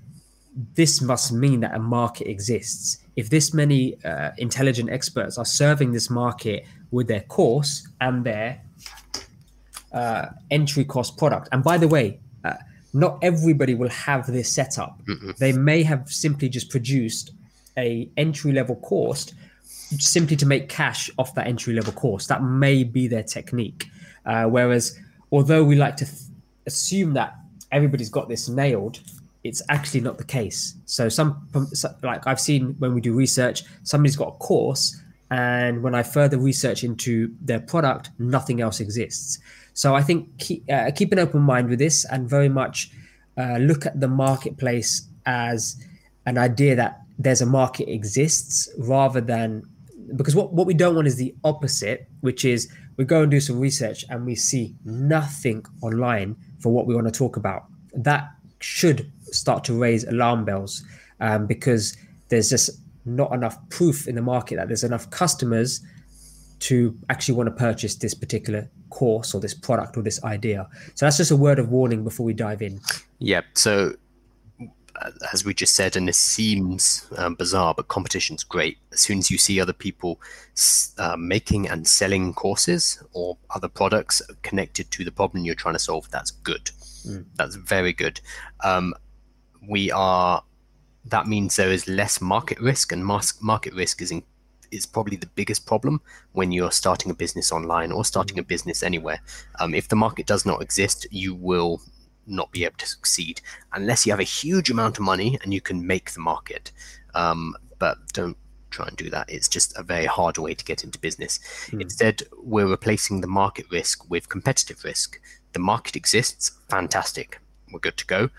this 0.75 1.01
must 1.01 1.33
mean 1.33 1.61
that 1.61 1.75
a 1.75 1.79
market 1.79 2.29
exists. 2.29 2.99
If 3.17 3.31
this 3.31 3.53
many 3.53 4.03
uh, 4.05 4.31
intelligent 4.39 4.91
experts 4.91 5.37
are 5.37 5.45
serving 5.45 5.93
this 5.93 6.09
market 6.09 6.65
with 6.91 7.07
their 7.07 7.21
course 7.21 7.87
and 8.01 8.25
their 8.25 8.63
uh, 9.93 10.27
entry 10.51 10.85
cost 10.85 11.19
product, 11.19 11.49
and 11.53 11.63
by 11.63 11.77
the 11.77 11.89
way, 11.89 12.21
not 12.93 13.19
everybody 13.23 13.75
will 13.75 13.89
have 13.89 14.27
this 14.27 14.53
setup. 14.53 15.01
Mm-mm. 15.05 15.37
They 15.37 15.53
may 15.53 15.83
have 15.83 16.11
simply 16.11 16.49
just 16.49 16.71
produced 16.71 17.33
a 17.77 18.09
entry 18.17 18.53
level 18.53 18.77
course 18.77 19.33
simply 19.99 20.37
to 20.37 20.47
make 20.47 20.69
cash 20.69 21.11
off 21.19 21.35
that 21.35 21.47
entry 21.47 21.75
level 21.75 21.93
course. 21.93 22.27
That 22.27 22.43
may 22.43 22.85
be 22.85 23.09
their 23.09 23.23
technique. 23.23 23.87
Uh, 24.27 24.45
whereas, 24.45 24.99
although 25.33 25.65
we 25.65 25.77
like 25.77 25.97
to 25.97 26.05
th- 26.05 26.19
assume 26.67 27.15
that 27.15 27.35
everybody's 27.73 28.11
got 28.11 28.29
this 28.29 28.49
nailed, 28.49 29.01
it's 29.43 29.63
actually 29.69 30.01
not 30.01 30.19
the 30.19 30.25
case. 30.25 30.75
So 30.85 31.09
some, 31.09 31.49
like 32.03 32.27
I've 32.27 32.41
seen 32.41 32.77
when 32.79 32.95
we 32.95 33.01
do 33.01 33.15
research, 33.15 33.63
somebody's 33.85 34.17
got 34.17 34.29
a 34.29 34.33
course, 34.33 35.01
and 35.31 35.83
when 35.83 35.95
I 35.95 36.03
further 36.03 36.39
research 36.39 36.85
into 36.85 37.33
their 37.41 37.61
product, 37.61 38.11
nothing 38.19 38.61
else 38.61 38.81
exists. 38.81 39.39
So 39.81 39.95
I 39.95 40.03
think 40.03 40.39
keep, 40.39 40.71
uh, 40.71 40.91
keep 40.95 41.11
an 41.11 41.19
open 41.19 41.41
mind 41.41 41.71
with 41.71 41.79
this 41.79 42.05
and 42.05 42.29
very 42.29 42.51
much 42.51 42.91
uh, 43.39 43.57
look 43.57 43.87
at 43.87 43.99
the 43.99 44.09
marketplace 44.09 45.09
as 45.25 45.83
an 46.27 46.37
idea 46.37 46.77
that 46.77 47.01
there's 47.19 47.41
a 47.41 47.47
market 47.47 47.91
exists 47.91 48.69
rather 48.77 49.23
than 49.23 49.63
because 50.17 50.37
what, 50.37 50.53
what 50.53 50.67
we 50.67 50.75
don't 50.75 50.95
want 50.95 51.07
is 51.07 51.17
the 51.17 51.35
opposite, 51.45 52.11
which 52.21 52.45
is 52.45 52.71
we 52.99 53.07
go 53.07 53.23
and 53.23 53.31
do 53.31 53.41
some 53.41 53.59
research 53.59 54.05
and 54.11 54.27
we 54.27 54.35
see 54.35 54.75
nothing 54.85 55.65
online 55.81 56.37
for 56.59 56.71
what 56.71 56.87
we 56.87 56.95
want 56.95 57.07
to 57.07 57.19
talk 57.19 57.39
about. 57.39 57.65
That 57.95 58.29
should 58.61 59.11
start 59.33 59.65
to 59.65 59.73
raise 59.73 60.05
alarm 60.05 60.45
bells 60.45 60.85
um, 61.21 61.47
because 61.47 61.97
there's 62.29 62.51
just 62.51 62.69
not 63.07 63.33
enough 63.33 63.57
proof 63.71 64.07
in 64.07 64.15
the 64.15 64.21
market 64.21 64.57
that 64.57 64.69
there's 64.69 64.85
enough 64.85 65.09
customers 65.09 65.81
to 66.59 66.95
actually 67.09 67.37
want 67.37 67.47
to 67.47 67.55
purchase 67.55 67.95
this 67.95 68.13
particular 68.13 68.69
course 68.91 69.35
or 69.35 69.41
this 69.41 69.55
product 69.55 69.97
or 69.97 70.03
this 70.03 70.23
idea. 70.25 70.69
So 70.95 71.07
that's 71.07 71.17
just 71.17 71.31
a 71.31 71.37
word 71.37 71.59
of 71.59 71.71
warning 71.71 72.05
before 72.05 72.27
we 72.27 72.35
dive 72.35 72.63
in. 72.63 72.81
Yeah. 73.19 73.43
So 73.55 73.95
uh, 75.01 75.11
as 75.33 75.45
we 75.45 75.55
just 75.55 75.75
said, 75.75 75.97
and 75.97 76.07
this 76.09 76.19
seems 76.19 77.09
um, 77.17 77.35
bizarre, 77.35 77.75
but 77.75 77.89
competition's 77.89 78.45
great. 78.45 78.79
As 78.93 79.01
soon 79.01 79.19
as 79.19 79.31
you 79.31 79.39
see 79.39 79.61
other 79.61 79.73
people 79.73 80.21
uh, 80.99 81.17
making 81.17 81.69
and 81.69 81.87
selling 81.87 82.35
courses 82.35 83.03
or 83.13 83.39
other 83.55 83.69
products 83.69 84.21
connected 84.43 84.91
to 84.91 85.05
the 85.05 85.13
problem 85.13 85.45
you're 85.45 85.55
trying 85.55 85.75
to 85.75 85.79
solve, 85.79 86.11
that's 86.11 86.31
good. 86.31 86.71
Mm. 87.07 87.25
That's 87.37 87.55
very 87.55 87.93
good. 87.93 88.21
Um, 88.63 88.95
we 89.67 89.91
are. 89.91 90.43
That 91.07 91.27
means 91.27 91.57
there 91.57 91.73
is 91.73 91.89
less 91.89 92.21
market 92.21 92.61
risk, 92.61 92.93
and 92.93 93.05
market 93.05 93.73
risk 93.73 94.03
is 94.03 94.11
in, 94.11 94.23
is 94.71 94.87
probably 94.87 95.17
the 95.17 95.27
biggest 95.27 95.67
problem 95.67 96.01
when 96.33 96.53
you're 96.53 96.71
starting 96.71 97.11
a 97.11 97.15
business 97.15 97.53
online 97.53 97.93
or 97.93 98.05
starting 98.05 98.39
a 98.39 98.43
business 98.43 98.83
anywhere. 98.83 99.21
Um, 99.59 99.75
if 99.75 99.89
the 99.89 99.97
market 99.97 100.27
does 100.27 100.47
not 100.47 100.63
exist, 100.63 101.07
you 101.11 101.35
will 101.35 101.81
not 102.27 102.51
be 102.53 102.65
able 102.65 102.77
to 102.79 102.87
succeed 102.87 103.41
unless 103.73 104.07
you 104.07 104.13
have 104.13 104.21
a 104.21 104.25
huge 104.25 104.71
amount 104.71 104.99
of 104.99 105.05
money 105.05 105.39
and 105.43 105.53
you 105.53 105.61
can 105.61 105.87
make 105.87 106.13
the 106.13 106.21
market. 106.21 106.73
Um, 107.15 107.57
but 107.79 107.99
don't 108.13 108.37
try 108.71 108.87
and 108.87 108.97
do 108.97 109.11
that. 109.11 109.29
It's 109.29 109.49
just 109.49 109.77
a 109.77 109.83
very 109.83 110.07
hard 110.07 110.39
way 110.39 110.55
to 110.55 110.65
get 110.65 110.85
into 110.85 110.99
business. 110.99 111.41
Hmm. 111.71 111.81
Instead, 111.81 112.23
we're 112.43 112.69
replacing 112.69 113.21
the 113.21 113.27
market 113.27 113.67
risk 113.71 114.09
with 114.09 114.29
competitive 114.29 114.85
risk. 114.85 115.21
The 115.53 115.59
market 115.59 115.97
exists, 115.97 116.53
fantastic. 116.69 117.41
We're 117.73 117.81
good 117.81 117.97
to 117.97 118.07
go. 118.07 118.31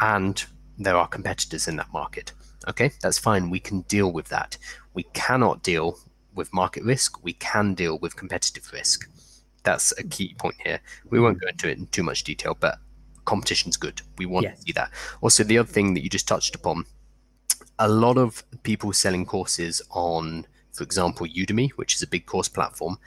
And 0.00 0.42
there 0.78 0.96
are 0.96 1.06
competitors 1.06 1.68
in 1.68 1.76
that 1.76 1.92
market. 1.92 2.32
Okay, 2.68 2.92
that's 3.00 3.18
fine. 3.18 3.50
We 3.50 3.60
can 3.60 3.80
deal 3.82 4.12
with 4.12 4.28
that. 4.28 4.56
We 4.94 5.04
cannot 5.14 5.62
deal 5.62 5.98
with 6.34 6.52
market 6.52 6.84
risk. 6.84 7.22
We 7.22 7.34
can 7.34 7.74
deal 7.74 7.98
with 7.98 8.16
competitive 8.16 8.70
risk. 8.72 9.08
That's 9.64 9.92
a 9.98 10.04
key 10.04 10.34
point 10.38 10.56
here. 10.64 10.80
We 11.10 11.20
won't 11.20 11.40
go 11.40 11.48
into 11.48 11.68
it 11.70 11.78
in 11.78 11.86
too 11.88 12.02
much 12.02 12.24
detail, 12.24 12.56
but 12.58 12.78
competition's 13.24 13.76
good. 13.76 14.02
We 14.18 14.26
want 14.26 14.44
yes. 14.44 14.58
to 14.58 14.62
see 14.62 14.72
that. 14.72 14.90
Also, 15.20 15.44
the 15.44 15.58
other 15.58 15.68
thing 15.68 15.94
that 15.94 16.02
you 16.02 16.10
just 16.10 16.28
touched 16.28 16.54
upon, 16.54 16.84
a 17.78 17.88
lot 17.88 18.18
of 18.18 18.44
people 18.62 18.92
selling 18.92 19.24
courses 19.26 19.82
on, 19.90 20.46
for 20.72 20.82
example, 20.82 21.26
Udemy, 21.26 21.70
which 21.72 21.94
is 21.94 22.02
a 22.02 22.06
big 22.06 22.26
course 22.26 22.48
platform. 22.48 22.98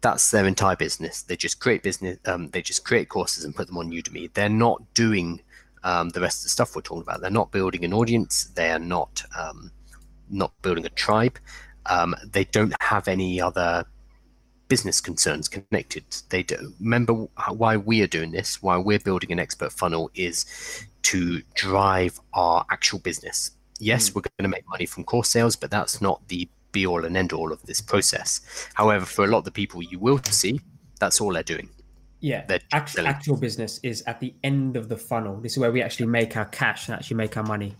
That's 0.00 0.30
their 0.30 0.46
entire 0.46 0.76
business. 0.76 1.22
They 1.22 1.36
just 1.36 1.60
create 1.60 1.82
business. 1.82 2.18
Um, 2.24 2.48
they 2.50 2.62
just 2.62 2.84
create 2.84 3.10
courses 3.10 3.44
and 3.44 3.54
put 3.54 3.66
them 3.66 3.76
on 3.76 3.90
Udemy. 3.90 4.32
They're 4.32 4.48
not 4.48 4.82
doing 4.94 5.42
um, 5.82 6.10
the 6.10 6.20
rest 6.20 6.40
of 6.40 6.42
the 6.44 6.48
stuff 6.50 6.74
we're 6.74 6.82
talking 6.82 7.02
about. 7.02 7.20
They're 7.20 7.30
not 7.30 7.52
building 7.52 7.84
an 7.84 7.92
audience. 7.92 8.44
They 8.54 8.70
are 8.70 8.78
not 8.78 9.22
um, 9.38 9.70
not 10.28 10.52
building 10.62 10.86
a 10.86 10.90
tribe. 10.90 11.38
Um, 11.86 12.14
they 12.24 12.44
don't 12.44 12.74
have 12.82 13.08
any 13.08 13.40
other 13.40 13.84
business 14.68 15.00
concerns 15.00 15.48
connected. 15.48 16.04
They 16.28 16.42
do. 16.42 16.72
remember 16.78 17.12
why 17.50 17.76
we 17.76 18.02
are 18.02 18.06
doing 18.06 18.30
this, 18.30 18.62
why 18.62 18.76
we're 18.76 19.00
building 19.00 19.32
an 19.32 19.40
expert 19.40 19.72
funnel 19.72 20.10
is 20.14 20.46
to 21.02 21.42
drive 21.54 22.20
our 22.34 22.64
actual 22.70 23.00
business. 23.00 23.50
Yes, 23.80 24.08
mm. 24.08 24.14
we're 24.14 24.22
going 24.22 24.50
to 24.50 24.56
make 24.56 24.68
money 24.68 24.86
from 24.86 25.04
course 25.04 25.28
sales, 25.28 25.56
but 25.56 25.70
that's 25.70 26.00
not 26.00 26.26
the 26.28 26.48
be 26.72 26.86
all 26.86 27.04
and 27.04 27.16
end 27.16 27.32
all 27.32 27.52
of 27.52 27.60
this 27.62 27.80
process. 27.80 28.40
However, 28.74 29.04
for 29.04 29.24
a 29.24 29.28
lot 29.28 29.38
of 29.38 29.44
the 29.44 29.50
people 29.50 29.82
you 29.82 29.98
will 29.98 30.22
see, 30.22 30.60
that's 31.00 31.20
all 31.20 31.32
they're 31.32 31.42
doing. 31.42 31.68
Yeah, 32.20 32.58
actual, 32.72 33.06
actual 33.06 33.36
business 33.36 33.80
is 33.82 34.02
at 34.02 34.20
the 34.20 34.34
end 34.44 34.76
of 34.76 34.88
the 34.88 34.96
funnel. 34.96 35.40
This 35.40 35.52
is 35.52 35.58
where 35.58 35.72
we 35.72 35.82
actually 35.82 36.06
make 36.06 36.36
our 36.36 36.44
cash 36.44 36.88
and 36.88 36.94
actually 36.94 37.16
make 37.16 37.36
our 37.36 37.42
money. 37.42 37.74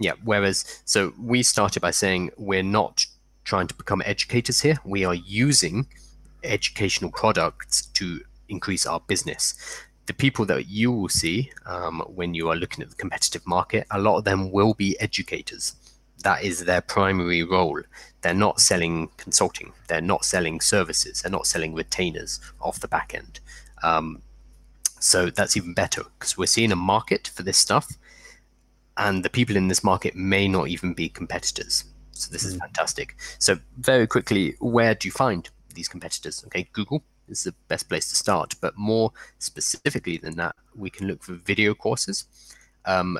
Yeah. 0.00 0.12
Whereas, 0.24 0.82
so 0.84 1.12
we 1.18 1.42
started 1.42 1.80
by 1.80 1.92
saying 1.92 2.30
we're 2.36 2.62
not 2.62 3.06
trying 3.44 3.68
to 3.68 3.74
become 3.74 4.02
educators 4.04 4.60
here. 4.60 4.78
We 4.84 5.04
are 5.04 5.14
using 5.14 5.86
educational 6.42 7.10
products 7.12 7.86
to 7.86 8.20
increase 8.48 8.86
our 8.86 9.00
business. 9.00 9.54
The 10.06 10.14
people 10.14 10.44
that 10.46 10.68
you 10.68 10.92
will 10.92 11.08
see 11.08 11.50
um, 11.66 12.00
when 12.08 12.34
you 12.34 12.50
are 12.50 12.56
looking 12.56 12.82
at 12.82 12.90
the 12.90 12.96
competitive 12.96 13.46
market, 13.46 13.86
a 13.90 14.00
lot 14.00 14.18
of 14.18 14.24
them 14.24 14.50
will 14.50 14.74
be 14.74 14.98
educators. 15.00 15.76
That 16.22 16.42
is 16.42 16.64
their 16.64 16.80
primary 16.80 17.42
role. 17.42 17.80
They're 18.22 18.34
not 18.34 18.60
selling 18.60 19.08
consulting. 19.16 19.72
They're 19.88 20.00
not 20.00 20.24
selling 20.24 20.60
services. 20.60 21.22
They're 21.22 21.30
not 21.30 21.46
selling 21.46 21.74
retainers 21.74 22.40
off 22.60 22.80
the 22.80 22.88
back 22.88 23.14
end. 23.14 23.40
Um, 23.84 24.22
so 25.00 25.30
that's 25.30 25.56
even 25.56 25.74
better 25.74 26.02
because 26.18 26.38
we're 26.38 26.46
seeing 26.46 26.72
a 26.72 26.76
market 26.76 27.28
for 27.34 27.42
this 27.42 27.58
stuff, 27.58 27.86
and 28.96 29.24
the 29.24 29.30
people 29.30 29.56
in 29.56 29.68
this 29.68 29.84
market 29.84 30.14
may 30.16 30.48
not 30.48 30.68
even 30.68 30.94
be 30.94 31.08
competitors. 31.08 31.84
So 32.12 32.32
this 32.32 32.44
mm. 32.44 32.48
is 32.48 32.56
fantastic. 32.56 33.16
So 33.38 33.58
very 33.78 34.06
quickly, 34.06 34.54
where 34.60 34.94
do 34.94 35.08
you 35.08 35.12
find 35.12 35.48
these 35.74 35.88
competitors. 35.88 36.42
Okay, 36.46 36.68
Google 36.72 37.02
is 37.28 37.44
the 37.44 37.54
best 37.68 37.88
place 37.88 38.08
to 38.10 38.16
start, 38.16 38.54
but 38.60 38.76
more 38.76 39.12
specifically 39.38 40.16
than 40.16 40.36
that, 40.36 40.54
we 40.74 40.90
can 40.90 41.06
look 41.06 41.22
for 41.22 41.34
video 41.34 41.74
courses. 41.74 42.26
Um, 42.84 43.18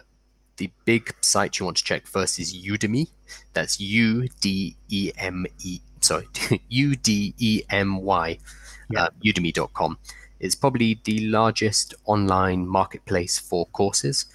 the 0.57 0.71
big 0.85 1.13
site 1.21 1.59
you 1.59 1.65
want 1.65 1.79
to 1.79 1.85
check 1.85 2.07
first 2.07 2.39
is 2.39 2.57
Udemy. 2.57 3.09
That's 3.53 3.81
U 3.81 4.29
D 4.41 4.77
E 4.89 5.11
M 5.19 5.47
E. 5.63 5.81
Sorry, 6.01 6.27
U 6.69 6.97
D 6.97 7.35
E 7.39 7.63
M 7.71 7.99
Y. 7.99 8.39
Yeah. 8.91 9.05
Uh, 9.05 9.09
Udemy.com. 9.25 9.99
It's 10.45 10.55
probably 10.55 11.01
the 11.05 11.27
largest 11.27 11.95
online 12.05 12.67
marketplace 12.67 13.39
for 13.39 13.65
courses. 13.67 14.27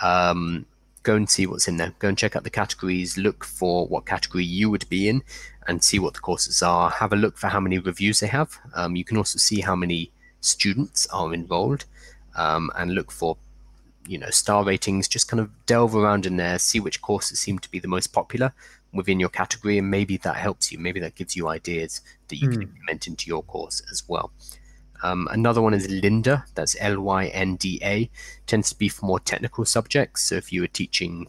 Um, 0.00 0.64
go 1.02 1.16
and 1.16 1.28
see 1.28 1.44
what's 1.44 1.66
in 1.66 1.76
there. 1.76 1.92
Go 1.98 2.06
and 2.06 2.16
check 2.16 2.36
out 2.36 2.44
the 2.44 2.50
categories. 2.50 3.18
Look 3.18 3.44
for 3.44 3.88
what 3.88 4.06
category 4.06 4.44
you 4.44 4.70
would 4.70 4.88
be 4.88 5.08
in, 5.08 5.24
and 5.66 5.82
see 5.82 5.98
what 5.98 6.14
the 6.14 6.20
courses 6.20 6.62
are. 6.62 6.88
Have 6.90 7.12
a 7.12 7.16
look 7.16 7.36
for 7.36 7.48
how 7.48 7.58
many 7.58 7.80
reviews 7.80 8.20
they 8.20 8.28
have. 8.28 8.56
Um, 8.74 8.94
you 8.94 9.02
can 9.04 9.16
also 9.16 9.38
see 9.38 9.60
how 9.60 9.74
many 9.74 10.12
students 10.40 11.08
are 11.08 11.34
enrolled 11.34 11.84
um, 12.36 12.70
and 12.76 12.94
look 12.94 13.10
for 13.10 13.36
you 14.06 14.18
know 14.18 14.30
star 14.30 14.62
ratings 14.64 15.08
just 15.08 15.26
kind 15.26 15.40
of 15.40 15.50
delve 15.66 15.96
around 15.96 16.26
in 16.26 16.36
there 16.36 16.60
see 16.60 16.78
which 16.78 17.02
courses 17.02 17.40
seem 17.40 17.58
to 17.58 17.68
be 17.72 17.80
the 17.80 17.88
most 17.88 18.08
popular 18.12 18.52
within 18.92 19.18
your 19.18 19.28
category 19.28 19.78
and 19.78 19.90
maybe 19.90 20.16
that 20.16 20.36
helps 20.36 20.70
you 20.70 20.78
maybe 20.78 21.00
that 21.00 21.16
gives 21.16 21.34
you 21.34 21.48
ideas 21.48 22.02
that 22.28 22.36
you 22.36 22.46
mm. 22.48 22.52
can 22.52 22.62
hmm. 22.62 22.68
implement 22.68 23.08
into 23.08 23.26
your 23.26 23.42
course 23.42 23.82
as 23.90 24.04
well 24.06 24.30
um, 25.02 25.28
another 25.30 25.62
one 25.62 25.74
is 25.74 25.86
Lynda 25.88 26.44
that's 26.54 26.76
l-y-n-d-a 26.80 28.10
tends 28.46 28.70
to 28.70 28.78
be 28.78 28.88
for 28.88 29.06
more 29.06 29.20
technical 29.20 29.64
subjects 29.64 30.22
so 30.22 30.34
if 30.36 30.52
you 30.52 30.60
were 30.60 30.66
teaching 30.66 31.26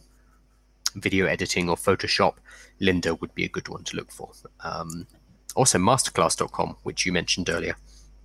video 0.94 1.26
editing 1.26 1.68
or 1.68 1.76
photoshop 1.76 2.34
Lynda 2.80 3.20
would 3.20 3.34
be 3.34 3.44
a 3.44 3.48
good 3.48 3.68
one 3.68 3.84
to 3.84 3.96
look 3.96 4.10
for. 4.10 4.30
Um, 4.60 5.06
also, 5.56 5.78
masterclass.com, 5.78 6.76
which 6.82 7.06
you 7.06 7.12
mentioned 7.12 7.48
earlier, 7.48 7.76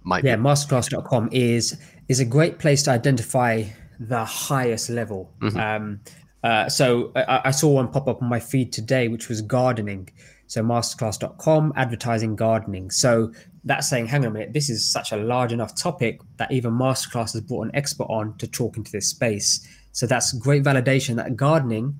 might 0.04 0.24
yeah, 0.24 0.36
be- 0.36 0.44
masterclass.com 0.44 1.30
is 1.32 1.80
is 2.08 2.20
a 2.20 2.26
great 2.26 2.60
place 2.60 2.84
to 2.84 2.91
identify 2.91 3.64
the 4.00 4.26
highest 4.26 4.89
level. 4.89 5.32
Mm-hmm. 5.39 5.60
Um, 5.60 6.02
uh, 6.44 6.68
so 6.68 7.12
I, 7.16 7.41
I, 7.46 7.52
saw 7.52 7.70
one 7.70 7.88
pop 7.88 8.10
up 8.10 8.22
on 8.22 8.28
my 8.28 8.41
feed 8.41 8.74
today, 8.74 9.08
which 9.08 9.30
was 9.30 9.41
gardening. 9.41 10.10
So 10.54 10.62
masterclass.com, 10.62 11.74
advertising 11.76 12.36
gardening. 12.36 12.91
So 12.91 13.32
that's 13.64 13.89
saying, 13.89 14.06
hang 14.06 14.22
on 14.22 14.28
a 14.28 14.34
minute, 14.34 14.54
this 14.54 14.70
is 14.70 14.86
such 14.86 15.12
a 15.12 15.18
large 15.18 15.51
enough 15.51 15.76
topic 15.76 16.22
that 16.38 16.51
even 16.51 16.74
masterclass 16.74 17.34
has 17.34 17.41
brought 17.41 17.66
an 17.66 17.76
expert 17.76 18.04
on 18.04 18.38
to 18.38 18.45
talk 18.45 18.78
into 18.78 18.91
this 18.91 19.08
space. 19.08 19.68
So 19.93 20.06
that's 20.06 20.32
great 20.34 20.64
validation 20.64 21.16
that 21.16 21.36
gardening 21.36 21.95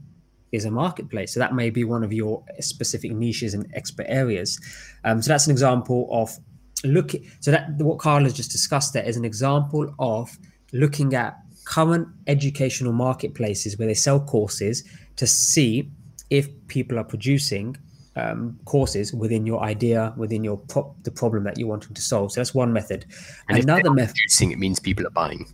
is 0.51 0.66
a 0.66 0.70
marketplace. 0.72 1.34
So 1.34 1.39
that 1.39 1.56
may 1.56 1.72
be 1.72 1.84
one 1.84 2.04
of 2.04 2.14
your 2.14 2.45
specific 2.60 3.12
niches 3.12 3.56
and 3.56 3.66
expert 3.74 4.06
areas. 4.08 4.62
Um, 5.04 5.20
so 5.20 5.30
that's 5.30 5.47
an 5.47 5.51
example 5.51 6.08
of 6.12 6.38
looking. 6.84 7.28
So 7.39 7.49
that 7.49 7.72
what 7.80 7.97
Carl 7.97 8.22
has 8.22 8.36
just 8.36 8.51
discussed 8.51 8.93
there 8.93 9.04
is 9.04 9.18
an 9.18 9.26
example 9.26 9.91
of 9.97 10.30
looking 10.74 11.16
at 11.16 11.39
current 11.66 12.08
educational 12.28 12.93
marketplaces 12.93 13.80
where 13.80 13.88
they 13.88 13.95
sell 13.95 14.20
courses 14.20 14.84
to 15.16 15.26
see 15.26 15.89
if 16.30 16.47
people 16.68 16.99
are 16.99 17.04
producing 17.04 17.78
um, 18.16 18.59
courses 18.66 19.14
within 19.14 19.45
your 19.45 19.61
idea, 19.64 20.14
within 20.18 20.43
your 20.43 20.57
pro- 20.57 20.93
the 21.03 21.11
problem 21.11 21.43
that 21.43 21.57
you're 21.57 21.68
wanting 21.68 21.93
to 21.93 22.01
solve. 22.01 22.32
So 22.32 22.39
that's 22.39 22.53
one 22.53 22.72
method. 22.72 23.05
And 23.49 23.57
Another 23.57 23.91
method. 23.91 24.16
Producing 24.16 24.51
it 24.51 24.59
means 24.59 24.80
people 24.80 25.05
are 25.07 25.11
buying. 25.11 25.47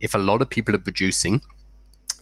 If 0.00 0.14
a 0.14 0.18
lot 0.18 0.42
of 0.42 0.48
people 0.48 0.74
are 0.74 0.80
producing, 0.80 1.40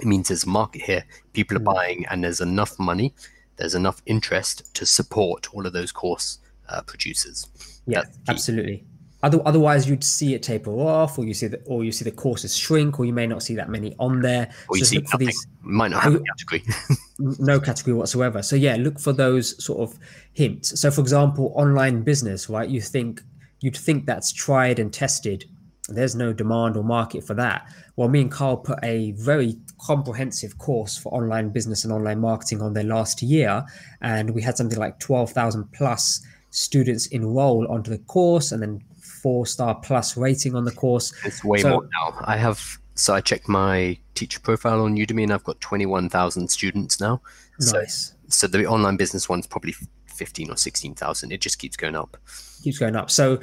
it 0.01 0.07
means 0.07 0.29
there's 0.29 0.45
a 0.45 0.49
market 0.49 0.83
here, 0.83 1.05
people 1.33 1.57
are 1.57 1.61
mm. 1.61 1.75
buying, 1.75 2.07
and 2.11 2.25
there's 2.25 2.41
enough 2.41 2.79
money, 2.79 3.15
there's 3.57 3.75
enough 3.75 4.03
interest 4.07 4.75
to 4.75 4.87
support 4.87 5.49
all 5.55 5.67
of 5.67 5.73
those 5.73 5.93
course 5.93 6.39
uh, 6.69 6.83
producers. 6.83 7.47
Yeah, 7.87 8.03
absolutely. 8.29 8.85
Other, 9.23 9.41
otherwise, 9.47 9.89
you'd 9.89 10.05
see 10.05 10.35
it 10.35 10.43
taper 10.43 10.71
off, 10.71 11.19
or 11.19 11.25
you 11.25 11.35
see 11.35 11.47
the, 11.47 11.61
or 11.65 11.85
you 11.85 11.93
see 11.93 12.05
the 12.05 12.11
courses 12.11 12.57
shrink, 12.57 13.01
or 13.01 13.05
you 13.05 13.13
may 13.13 13.27
not 13.27 13.43
see 13.43 13.55
that 13.55 13.69
many 13.69 13.95
on 13.99 14.21
there. 14.21 14.53
Or 14.69 14.77
you 14.77 14.85
so 14.85 14.91
see 14.91 14.97
look 14.99 15.09
for 15.09 15.19
these. 15.19 15.47
Might 15.63 15.91
not 15.91 16.03
have 16.03 16.15
a 16.15 16.21
category. 16.21 16.65
no 17.19 17.59
category 17.61 17.95
whatsoever. 17.95 18.43
So 18.43 18.57
yeah, 18.57 18.77
look 18.77 18.99
for 18.99 19.13
those 19.13 19.63
sort 19.65 19.81
of 19.81 19.99
hints. 20.33 20.81
So, 20.81 20.91
for 20.91 21.01
example, 21.01 21.53
online 21.55 22.03
business, 22.03 22.49
right? 22.49 22.69
You 22.69 22.81
think 22.81 23.23
you'd 23.61 23.77
think 23.77 24.07
that's 24.07 24.33
tried 24.33 24.79
and 24.79 24.93
tested 24.93 25.47
there's 25.89 26.17
no 26.17 26.33
demand 26.33 26.77
or 26.77 26.83
market 26.83 27.25
for 27.25 27.35
that. 27.35 27.71
Well, 27.95 28.09
me 28.09 28.23
and 28.23 28.31
Carl 28.31 28.57
put 28.57 28.79
a 28.83 29.13
very 29.13 29.57
comprehensive 29.79 30.59
course 30.59 30.99
for 30.99 31.15
online 31.15 31.51
business 31.51 31.85
and 31.85 31.93
online 31.93 32.21
marketing 32.21 32.61
on 32.61 32.73
there 32.75 32.85
last 32.85 33.23
year, 33.23 33.65
and 34.01 34.31
we 34.31 34.43
had 34.43 34.57
something 34.57 34.79
like 34.79 34.99
12,000 34.99 35.71
plus 35.73 36.25
students 36.51 37.07
enroll 37.09 37.71
onto 37.71 37.91
the 37.91 37.99
course 37.99 38.53
and 38.53 38.63
then 38.63 38.83
four 39.01 39.47
star 39.47 39.75
plus 39.77 40.17
rating 40.17 40.55
on 40.55 40.65
the 40.65 40.73
course. 40.73 41.13
It's 41.25 41.45
way 41.45 41.59
so, 41.59 41.71
more 41.71 41.89
now. 41.93 42.19
I 42.25 42.37
have 42.37 42.79
so 42.97 43.15
I 43.15 43.21
checked 43.21 43.49
my 43.49 43.99
teacher 44.15 44.41
profile 44.41 44.83
on 44.83 44.97
Udemy 44.97 45.23
and 45.23 45.33
I've 45.33 45.45
got 45.45 45.61
21,000 45.61 46.49
students 46.49 47.01
now. 47.01 47.21
Nice. 47.61 48.15
So, 48.29 48.47
so 48.47 48.47
the 48.47 48.67
online 48.67 48.97
business 48.97 49.29
one's 49.29 49.47
probably 49.47 49.75
15 50.07 50.51
or 50.51 50.57
16,000. 50.57 51.31
It 51.31 51.41
just 51.41 51.59
keeps 51.59 51.77
going 51.77 51.95
up. 51.95 52.17
Keeps 52.63 52.79
going 52.79 52.97
up. 52.97 53.11
So 53.11 53.41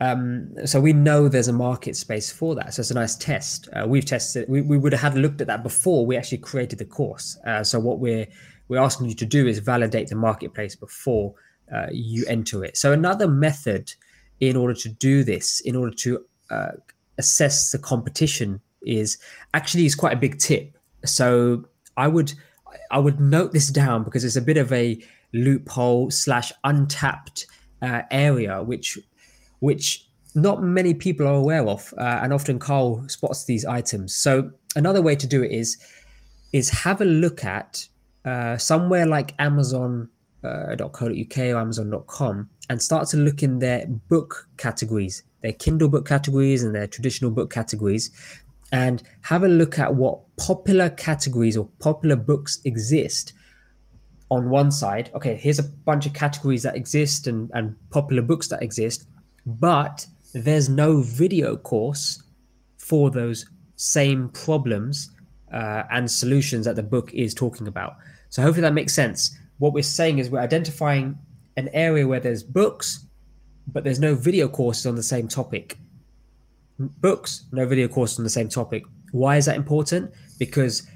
um, 0.00 0.54
so 0.64 0.80
we 0.80 0.92
know 0.92 1.28
there's 1.28 1.48
a 1.48 1.52
market 1.52 1.96
space 1.96 2.30
for 2.30 2.54
that. 2.54 2.74
So 2.74 2.80
it's 2.80 2.90
a 2.90 2.94
nice 2.94 3.16
test. 3.16 3.68
Uh, 3.72 3.86
we've 3.86 4.04
tested. 4.04 4.48
We, 4.48 4.60
we 4.60 4.78
would 4.78 4.92
have 4.92 5.12
had 5.12 5.20
looked 5.20 5.40
at 5.40 5.48
that 5.48 5.62
before 5.62 6.06
we 6.06 6.16
actually 6.16 6.38
created 6.38 6.78
the 6.78 6.84
course. 6.84 7.36
Uh, 7.46 7.64
so 7.64 7.80
what 7.80 7.98
we're 7.98 8.26
we're 8.68 8.80
asking 8.80 9.08
you 9.08 9.14
to 9.14 9.26
do 9.26 9.46
is 9.46 9.58
validate 9.58 10.08
the 10.08 10.14
marketplace 10.14 10.76
before 10.76 11.34
uh, 11.74 11.86
you 11.90 12.24
enter 12.28 12.64
it. 12.64 12.76
So 12.76 12.92
another 12.92 13.26
method 13.26 13.92
in 14.40 14.56
order 14.56 14.74
to 14.74 14.88
do 14.88 15.24
this, 15.24 15.60
in 15.60 15.74
order 15.74 15.94
to 15.96 16.24
uh, 16.50 16.72
assess 17.16 17.72
the 17.72 17.78
competition, 17.78 18.60
is 18.82 19.18
actually 19.54 19.86
is 19.86 19.94
quite 19.94 20.12
a 20.12 20.20
big 20.20 20.38
tip. 20.38 20.76
So 21.04 21.64
I 21.96 22.08
would 22.08 22.32
I 22.90 22.98
would 22.98 23.20
note 23.20 23.52
this 23.52 23.68
down 23.68 24.04
because 24.04 24.24
it's 24.24 24.36
a 24.36 24.42
bit 24.42 24.56
of 24.56 24.72
a 24.72 25.00
loophole 25.32 26.10
slash 26.10 26.52
untapped 26.64 27.46
uh, 27.82 28.02
area 28.10 28.62
which 28.62 28.98
which 29.60 30.06
not 30.34 30.62
many 30.62 30.94
people 30.94 31.26
are 31.26 31.34
aware 31.34 31.66
of, 31.66 31.92
uh, 31.98 32.20
and 32.22 32.32
often 32.32 32.58
Carl 32.58 33.08
spots 33.08 33.44
these 33.44 33.64
items. 33.64 34.14
So 34.14 34.50
another 34.76 35.02
way 35.02 35.16
to 35.16 35.26
do 35.26 35.42
it 35.42 35.52
is 35.52 35.76
is 36.52 36.70
have 36.70 37.00
a 37.00 37.04
look 37.04 37.44
at 37.44 37.86
uh, 38.24 38.56
somewhere 38.56 39.06
like 39.06 39.34
Amazon.co.uk 39.38 40.08
uh, 40.44 41.42
or 41.42 41.58
Amazon.com 41.58 42.48
and 42.70 42.82
start 42.82 43.08
to 43.08 43.16
look 43.16 43.42
in 43.42 43.58
their 43.58 43.86
book 43.86 44.48
categories, 44.56 45.22
their 45.42 45.52
Kindle 45.52 45.88
book 45.88 46.06
categories 46.06 46.62
and 46.62 46.74
their 46.74 46.86
traditional 46.86 47.30
book 47.30 47.50
categories, 47.50 48.10
and 48.72 49.02
have 49.22 49.44
a 49.44 49.48
look 49.48 49.78
at 49.78 49.94
what 49.94 50.20
popular 50.36 50.90
categories 50.90 51.56
or 51.56 51.68
popular 51.78 52.16
books 52.16 52.60
exist 52.64 53.32
on 54.30 54.50
one 54.50 54.70
side. 54.70 55.10
Okay, 55.14 55.36
here's 55.36 55.58
a 55.58 55.62
bunch 55.62 56.06
of 56.06 56.12
categories 56.12 56.62
that 56.62 56.76
exist 56.76 57.26
and, 57.26 57.50
and 57.54 57.74
popular 57.90 58.22
books 58.22 58.48
that 58.48 58.62
exist 58.62 59.06
but 59.48 60.06
there's 60.34 60.68
no 60.68 61.00
video 61.00 61.56
course 61.56 62.22
for 62.76 63.10
those 63.10 63.48
same 63.76 64.28
problems 64.28 65.10
uh, 65.52 65.84
and 65.90 66.10
solutions 66.10 66.66
that 66.66 66.76
the 66.76 66.82
book 66.82 67.12
is 67.14 67.32
talking 67.32 67.66
about. 67.66 67.96
So 68.28 68.42
hopefully 68.42 68.62
that 68.62 68.74
makes 68.74 68.92
sense. 68.92 69.36
What 69.56 69.72
we're 69.72 69.82
saying 69.82 70.18
is 70.18 70.28
we're 70.28 70.40
identifying 70.40 71.18
an 71.56 71.70
area 71.72 72.06
where 72.06 72.20
there's 72.20 72.42
books, 72.42 73.06
but 73.66 73.84
there's 73.84 74.00
no 74.00 74.14
video 74.14 74.48
courses 74.48 74.84
on 74.84 74.96
the 74.96 75.02
same 75.02 75.28
topic. 75.28 75.78
Books, 76.78 77.44
no 77.50 77.66
video 77.66 77.88
course 77.88 78.18
on 78.18 78.24
the 78.24 78.30
same 78.30 78.48
topic. 78.48 78.84
Why 79.10 79.36
is 79.36 79.46
that 79.46 79.56
important? 79.56 80.12
Because 80.38 80.86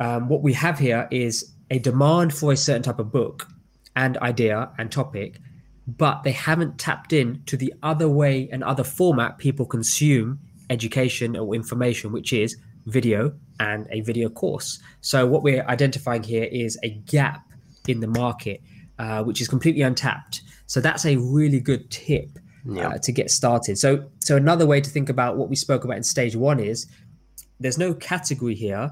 um, 0.00 0.28
what 0.28 0.42
we 0.42 0.52
have 0.54 0.78
here 0.78 1.06
is 1.10 1.52
a 1.70 1.78
demand 1.78 2.34
for 2.34 2.52
a 2.52 2.56
certain 2.56 2.82
type 2.82 2.98
of 2.98 3.12
book 3.12 3.46
and 3.94 4.16
idea 4.18 4.70
and 4.78 4.90
topic, 4.90 5.38
but 5.86 6.24
they 6.24 6.32
haven't 6.32 6.78
tapped 6.78 7.12
in 7.12 7.42
to 7.46 7.56
the 7.56 7.72
other 7.82 8.08
way 8.08 8.48
and 8.50 8.64
other 8.64 8.82
format 8.82 9.38
people 9.38 9.66
consume 9.66 10.40
education 10.68 11.36
or 11.36 11.54
information, 11.54 12.10
which 12.10 12.32
is 12.32 12.56
video 12.86 13.32
and 13.60 13.86
a 13.90 14.00
video 14.00 14.28
course. 14.28 14.80
So 15.00 15.26
what 15.26 15.42
we're 15.42 15.64
identifying 15.66 16.24
here 16.24 16.48
is 16.50 16.78
a 16.82 16.90
gap 16.90 17.46
in 17.86 18.00
the 18.00 18.08
market, 18.08 18.62
uh, 18.98 19.22
which 19.22 19.40
is 19.40 19.48
completely 19.48 19.82
untapped. 19.82 20.42
So 20.66 20.80
that's 20.80 21.04
a 21.04 21.16
really 21.16 21.60
good 21.60 21.90
tip 21.90 22.38
yeah. 22.64 22.88
uh, 22.88 22.98
to 22.98 23.12
get 23.12 23.30
started. 23.30 23.78
So 23.78 24.04
so 24.20 24.36
another 24.36 24.66
way 24.66 24.80
to 24.80 24.90
think 24.90 25.08
about 25.08 25.36
what 25.36 25.48
we 25.48 25.56
spoke 25.56 25.84
about 25.84 25.96
in 25.96 26.02
stage 26.02 26.36
one 26.36 26.60
is 26.60 26.86
there's 27.58 27.78
no 27.78 27.94
category 27.94 28.54
here. 28.54 28.90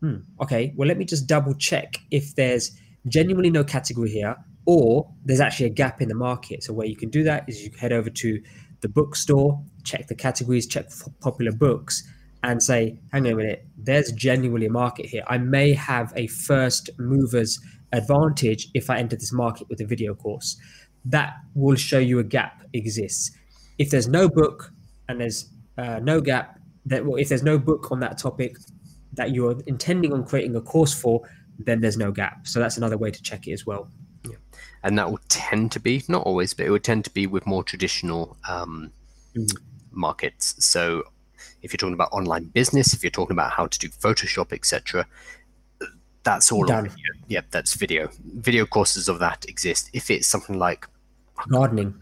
Hmm, 0.00 0.18
okay, 0.40 0.72
well 0.76 0.88
let 0.88 0.98
me 0.98 1.04
just 1.04 1.26
double 1.26 1.54
check 1.54 1.98
if 2.10 2.34
there's 2.34 2.72
genuinely 3.06 3.50
no 3.50 3.64
category 3.64 4.10
here 4.10 4.36
or 4.66 5.08
there's 5.24 5.40
actually 5.40 5.66
a 5.66 5.70
gap 5.70 6.02
in 6.02 6.08
the 6.08 6.14
market. 6.14 6.62
So 6.62 6.72
where 6.74 6.86
you 6.86 6.96
can 6.96 7.08
do 7.08 7.22
that 7.24 7.48
is 7.48 7.62
you 7.62 7.70
head 7.78 7.92
over 7.92 8.10
to 8.10 8.42
the 8.80 8.88
bookstore, 8.88 9.60
check 9.82 10.06
the 10.08 10.14
categories, 10.14 10.66
check 10.66 10.90
popular 11.20 11.52
books, 11.52 12.06
and 12.42 12.62
say, 12.62 12.98
hang 13.10 13.26
on 13.26 13.32
a 13.32 13.36
minute, 13.36 13.66
there's 13.76 14.12
genuinely 14.12 14.66
a 14.66 14.70
market 14.70 15.06
here. 15.06 15.24
I 15.26 15.38
may 15.38 15.72
have 15.72 16.12
a 16.16 16.26
first 16.26 16.90
mover's 16.98 17.58
advantage 17.92 18.68
if 18.74 18.90
I 18.90 18.98
enter 18.98 19.16
this 19.16 19.32
market 19.32 19.68
with 19.68 19.80
a 19.80 19.86
video 19.86 20.14
course. 20.14 20.56
That 21.04 21.36
will 21.54 21.76
show 21.76 21.98
you 21.98 22.18
a 22.18 22.24
gap 22.24 22.64
exists. 22.72 23.30
If 23.78 23.90
there's 23.90 24.08
no 24.08 24.28
book 24.28 24.72
and 25.08 25.20
there's 25.20 25.50
uh, 25.76 26.00
no 26.02 26.20
gap, 26.20 26.58
that 26.86 27.04
well, 27.04 27.16
if 27.16 27.28
there's 27.28 27.42
no 27.42 27.58
book 27.58 27.92
on 27.92 28.00
that 28.00 28.18
topic 28.18 28.56
that 29.14 29.32
you're 29.32 29.56
intending 29.66 30.12
on 30.12 30.24
creating 30.24 30.56
a 30.56 30.60
course 30.60 30.94
for, 30.94 31.22
then 31.58 31.80
there's 31.80 31.96
no 31.96 32.10
gap. 32.12 32.46
So 32.46 32.60
that's 32.60 32.76
another 32.76 32.96
way 32.96 33.10
to 33.10 33.22
check 33.22 33.46
it 33.46 33.52
as 33.52 33.66
well 33.66 33.90
and 34.82 34.98
that 34.98 35.10
will 35.10 35.20
tend 35.28 35.72
to 35.72 35.80
be 35.80 36.02
not 36.08 36.22
always, 36.22 36.54
but 36.54 36.66
it 36.66 36.70
would 36.70 36.84
tend 36.84 37.04
to 37.04 37.10
be 37.10 37.26
with 37.26 37.46
more 37.46 37.64
traditional 37.64 38.36
um, 38.48 38.92
mm. 39.34 39.50
markets. 39.90 40.54
So 40.64 41.04
if 41.62 41.72
you're 41.72 41.78
talking 41.78 41.94
about 41.94 42.12
online 42.12 42.44
business, 42.44 42.94
if 42.94 43.02
you're 43.02 43.10
talking 43.10 43.34
about 43.34 43.52
how 43.52 43.66
to 43.66 43.78
do 43.78 43.88
Photoshop, 43.88 44.52
etc., 44.52 45.06
that's 46.28 46.52
all 46.52 46.64
Done. 46.64 46.90
Yep, 47.28 47.46
that's 47.50 47.74
video. 47.74 48.10
Video 48.34 48.66
courses 48.66 49.08
of 49.08 49.18
that 49.20 49.46
exist. 49.48 49.88
If 49.92 50.10
it's 50.10 50.26
something 50.26 50.58
like 50.58 50.86
gardening, 51.48 51.94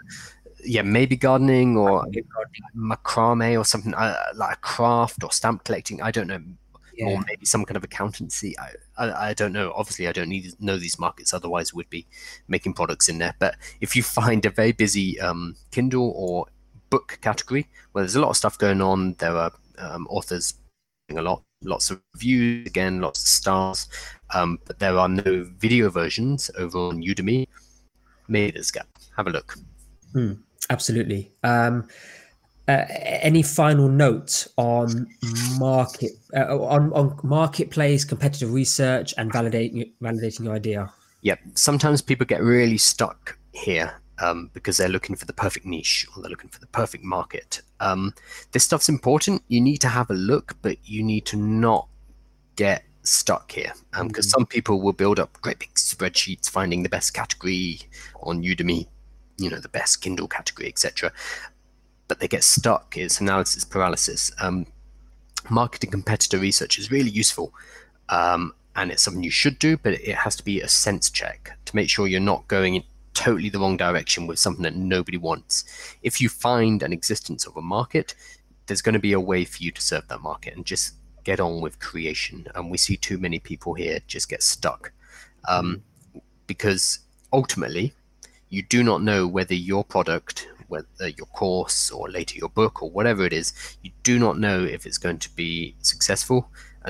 yeah, 0.65 0.83
maybe 0.83 1.17
gardening 1.17 1.77
or 1.77 2.01
gardening. 2.01 2.25
macrame 2.77 3.59
or 3.59 3.65
something 3.65 3.95
uh, 3.95 4.17
like 4.35 4.57
a 4.57 4.61
craft 4.61 5.23
or 5.23 5.31
stamp 5.31 5.65
collecting. 5.65 6.03
I 6.03 6.11
don't 6.11 6.27
know 6.27 6.43
yeah. 6.97 7.07
or 7.07 7.25
maybe 7.27 7.47
some 7.47 7.65
kind 7.65 7.77
of 7.77 7.85
accountancy. 7.85 8.59
I, 8.59 8.71
I, 8.99 9.29
I 9.29 9.35
don't 9.35 9.53
know. 9.53 9.73
Obviously, 9.77 10.09
I 10.09 10.13
don't 10.13 10.29
need 10.29 10.53
know 10.61 10.77
these 10.77 10.99
markets. 10.99 11.33
Otherwise, 11.33 11.73
would 11.73 11.89
be 11.91 12.07
making 12.49 12.75
products 12.75 13.09
in 13.09 13.19
there. 13.19 13.35
But 13.39 13.55
if 13.81 13.95
you 13.95 14.03
find 14.03 14.45
a 14.45 14.51
very 14.51 14.73
busy 14.73 15.21
um, 15.21 15.55
Kindle 15.71 16.13
or 16.17 16.47
book 16.91 17.19
category 17.21 17.69
where 17.93 18.03
there's 18.03 18.17
a 18.17 18.21
lot 18.21 18.31
of 18.31 18.37
stuff 18.37 18.59
going 18.59 18.81
on, 18.81 19.15
there 19.19 19.37
are 19.37 19.53
um, 19.79 20.07
authors 20.11 20.55
a 21.15 21.23
lot, 21.23 21.43
lots 21.63 21.91
of 21.91 22.01
reviews, 22.15 22.67
again, 22.67 23.01
lots 23.01 23.23
of 23.23 23.29
stars, 23.29 23.89
um, 24.35 24.59
but 24.65 24.79
there 24.79 24.99
are 24.99 25.09
no 25.09 25.47
video 25.59 25.91
versions 25.91 26.51
over 26.59 26.79
on 26.79 27.03
Udemy. 27.03 27.49
Maybe 28.29 28.53
there's 28.53 28.71
a 28.71 28.73
gap. 28.73 28.89
Have 29.17 29.27
a 29.27 29.31
look. 29.31 29.57
Mm, 30.15 30.39
absolutely. 30.71 31.31
Um, 31.43 31.89
uh, 32.69 32.85
any 32.91 33.43
final 33.43 33.89
notes 33.89 34.49
on 34.57 35.07
market 35.59 36.11
uh, 36.37 36.59
on, 36.59 36.93
on 36.95 37.17
marketplace 37.23 38.05
competitive 38.05 38.53
research 38.53 39.15
and 39.19 39.33
validating 39.33 39.93
validating 40.03 40.45
your 40.45 40.55
idea 40.55 40.93
yep 41.23 41.39
sometimes 41.55 42.03
people 42.03 42.27
get 42.27 42.43
really 42.43 42.77
stuck 42.77 43.39
here 43.53 44.01
um, 44.19 44.51
because 44.53 44.79
they're 44.79 44.89
looking 44.89 45.15
for 45.15 45.27
the 45.27 45.33
perfect 45.33 45.65
niche 45.65 46.07
or 46.17 46.23
they're 46.23 46.31
looking 46.31 46.51
for 46.51 46.59
the 46.59 46.67
perfect 46.67 47.05
market 47.05 47.63
um, 47.79 48.13
this 48.51 48.65
stuff's 48.65 48.89
important 48.89 49.41
you 49.47 49.61
need 49.61 49.79
to 49.79 49.89
have 49.89 50.11
a 50.11 50.15
look 50.15 50.57
but 50.63 50.77
you 50.83 51.05
need 51.05 51.25
to 51.25 51.37
not 51.37 51.87
get 52.57 52.83
stuck 53.07 53.53
here 53.53 53.73
because 53.91 54.01
um, 54.01 54.11
mm. 54.11 54.25
some 54.25 54.47
people 54.47 54.81
will 54.81 54.93
build 54.93 55.19
up 55.19 55.41
great 55.41 55.59
big 55.59 55.73
spreadsheets 55.75 56.49
finding 56.49 56.83
the 56.83 56.89
best 56.89 57.15
category 57.15 57.81
on 58.23 58.43
udemy 58.43 58.87
you 59.39 59.51
know 59.51 59.59
the 59.59 59.69
best 59.69 60.01
kindle 60.01 60.29
category 60.29 60.69
etc 60.69 61.13
but 62.09 62.21
they 62.21 62.29
get 62.29 62.45
stuck 62.45 62.97
is 62.97 63.21
analysis 63.21 63.65
paralysis. 63.65 64.31
Um, 64.41 64.67
marketing 65.51 65.91
competitor 65.91 66.39
research 66.39 66.79
is 66.79 66.91
really 66.91 67.11
useful. 67.11 67.53
Um, 68.09 68.55
and 68.75 68.91
it's 68.91 69.03
something 69.03 69.23
you 69.23 69.31
should 69.31 69.59
do, 69.59 69.77
but 69.79 69.95
it 69.95 70.15
has 70.15 70.37
to 70.37 70.45
be 70.45 70.61
a 70.61 70.69
sense 70.69 71.11
check 71.11 71.57
to 71.65 71.77
make 71.77 71.89
sure 71.89 72.07
you're 72.07 72.21
not 72.21 72.47
going 72.47 72.75
in 72.75 72.85
totally 73.15 73.49
the 73.49 73.59
wrong 73.59 73.77
direction 73.77 74.27
with 74.27 74.39
something 74.39 74.63
that 74.63 74.77
nobody 74.77 75.17
wants. 75.17 75.65
If 76.03 76.21
you 76.21 76.29
find 76.29 76.83
an 76.83 76.93
existence 76.93 77.47
of 77.47 77.57
a 77.57 77.63
market, 77.63 78.15
there's 78.67 78.83
going 78.83 78.93
to 78.93 78.99
be 78.99 79.15
a 79.15 79.21
way 79.21 79.45
for 79.47 79.63
you 79.63 79.71
to 79.71 79.81
serve 79.81 80.07
that 80.09 80.21
market 80.21 80.55
and 80.55 80.67
just 80.67 80.95
get 81.27 81.41
on 81.41 81.55
with 81.65 81.85
creation. 81.89 82.39
And 82.55 82.71
we 82.73 82.79
see 82.79 82.97
too 82.97 83.19
many 83.19 83.39
people 83.51 83.73
here 83.83 83.99
just 84.15 84.29
get 84.31 84.43
stuck 84.43 84.93
um, 85.53 85.83
because 86.47 87.01
ultimately 87.33 87.87
you 88.55 88.63
do 88.77 88.81
not 88.83 89.03
know 89.03 89.21
whether 89.37 89.57
your 89.71 89.85
product 89.85 90.37
whether 90.69 91.09
your 91.19 91.31
course 91.41 91.93
or 91.97 92.11
later 92.11 92.37
your 92.43 92.53
book 92.61 92.83
or 92.83 92.91
whatever 92.91 93.23
it 93.25 93.33
is, 93.33 93.53
you 93.83 93.91
do 94.03 94.19
not 94.19 94.37
know 94.47 94.59
if 94.77 94.85
it's 94.87 94.99
going 95.07 95.21
to 95.27 95.31
be 95.37 95.75
successful 95.81 96.41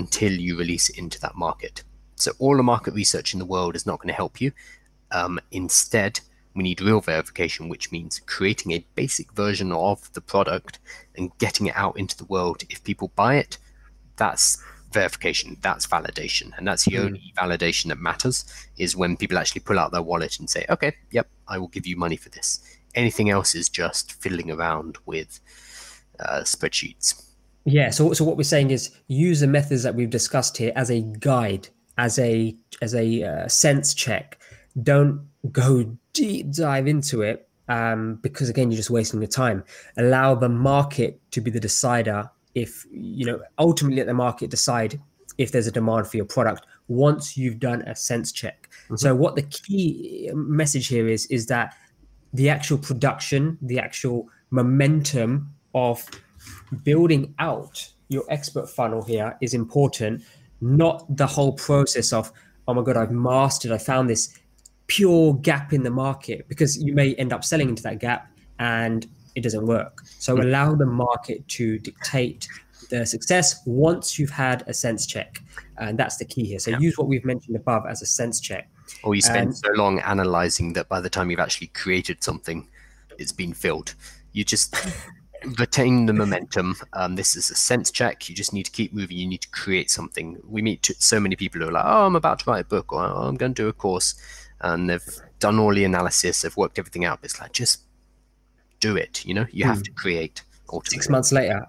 until 0.00 0.32
you 0.32 0.58
release 0.58 0.88
it 0.90 0.98
into 0.98 1.20
that 1.20 1.34
market. 1.34 1.84
So 2.14 2.30
all 2.38 2.56
the 2.56 2.62
market 2.62 2.94
research 2.94 3.34
in 3.34 3.38
the 3.38 3.52
world 3.54 3.76
is 3.76 3.86
not 3.86 3.98
going 3.98 4.12
to 4.14 4.22
help 4.22 4.40
you. 4.40 4.50
Um, 5.10 5.38
instead, 5.50 6.20
We 6.56 6.62
need 6.62 6.80
real 6.80 7.02
verification, 7.02 7.68
which 7.68 7.92
means 7.92 8.22
creating 8.24 8.72
a 8.72 8.84
basic 8.94 9.30
version 9.32 9.72
of 9.72 10.10
the 10.14 10.22
product 10.22 10.78
and 11.14 11.36
getting 11.36 11.66
it 11.66 11.76
out 11.76 11.98
into 11.98 12.16
the 12.16 12.24
world. 12.24 12.62
If 12.70 12.82
people 12.82 13.12
buy 13.14 13.36
it, 13.36 13.58
that's 14.16 14.62
verification, 14.92 15.56
that's 15.60 15.86
validation. 15.86 16.56
And 16.56 16.66
that's 16.66 16.84
the 16.84 16.92
mm. 16.92 17.04
only 17.04 17.32
validation 17.36 17.88
that 17.88 17.98
matters 17.98 18.44
is 18.78 18.96
when 18.96 19.16
people 19.16 19.38
actually 19.38 19.60
pull 19.60 19.78
out 19.78 19.92
their 19.92 20.02
wallet 20.02 20.38
and 20.38 20.48
say, 20.48 20.64
okay, 20.70 20.94
yep, 21.10 21.28
I 21.48 21.58
will 21.58 21.68
give 21.68 21.86
you 21.86 21.96
money 21.96 22.16
for 22.16 22.30
this. 22.30 22.60
Anything 22.94 23.30
else 23.30 23.54
is 23.54 23.68
just 23.68 24.12
fiddling 24.12 24.50
around 24.50 24.98
with 25.06 25.40
uh, 26.20 26.40
spreadsheets. 26.40 27.22
Yeah. 27.64 27.90
So, 27.90 28.12
so 28.12 28.24
what 28.24 28.36
we're 28.36 28.44
saying 28.44 28.70
is 28.70 28.96
use 29.08 29.40
the 29.40 29.46
methods 29.46 29.82
that 29.82 29.94
we've 29.94 30.08
discussed 30.08 30.56
here 30.56 30.72
as 30.76 30.90
a 30.90 31.02
guide, 31.02 31.68
as 31.98 32.18
a 32.18 32.56
as 32.80 32.94
a 32.94 33.24
uh, 33.24 33.48
sense 33.48 33.92
check. 33.92 34.38
Don't 34.82 35.28
go 35.50 35.96
deep 36.12 36.52
dive 36.52 36.86
into 36.86 37.22
it 37.22 37.48
um, 37.68 38.18
because 38.22 38.48
again, 38.48 38.70
you're 38.70 38.76
just 38.76 38.90
wasting 38.90 39.20
your 39.20 39.28
time. 39.28 39.64
Allow 39.96 40.36
the 40.36 40.48
market 40.48 41.20
to 41.32 41.40
be 41.40 41.50
the 41.50 41.60
decider. 41.60 42.30
If 42.56 42.86
you 42.90 43.26
know, 43.26 43.40
ultimately, 43.58 43.98
let 43.98 44.06
the 44.06 44.14
market 44.14 44.50
decide 44.50 45.00
if 45.38 45.52
there's 45.52 45.66
a 45.66 45.70
demand 45.70 46.08
for 46.08 46.16
your 46.16 46.26
product 46.26 46.66
once 46.88 47.36
you've 47.36 47.60
done 47.60 47.82
a 47.82 47.94
sense 47.94 48.32
check. 48.32 48.68
Mm-hmm. 48.84 48.96
So, 48.96 49.14
what 49.14 49.36
the 49.36 49.42
key 49.42 50.30
message 50.34 50.88
here 50.88 51.06
is 51.06 51.26
is 51.26 51.46
that 51.46 51.76
the 52.32 52.48
actual 52.48 52.78
production, 52.78 53.58
the 53.60 53.78
actual 53.78 54.28
momentum 54.50 55.52
of 55.74 56.08
building 56.82 57.34
out 57.38 57.92
your 58.08 58.24
expert 58.30 58.70
funnel 58.70 59.02
here 59.02 59.36
is 59.40 59.52
important, 59.52 60.22
not 60.60 61.04
the 61.14 61.26
whole 61.26 61.52
process 61.52 62.12
of, 62.12 62.32
oh 62.68 62.74
my 62.74 62.82
God, 62.82 62.96
I've 62.96 63.10
mastered, 63.10 63.72
I 63.72 63.78
found 63.78 64.08
this 64.08 64.38
pure 64.86 65.34
gap 65.34 65.72
in 65.72 65.82
the 65.82 65.90
market, 65.90 66.48
because 66.48 66.82
you 66.82 66.94
may 66.94 67.14
end 67.16 67.32
up 67.32 67.44
selling 67.44 67.68
into 67.68 67.82
that 67.82 67.98
gap 67.98 68.30
and 68.58 69.06
it 69.36 69.42
doesn't 69.42 69.66
work. 69.66 70.02
So 70.18 70.40
allow 70.40 70.74
the 70.74 70.86
market 70.86 71.46
to 71.48 71.78
dictate 71.78 72.48
the 72.90 73.04
success 73.04 73.62
once 73.66 74.18
you've 74.18 74.30
had 74.30 74.64
a 74.66 74.74
sense 74.74 75.06
check. 75.06 75.42
And 75.76 75.98
that's 75.98 76.16
the 76.16 76.24
key 76.24 76.46
here. 76.46 76.58
So 76.58 76.70
yeah. 76.72 76.78
use 76.78 76.96
what 76.96 77.06
we've 77.06 77.24
mentioned 77.24 77.54
above 77.54 77.84
as 77.86 78.00
a 78.00 78.06
sense 78.06 78.40
check. 78.40 78.68
Or 79.02 79.14
you 79.14 79.20
spend 79.20 79.56
so 79.56 79.70
long 79.72 80.00
analyzing 80.00 80.72
that 80.72 80.88
by 80.88 81.00
the 81.00 81.10
time 81.10 81.30
you've 81.30 81.40
actually 81.40 81.68
created 81.68 82.24
something, 82.24 82.66
it's 83.18 83.32
been 83.32 83.52
filled. 83.52 83.94
You 84.32 84.42
just 84.42 84.74
retain 85.58 86.06
the 86.06 86.12
momentum. 86.14 86.76
Um, 86.94 87.16
this 87.16 87.36
is 87.36 87.50
a 87.50 87.54
sense 87.54 87.90
check. 87.90 88.28
You 88.30 88.34
just 88.34 88.54
need 88.54 88.64
to 88.64 88.70
keep 88.70 88.94
moving. 88.94 89.18
You 89.18 89.26
need 89.26 89.42
to 89.42 89.50
create 89.50 89.90
something. 89.90 90.40
We 90.48 90.62
meet 90.62 90.90
so 90.98 91.20
many 91.20 91.36
people 91.36 91.60
who 91.60 91.68
are 91.68 91.72
like, 91.72 91.84
"Oh, 91.84 92.06
I'm 92.06 92.16
about 92.16 92.38
to 92.40 92.50
write 92.50 92.60
a 92.60 92.68
book, 92.68 92.92
or 92.92 93.04
oh, 93.04 93.22
I'm 93.24 93.36
going 93.36 93.54
to 93.54 93.62
do 93.62 93.68
a 93.68 93.72
course," 93.72 94.14
and 94.60 94.88
they've 94.88 95.20
done 95.38 95.58
all 95.58 95.74
the 95.74 95.84
analysis, 95.84 96.42
they've 96.42 96.56
worked 96.56 96.78
everything 96.78 97.04
out. 97.04 97.20
But 97.20 97.30
It's 97.30 97.40
like 97.40 97.52
just 97.52 97.85
do 98.80 98.96
it. 98.96 99.24
You 99.24 99.34
know, 99.34 99.46
you 99.50 99.64
hmm. 99.64 99.70
have 99.70 99.82
to 99.82 99.90
create. 99.92 100.42
Six 100.86 101.08
months 101.08 101.30
later, 101.30 101.64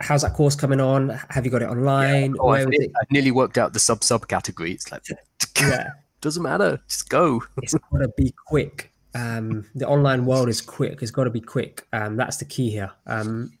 how's 0.00 0.22
that 0.22 0.32
course 0.32 0.56
coming 0.56 0.80
on? 0.80 1.10
Have 1.28 1.44
you 1.44 1.50
got 1.50 1.60
it 1.60 1.68
online? 1.68 2.30
Yeah, 2.30 2.40
oh, 2.40 2.48
I've, 2.48 2.68
it? 2.72 2.90
I've, 2.98 3.10
nearly 3.10 3.30
worked 3.30 3.58
out 3.58 3.74
the 3.74 3.78
sub 3.78 4.02
sub 4.02 4.28
category. 4.28 4.72
It's 4.72 4.90
like, 4.90 5.02
yeah, 5.60 5.90
doesn't 6.22 6.42
matter. 6.42 6.80
Just 6.88 7.10
go. 7.10 7.42
it's 7.58 7.74
got 7.74 7.98
to 7.98 8.08
be 8.16 8.32
quick 8.46 8.94
um, 9.14 9.66
the 9.74 9.86
online 9.86 10.26
world 10.26 10.48
is 10.48 10.60
quick. 10.60 11.00
It's 11.02 11.10
got 11.10 11.24
to 11.24 11.30
be 11.30 11.40
quick. 11.40 11.86
Um, 11.92 12.16
that's 12.16 12.38
the 12.38 12.44
key 12.44 12.70
here. 12.70 12.90
Um, 13.06 13.52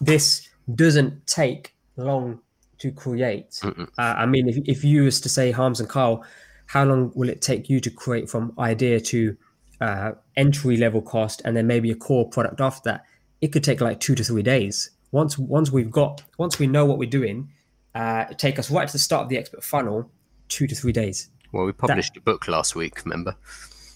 this 0.00 0.48
doesn't 0.74 1.26
take 1.26 1.74
long 1.96 2.40
to 2.78 2.92
create. 2.92 3.60
Uh, 3.64 3.74
I 3.98 4.26
mean, 4.26 4.48
if, 4.48 4.56
if 4.66 4.84
you 4.84 5.04
was 5.04 5.20
to 5.22 5.28
say 5.28 5.50
Harms 5.50 5.80
and 5.80 5.88
Carl, 5.88 6.24
how 6.66 6.84
long 6.84 7.12
will 7.14 7.28
it 7.28 7.42
take 7.42 7.68
you 7.68 7.80
to 7.80 7.90
create 7.90 8.30
from 8.30 8.52
idea 8.58 9.00
to 9.00 9.36
uh, 9.80 10.12
entry 10.36 10.76
level 10.76 11.02
cost, 11.02 11.42
and 11.44 11.56
then 11.56 11.66
maybe 11.66 11.90
a 11.90 11.94
core 11.94 12.28
product 12.28 12.60
after 12.60 12.90
that? 12.90 13.04
It 13.40 13.48
could 13.48 13.64
take 13.64 13.80
like 13.80 14.00
two 14.00 14.14
to 14.14 14.24
three 14.24 14.42
days. 14.42 14.90
Once 15.12 15.38
once 15.38 15.70
we've 15.70 15.90
got 15.90 16.22
once 16.38 16.58
we 16.58 16.66
know 16.66 16.84
what 16.84 16.98
we're 16.98 17.08
doing, 17.08 17.50
uh, 17.94 18.24
take 18.36 18.58
us 18.58 18.70
right 18.70 18.86
to 18.86 18.92
the 18.92 18.98
start 18.98 19.24
of 19.24 19.28
the 19.28 19.38
expert 19.38 19.62
funnel, 19.62 20.10
two 20.48 20.66
to 20.66 20.74
three 20.74 20.92
days. 20.92 21.30
Well, 21.52 21.66
we 21.66 21.72
published 21.72 22.14
that, 22.14 22.20
a 22.20 22.22
book 22.22 22.48
last 22.48 22.74
week. 22.74 23.04
Remember? 23.04 23.36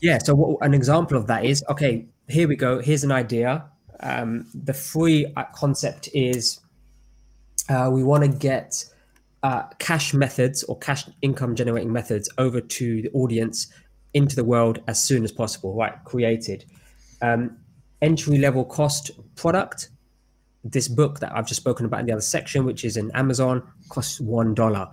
Yeah. 0.00 0.18
So 0.18 0.34
what, 0.34 0.64
an 0.64 0.74
example 0.74 1.16
of 1.16 1.26
that 1.26 1.44
is 1.44 1.64
okay. 1.68 2.06
Here 2.28 2.46
we 2.46 2.56
go. 2.56 2.80
Here's 2.80 3.04
an 3.04 3.12
idea. 3.12 3.64
Um, 4.00 4.46
the 4.54 4.74
free 4.74 5.26
uh, 5.36 5.44
concept 5.54 6.08
is 6.14 6.60
uh, 7.68 7.90
we 7.92 8.04
want 8.04 8.22
to 8.24 8.28
get 8.30 8.84
uh, 9.42 9.64
cash 9.78 10.14
methods 10.14 10.62
or 10.64 10.78
cash 10.78 11.08
income 11.22 11.54
generating 11.54 11.92
methods 11.92 12.28
over 12.38 12.60
to 12.60 13.02
the 13.02 13.10
audience 13.10 13.72
into 14.14 14.36
the 14.36 14.44
world 14.44 14.80
as 14.86 15.02
soon 15.02 15.24
as 15.24 15.32
possible. 15.32 15.74
Right, 15.74 15.92
created 16.04 16.64
um, 17.22 17.56
entry 18.02 18.38
level 18.38 18.64
cost 18.64 19.10
product. 19.36 19.90
This 20.64 20.88
book 20.88 21.20
that 21.20 21.34
I've 21.34 21.46
just 21.46 21.60
spoken 21.60 21.86
about 21.86 22.00
in 22.00 22.06
the 22.06 22.12
other 22.12 22.20
section, 22.20 22.64
which 22.64 22.84
is 22.84 22.96
in 22.96 23.10
Amazon, 23.12 23.62
costs 23.88 24.20
one 24.20 24.54
dollar. 24.54 24.88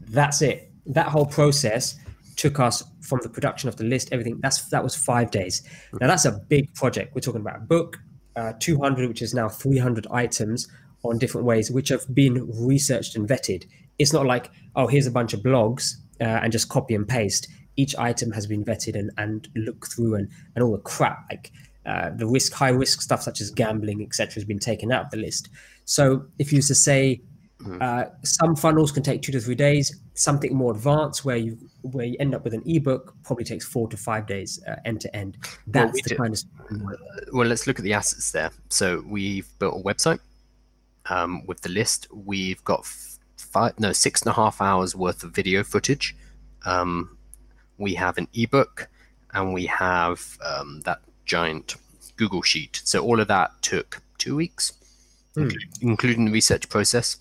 That's 0.00 0.42
it. 0.42 0.70
That 0.86 1.08
whole 1.08 1.26
process 1.26 1.96
took 2.36 2.58
us 2.58 2.82
from 3.00 3.20
the 3.22 3.28
production 3.28 3.68
of 3.68 3.76
the 3.76 3.84
list, 3.84 4.08
everything. 4.12 4.40
That's 4.40 4.68
that 4.70 4.82
was 4.82 4.94
five 4.94 5.30
days. 5.30 5.62
Now 6.00 6.06
that's 6.06 6.24
a 6.24 6.32
big 6.32 6.74
project. 6.74 7.14
We're 7.14 7.20
talking 7.20 7.40
about 7.40 7.56
a 7.56 7.60
book, 7.60 7.98
uh, 8.36 8.54
200, 8.58 9.08
which 9.08 9.22
is 9.22 9.34
now 9.34 9.48
300 9.48 10.06
items 10.10 10.68
on 11.04 11.18
different 11.18 11.46
ways, 11.46 11.70
which 11.70 11.90
have 11.90 12.02
been 12.14 12.50
researched 12.66 13.14
and 13.14 13.28
vetted. 13.28 13.66
It's 13.98 14.12
not 14.12 14.26
like 14.26 14.50
oh, 14.76 14.86
here's 14.86 15.06
a 15.06 15.10
bunch 15.10 15.32
of 15.32 15.40
blogs 15.40 15.94
uh, 16.20 16.24
and 16.24 16.52
just 16.52 16.68
copy 16.68 16.94
and 16.94 17.06
paste. 17.06 17.48
Each 17.76 17.96
item 17.96 18.30
has 18.32 18.46
been 18.46 18.64
vetted 18.64 18.94
and 18.94 19.10
and 19.18 19.48
looked 19.54 19.92
through, 19.92 20.14
and 20.14 20.28
and 20.54 20.64
all 20.64 20.72
the 20.72 20.78
crap 20.78 21.26
like 21.30 21.52
uh, 21.86 22.10
the 22.10 22.26
risk, 22.26 22.52
high 22.52 22.70
risk 22.70 23.02
stuff 23.02 23.22
such 23.22 23.40
as 23.40 23.50
gambling, 23.50 24.02
etc., 24.02 24.34
has 24.34 24.44
been 24.44 24.58
taken 24.58 24.92
out 24.92 25.06
of 25.06 25.10
the 25.10 25.18
list. 25.18 25.48
So 25.84 26.26
if 26.38 26.52
you 26.52 26.56
used 26.56 26.68
to 26.68 26.74
say 26.74 27.20
Mm-hmm. 27.64 27.78
Uh, 27.80 28.04
some 28.24 28.56
funnels 28.56 28.92
can 28.92 29.02
take 29.02 29.22
two 29.22 29.32
to 29.32 29.40
three 29.40 29.54
days. 29.54 30.00
Something 30.14 30.54
more 30.54 30.72
advanced, 30.72 31.24
where 31.24 31.36
you 31.36 31.56
where 31.82 32.04
you 32.04 32.16
end 32.20 32.34
up 32.34 32.44
with 32.44 32.52
an 32.52 32.62
ebook, 32.66 33.14
probably 33.22 33.44
takes 33.44 33.64
four 33.64 33.88
to 33.88 33.96
five 33.96 34.26
days 34.26 34.62
uh, 34.66 34.76
end 34.84 35.00
to 35.02 35.16
end. 35.16 35.38
That's 35.66 35.86
well, 35.86 35.92
we 35.92 36.02
the 36.02 36.08
do. 36.10 36.16
kind 36.16 36.34
of. 36.34 36.42
Uh, 36.70 36.96
well, 37.32 37.46
let's 37.46 37.66
look 37.66 37.78
at 37.78 37.84
the 37.84 37.94
assets 37.94 38.32
there. 38.32 38.50
So 38.68 39.02
we've 39.06 39.48
built 39.58 39.80
a 39.80 39.82
website 39.82 40.18
um, 41.08 41.46
with 41.46 41.62
the 41.62 41.70
list. 41.70 42.06
We've 42.12 42.62
got 42.64 42.84
five, 43.36 43.78
no, 43.78 43.92
six 43.92 44.22
and 44.22 44.30
a 44.30 44.34
half 44.34 44.60
hours 44.60 44.94
worth 44.94 45.22
of 45.22 45.30
video 45.30 45.62
footage. 45.64 46.14
Um, 46.66 47.16
we 47.78 47.94
have 47.94 48.18
an 48.18 48.28
ebook, 48.34 48.88
and 49.32 49.52
we 49.52 49.66
have 49.66 50.38
um, 50.44 50.80
that 50.84 51.00
giant 51.24 51.76
Google 52.16 52.42
sheet. 52.42 52.80
So 52.84 53.02
all 53.02 53.20
of 53.20 53.28
that 53.28 53.50
took 53.62 54.02
two 54.18 54.36
weeks, 54.36 54.72
mm. 55.36 55.42
including, 55.42 55.68
including 55.80 56.24
the 56.26 56.32
research 56.32 56.68
process. 56.68 57.16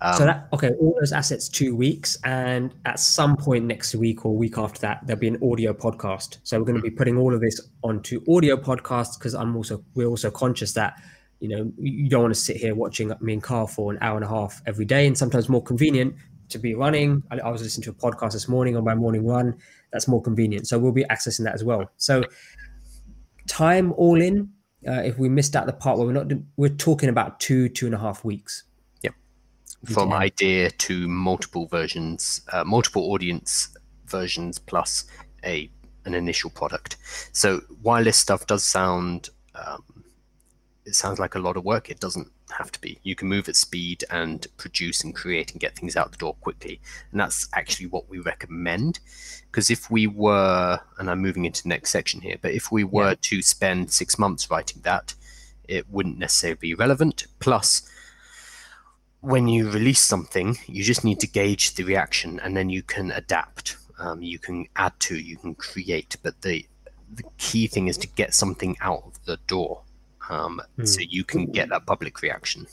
Um, 0.00 0.14
so 0.14 0.24
that 0.26 0.48
okay, 0.52 0.70
all 0.80 0.94
those 1.00 1.12
assets 1.12 1.48
two 1.48 1.74
weeks, 1.74 2.18
and 2.24 2.74
at 2.84 2.98
some 2.98 3.36
point 3.36 3.64
next 3.64 3.94
week 3.94 4.26
or 4.26 4.36
week 4.36 4.58
after 4.58 4.80
that, 4.80 5.00
there'll 5.06 5.20
be 5.20 5.28
an 5.28 5.38
audio 5.42 5.72
podcast. 5.72 6.38
So 6.42 6.58
we're 6.58 6.66
going 6.66 6.76
to 6.76 6.82
be 6.82 6.90
putting 6.90 7.16
all 7.16 7.32
of 7.32 7.40
this 7.40 7.60
onto 7.82 8.20
audio 8.28 8.56
podcasts 8.56 9.18
because 9.18 9.34
I'm 9.34 9.56
also 9.56 9.82
we're 9.94 10.08
also 10.08 10.30
conscious 10.30 10.72
that 10.74 11.00
you 11.40 11.48
know 11.48 11.72
you 11.78 12.08
don't 12.10 12.22
want 12.22 12.34
to 12.34 12.40
sit 12.40 12.56
here 12.56 12.74
watching 12.74 13.12
me 13.20 13.34
and 13.34 13.42
Carl 13.42 13.66
for 13.66 13.92
an 13.92 13.98
hour 14.02 14.16
and 14.16 14.24
a 14.24 14.28
half 14.28 14.60
every 14.66 14.84
day, 14.84 15.06
and 15.06 15.16
sometimes 15.16 15.48
more 15.48 15.62
convenient 15.62 16.14
to 16.50 16.58
be 16.58 16.74
running. 16.74 17.22
I, 17.30 17.38
I 17.38 17.50
was 17.50 17.62
listening 17.62 17.84
to 17.84 17.90
a 17.90 17.94
podcast 17.94 18.32
this 18.32 18.48
morning 18.48 18.76
on 18.76 18.84
my 18.84 18.94
morning 18.94 19.24
run. 19.24 19.56
That's 19.94 20.08
more 20.08 20.20
convenient. 20.20 20.66
So 20.66 20.78
we'll 20.78 20.92
be 20.92 21.04
accessing 21.04 21.44
that 21.44 21.54
as 21.54 21.62
well. 21.64 21.88
So 21.96 22.22
time 23.46 23.92
all 23.96 24.20
in. 24.20 24.50
Uh, 24.86 25.00
if 25.02 25.18
we 25.18 25.30
missed 25.30 25.56
out 25.56 25.64
the 25.64 25.72
part 25.72 25.96
where 25.96 26.06
we're 26.06 26.12
not, 26.12 26.30
we're 26.56 26.68
talking 26.68 27.08
about 27.08 27.40
two 27.40 27.70
two 27.70 27.86
and 27.86 27.94
a 27.94 27.98
half 27.98 28.22
weeks 28.22 28.64
Yep. 29.02 29.14
from 29.86 30.10
yeah. 30.10 30.16
idea 30.16 30.70
to 30.70 31.08
multiple 31.08 31.66
versions, 31.68 32.42
uh, 32.52 32.64
multiple 32.64 33.12
audience 33.12 33.74
versions 34.06 34.58
plus 34.58 35.06
a 35.44 35.70
an 36.04 36.12
initial 36.12 36.50
product. 36.50 36.96
So 37.32 37.60
while 37.82 38.04
this 38.04 38.18
stuff 38.18 38.46
does 38.46 38.64
sound, 38.64 39.30
um, 39.54 39.82
it 40.86 40.94
sounds 40.94 41.18
like 41.18 41.34
a 41.34 41.38
lot 41.38 41.56
of 41.56 41.64
work. 41.64 41.90
It 41.90 42.00
doesn't 42.00 42.30
have 42.50 42.70
to 42.72 42.80
be. 42.80 42.98
You 43.02 43.14
can 43.14 43.28
move 43.28 43.48
at 43.48 43.56
speed 43.56 44.04
and 44.10 44.46
produce 44.56 45.02
and 45.02 45.14
create 45.14 45.52
and 45.52 45.60
get 45.60 45.76
things 45.76 45.96
out 45.96 46.12
the 46.12 46.18
door 46.18 46.34
quickly. 46.40 46.80
And 47.10 47.20
that's 47.20 47.48
actually 47.54 47.86
what 47.86 48.08
we 48.08 48.18
recommend. 48.18 49.00
Because 49.50 49.70
if 49.70 49.90
we 49.90 50.06
were, 50.06 50.80
and 50.98 51.10
I'm 51.10 51.20
moving 51.20 51.44
into 51.44 51.62
the 51.62 51.70
next 51.70 51.90
section 51.90 52.20
here, 52.20 52.36
but 52.40 52.52
if 52.52 52.70
we 52.70 52.84
were 52.84 53.10
yeah. 53.10 53.14
to 53.22 53.42
spend 53.42 53.92
six 53.92 54.18
months 54.18 54.50
writing 54.50 54.82
that, 54.82 55.14
it 55.66 55.88
wouldn't 55.90 56.18
necessarily 56.18 56.58
be 56.60 56.74
relevant. 56.74 57.26
Plus, 57.38 57.88
when 59.20 59.48
you 59.48 59.70
release 59.70 60.02
something, 60.02 60.58
you 60.66 60.84
just 60.84 61.04
need 61.04 61.20
to 61.20 61.26
gauge 61.26 61.74
the 61.74 61.84
reaction, 61.84 62.38
and 62.40 62.54
then 62.54 62.68
you 62.68 62.82
can 62.82 63.10
adapt. 63.10 63.76
Um, 63.98 64.20
you 64.20 64.38
can 64.38 64.66
add 64.76 64.92
to, 65.00 65.18
you 65.18 65.36
can 65.38 65.54
create, 65.54 66.16
but 66.22 66.42
the 66.42 66.66
the 67.10 67.22
key 67.38 67.66
thing 67.68 67.86
is 67.86 67.96
to 67.98 68.08
get 68.08 68.34
something 68.34 68.76
out 68.80 69.04
of 69.06 69.24
the 69.24 69.38
door, 69.46 69.82
um, 70.30 70.60
mm. 70.78 70.88
so 70.88 71.00
you 71.08 71.24
can 71.24 71.46
get 71.46 71.68
that 71.70 71.86
public 71.86 72.20
reaction. 72.22 72.66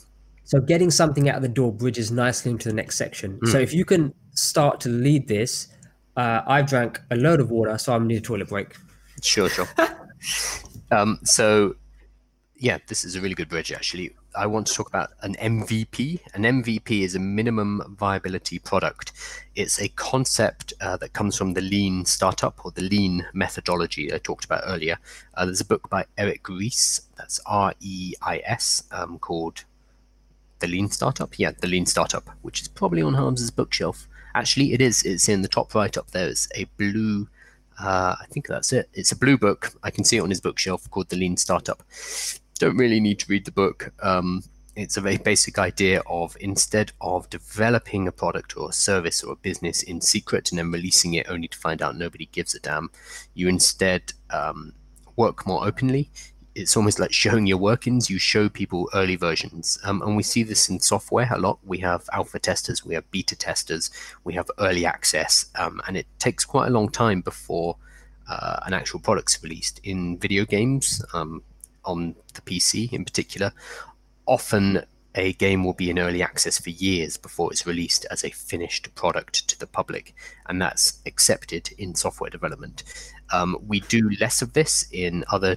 So 0.44 0.60
getting 0.60 0.90
something 0.90 1.28
out 1.28 1.36
of 1.36 1.42
the 1.42 1.48
door 1.48 1.72
bridges 1.72 2.10
nicely 2.10 2.50
into 2.50 2.68
the 2.68 2.74
next 2.74 2.96
section. 2.96 3.38
Mm. 3.40 3.48
So 3.48 3.58
if 3.58 3.72
you 3.72 3.84
can 3.84 4.12
start 4.34 4.80
to 4.80 4.88
lead 4.88 5.28
this, 5.28 5.68
uh, 6.16 6.42
I've 6.46 6.66
drank 6.66 7.00
a 7.10 7.16
load 7.16 7.40
of 7.40 7.50
water, 7.50 7.76
so 7.78 7.94
I'm 7.94 8.06
need 8.06 8.18
a 8.18 8.20
toilet 8.20 8.48
break. 8.48 8.76
Sure, 9.22 9.48
sure. 9.48 9.68
um, 10.90 11.20
so, 11.24 11.76
yeah, 12.56 12.78
this 12.88 13.04
is 13.04 13.16
a 13.16 13.20
really 13.20 13.34
good 13.34 13.48
bridge, 13.48 13.72
actually. 13.72 14.14
I 14.34 14.46
want 14.46 14.66
to 14.66 14.74
talk 14.74 14.88
about 14.88 15.10
an 15.22 15.34
MVP. 15.34 16.20
An 16.34 16.42
MVP 16.42 17.02
is 17.02 17.14
a 17.14 17.18
minimum 17.18 17.96
viability 17.98 18.58
product. 18.58 19.12
It's 19.54 19.80
a 19.80 19.88
concept 19.88 20.72
uh, 20.80 20.96
that 20.98 21.12
comes 21.12 21.36
from 21.36 21.54
the 21.54 21.60
lean 21.60 22.04
startup 22.04 22.64
or 22.64 22.70
the 22.70 22.82
lean 22.82 23.26
methodology 23.34 24.12
I 24.12 24.18
talked 24.18 24.44
about 24.44 24.62
earlier. 24.66 24.98
Uh, 25.34 25.44
there's 25.44 25.60
a 25.60 25.66
book 25.66 25.88
by 25.90 26.04
Eric 26.16 26.48
Ries, 26.48 27.02
that's 27.16 27.40
R 27.46 27.74
E 27.80 28.14
I 28.22 28.42
S, 28.44 28.84
um, 28.90 29.18
called 29.18 29.64
The 30.60 30.66
Lean 30.66 30.90
Startup. 30.90 31.38
Yeah, 31.38 31.52
The 31.58 31.68
Lean 31.68 31.86
Startup, 31.86 32.28
which 32.42 32.62
is 32.62 32.68
probably 32.68 33.02
on 33.02 33.14
Harms's 33.14 33.50
bookshelf. 33.50 34.08
Actually, 34.34 34.72
it 34.72 34.80
is. 34.80 35.02
It's 35.02 35.28
in 35.28 35.42
the 35.42 35.48
top 35.48 35.74
right 35.74 35.96
up 35.96 36.10
there. 36.10 36.28
It's 36.28 36.48
a 36.54 36.64
blue. 36.78 37.28
Uh, 37.78 38.14
I 38.20 38.26
think 38.30 38.46
that's 38.46 38.72
it. 38.72 38.88
It's 38.94 39.12
a 39.12 39.16
blue 39.16 39.36
book. 39.36 39.72
I 39.82 39.90
can 39.90 40.04
see 40.04 40.16
it 40.16 40.20
on 40.20 40.30
his 40.30 40.40
bookshelf 40.40 40.90
called 40.90 41.10
The 41.10 41.16
Lean 41.16 41.36
Startup 41.36 41.82
don't 42.58 42.76
really 42.76 43.00
need 43.00 43.18
to 43.20 43.26
read 43.28 43.44
the 43.44 43.52
book. 43.52 43.92
Um, 44.02 44.42
it's 44.74 44.96
a 44.96 45.02
very 45.02 45.18
basic 45.18 45.58
idea 45.58 46.02
of 46.06 46.36
instead 46.40 46.92
of 47.00 47.28
developing 47.28 48.08
a 48.08 48.12
product 48.12 48.56
or 48.56 48.70
a 48.70 48.72
service 48.72 49.22
or 49.22 49.32
a 49.34 49.36
business 49.36 49.82
in 49.82 50.00
secret 50.00 50.50
and 50.50 50.58
then 50.58 50.70
releasing 50.70 51.14
it 51.14 51.26
only 51.28 51.48
to 51.48 51.58
find 51.58 51.82
out 51.82 51.96
nobody 51.96 52.26
gives 52.32 52.54
a 52.54 52.60
damn, 52.60 52.90
you 53.34 53.48
instead 53.48 54.12
um, 54.30 54.72
work 55.16 55.46
more 55.46 55.66
openly. 55.66 56.10
It's 56.54 56.76
almost 56.76 56.98
like 56.98 57.12
showing 57.12 57.46
your 57.46 57.58
workings. 57.58 58.10
You 58.10 58.18
show 58.18 58.48
people 58.48 58.88
early 58.94 59.16
versions. 59.16 59.78
Um, 59.84 60.02
and 60.02 60.16
we 60.16 60.22
see 60.22 60.42
this 60.42 60.68
in 60.68 60.80
software 60.80 61.28
a 61.30 61.38
lot. 61.38 61.58
We 61.64 61.78
have 61.78 62.08
alpha 62.12 62.38
testers, 62.38 62.84
we 62.84 62.94
have 62.94 63.10
beta 63.10 63.36
testers, 63.36 63.90
we 64.24 64.34
have 64.34 64.50
early 64.58 64.86
access. 64.86 65.46
Um, 65.58 65.82
and 65.86 65.96
it 65.96 66.06
takes 66.18 66.44
quite 66.44 66.68
a 66.68 66.70
long 66.70 66.88
time 66.90 67.20
before 67.20 67.76
uh, 68.28 68.60
an 68.64 68.72
actual 68.72 69.00
product's 69.00 69.42
released. 69.42 69.80
In 69.84 70.18
video 70.18 70.44
games, 70.44 71.02
um, 71.12 71.42
on 71.84 72.14
the 72.34 72.40
PC 72.42 72.92
in 72.92 73.04
particular, 73.04 73.52
often 74.26 74.84
a 75.14 75.34
game 75.34 75.64
will 75.64 75.74
be 75.74 75.90
in 75.90 75.98
early 75.98 76.22
access 76.22 76.58
for 76.58 76.70
years 76.70 77.16
before 77.16 77.52
it's 77.52 77.66
released 77.66 78.06
as 78.10 78.24
a 78.24 78.30
finished 78.30 78.94
product 78.94 79.46
to 79.48 79.58
the 79.58 79.66
public, 79.66 80.14
and 80.46 80.60
that's 80.60 81.00
accepted 81.06 81.70
in 81.78 81.94
software 81.94 82.30
development. 82.30 82.82
Um, 83.32 83.58
we 83.66 83.80
do 83.80 84.10
less 84.20 84.42
of 84.42 84.52
this 84.52 84.86
in 84.92 85.24
other 85.30 85.56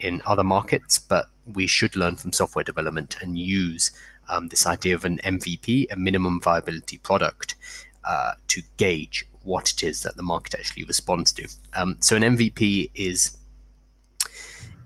in 0.00 0.22
other 0.26 0.44
markets, 0.44 0.98
but 0.98 1.26
we 1.54 1.66
should 1.66 1.96
learn 1.96 2.16
from 2.16 2.32
software 2.32 2.64
development 2.64 3.16
and 3.20 3.38
use 3.38 3.90
um, 4.28 4.48
this 4.48 4.66
idea 4.66 4.94
of 4.94 5.04
an 5.04 5.18
MVP, 5.24 5.86
a 5.90 5.96
minimum 5.96 6.40
viability 6.40 6.98
product, 6.98 7.56
uh, 8.04 8.32
to 8.48 8.62
gauge 8.76 9.26
what 9.42 9.70
it 9.70 9.82
is 9.82 10.02
that 10.02 10.16
the 10.16 10.22
market 10.22 10.54
actually 10.54 10.84
responds 10.84 11.32
to. 11.32 11.48
Um, 11.74 11.96
so 12.00 12.16
an 12.16 12.22
MVP 12.22 12.90
is 12.94 13.37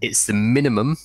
it's 0.03 0.27
the 0.27 0.35
minimum 0.35 0.99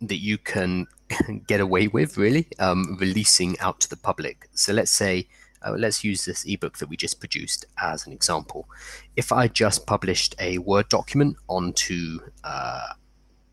that 0.00 0.16
you 0.16 0.38
can 0.38 0.86
get 1.46 1.60
away 1.60 1.86
with, 1.86 2.16
really, 2.16 2.48
um, 2.58 2.96
releasing 2.98 3.58
out 3.60 3.78
to 3.80 3.88
the 3.88 3.96
public. 3.96 4.48
So 4.54 4.72
let's 4.72 4.90
say, 4.90 5.28
uh, 5.64 5.74
let's 5.76 6.02
use 6.02 6.24
this 6.24 6.44
ebook 6.46 6.78
that 6.78 6.88
we 6.88 6.96
just 6.96 7.20
produced 7.20 7.66
as 7.80 8.06
an 8.06 8.12
example. 8.12 8.66
If 9.14 9.30
I 9.30 9.46
just 9.46 9.86
published 9.86 10.34
a 10.40 10.56
Word 10.58 10.88
document 10.88 11.36
onto 11.48 12.18
uh, 12.42 12.94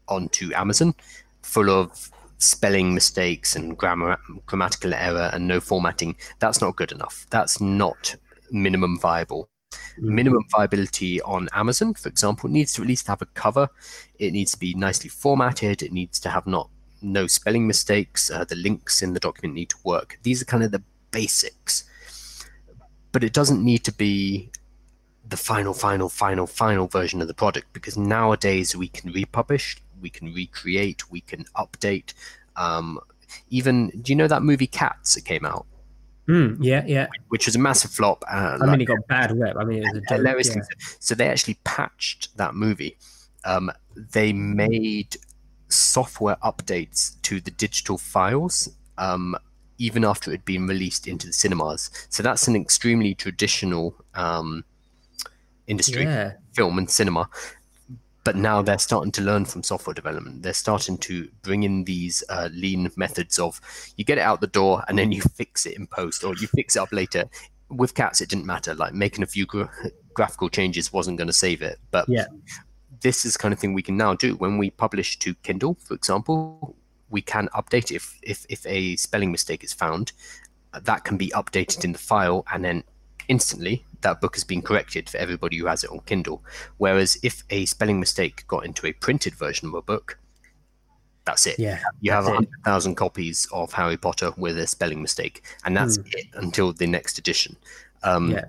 onto 0.07 0.53
Amazon, 0.53 0.95
full 1.41 1.69
of 1.69 2.09
spelling 2.37 2.93
mistakes 2.93 3.57
and 3.57 3.77
grammar 3.77 4.17
grammatical 4.45 4.93
error 4.93 5.29
and 5.33 5.49
no 5.49 5.59
formatting, 5.59 6.15
that's 6.39 6.61
not 6.61 6.77
good 6.77 6.93
enough. 6.93 7.27
That's 7.29 7.59
not 7.59 8.15
minimum 8.51 8.97
viable. 8.99 9.49
Minimum 9.99 10.45
viability 10.51 11.21
on 11.21 11.49
Amazon, 11.53 11.93
for 11.93 12.09
example, 12.09 12.49
needs 12.49 12.73
to 12.73 12.81
at 12.81 12.87
least 12.87 13.07
have 13.07 13.21
a 13.21 13.25
cover. 13.27 13.69
It 14.19 14.31
needs 14.31 14.51
to 14.51 14.59
be 14.59 14.73
nicely 14.73 15.09
formatted. 15.09 15.81
It 15.81 15.91
needs 15.91 16.19
to 16.21 16.29
have 16.29 16.47
not 16.47 16.69
no 17.01 17.27
spelling 17.27 17.67
mistakes. 17.67 18.31
Uh, 18.31 18.45
the 18.45 18.55
links 18.55 19.01
in 19.01 19.13
the 19.13 19.19
document 19.19 19.55
need 19.55 19.69
to 19.69 19.77
work. 19.83 20.19
These 20.23 20.41
are 20.41 20.45
kind 20.45 20.63
of 20.63 20.71
the 20.71 20.83
basics, 21.11 21.85
but 23.11 23.23
it 23.23 23.33
doesn't 23.33 23.63
need 23.63 23.83
to 23.85 23.91
be 23.91 24.49
the 25.27 25.37
final, 25.37 25.73
final, 25.73 26.09
final, 26.09 26.47
final 26.47 26.87
version 26.87 27.21
of 27.21 27.27
the 27.27 27.33
product 27.33 27.71
because 27.73 27.97
nowadays 27.97 28.75
we 28.75 28.87
can 28.87 29.11
republish, 29.11 29.77
we 30.01 30.09
can 30.09 30.33
recreate, 30.33 31.09
we 31.11 31.21
can 31.21 31.43
update. 31.55 32.13
Um, 32.55 32.99
even 33.49 33.89
do 33.89 34.11
you 34.11 34.15
know 34.15 34.27
that 34.27 34.41
movie 34.41 34.67
Cats 34.67 35.15
that 35.15 35.25
came 35.25 35.45
out? 35.45 35.65
Mm, 36.27 36.57
yeah, 36.59 36.83
yeah. 36.85 37.07
Which 37.29 37.45
was 37.45 37.55
a 37.55 37.59
massive 37.59 37.91
flop. 37.91 38.23
Uh, 38.29 38.57
I 38.61 38.65
mean, 38.65 38.81
it 38.81 38.85
got 38.85 39.07
bad 39.07 39.37
rep. 39.37 39.55
I 39.57 39.63
mean, 39.63 39.83
it 39.83 39.93
was 39.93 40.03
a 40.09 40.15
hilarious. 40.15 40.53
Yeah. 40.55 40.61
So 40.99 41.15
they 41.15 41.27
actually 41.27 41.57
patched 41.63 42.35
that 42.37 42.53
movie. 42.53 42.97
Um, 43.45 43.71
they 43.95 44.33
made 44.33 45.17
software 45.69 46.37
updates 46.43 47.21
to 47.21 47.39
the 47.39 47.51
digital 47.51 47.97
files 47.97 48.69
um, 48.97 49.35
even 49.77 50.03
after 50.03 50.31
it 50.31 50.35
had 50.35 50.45
been 50.45 50.67
released 50.67 51.07
into 51.07 51.27
the 51.27 51.33
cinemas. 51.33 51.89
So 52.09 52.23
that's 52.23 52.47
an 52.47 52.55
extremely 52.55 53.13
traditional 53.13 53.95
um, 54.15 54.63
industry, 55.67 56.03
yeah. 56.03 56.33
film 56.53 56.77
and 56.77 56.89
cinema 56.89 57.29
but 58.27 58.35
now 58.35 58.61
they're 58.61 58.77
starting 58.77 59.13
to 59.13 59.21
learn 59.21 59.45
from 59.45 59.63
software 59.63 59.93
development. 59.93 60.43
They're 60.43 60.51
starting 60.51 60.97
to 60.97 61.29
bring 61.43 61.63
in 61.63 61.85
these 61.85 62.25
uh, 62.27 62.49
lean 62.51 62.91
methods 62.97 63.39
of 63.39 63.61
you 63.95 64.03
get 64.03 64.17
it 64.17 64.21
out 64.21 64.41
the 64.41 64.47
door 64.47 64.83
and 64.89 64.99
then 64.99 65.13
you 65.13 65.21
fix 65.21 65.65
it 65.65 65.77
in 65.77 65.87
post 65.87 66.25
or 66.25 66.35
you 66.35 66.47
fix 66.47 66.75
it 66.75 66.79
up 66.79 66.91
later. 66.91 67.29
With 67.69 67.93
cats, 67.93 68.19
it 68.19 68.27
didn't 68.27 68.45
matter. 68.45 68.75
Like 68.75 68.93
making 68.93 69.23
a 69.23 69.27
few 69.27 69.45
gra- 69.45 69.71
graphical 70.13 70.49
changes 70.49 70.91
wasn't 70.91 71.17
going 71.17 71.29
to 71.29 71.33
save 71.33 71.61
it. 71.61 71.79
But 71.89 72.09
yeah. 72.09 72.25
this 72.99 73.23
is 73.23 73.37
kind 73.37 73.53
of 73.53 73.61
thing 73.61 73.73
we 73.73 73.81
can 73.81 73.95
now 73.95 74.13
do 74.13 74.35
when 74.35 74.57
we 74.57 74.71
publish 74.71 75.17
to 75.19 75.33
Kindle, 75.35 75.77
for 75.85 75.93
example. 75.93 76.75
We 77.09 77.21
can 77.21 77.47
update 77.55 77.95
if 77.95 78.19
if 78.23 78.45
if 78.49 78.65
a 78.65 78.97
spelling 78.97 79.31
mistake 79.31 79.63
is 79.63 79.71
found, 79.71 80.11
that 80.73 81.05
can 81.05 81.15
be 81.15 81.29
updated 81.29 81.85
in 81.85 81.93
the 81.93 81.97
file 81.97 82.43
and 82.51 82.65
then 82.65 82.83
instantly 83.27 83.85
that 84.01 84.21
book 84.21 84.35
has 84.35 84.43
been 84.43 84.61
corrected 84.61 85.09
for 85.09 85.17
everybody 85.17 85.57
who 85.57 85.65
has 85.65 85.83
it 85.83 85.89
on 85.89 85.99
Kindle. 86.01 86.43
Whereas 86.77 87.17
if 87.23 87.43
a 87.49 87.65
spelling 87.65 87.99
mistake 87.99 88.45
got 88.47 88.65
into 88.65 88.87
a 88.87 88.93
printed 88.93 89.35
version 89.35 89.67
of 89.67 89.73
a 89.73 89.81
book, 89.81 90.19
that's 91.25 91.45
it. 91.45 91.59
Yeah, 91.59 91.79
you 91.99 92.11
have 92.11 92.23
100,000 92.23 92.95
copies 92.95 93.47
of 93.51 93.73
Harry 93.73 93.97
Potter 93.97 94.31
with 94.37 94.57
a 94.57 94.65
spelling 94.65 95.01
mistake, 95.01 95.43
and 95.65 95.75
that's 95.75 95.97
mm. 95.97 96.13
it 96.13 96.27
until 96.35 96.71
the 96.71 96.87
next 96.87 97.17
edition. 97.17 97.57
Um, 98.03 98.31
yeah, 98.31 98.45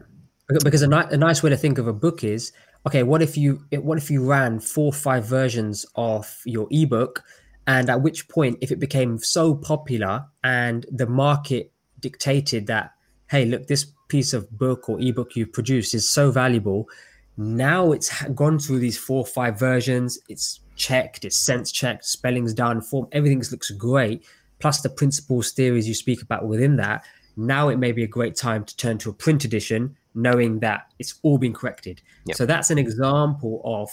because 0.62 0.82
a, 0.82 0.86
ni- 0.86 1.10
a 1.10 1.16
nice 1.16 1.42
way 1.42 1.50
to 1.50 1.56
think 1.56 1.78
of 1.78 1.88
a 1.88 1.92
book 1.92 2.22
is 2.22 2.52
okay. 2.86 3.02
What 3.02 3.20
if 3.20 3.36
you 3.36 3.64
what 3.72 3.98
if 3.98 4.12
you 4.12 4.24
ran 4.24 4.60
four 4.60 4.86
or 4.86 4.92
five 4.92 5.24
versions 5.24 5.86
of 5.96 6.40
your 6.44 6.68
ebook, 6.70 7.24
and 7.66 7.90
at 7.90 8.00
which 8.00 8.28
point, 8.28 8.58
if 8.60 8.70
it 8.70 8.78
became 8.78 9.18
so 9.18 9.54
popular 9.54 10.24
and 10.44 10.86
the 10.90 11.06
market 11.06 11.72
dictated 11.98 12.68
that, 12.68 12.92
hey, 13.30 13.44
look, 13.44 13.66
this 13.66 13.86
piece 14.08 14.32
of 14.32 14.50
book 14.58 14.88
or 14.88 15.00
ebook 15.00 15.36
you've 15.36 15.52
produced 15.52 15.94
is 15.94 16.08
so 16.08 16.30
valuable. 16.30 16.88
Now 17.36 17.92
it's 17.92 18.22
gone 18.28 18.58
through 18.58 18.80
these 18.80 18.98
four 18.98 19.20
or 19.20 19.26
five 19.26 19.58
versions. 19.58 20.18
It's 20.28 20.60
checked, 20.76 21.24
it's 21.24 21.36
sense 21.36 21.70
checked, 21.70 22.04
spelling's 22.04 22.54
done, 22.54 22.80
form, 22.80 23.06
everything 23.12 23.42
looks 23.50 23.70
great. 23.72 24.24
Plus 24.58 24.80
the 24.80 24.88
principles, 24.88 25.52
theories 25.52 25.86
you 25.86 25.94
speak 25.94 26.22
about 26.22 26.46
within 26.46 26.76
that. 26.76 27.04
Now 27.36 27.68
it 27.68 27.78
may 27.78 27.92
be 27.92 28.02
a 28.02 28.08
great 28.08 28.34
time 28.34 28.64
to 28.64 28.76
turn 28.76 28.98
to 28.98 29.10
a 29.10 29.12
print 29.12 29.44
edition, 29.44 29.96
knowing 30.14 30.58
that 30.60 30.92
it's 30.98 31.20
all 31.22 31.38
been 31.38 31.52
corrected. 31.52 32.02
Yep. 32.26 32.36
So 32.36 32.46
that's 32.46 32.70
an 32.70 32.78
example 32.78 33.60
of 33.64 33.90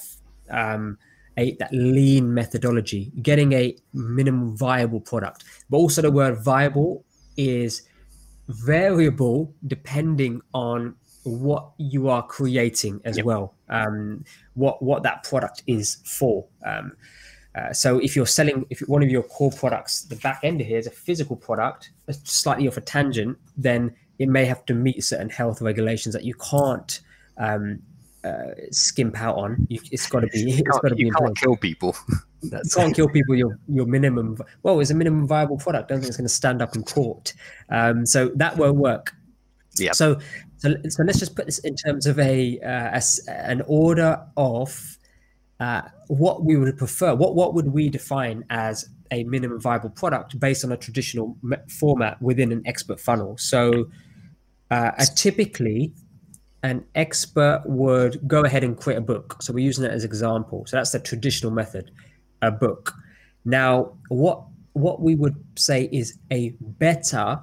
um, 0.49 0.97
a 1.37 1.55
that 1.57 1.71
lean 1.71 2.33
methodology, 2.33 3.11
getting 3.21 3.53
a 3.53 3.75
minimum 3.93 4.57
viable 4.57 4.99
product. 4.99 5.43
But 5.69 5.77
also 5.77 6.01
the 6.01 6.09
word 6.09 6.43
viable 6.43 7.05
is 7.37 7.83
variable 8.47 9.53
depending 9.67 10.41
on 10.53 10.95
what 11.23 11.71
you 11.77 12.07
are 12.07 12.25
creating 12.25 13.01
as 13.03 13.17
yep. 13.17 13.25
well 13.25 13.55
um, 13.69 14.23
what 14.53 14.81
what 14.81 15.03
that 15.03 15.23
product 15.23 15.63
is 15.65 15.97
for 16.05 16.45
um, 16.65 16.91
uh, 17.55 17.73
so 17.73 17.97
if 17.99 18.15
you're 18.15 18.27
selling 18.27 18.65
if 18.69 18.79
one 18.81 19.01
of 19.01 19.09
your 19.09 19.23
core 19.23 19.51
products 19.51 20.03
the 20.03 20.15
back 20.17 20.39
end 20.43 20.61
here 20.61 20.77
is 20.77 20.85
a 20.85 20.91
physical 20.91 21.35
product 21.35 21.91
slightly 22.23 22.67
off 22.67 22.77
a 22.77 22.81
tangent 22.81 23.37
then 23.57 23.93
it 24.19 24.29
may 24.29 24.45
have 24.45 24.63
to 24.65 24.73
meet 24.73 25.03
certain 25.03 25.29
health 25.29 25.61
regulations 25.61 26.13
that 26.13 26.23
you 26.23 26.35
can't 26.35 27.01
um, 27.37 27.79
uh, 28.25 28.53
skimp 28.71 29.21
out 29.21 29.35
on 29.35 29.67
you, 29.69 29.79
it's 29.91 30.07
got 30.07 30.21
to 30.21 30.27
be 30.27 30.51
it's 30.65 30.79
got 30.79 30.89
to 30.89 30.95
be 30.95 31.03
you 31.03 31.11
can't 31.11 31.37
kill 31.37 31.55
people 31.55 31.95
That's 32.49 32.75
you 32.75 32.81
can't 32.81 32.95
kill 32.95 33.09
people. 33.09 33.35
Your 33.35 33.59
your 33.67 33.85
minimum. 33.85 34.37
Well, 34.63 34.79
it's 34.79 34.91
a 34.91 34.95
minimum 34.95 35.27
viable 35.27 35.57
product. 35.57 35.91
I 35.91 35.95
don't 35.95 36.01
think 36.01 36.09
it's 36.09 36.17
going 36.17 36.27
to 36.27 36.33
stand 36.33 36.61
up 36.61 36.75
in 36.75 36.83
court. 36.83 37.33
Um, 37.69 38.05
so 38.05 38.29
that 38.35 38.57
won't 38.57 38.77
work. 38.77 39.13
Yeah. 39.77 39.93
So 39.93 40.19
so 40.57 40.75
so 40.89 41.03
let's 41.03 41.19
just 41.19 41.35
put 41.35 41.45
this 41.45 41.59
in 41.59 41.75
terms 41.75 42.07
of 42.07 42.19
a, 42.19 42.59
uh, 42.59 42.99
a 42.99 43.01
an 43.29 43.61
order 43.67 44.21
of 44.37 44.97
uh, 45.59 45.83
what 46.07 46.43
we 46.43 46.55
would 46.55 46.77
prefer. 46.77 47.15
What 47.15 47.35
what 47.35 47.53
would 47.53 47.67
we 47.67 47.89
define 47.89 48.45
as 48.49 48.89
a 49.11 49.23
minimum 49.25 49.59
viable 49.59 49.89
product 49.89 50.39
based 50.39 50.65
on 50.65 50.71
a 50.71 50.77
traditional 50.77 51.37
format 51.69 52.21
within 52.21 52.51
an 52.51 52.61
expert 52.65 52.99
funnel? 52.99 53.37
So 53.37 53.89
uh, 54.71 54.91
typically 55.15 55.93
an 56.65 56.83
expert 56.95 57.61
would 57.65 58.27
go 58.27 58.43
ahead 58.43 58.63
and 58.63 58.75
create 58.75 58.97
a 58.97 59.01
book. 59.01 59.37
So 59.39 59.53
we're 59.53 59.63
using 59.63 59.83
that 59.83 59.91
as 59.91 60.03
example. 60.03 60.65
So 60.65 60.77
that's 60.77 60.91
the 60.91 60.99
traditional 60.99 61.51
method, 61.51 61.91
a 62.41 62.49
book. 62.49 62.93
Now, 63.45 63.93
what 64.09 64.43
what 64.73 64.99
we 64.99 65.15
would 65.15 65.35
say 65.55 65.87
is 65.91 66.17
a 66.31 66.53
better 66.59 67.39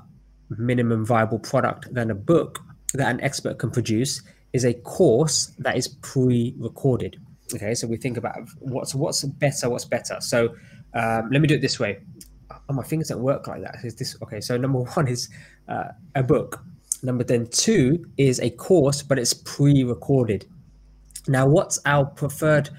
minimum 0.58 1.06
viable 1.06 1.38
product 1.38 1.94
than 1.94 2.10
a 2.10 2.14
book 2.14 2.58
that 2.94 3.08
an 3.08 3.20
expert 3.22 3.58
can 3.58 3.70
produce 3.70 4.22
is 4.52 4.64
a 4.64 4.74
course 4.74 5.52
that 5.58 5.76
is 5.76 5.88
pre-recorded. 5.88 7.18
Okay, 7.54 7.74
so 7.74 7.86
we 7.86 7.96
think 7.96 8.16
about 8.16 8.36
what's 8.58 8.92
what's 8.94 9.22
better, 9.22 9.70
what's 9.70 9.84
better. 9.84 10.16
So 10.20 10.54
um, 10.94 11.30
let 11.30 11.40
me 11.40 11.46
do 11.46 11.54
it 11.54 11.62
this 11.62 11.78
way. 11.78 12.00
Oh, 12.68 12.74
my 12.74 12.82
fingers 12.82 13.08
don't 13.08 13.22
work 13.22 13.46
like 13.46 13.62
that. 13.62 13.76
Is 13.84 13.94
this 13.94 14.16
okay? 14.22 14.40
So 14.40 14.56
number 14.56 14.80
one 14.98 15.06
is 15.06 15.28
uh, 15.68 15.92
a 16.16 16.24
book. 16.24 16.60
Number 17.02 17.24
then 17.24 17.46
two 17.46 18.04
is 18.16 18.38
a 18.40 18.50
course, 18.50 19.02
but 19.02 19.18
it's 19.18 19.34
pre-recorded. 19.34 20.46
Now, 21.28 21.46
what's 21.46 21.80
our 21.84 22.04
preferred, 22.04 22.70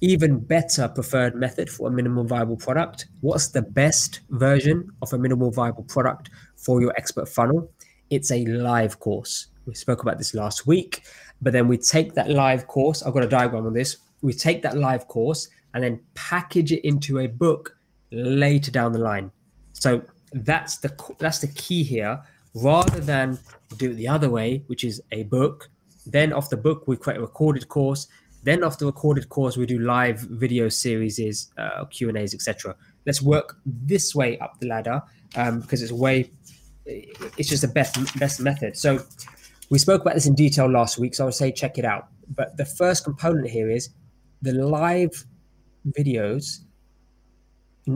even 0.00 0.38
better 0.38 0.88
preferred 0.88 1.34
method 1.34 1.68
for 1.68 1.88
a 1.88 1.90
minimum 1.90 2.28
viable 2.28 2.56
product? 2.56 3.06
What's 3.20 3.48
the 3.48 3.62
best 3.62 4.20
version 4.30 4.88
of 5.02 5.12
a 5.12 5.18
minimal 5.18 5.50
viable 5.50 5.84
product 5.84 6.30
for 6.56 6.80
your 6.80 6.92
expert 6.96 7.28
funnel? 7.28 7.70
It's 8.10 8.30
a 8.30 8.44
live 8.44 9.00
course. 9.00 9.48
We 9.66 9.74
spoke 9.74 10.02
about 10.02 10.18
this 10.18 10.34
last 10.34 10.66
week, 10.66 11.02
but 11.40 11.52
then 11.52 11.66
we 11.66 11.78
take 11.78 12.14
that 12.14 12.30
live 12.30 12.66
course. 12.66 13.02
I've 13.02 13.14
got 13.14 13.24
a 13.24 13.28
diagram 13.28 13.66
on 13.66 13.72
this. 13.72 13.96
We 14.20 14.32
take 14.32 14.62
that 14.62 14.76
live 14.76 15.08
course 15.08 15.48
and 15.74 15.82
then 15.82 16.00
package 16.14 16.72
it 16.72 16.86
into 16.86 17.20
a 17.20 17.26
book 17.26 17.76
later 18.10 18.70
down 18.70 18.92
the 18.92 18.98
line. 18.98 19.30
So 19.72 20.02
that's 20.32 20.78
the 20.78 20.92
that's 21.18 21.38
the 21.38 21.48
key 21.48 21.82
here 21.82 22.22
rather 22.54 23.00
than 23.00 23.38
do 23.76 23.90
it 23.90 23.94
the 23.94 24.08
other 24.08 24.28
way, 24.28 24.62
which 24.66 24.84
is 24.84 25.02
a 25.12 25.24
book. 25.24 25.70
Then 26.06 26.32
off 26.32 26.50
the 26.50 26.56
book, 26.56 26.86
we 26.86 26.96
create 26.96 27.18
a 27.18 27.20
recorded 27.20 27.68
course. 27.68 28.08
Then 28.42 28.64
off 28.64 28.78
the 28.78 28.86
recorded 28.86 29.28
course, 29.28 29.56
we 29.56 29.66
do 29.66 29.78
live 29.78 30.20
video 30.20 30.68
series, 30.68 31.50
uh, 31.56 31.84
Q 31.86 32.08
and 32.08 32.18
A's, 32.18 32.34
etc. 32.34 32.74
Let's 33.06 33.22
work 33.22 33.56
this 33.64 34.14
way 34.14 34.38
up 34.38 34.58
the 34.58 34.66
ladder 34.66 35.02
um, 35.36 35.60
because 35.60 35.82
it's 35.82 35.92
a 35.92 35.96
way, 35.96 36.30
it's 36.84 37.48
just 37.48 37.62
the 37.62 37.68
best 37.68 38.18
best 38.18 38.40
method. 38.40 38.76
So 38.76 39.04
we 39.70 39.78
spoke 39.78 40.02
about 40.02 40.14
this 40.14 40.26
in 40.26 40.34
detail 40.34 40.68
last 40.68 40.98
week, 40.98 41.14
so 41.14 41.24
I 41.24 41.26
would 41.26 41.34
say 41.34 41.52
check 41.52 41.78
it 41.78 41.84
out. 41.84 42.08
But 42.34 42.56
the 42.56 42.64
first 42.64 43.04
component 43.04 43.48
here 43.48 43.70
is 43.70 43.90
the 44.42 44.52
live 44.52 45.24
videos 45.96 46.60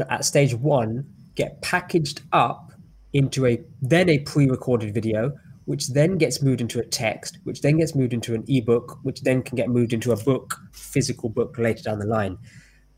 at 0.08 0.24
stage 0.24 0.54
one 0.54 1.06
get 1.34 1.60
packaged 1.62 2.22
up 2.32 2.72
into 3.16 3.46
a 3.46 3.58
then 3.80 4.10
a 4.10 4.18
pre-recorded 4.18 4.92
video 4.92 5.32
which 5.64 5.88
then 5.88 6.18
gets 6.18 6.42
moved 6.42 6.60
into 6.60 6.78
a 6.78 6.84
text 6.84 7.38
which 7.44 7.62
then 7.62 7.78
gets 7.78 7.94
moved 7.94 8.12
into 8.12 8.34
an 8.34 8.44
ebook 8.46 8.98
which 9.04 9.22
then 9.22 9.42
can 9.42 9.56
get 9.56 9.70
moved 9.70 9.94
into 9.94 10.12
a 10.12 10.16
book 10.16 10.60
physical 10.72 11.30
book 11.30 11.56
later 11.58 11.82
down 11.82 11.98
the 11.98 12.06
line. 12.06 12.36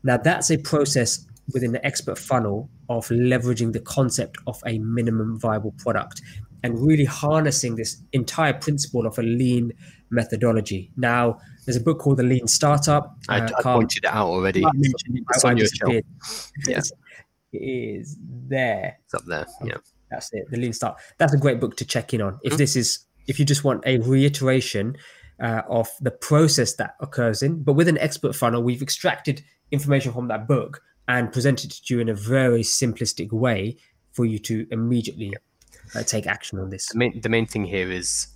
Now 0.03 0.17
that's 0.17 0.51
a 0.51 0.57
process 0.57 1.25
within 1.53 1.71
the 1.71 1.83
expert 1.85 2.17
funnel 2.17 2.69
of 2.89 3.07
leveraging 3.07 3.71
the 3.71 3.79
concept 3.79 4.37
of 4.45 4.61
a 4.65 4.77
minimum 4.79 5.39
viable 5.39 5.73
product 5.77 6.21
and 6.63 6.85
really 6.85 7.05
harnessing 7.05 7.77
this 7.77 8.01
entire 8.11 8.53
principle 8.53 9.07
of 9.07 9.17
a 9.17 9.23
lean 9.23 9.71
methodology. 10.09 10.91
Now 10.97 11.39
there's 11.65 11.77
a 11.77 11.81
book 11.81 11.99
called 11.99 12.17
the 12.17 12.23
lean 12.23 12.47
startup. 12.47 13.15
I, 13.29 13.39
uh, 13.39 13.49
I 13.57 13.61
pointed 13.61 14.03
it 14.03 14.09
out 14.09 14.27
already. 14.27 14.63
it's, 14.73 15.45
on 15.45 15.55
your 15.55 15.67
shelf. 15.67 16.51
yeah. 16.67 16.81
it 17.53 17.57
is 17.57 18.17
there. 18.19 18.97
It's 19.05 19.13
up 19.13 19.23
there 19.25 19.47
yeah 19.63 19.77
that's 20.09 20.31
it. 20.33 20.49
The 20.49 20.57
Lean 20.57 20.73
Start. 20.73 20.99
That's 21.17 21.33
a 21.33 21.37
great 21.37 21.59
book 21.59 21.77
to 21.77 21.85
check 21.85 22.13
in 22.13 22.21
on. 22.21 22.39
If 22.43 22.51
mm-hmm. 22.51 22.57
this 22.57 22.75
is, 22.75 22.99
if 23.27 23.39
you 23.39 23.45
just 23.45 23.63
want 23.63 23.83
a 23.85 23.99
reiteration 23.99 24.97
uh, 25.41 25.61
of 25.69 25.89
the 26.01 26.11
process 26.11 26.73
that 26.75 26.95
occurs 26.99 27.41
in, 27.43 27.63
but 27.63 27.73
with 27.73 27.87
an 27.87 27.97
expert 27.97 28.35
funnel, 28.35 28.63
we've 28.63 28.81
extracted 28.81 29.43
information 29.71 30.11
from 30.11 30.27
that 30.27 30.47
book 30.47 30.81
and 31.07 31.31
presented 31.31 31.71
it 31.71 31.79
to 31.85 31.95
you 31.95 31.99
in 31.99 32.09
a 32.09 32.13
very 32.13 32.61
simplistic 32.61 33.31
way 33.31 33.77
for 34.11 34.25
you 34.25 34.39
to 34.39 34.67
immediately 34.71 35.33
uh, 35.95 36.03
take 36.03 36.27
action 36.27 36.59
on 36.59 36.69
this. 36.69 36.87
The 36.87 36.97
main, 36.97 37.21
the 37.21 37.29
main 37.29 37.45
thing 37.45 37.65
here 37.65 37.91
is 37.91 38.27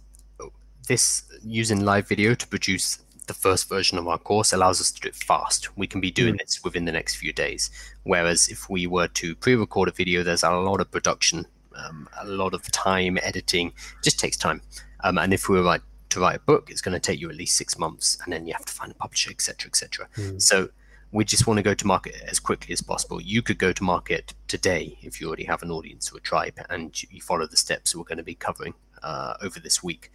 this 0.87 1.23
using 1.43 1.85
live 1.85 2.07
video 2.07 2.35
to 2.35 2.47
produce 2.47 2.99
the 3.27 3.33
first 3.33 3.69
version 3.69 3.97
of 3.97 4.07
our 4.07 4.17
course 4.17 4.53
allows 4.53 4.81
us 4.81 4.91
to 4.91 5.01
do 5.01 5.07
it 5.07 5.15
fast. 5.15 5.75
We 5.77 5.87
can 5.87 6.01
be 6.01 6.11
doing 6.11 6.35
mm. 6.35 6.39
this 6.39 6.63
within 6.63 6.85
the 6.85 6.91
next 6.91 7.15
few 7.15 7.31
days. 7.31 7.69
Whereas 8.03 8.49
if 8.49 8.69
we 8.69 8.87
were 8.87 9.07
to 9.09 9.35
pre-record 9.35 9.89
a 9.89 9.91
video, 9.91 10.23
there's 10.23 10.43
a 10.43 10.51
lot 10.51 10.81
of 10.81 10.91
production 10.91 11.45
um, 11.75 12.07
a 12.21 12.27
lot 12.27 12.53
of 12.53 12.69
time 12.71 13.17
editing 13.21 13.73
just 14.03 14.19
takes 14.19 14.37
time. 14.37 14.61
Um, 15.03 15.17
and 15.17 15.33
if 15.33 15.49
we 15.49 15.57
were 15.57 15.63
like 15.63 15.81
to 16.09 16.19
write 16.19 16.35
a 16.35 16.39
book, 16.39 16.69
it's 16.69 16.81
going 16.81 16.93
to 16.93 16.99
take 16.99 17.19
you 17.19 17.29
at 17.29 17.35
least 17.35 17.57
six 17.57 17.77
months, 17.77 18.17
and 18.23 18.31
then 18.31 18.45
you 18.45 18.53
have 18.53 18.65
to 18.65 18.73
find 18.73 18.91
a 18.91 18.95
publisher, 18.95 19.31
etc., 19.31 19.67
etc. 19.67 20.07
Mm. 20.17 20.41
So 20.41 20.69
we 21.11 21.23
just 21.23 21.45
want 21.45 21.57
to 21.57 21.63
go 21.63 21.73
to 21.73 21.87
market 21.87 22.15
as 22.27 22.39
quickly 22.39 22.73
as 22.73 22.81
possible. 22.81 23.21
You 23.21 23.41
could 23.41 23.59
go 23.59 23.71
to 23.71 23.83
market 23.83 24.33
today 24.47 24.97
if 25.01 25.21
you 25.21 25.27
already 25.27 25.43
have 25.43 25.61
an 25.61 25.71
audience 25.71 26.11
or 26.11 26.17
a 26.17 26.21
tribe, 26.21 26.59
and 26.69 27.01
you 27.11 27.21
follow 27.21 27.45
the 27.45 27.57
steps 27.57 27.95
we're 27.95 28.03
going 28.03 28.17
to 28.17 28.23
be 28.23 28.35
covering 28.35 28.73
uh, 29.03 29.35
over 29.41 29.59
this 29.59 29.83
week. 29.83 30.11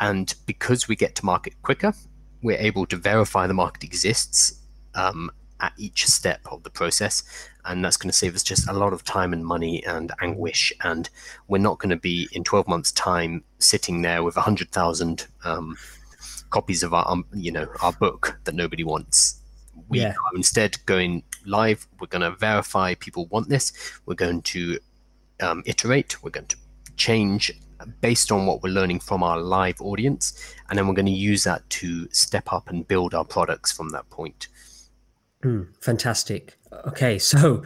And 0.00 0.34
because 0.46 0.88
we 0.88 0.96
get 0.96 1.14
to 1.16 1.24
market 1.24 1.60
quicker, 1.62 1.92
we're 2.42 2.58
able 2.58 2.86
to 2.86 2.96
verify 2.96 3.46
the 3.46 3.54
market 3.54 3.84
exists 3.84 4.60
um, 4.94 5.30
at 5.62 5.72
each 5.78 6.06
step 6.06 6.40
of 6.50 6.62
the 6.62 6.70
process 6.70 7.22
and 7.64 7.84
that's 7.84 7.96
going 7.96 8.10
to 8.10 8.16
save 8.16 8.34
us 8.34 8.42
just 8.42 8.68
a 8.68 8.72
lot 8.72 8.92
of 8.92 9.04
time 9.04 9.32
and 9.32 9.46
money 9.46 9.84
and 9.86 10.12
anguish 10.20 10.72
and 10.82 11.08
we're 11.48 11.58
not 11.58 11.78
going 11.78 11.90
to 11.90 11.96
be 11.96 12.28
in 12.32 12.44
12 12.44 12.68
months 12.68 12.92
time 12.92 13.42
sitting 13.58 14.02
there 14.02 14.22
with 14.22 14.36
100000 14.36 15.26
um, 15.44 15.76
copies 16.52 16.82
of 16.84 16.94
our 16.94 17.08
um, 17.10 17.24
you 17.34 17.50
know 17.50 17.66
our 17.80 17.92
book 17.92 18.38
that 18.44 18.54
nobody 18.54 18.84
wants. 18.84 19.40
We 19.88 20.00
yeah. 20.00 20.10
are 20.10 20.36
instead 20.36 20.76
going 20.86 21.24
live. 21.44 21.86
We're 21.98 22.06
going 22.06 22.22
to 22.22 22.36
verify 22.36 22.94
people 22.94 23.26
want 23.26 23.48
this. 23.48 23.72
We're 24.06 24.14
going 24.14 24.42
to 24.42 24.78
um, 25.40 25.62
iterate. 25.66 26.22
We're 26.22 26.30
going 26.30 26.46
to 26.46 26.56
change 26.96 27.50
based 28.00 28.30
on 28.30 28.46
what 28.46 28.62
we're 28.62 28.70
learning 28.70 29.00
from 29.00 29.24
our 29.24 29.40
live 29.40 29.80
audience 29.80 30.54
and 30.68 30.78
then 30.78 30.86
we're 30.86 30.94
going 30.94 31.06
to 31.06 31.10
use 31.10 31.42
that 31.42 31.68
to 31.68 32.08
step 32.12 32.52
up 32.52 32.68
and 32.68 32.86
build 32.86 33.12
our 33.12 33.24
products 33.24 33.72
from 33.72 33.88
that 33.88 34.08
point 34.08 34.46
Mm, 35.42 35.68
fantastic. 35.80 36.58
Okay, 36.88 37.18
so 37.18 37.62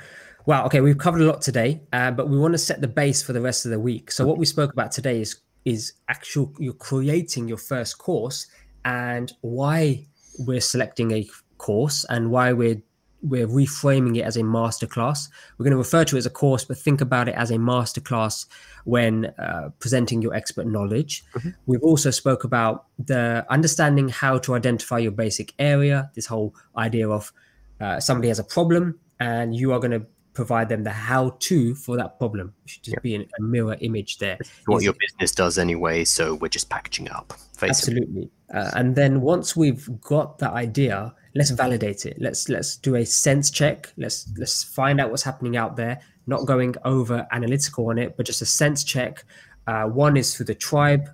wow. 0.47 0.65
Okay, 0.67 0.81
we've 0.81 0.99
covered 0.99 1.21
a 1.21 1.27
lot 1.27 1.43
today, 1.43 1.83
uh, 1.93 2.11
but 2.11 2.29
we 2.29 2.39
want 2.39 2.55
to 2.55 2.59
set 2.59 2.81
the 2.81 2.89
base 2.89 3.23
for 3.23 3.33
the 3.33 3.41
rest 3.41 3.65
of 3.65 3.71
the 3.71 3.81
week. 3.81 4.11
So 4.11 4.27
what 4.27 4.39
we 4.39 4.47
spoke 4.47 4.73
about 4.73 4.93
today 4.93 5.21
is 5.21 5.41
is 5.65 5.95
actual 6.09 6.53
you're 6.59 6.73
creating 6.73 7.49
your 7.49 7.59
first 7.59 7.99
course 7.99 8.47
and 8.85 9.33
why 9.41 10.07
we're 10.39 10.61
selecting 10.61 11.11
a 11.11 11.29
course 11.59 12.05
and 12.09 12.31
why 12.31 12.53
we're 12.53 12.81
we're 13.23 13.49
reframing 13.49 14.17
it 14.17 14.23
as 14.23 14.37
a 14.37 14.43
masterclass. 14.43 15.29
We're 15.59 15.65
going 15.65 15.73
to 15.73 15.79
refer 15.79 16.05
to 16.05 16.17
it 16.17 16.19
as 16.19 16.27
a 16.27 16.31
course, 16.31 16.65
but 16.65 16.79
think 16.79 17.01
about 17.01 17.29
it 17.29 17.35
as 17.35 17.51
a 17.51 17.57
masterclass 17.57 18.47
when 18.85 19.27
uh, 19.39 19.71
presenting 19.81 20.23
your 20.23 20.35
expert 20.35 20.67
knowledge. 20.67 21.25
Mm-hmm. 21.35 21.51
We've 21.67 21.83
also 21.83 22.11
spoke 22.11 22.45
about 22.45 22.87
the 22.99 23.45
understanding 23.51 24.09
how 24.09 24.39
to 24.39 24.55
identify 24.55 24.99
your 24.99 25.13
basic 25.13 25.55
area. 25.59 26.11
This 26.15 26.27
whole 26.27 26.55
idea 26.77 27.09
of 27.09 27.33
uh, 27.81 28.01
somebody 28.01 28.29
has 28.29 28.39
a 28.39 28.45
problem 28.45 28.99
and 29.21 29.55
you 29.55 29.73
are 29.73 29.79
going 29.79 29.93
to 29.93 30.07
provide 30.37 30.69
them 30.69 30.85
the 30.85 30.91
how 30.91 31.35
to 31.41 31.75
for 31.75 31.97
that 31.97 32.19
problem. 32.19 32.53
It 32.65 32.71
should 32.71 32.83
just 32.83 33.03
be 33.03 33.17
a 33.17 33.43
mirror 33.43 33.77
image 33.81 34.19
there. 34.19 34.39
what 34.67 34.83
your 34.83 34.93
business 34.93 35.33
does 35.33 35.57
anyway, 35.57 36.05
so 36.05 36.35
we're 36.35 36.49
just 36.49 36.69
packaging 36.69 37.11
up. 37.11 37.33
Absolutely. 37.63 38.31
Uh, 38.53 38.71
and 38.75 38.95
then 38.95 39.23
once 39.23 39.57
we've 39.57 39.89
got 40.03 40.39
the 40.39 40.51
idea, 40.51 41.15
let's 41.35 41.51
validate 41.51 42.05
it. 42.05 42.19
Let's 42.21 42.49
let's 42.51 42.77
do 42.77 42.97
a 42.97 43.05
sense 43.05 43.51
check. 43.51 43.93
Let's 43.97 44.31
let's 44.37 44.63
find 44.63 45.01
out 45.01 45.11
what's 45.11 45.23
happening 45.23 45.57
out 45.57 45.77
there. 45.77 46.01
Not 46.27 46.45
going 46.45 46.75
over 46.85 47.27
analytical 47.33 47.89
on 47.89 47.99
it, 47.99 48.17
but 48.17 48.27
just 48.27 48.43
a 48.43 48.47
sense 48.47 48.85
check. 48.85 49.25
Uh, 49.67 49.85
one 49.85 50.17
is 50.17 50.37
for 50.37 50.45
the 50.45 50.55
tribe, 50.55 51.09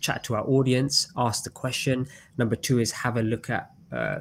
chat 0.00 0.22
to 0.24 0.34
our 0.36 0.46
audience, 0.46 1.10
ask 1.16 1.44
the 1.44 1.50
question. 1.50 2.06
Number 2.36 2.56
two 2.56 2.78
is 2.78 2.92
have 2.92 3.16
a 3.16 3.22
look 3.22 3.48
at 3.48 3.70
uh, 3.96 4.18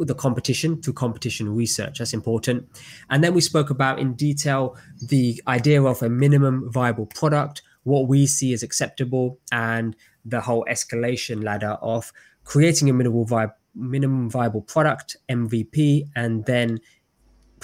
the 0.00 0.14
competition 0.14 0.80
to 0.82 0.92
competition 0.92 1.54
research. 1.54 1.98
That's 1.98 2.14
important. 2.14 2.68
And 3.10 3.22
then 3.22 3.34
we 3.34 3.40
spoke 3.40 3.70
about 3.70 3.98
in 3.98 4.14
detail 4.14 4.76
the 5.02 5.42
idea 5.46 5.82
of 5.82 6.02
a 6.02 6.08
minimum 6.08 6.70
viable 6.72 7.06
product, 7.06 7.62
what 7.84 8.08
we 8.08 8.26
see 8.26 8.52
as 8.52 8.62
acceptable, 8.62 9.38
and 9.52 9.94
the 10.24 10.40
whole 10.40 10.64
escalation 10.70 11.42
ladder 11.44 11.76
of 11.82 12.12
creating 12.44 12.88
a 12.88 12.92
minimal 12.92 13.26
minimum 13.74 14.28
viable 14.30 14.62
product 14.62 15.16
MVP 15.28 16.08
and 16.16 16.44
then 16.46 16.80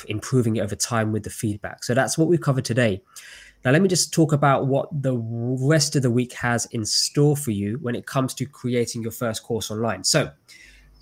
improving 0.08 0.56
it 0.56 0.60
over 0.60 0.76
time 0.76 1.12
with 1.12 1.22
the 1.22 1.30
feedback. 1.30 1.84
So 1.84 1.94
that's 1.94 2.18
what 2.18 2.28
we 2.28 2.38
covered 2.38 2.64
today. 2.64 3.02
Now, 3.64 3.70
let 3.70 3.80
me 3.80 3.88
just 3.88 4.12
talk 4.12 4.32
about 4.32 4.66
what 4.66 4.88
the 4.92 5.16
rest 5.16 5.96
of 5.96 6.02
the 6.02 6.10
week 6.10 6.34
has 6.34 6.66
in 6.66 6.84
store 6.84 7.36
for 7.36 7.50
you 7.50 7.78
when 7.80 7.94
it 7.94 8.06
comes 8.06 8.34
to 8.34 8.44
creating 8.44 9.02
your 9.02 9.10
first 9.10 9.42
course 9.42 9.70
online. 9.70 10.04
So, 10.04 10.30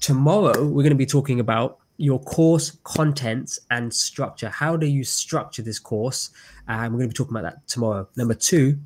Tomorrow, 0.02 0.64
we're 0.64 0.82
going 0.82 0.90
to 0.90 0.96
be 0.96 1.06
talking 1.06 1.38
about 1.38 1.78
your 1.96 2.18
course 2.18 2.76
contents 2.82 3.60
and 3.70 3.94
structure. 3.94 4.48
How 4.48 4.76
do 4.76 4.84
you 4.84 5.04
structure 5.04 5.62
this 5.62 5.78
course? 5.78 6.30
And 6.66 6.92
we're 6.92 6.98
going 6.98 7.10
to 7.10 7.14
be 7.14 7.16
talking 7.16 7.36
about 7.36 7.44
that 7.44 7.68
tomorrow. 7.68 8.08
Number 8.16 8.34
two, 8.34 8.80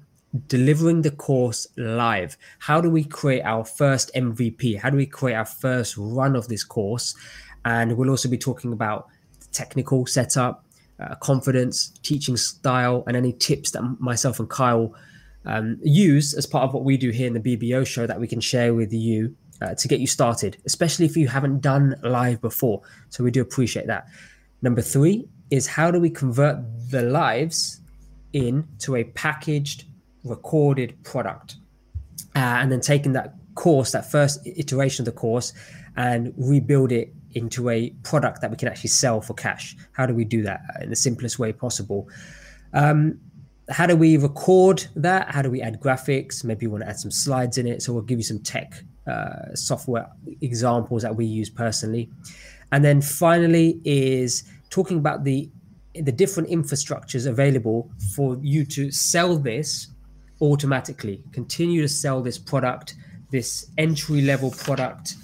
delivering 0.49 1.01
the 1.01 1.11
course 1.11 1.67
live. 1.79 2.37
How 2.59 2.83
do 2.83 2.91
we 2.91 3.03
create 3.03 3.41
our 3.45 3.65
first 3.65 4.11
MVP? 4.15 4.79
How 4.79 4.91
do 4.91 4.99
we 4.99 5.07
create 5.07 5.37
our 5.37 5.47
first 5.47 5.97
run 5.97 6.37
of 6.37 6.49
this 6.49 6.63
course? 6.63 7.17
And 7.65 7.97
we'll 7.97 8.11
also 8.11 8.29
be 8.29 8.37
talking 8.37 8.75
about 8.75 9.07
technical 9.53 10.05
setup, 10.05 10.67
uh, 11.01 11.15
confidence, 11.15 11.99
teaching 12.03 12.37
style, 12.37 13.05
and 13.07 13.17
any 13.17 13.33
tips 13.33 13.71
that 13.71 13.81
myself 13.99 14.39
and 14.39 14.51
Kyle 14.51 14.95
um, 15.47 15.79
use 15.83 16.35
as 16.35 16.45
part 16.45 16.65
of 16.65 16.75
what 16.75 16.85
we 16.85 16.99
do 16.99 17.09
here 17.09 17.27
in 17.27 17.33
the 17.33 17.57
BBO 17.57 17.87
show 17.87 18.07
that 18.07 18.21
we 18.21 18.29
can 18.29 18.41
share 18.41 18.75
with 18.75 18.93
you 18.93 19.35
uh, 19.63 19.75
to 19.75 19.89
get 19.89 20.01
you 20.01 20.07
started, 20.07 20.59
especially 20.67 21.07
if 21.07 21.17
you 21.17 21.29
haven't 21.29 21.61
done 21.61 21.97
live 22.03 22.41
before. 22.41 22.83
So 23.09 23.25
we 23.25 23.31
do 23.31 23.41
appreciate 23.41 23.87
that. 23.87 24.07
Number 24.63 24.83
three 24.83 25.29
is 25.51 25.67
how 25.67 25.91
do 25.91 26.01
we 26.01 26.11
convert 26.11 26.59
the 26.91 27.03
lives 27.03 27.81
into 28.33 28.97
a 28.97 29.05
packaged, 29.05 29.85
recorded 30.25 31.03
product? 31.05 31.57
Uh, 32.35 32.39
and 32.61 32.71
then 32.71 32.81
taking 32.81 33.13
that 33.13 33.35
course, 33.55 33.93
that 33.93 34.11
first 34.11 34.47
iteration 34.47 35.03
of 35.03 35.07
the 35.07 35.19
course, 35.19 35.53
and 35.97 36.35
rebuild 36.37 36.93
it 36.93 37.15
into 37.33 37.69
a 37.69 37.91
product 38.03 38.41
that 38.41 38.51
we 38.51 38.57
can 38.57 38.69
actually 38.69 38.91
sell 38.91 39.21
for 39.21 39.35
cash. 39.35 39.77
How 39.93 40.07
do 40.07 40.15
we 40.15 40.25
do 40.25 40.43
that 40.43 40.61
in 40.81 40.91
the 40.91 40.97
simplest 40.97 41.39
way 41.39 41.53
possible? 41.53 42.09
Um, 42.73 43.19
how 43.69 43.87
do 43.87 43.97
we 43.97 44.17
record 44.17 44.87
that? 44.97 45.31
How 45.31 45.43
do 45.43 45.51
we 45.51 45.61
add 45.61 45.81
graphics? 45.81 46.45
Maybe 46.45 46.67
you 46.67 46.71
want 46.71 46.85
to 46.85 46.89
add 46.89 46.99
some 46.99 47.11
slides 47.11 47.59
in 47.59 47.67
it. 47.67 47.83
So 47.83 47.93
we'll 47.93 48.03
give 48.03 48.19
you 48.19 48.25
some 48.25 48.39
tech 48.39 48.83
uh, 49.07 49.55
software 49.55 50.09
examples 50.41 51.03
that 51.03 51.15
we 51.15 51.25
use 51.25 51.51
personally. 51.51 52.11
And 52.73 52.85
then 52.85 53.01
finally 53.01 53.81
is 53.85 54.45
talking 54.71 54.99
about 54.99 55.25
the 55.25 55.51
the 55.95 56.13
different 56.13 56.51
infrastructures 56.51 57.27
available 57.27 57.91
for 58.15 58.37
you 58.43 58.67
to 58.67 58.91
sell 58.91 59.39
this 59.39 59.89
automatically. 60.43 61.23
Continue 61.33 61.81
to 61.81 61.89
sell 61.89 62.21
this 62.21 62.39
product, 62.39 62.97
this 63.31 63.71
entry 63.79 64.21
level 64.21 64.51
product 64.51 65.15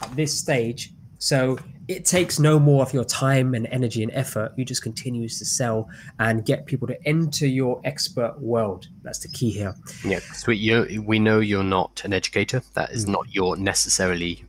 at 0.00 0.14
this 0.16 0.38
stage. 0.38 0.92
So 1.18 1.58
it 1.88 2.04
takes 2.04 2.38
no 2.38 2.58
more 2.58 2.82
of 2.82 2.92
your 2.92 3.04
time 3.04 3.54
and 3.54 3.66
energy 3.68 4.02
and 4.02 4.12
effort. 4.12 4.52
You 4.56 4.64
just 4.64 4.82
continues 4.82 5.38
to 5.38 5.44
sell 5.44 5.88
and 6.18 6.44
get 6.44 6.66
people 6.66 6.88
to 6.88 6.98
enter 7.06 7.46
your 7.46 7.80
expert 7.84 8.40
world. 8.40 8.88
That's 9.02 9.20
the 9.20 9.28
key 9.28 9.50
here. 9.50 9.74
Yeah. 10.04 10.20
You, 10.48 11.02
we 11.02 11.18
know 11.18 11.40
you're 11.40 11.62
not 11.62 12.02
an 12.04 12.12
educator. 12.12 12.62
That 12.74 12.90
is 12.90 13.06
mm. 13.06 13.10
not 13.10 13.32
your 13.32 13.56
necessarily 13.56 14.44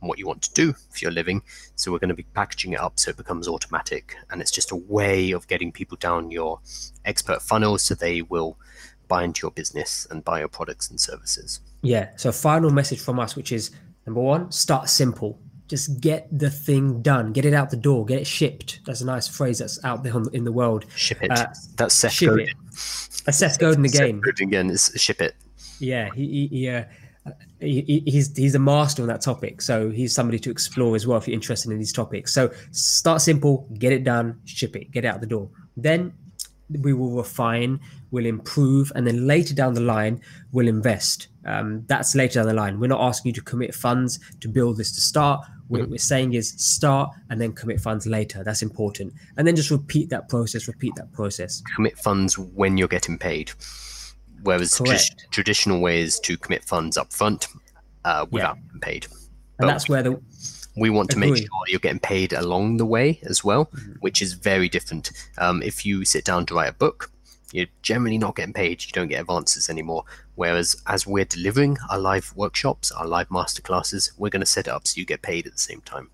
what 0.00 0.18
you 0.18 0.26
want 0.26 0.42
to 0.42 0.52
do 0.54 0.72
for 0.72 0.98
your 0.98 1.12
living. 1.12 1.42
So 1.76 1.92
we're 1.92 2.00
going 2.00 2.08
to 2.08 2.14
be 2.14 2.26
packaging 2.34 2.72
it 2.72 2.80
up 2.80 2.98
so 2.98 3.10
it 3.10 3.16
becomes 3.16 3.46
automatic, 3.46 4.16
and 4.30 4.40
it's 4.40 4.50
just 4.50 4.72
a 4.72 4.76
way 4.76 5.30
of 5.30 5.46
getting 5.46 5.70
people 5.70 5.96
down 5.98 6.30
your 6.30 6.60
expert 7.04 7.40
funnel 7.42 7.78
so 7.78 7.94
they 7.94 8.22
will 8.22 8.56
buy 9.06 9.22
into 9.22 9.44
your 9.44 9.52
business 9.52 10.06
and 10.10 10.24
buy 10.24 10.40
your 10.40 10.48
products 10.48 10.90
and 10.90 11.00
services. 11.00 11.60
Yeah. 11.82 12.10
So 12.16 12.32
final 12.32 12.70
message 12.70 13.00
from 13.00 13.20
us, 13.20 13.36
which 13.36 13.52
is 13.52 13.70
number 14.06 14.20
one, 14.20 14.50
start 14.50 14.88
simple 14.88 15.38
just 15.72 16.02
get 16.02 16.28
the 16.30 16.50
thing 16.50 17.00
done, 17.00 17.32
get 17.32 17.46
it 17.46 17.54
out 17.54 17.70
the 17.70 17.78
door, 17.78 18.04
get 18.04 18.20
it 18.20 18.26
shipped. 18.26 18.80
That's 18.84 19.00
a 19.00 19.06
nice 19.06 19.26
phrase 19.26 19.58
that's 19.58 19.82
out 19.86 20.02
there 20.02 20.12
in 20.34 20.44
the 20.44 20.52
world. 20.52 20.84
Ship 20.96 21.16
it. 21.22 21.30
Uh, 21.30 21.46
that's 21.76 21.94
Seth 21.94 22.12
ship 22.12 22.28
Godin. 22.28 22.48
It. 22.48 22.54
That's 23.24 23.38
Seth 23.38 23.58
Godin 23.58 23.86
again. 23.86 24.20
Seth 24.20 24.22
Godin 24.22 24.48
again 24.48 24.68
is 24.68 24.92
ship 24.96 25.22
it. 25.22 25.34
Yeah, 25.78 26.10
he, 26.14 26.46
he, 26.48 26.68
uh, 26.68 26.84
he, 27.58 28.02
he's 28.04 28.36
he's 28.36 28.54
a 28.54 28.58
master 28.58 29.00
on 29.00 29.08
that 29.08 29.22
topic. 29.22 29.62
So 29.62 29.88
he's 29.88 30.12
somebody 30.12 30.38
to 30.40 30.50
explore 30.50 30.94
as 30.94 31.06
well 31.06 31.16
if 31.16 31.26
you're 31.26 31.32
interested 31.32 31.72
in 31.72 31.78
these 31.78 31.94
topics. 31.94 32.34
So 32.34 32.52
start 32.72 33.22
simple, 33.22 33.66
get 33.78 33.94
it 33.94 34.04
done, 34.04 34.42
ship 34.44 34.76
it, 34.76 34.90
get 34.90 35.06
it 35.06 35.08
out 35.08 35.22
the 35.22 35.26
door. 35.26 35.48
Then 35.78 36.12
we 36.80 36.92
will 36.92 37.12
refine, 37.12 37.80
we'll 38.10 38.26
improve, 38.26 38.92
and 38.94 39.06
then 39.06 39.26
later 39.26 39.54
down 39.54 39.72
the 39.72 39.80
line, 39.80 40.20
we'll 40.52 40.68
invest. 40.68 41.28
Um, 41.44 41.84
that's 41.86 42.14
later 42.14 42.40
down 42.40 42.46
the 42.46 42.54
line. 42.54 42.78
We're 42.78 42.88
not 42.88 43.00
asking 43.00 43.30
you 43.30 43.34
to 43.34 43.42
commit 43.42 43.74
funds 43.74 44.20
to 44.40 44.48
build 44.48 44.76
this 44.76 44.92
to 44.92 45.00
start. 45.00 45.44
What 45.80 45.90
we're 45.90 45.98
saying 45.98 46.34
is 46.34 46.50
start 46.50 47.10
and 47.30 47.40
then 47.40 47.52
commit 47.52 47.80
funds 47.80 48.06
later. 48.06 48.44
That's 48.44 48.62
important. 48.62 49.12
And 49.36 49.46
then 49.46 49.56
just 49.56 49.70
repeat 49.70 50.10
that 50.10 50.28
process, 50.28 50.68
repeat 50.68 50.94
that 50.96 51.12
process. 51.12 51.62
Commit 51.74 51.98
funds 51.98 52.38
when 52.38 52.76
you're 52.76 52.88
getting 52.88 53.18
paid. 53.18 53.52
Whereas 54.42 54.80
traditional 55.30 55.80
ways 55.80 56.18
to 56.20 56.36
commit 56.36 56.64
funds 56.64 56.96
up 56.96 57.12
front 57.12 57.48
uh, 58.04 58.26
without 58.30 58.56
yeah. 58.56 58.62
being 58.70 58.80
paid. 58.80 59.06
And 59.58 59.68
that's 59.68 59.88
where 59.88 60.02
the 60.02 60.20
we 60.76 60.90
want 60.90 61.10
to 61.10 61.18
make 61.18 61.36
sure 61.36 61.48
you're 61.68 61.80
getting 61.80 61.98
paid 61.98 62.32
along 62.32 62.78
the 62.78 62.86
way 62.86 63.20
as 63.24 63.44
well, 63.44 63.66
mm-hmm. 63.66 63.92
which 64.00 64.22
is 64.22 64.32
very 64.32 64.68
different. 64.68 65.12
Um, 65.38 65.62
if 65.62 65.84
you 65.84 66.04
sit 66.04 66.24
down 66.24 66.46
to 66.46 66.54
write 66.54 66.70
a 66.70 66.74
book, 66.74 67.10
you're 67.52 67.66
generally 67.82 68.18
not 68.18 68.36
getting 68.36 68.54
paid. 68.54 68.82
You 68.84 68.92
don't 68.92 69.08
get 69.08 69.20
advances 69.20 69.70
anymore. 69.70 70.04
Whereas 70.34 70.76
as 70.86 71.06
we're 71.06 71.24
delivering 71.24 71.76
our 71.90 71.98
live 71.98 72.32
workshops, 72.34 72.90
our 72.90 73.06
live 73.06 73.28
masterclasses, 73.28 74.10
we're 74.18 74.30
going 74.30 74.40
to 74.40 74.46
set 74.46 74.66
it 74.66 74.70
up 74.70 74.86
so 74.86 74.98
you 74.98 75.04
get 75.04 75.22
paid 75.22 75.46
at 75.46 75.52
the 75.52 75.58
same 75.58 75.82
time. 75.82 76.10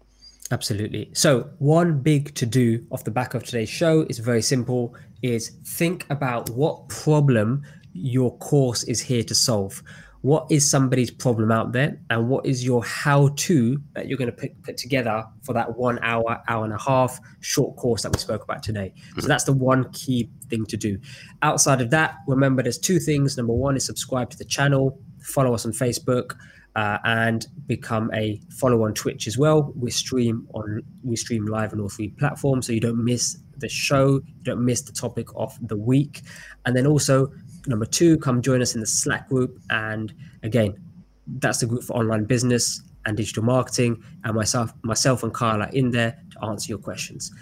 Absolutely. 0.50 1.10
So 1.12 1.50
one 1.58 2.00
big 2.00 2.34
to 2.36 2.46
do 2.46 2.86
off 2.90 3.04
the 3.04 3.10
back 3.10 3.34
of 3.34 3.44
today's 3.44 3.68
show 3.68 4.06
is 4.08 4.18
very 4.18 4.42
simple 4.42 4.94
is 5.22 5.50
think 5.64 6.06
about 6.10 6.50
what 6.50 6.88
problem 6.88 7.62
your 7.92 8.36
course 8.38 8.82
is 8.84 9.00
here 9.00 9.24
to 9.24 9.34
solve 9.34 9.82
what 10.22 10.50
is 10.50 10.68
somebody's 10.68 11.10
problem 11.10 11.52
out 11.52 11.72
there 11.72 11.98
and 12.10 12.28
what 12.28 12.44
is 12.44 12.64
your 12.64 12.84
how 12.84 13.28
to 13.36 13.80
that 13.94 14.08
you're 14.08 14.18
going 14.18 14.30
to 14.30 14.36
put, 14.36 14.62
put 14.62 14.76
together 14.76 15.24
for 15.42 15.52
that 15.52 15.76
one 15.76 15.98
hour 16.02 16.42
hour 16.48 16.64
and 16.64 16.72
a 16.72 16.78
half 16.78 17.20
short 17.40 17.76
course 17.76 18.02
that 18.02 18.12
we 18.12 18.18
spoke 18.18 18.42
about 18.42 18.62
today. 18.62 18.92
So 18.96 19.02
mm-hmm. 19.02 19.28
that's 19.28 19.44
the 19.44 19.52
one 19.52 19.90
key 19.92 20.28
thing 20.48 20.66
to 20.66 20.76
do. 20.76 20.98
Outside 21.42 21.80
of 21.80 21.90
that 21.90 22.16
remember 22.26 22.62
there's 22.62 22.78
two 22.78 22.98
things. 22.98 23.36
Number 23.36 23.52
one 23.52 23.76
is 23.76 23.84
subscribe 23.84 24.30
to 24.30 24.38
the 24.38 24.44
channel 24.44 24.98
follow 25.20 25.54
us 25.54 25.66
on 25.66 25.72
facebook 25.72 26.36
uh, 26.76 26.98
and 27.04 27.46
become 27.66 28.10
a 28.14 28.40
follow 28.50 28.84
on 28.84 28.94
twitch 28.94 29.26
as 29.26 29.36
well. 29.36 29.72
We 29.76 29.90
stream 29.90 30.46
on 30.54 30.82
we 31.02 31.16
stream 31.16 31.46
live 31.46 31.72
on 31.72 31.80
all 31.80 31.88
three 31.88 32.08
platforms 32.10 32.66
so 32.66 32.72
you 32.72 32.80
don't 32.80 33.04
miss 33.04 33.38
the 33.56 33.68
show 33.68 34.20
you 34.24 34.44
don't 34.44 34.64
miss 34.64 34.82
the 34.82 34.92
topic 34.92 35.28
of 35.34 35.56
the 35.60 35.76
week. 35.76 36.22
And 36.64 36.76
then 36.76 36.86
also 36.86 37.32
Number 37.66 37.86
two, 37.86 38.18
come 38.18 38.42
join 38.42 38.62
us 38.62 38.74
in 38.74 38.80
the 38.80 38.86
Slack 38.86 39.28
group. 39.28 39.58
And 39.70 40.12
again, 40.42 40.78
that's 41.26 41.60
the 41.60 41.66
group 41.66 41.82
for 41.82 41.94
online 41.94 42.24
business 42.24 42.82
and 43.04 43.16
digital 43.16 43.42
marketing. 43.42 44.02
And 44.24 44.34
myself, 44.34 44.72
myself 44.82 45.22
and 45.22 45.32
Carl 45.32 45.62
are 45.62 45.70
in 45.70 45.90
there 45.90 46.18
to 46.32 46.44
answer 46.44 46.70
your 46.70 46.78
questions. 46.78 47.32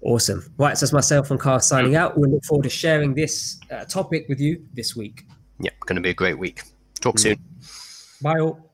Awesome. 0.00 0.44
Right, 0.58 0.78
so 0.78 0.84
it's 0.84 0.92
myself 0.92 1.30
and 1.30 1.40
Carl 1.40 1.60
signing 1.60 1.96
out. 1.96 2.16
We 2.16 2.28
look 2.28 2.44
forward 2.44 2.64
to 2.64 2.70
sharing 2.70 3.14
this 3.14 3.58
uh, 3.70 3.84
topic 3.84 4.26
with 4.28 4.40
you 4.40 4.64
this 4.74 4.94
week. 4.94 5.26
Yeah, 5.60 5.70
going 5.86 5.96
to 5.96 6.02
be 6.02 6.10
a 6.10 6.14
great 6.14 6.38
week. 6.38 6.62
Talk 7.00 7.18
soon. 7.18 7.36
Bye 8.22 8.38
all. 8.38 8.67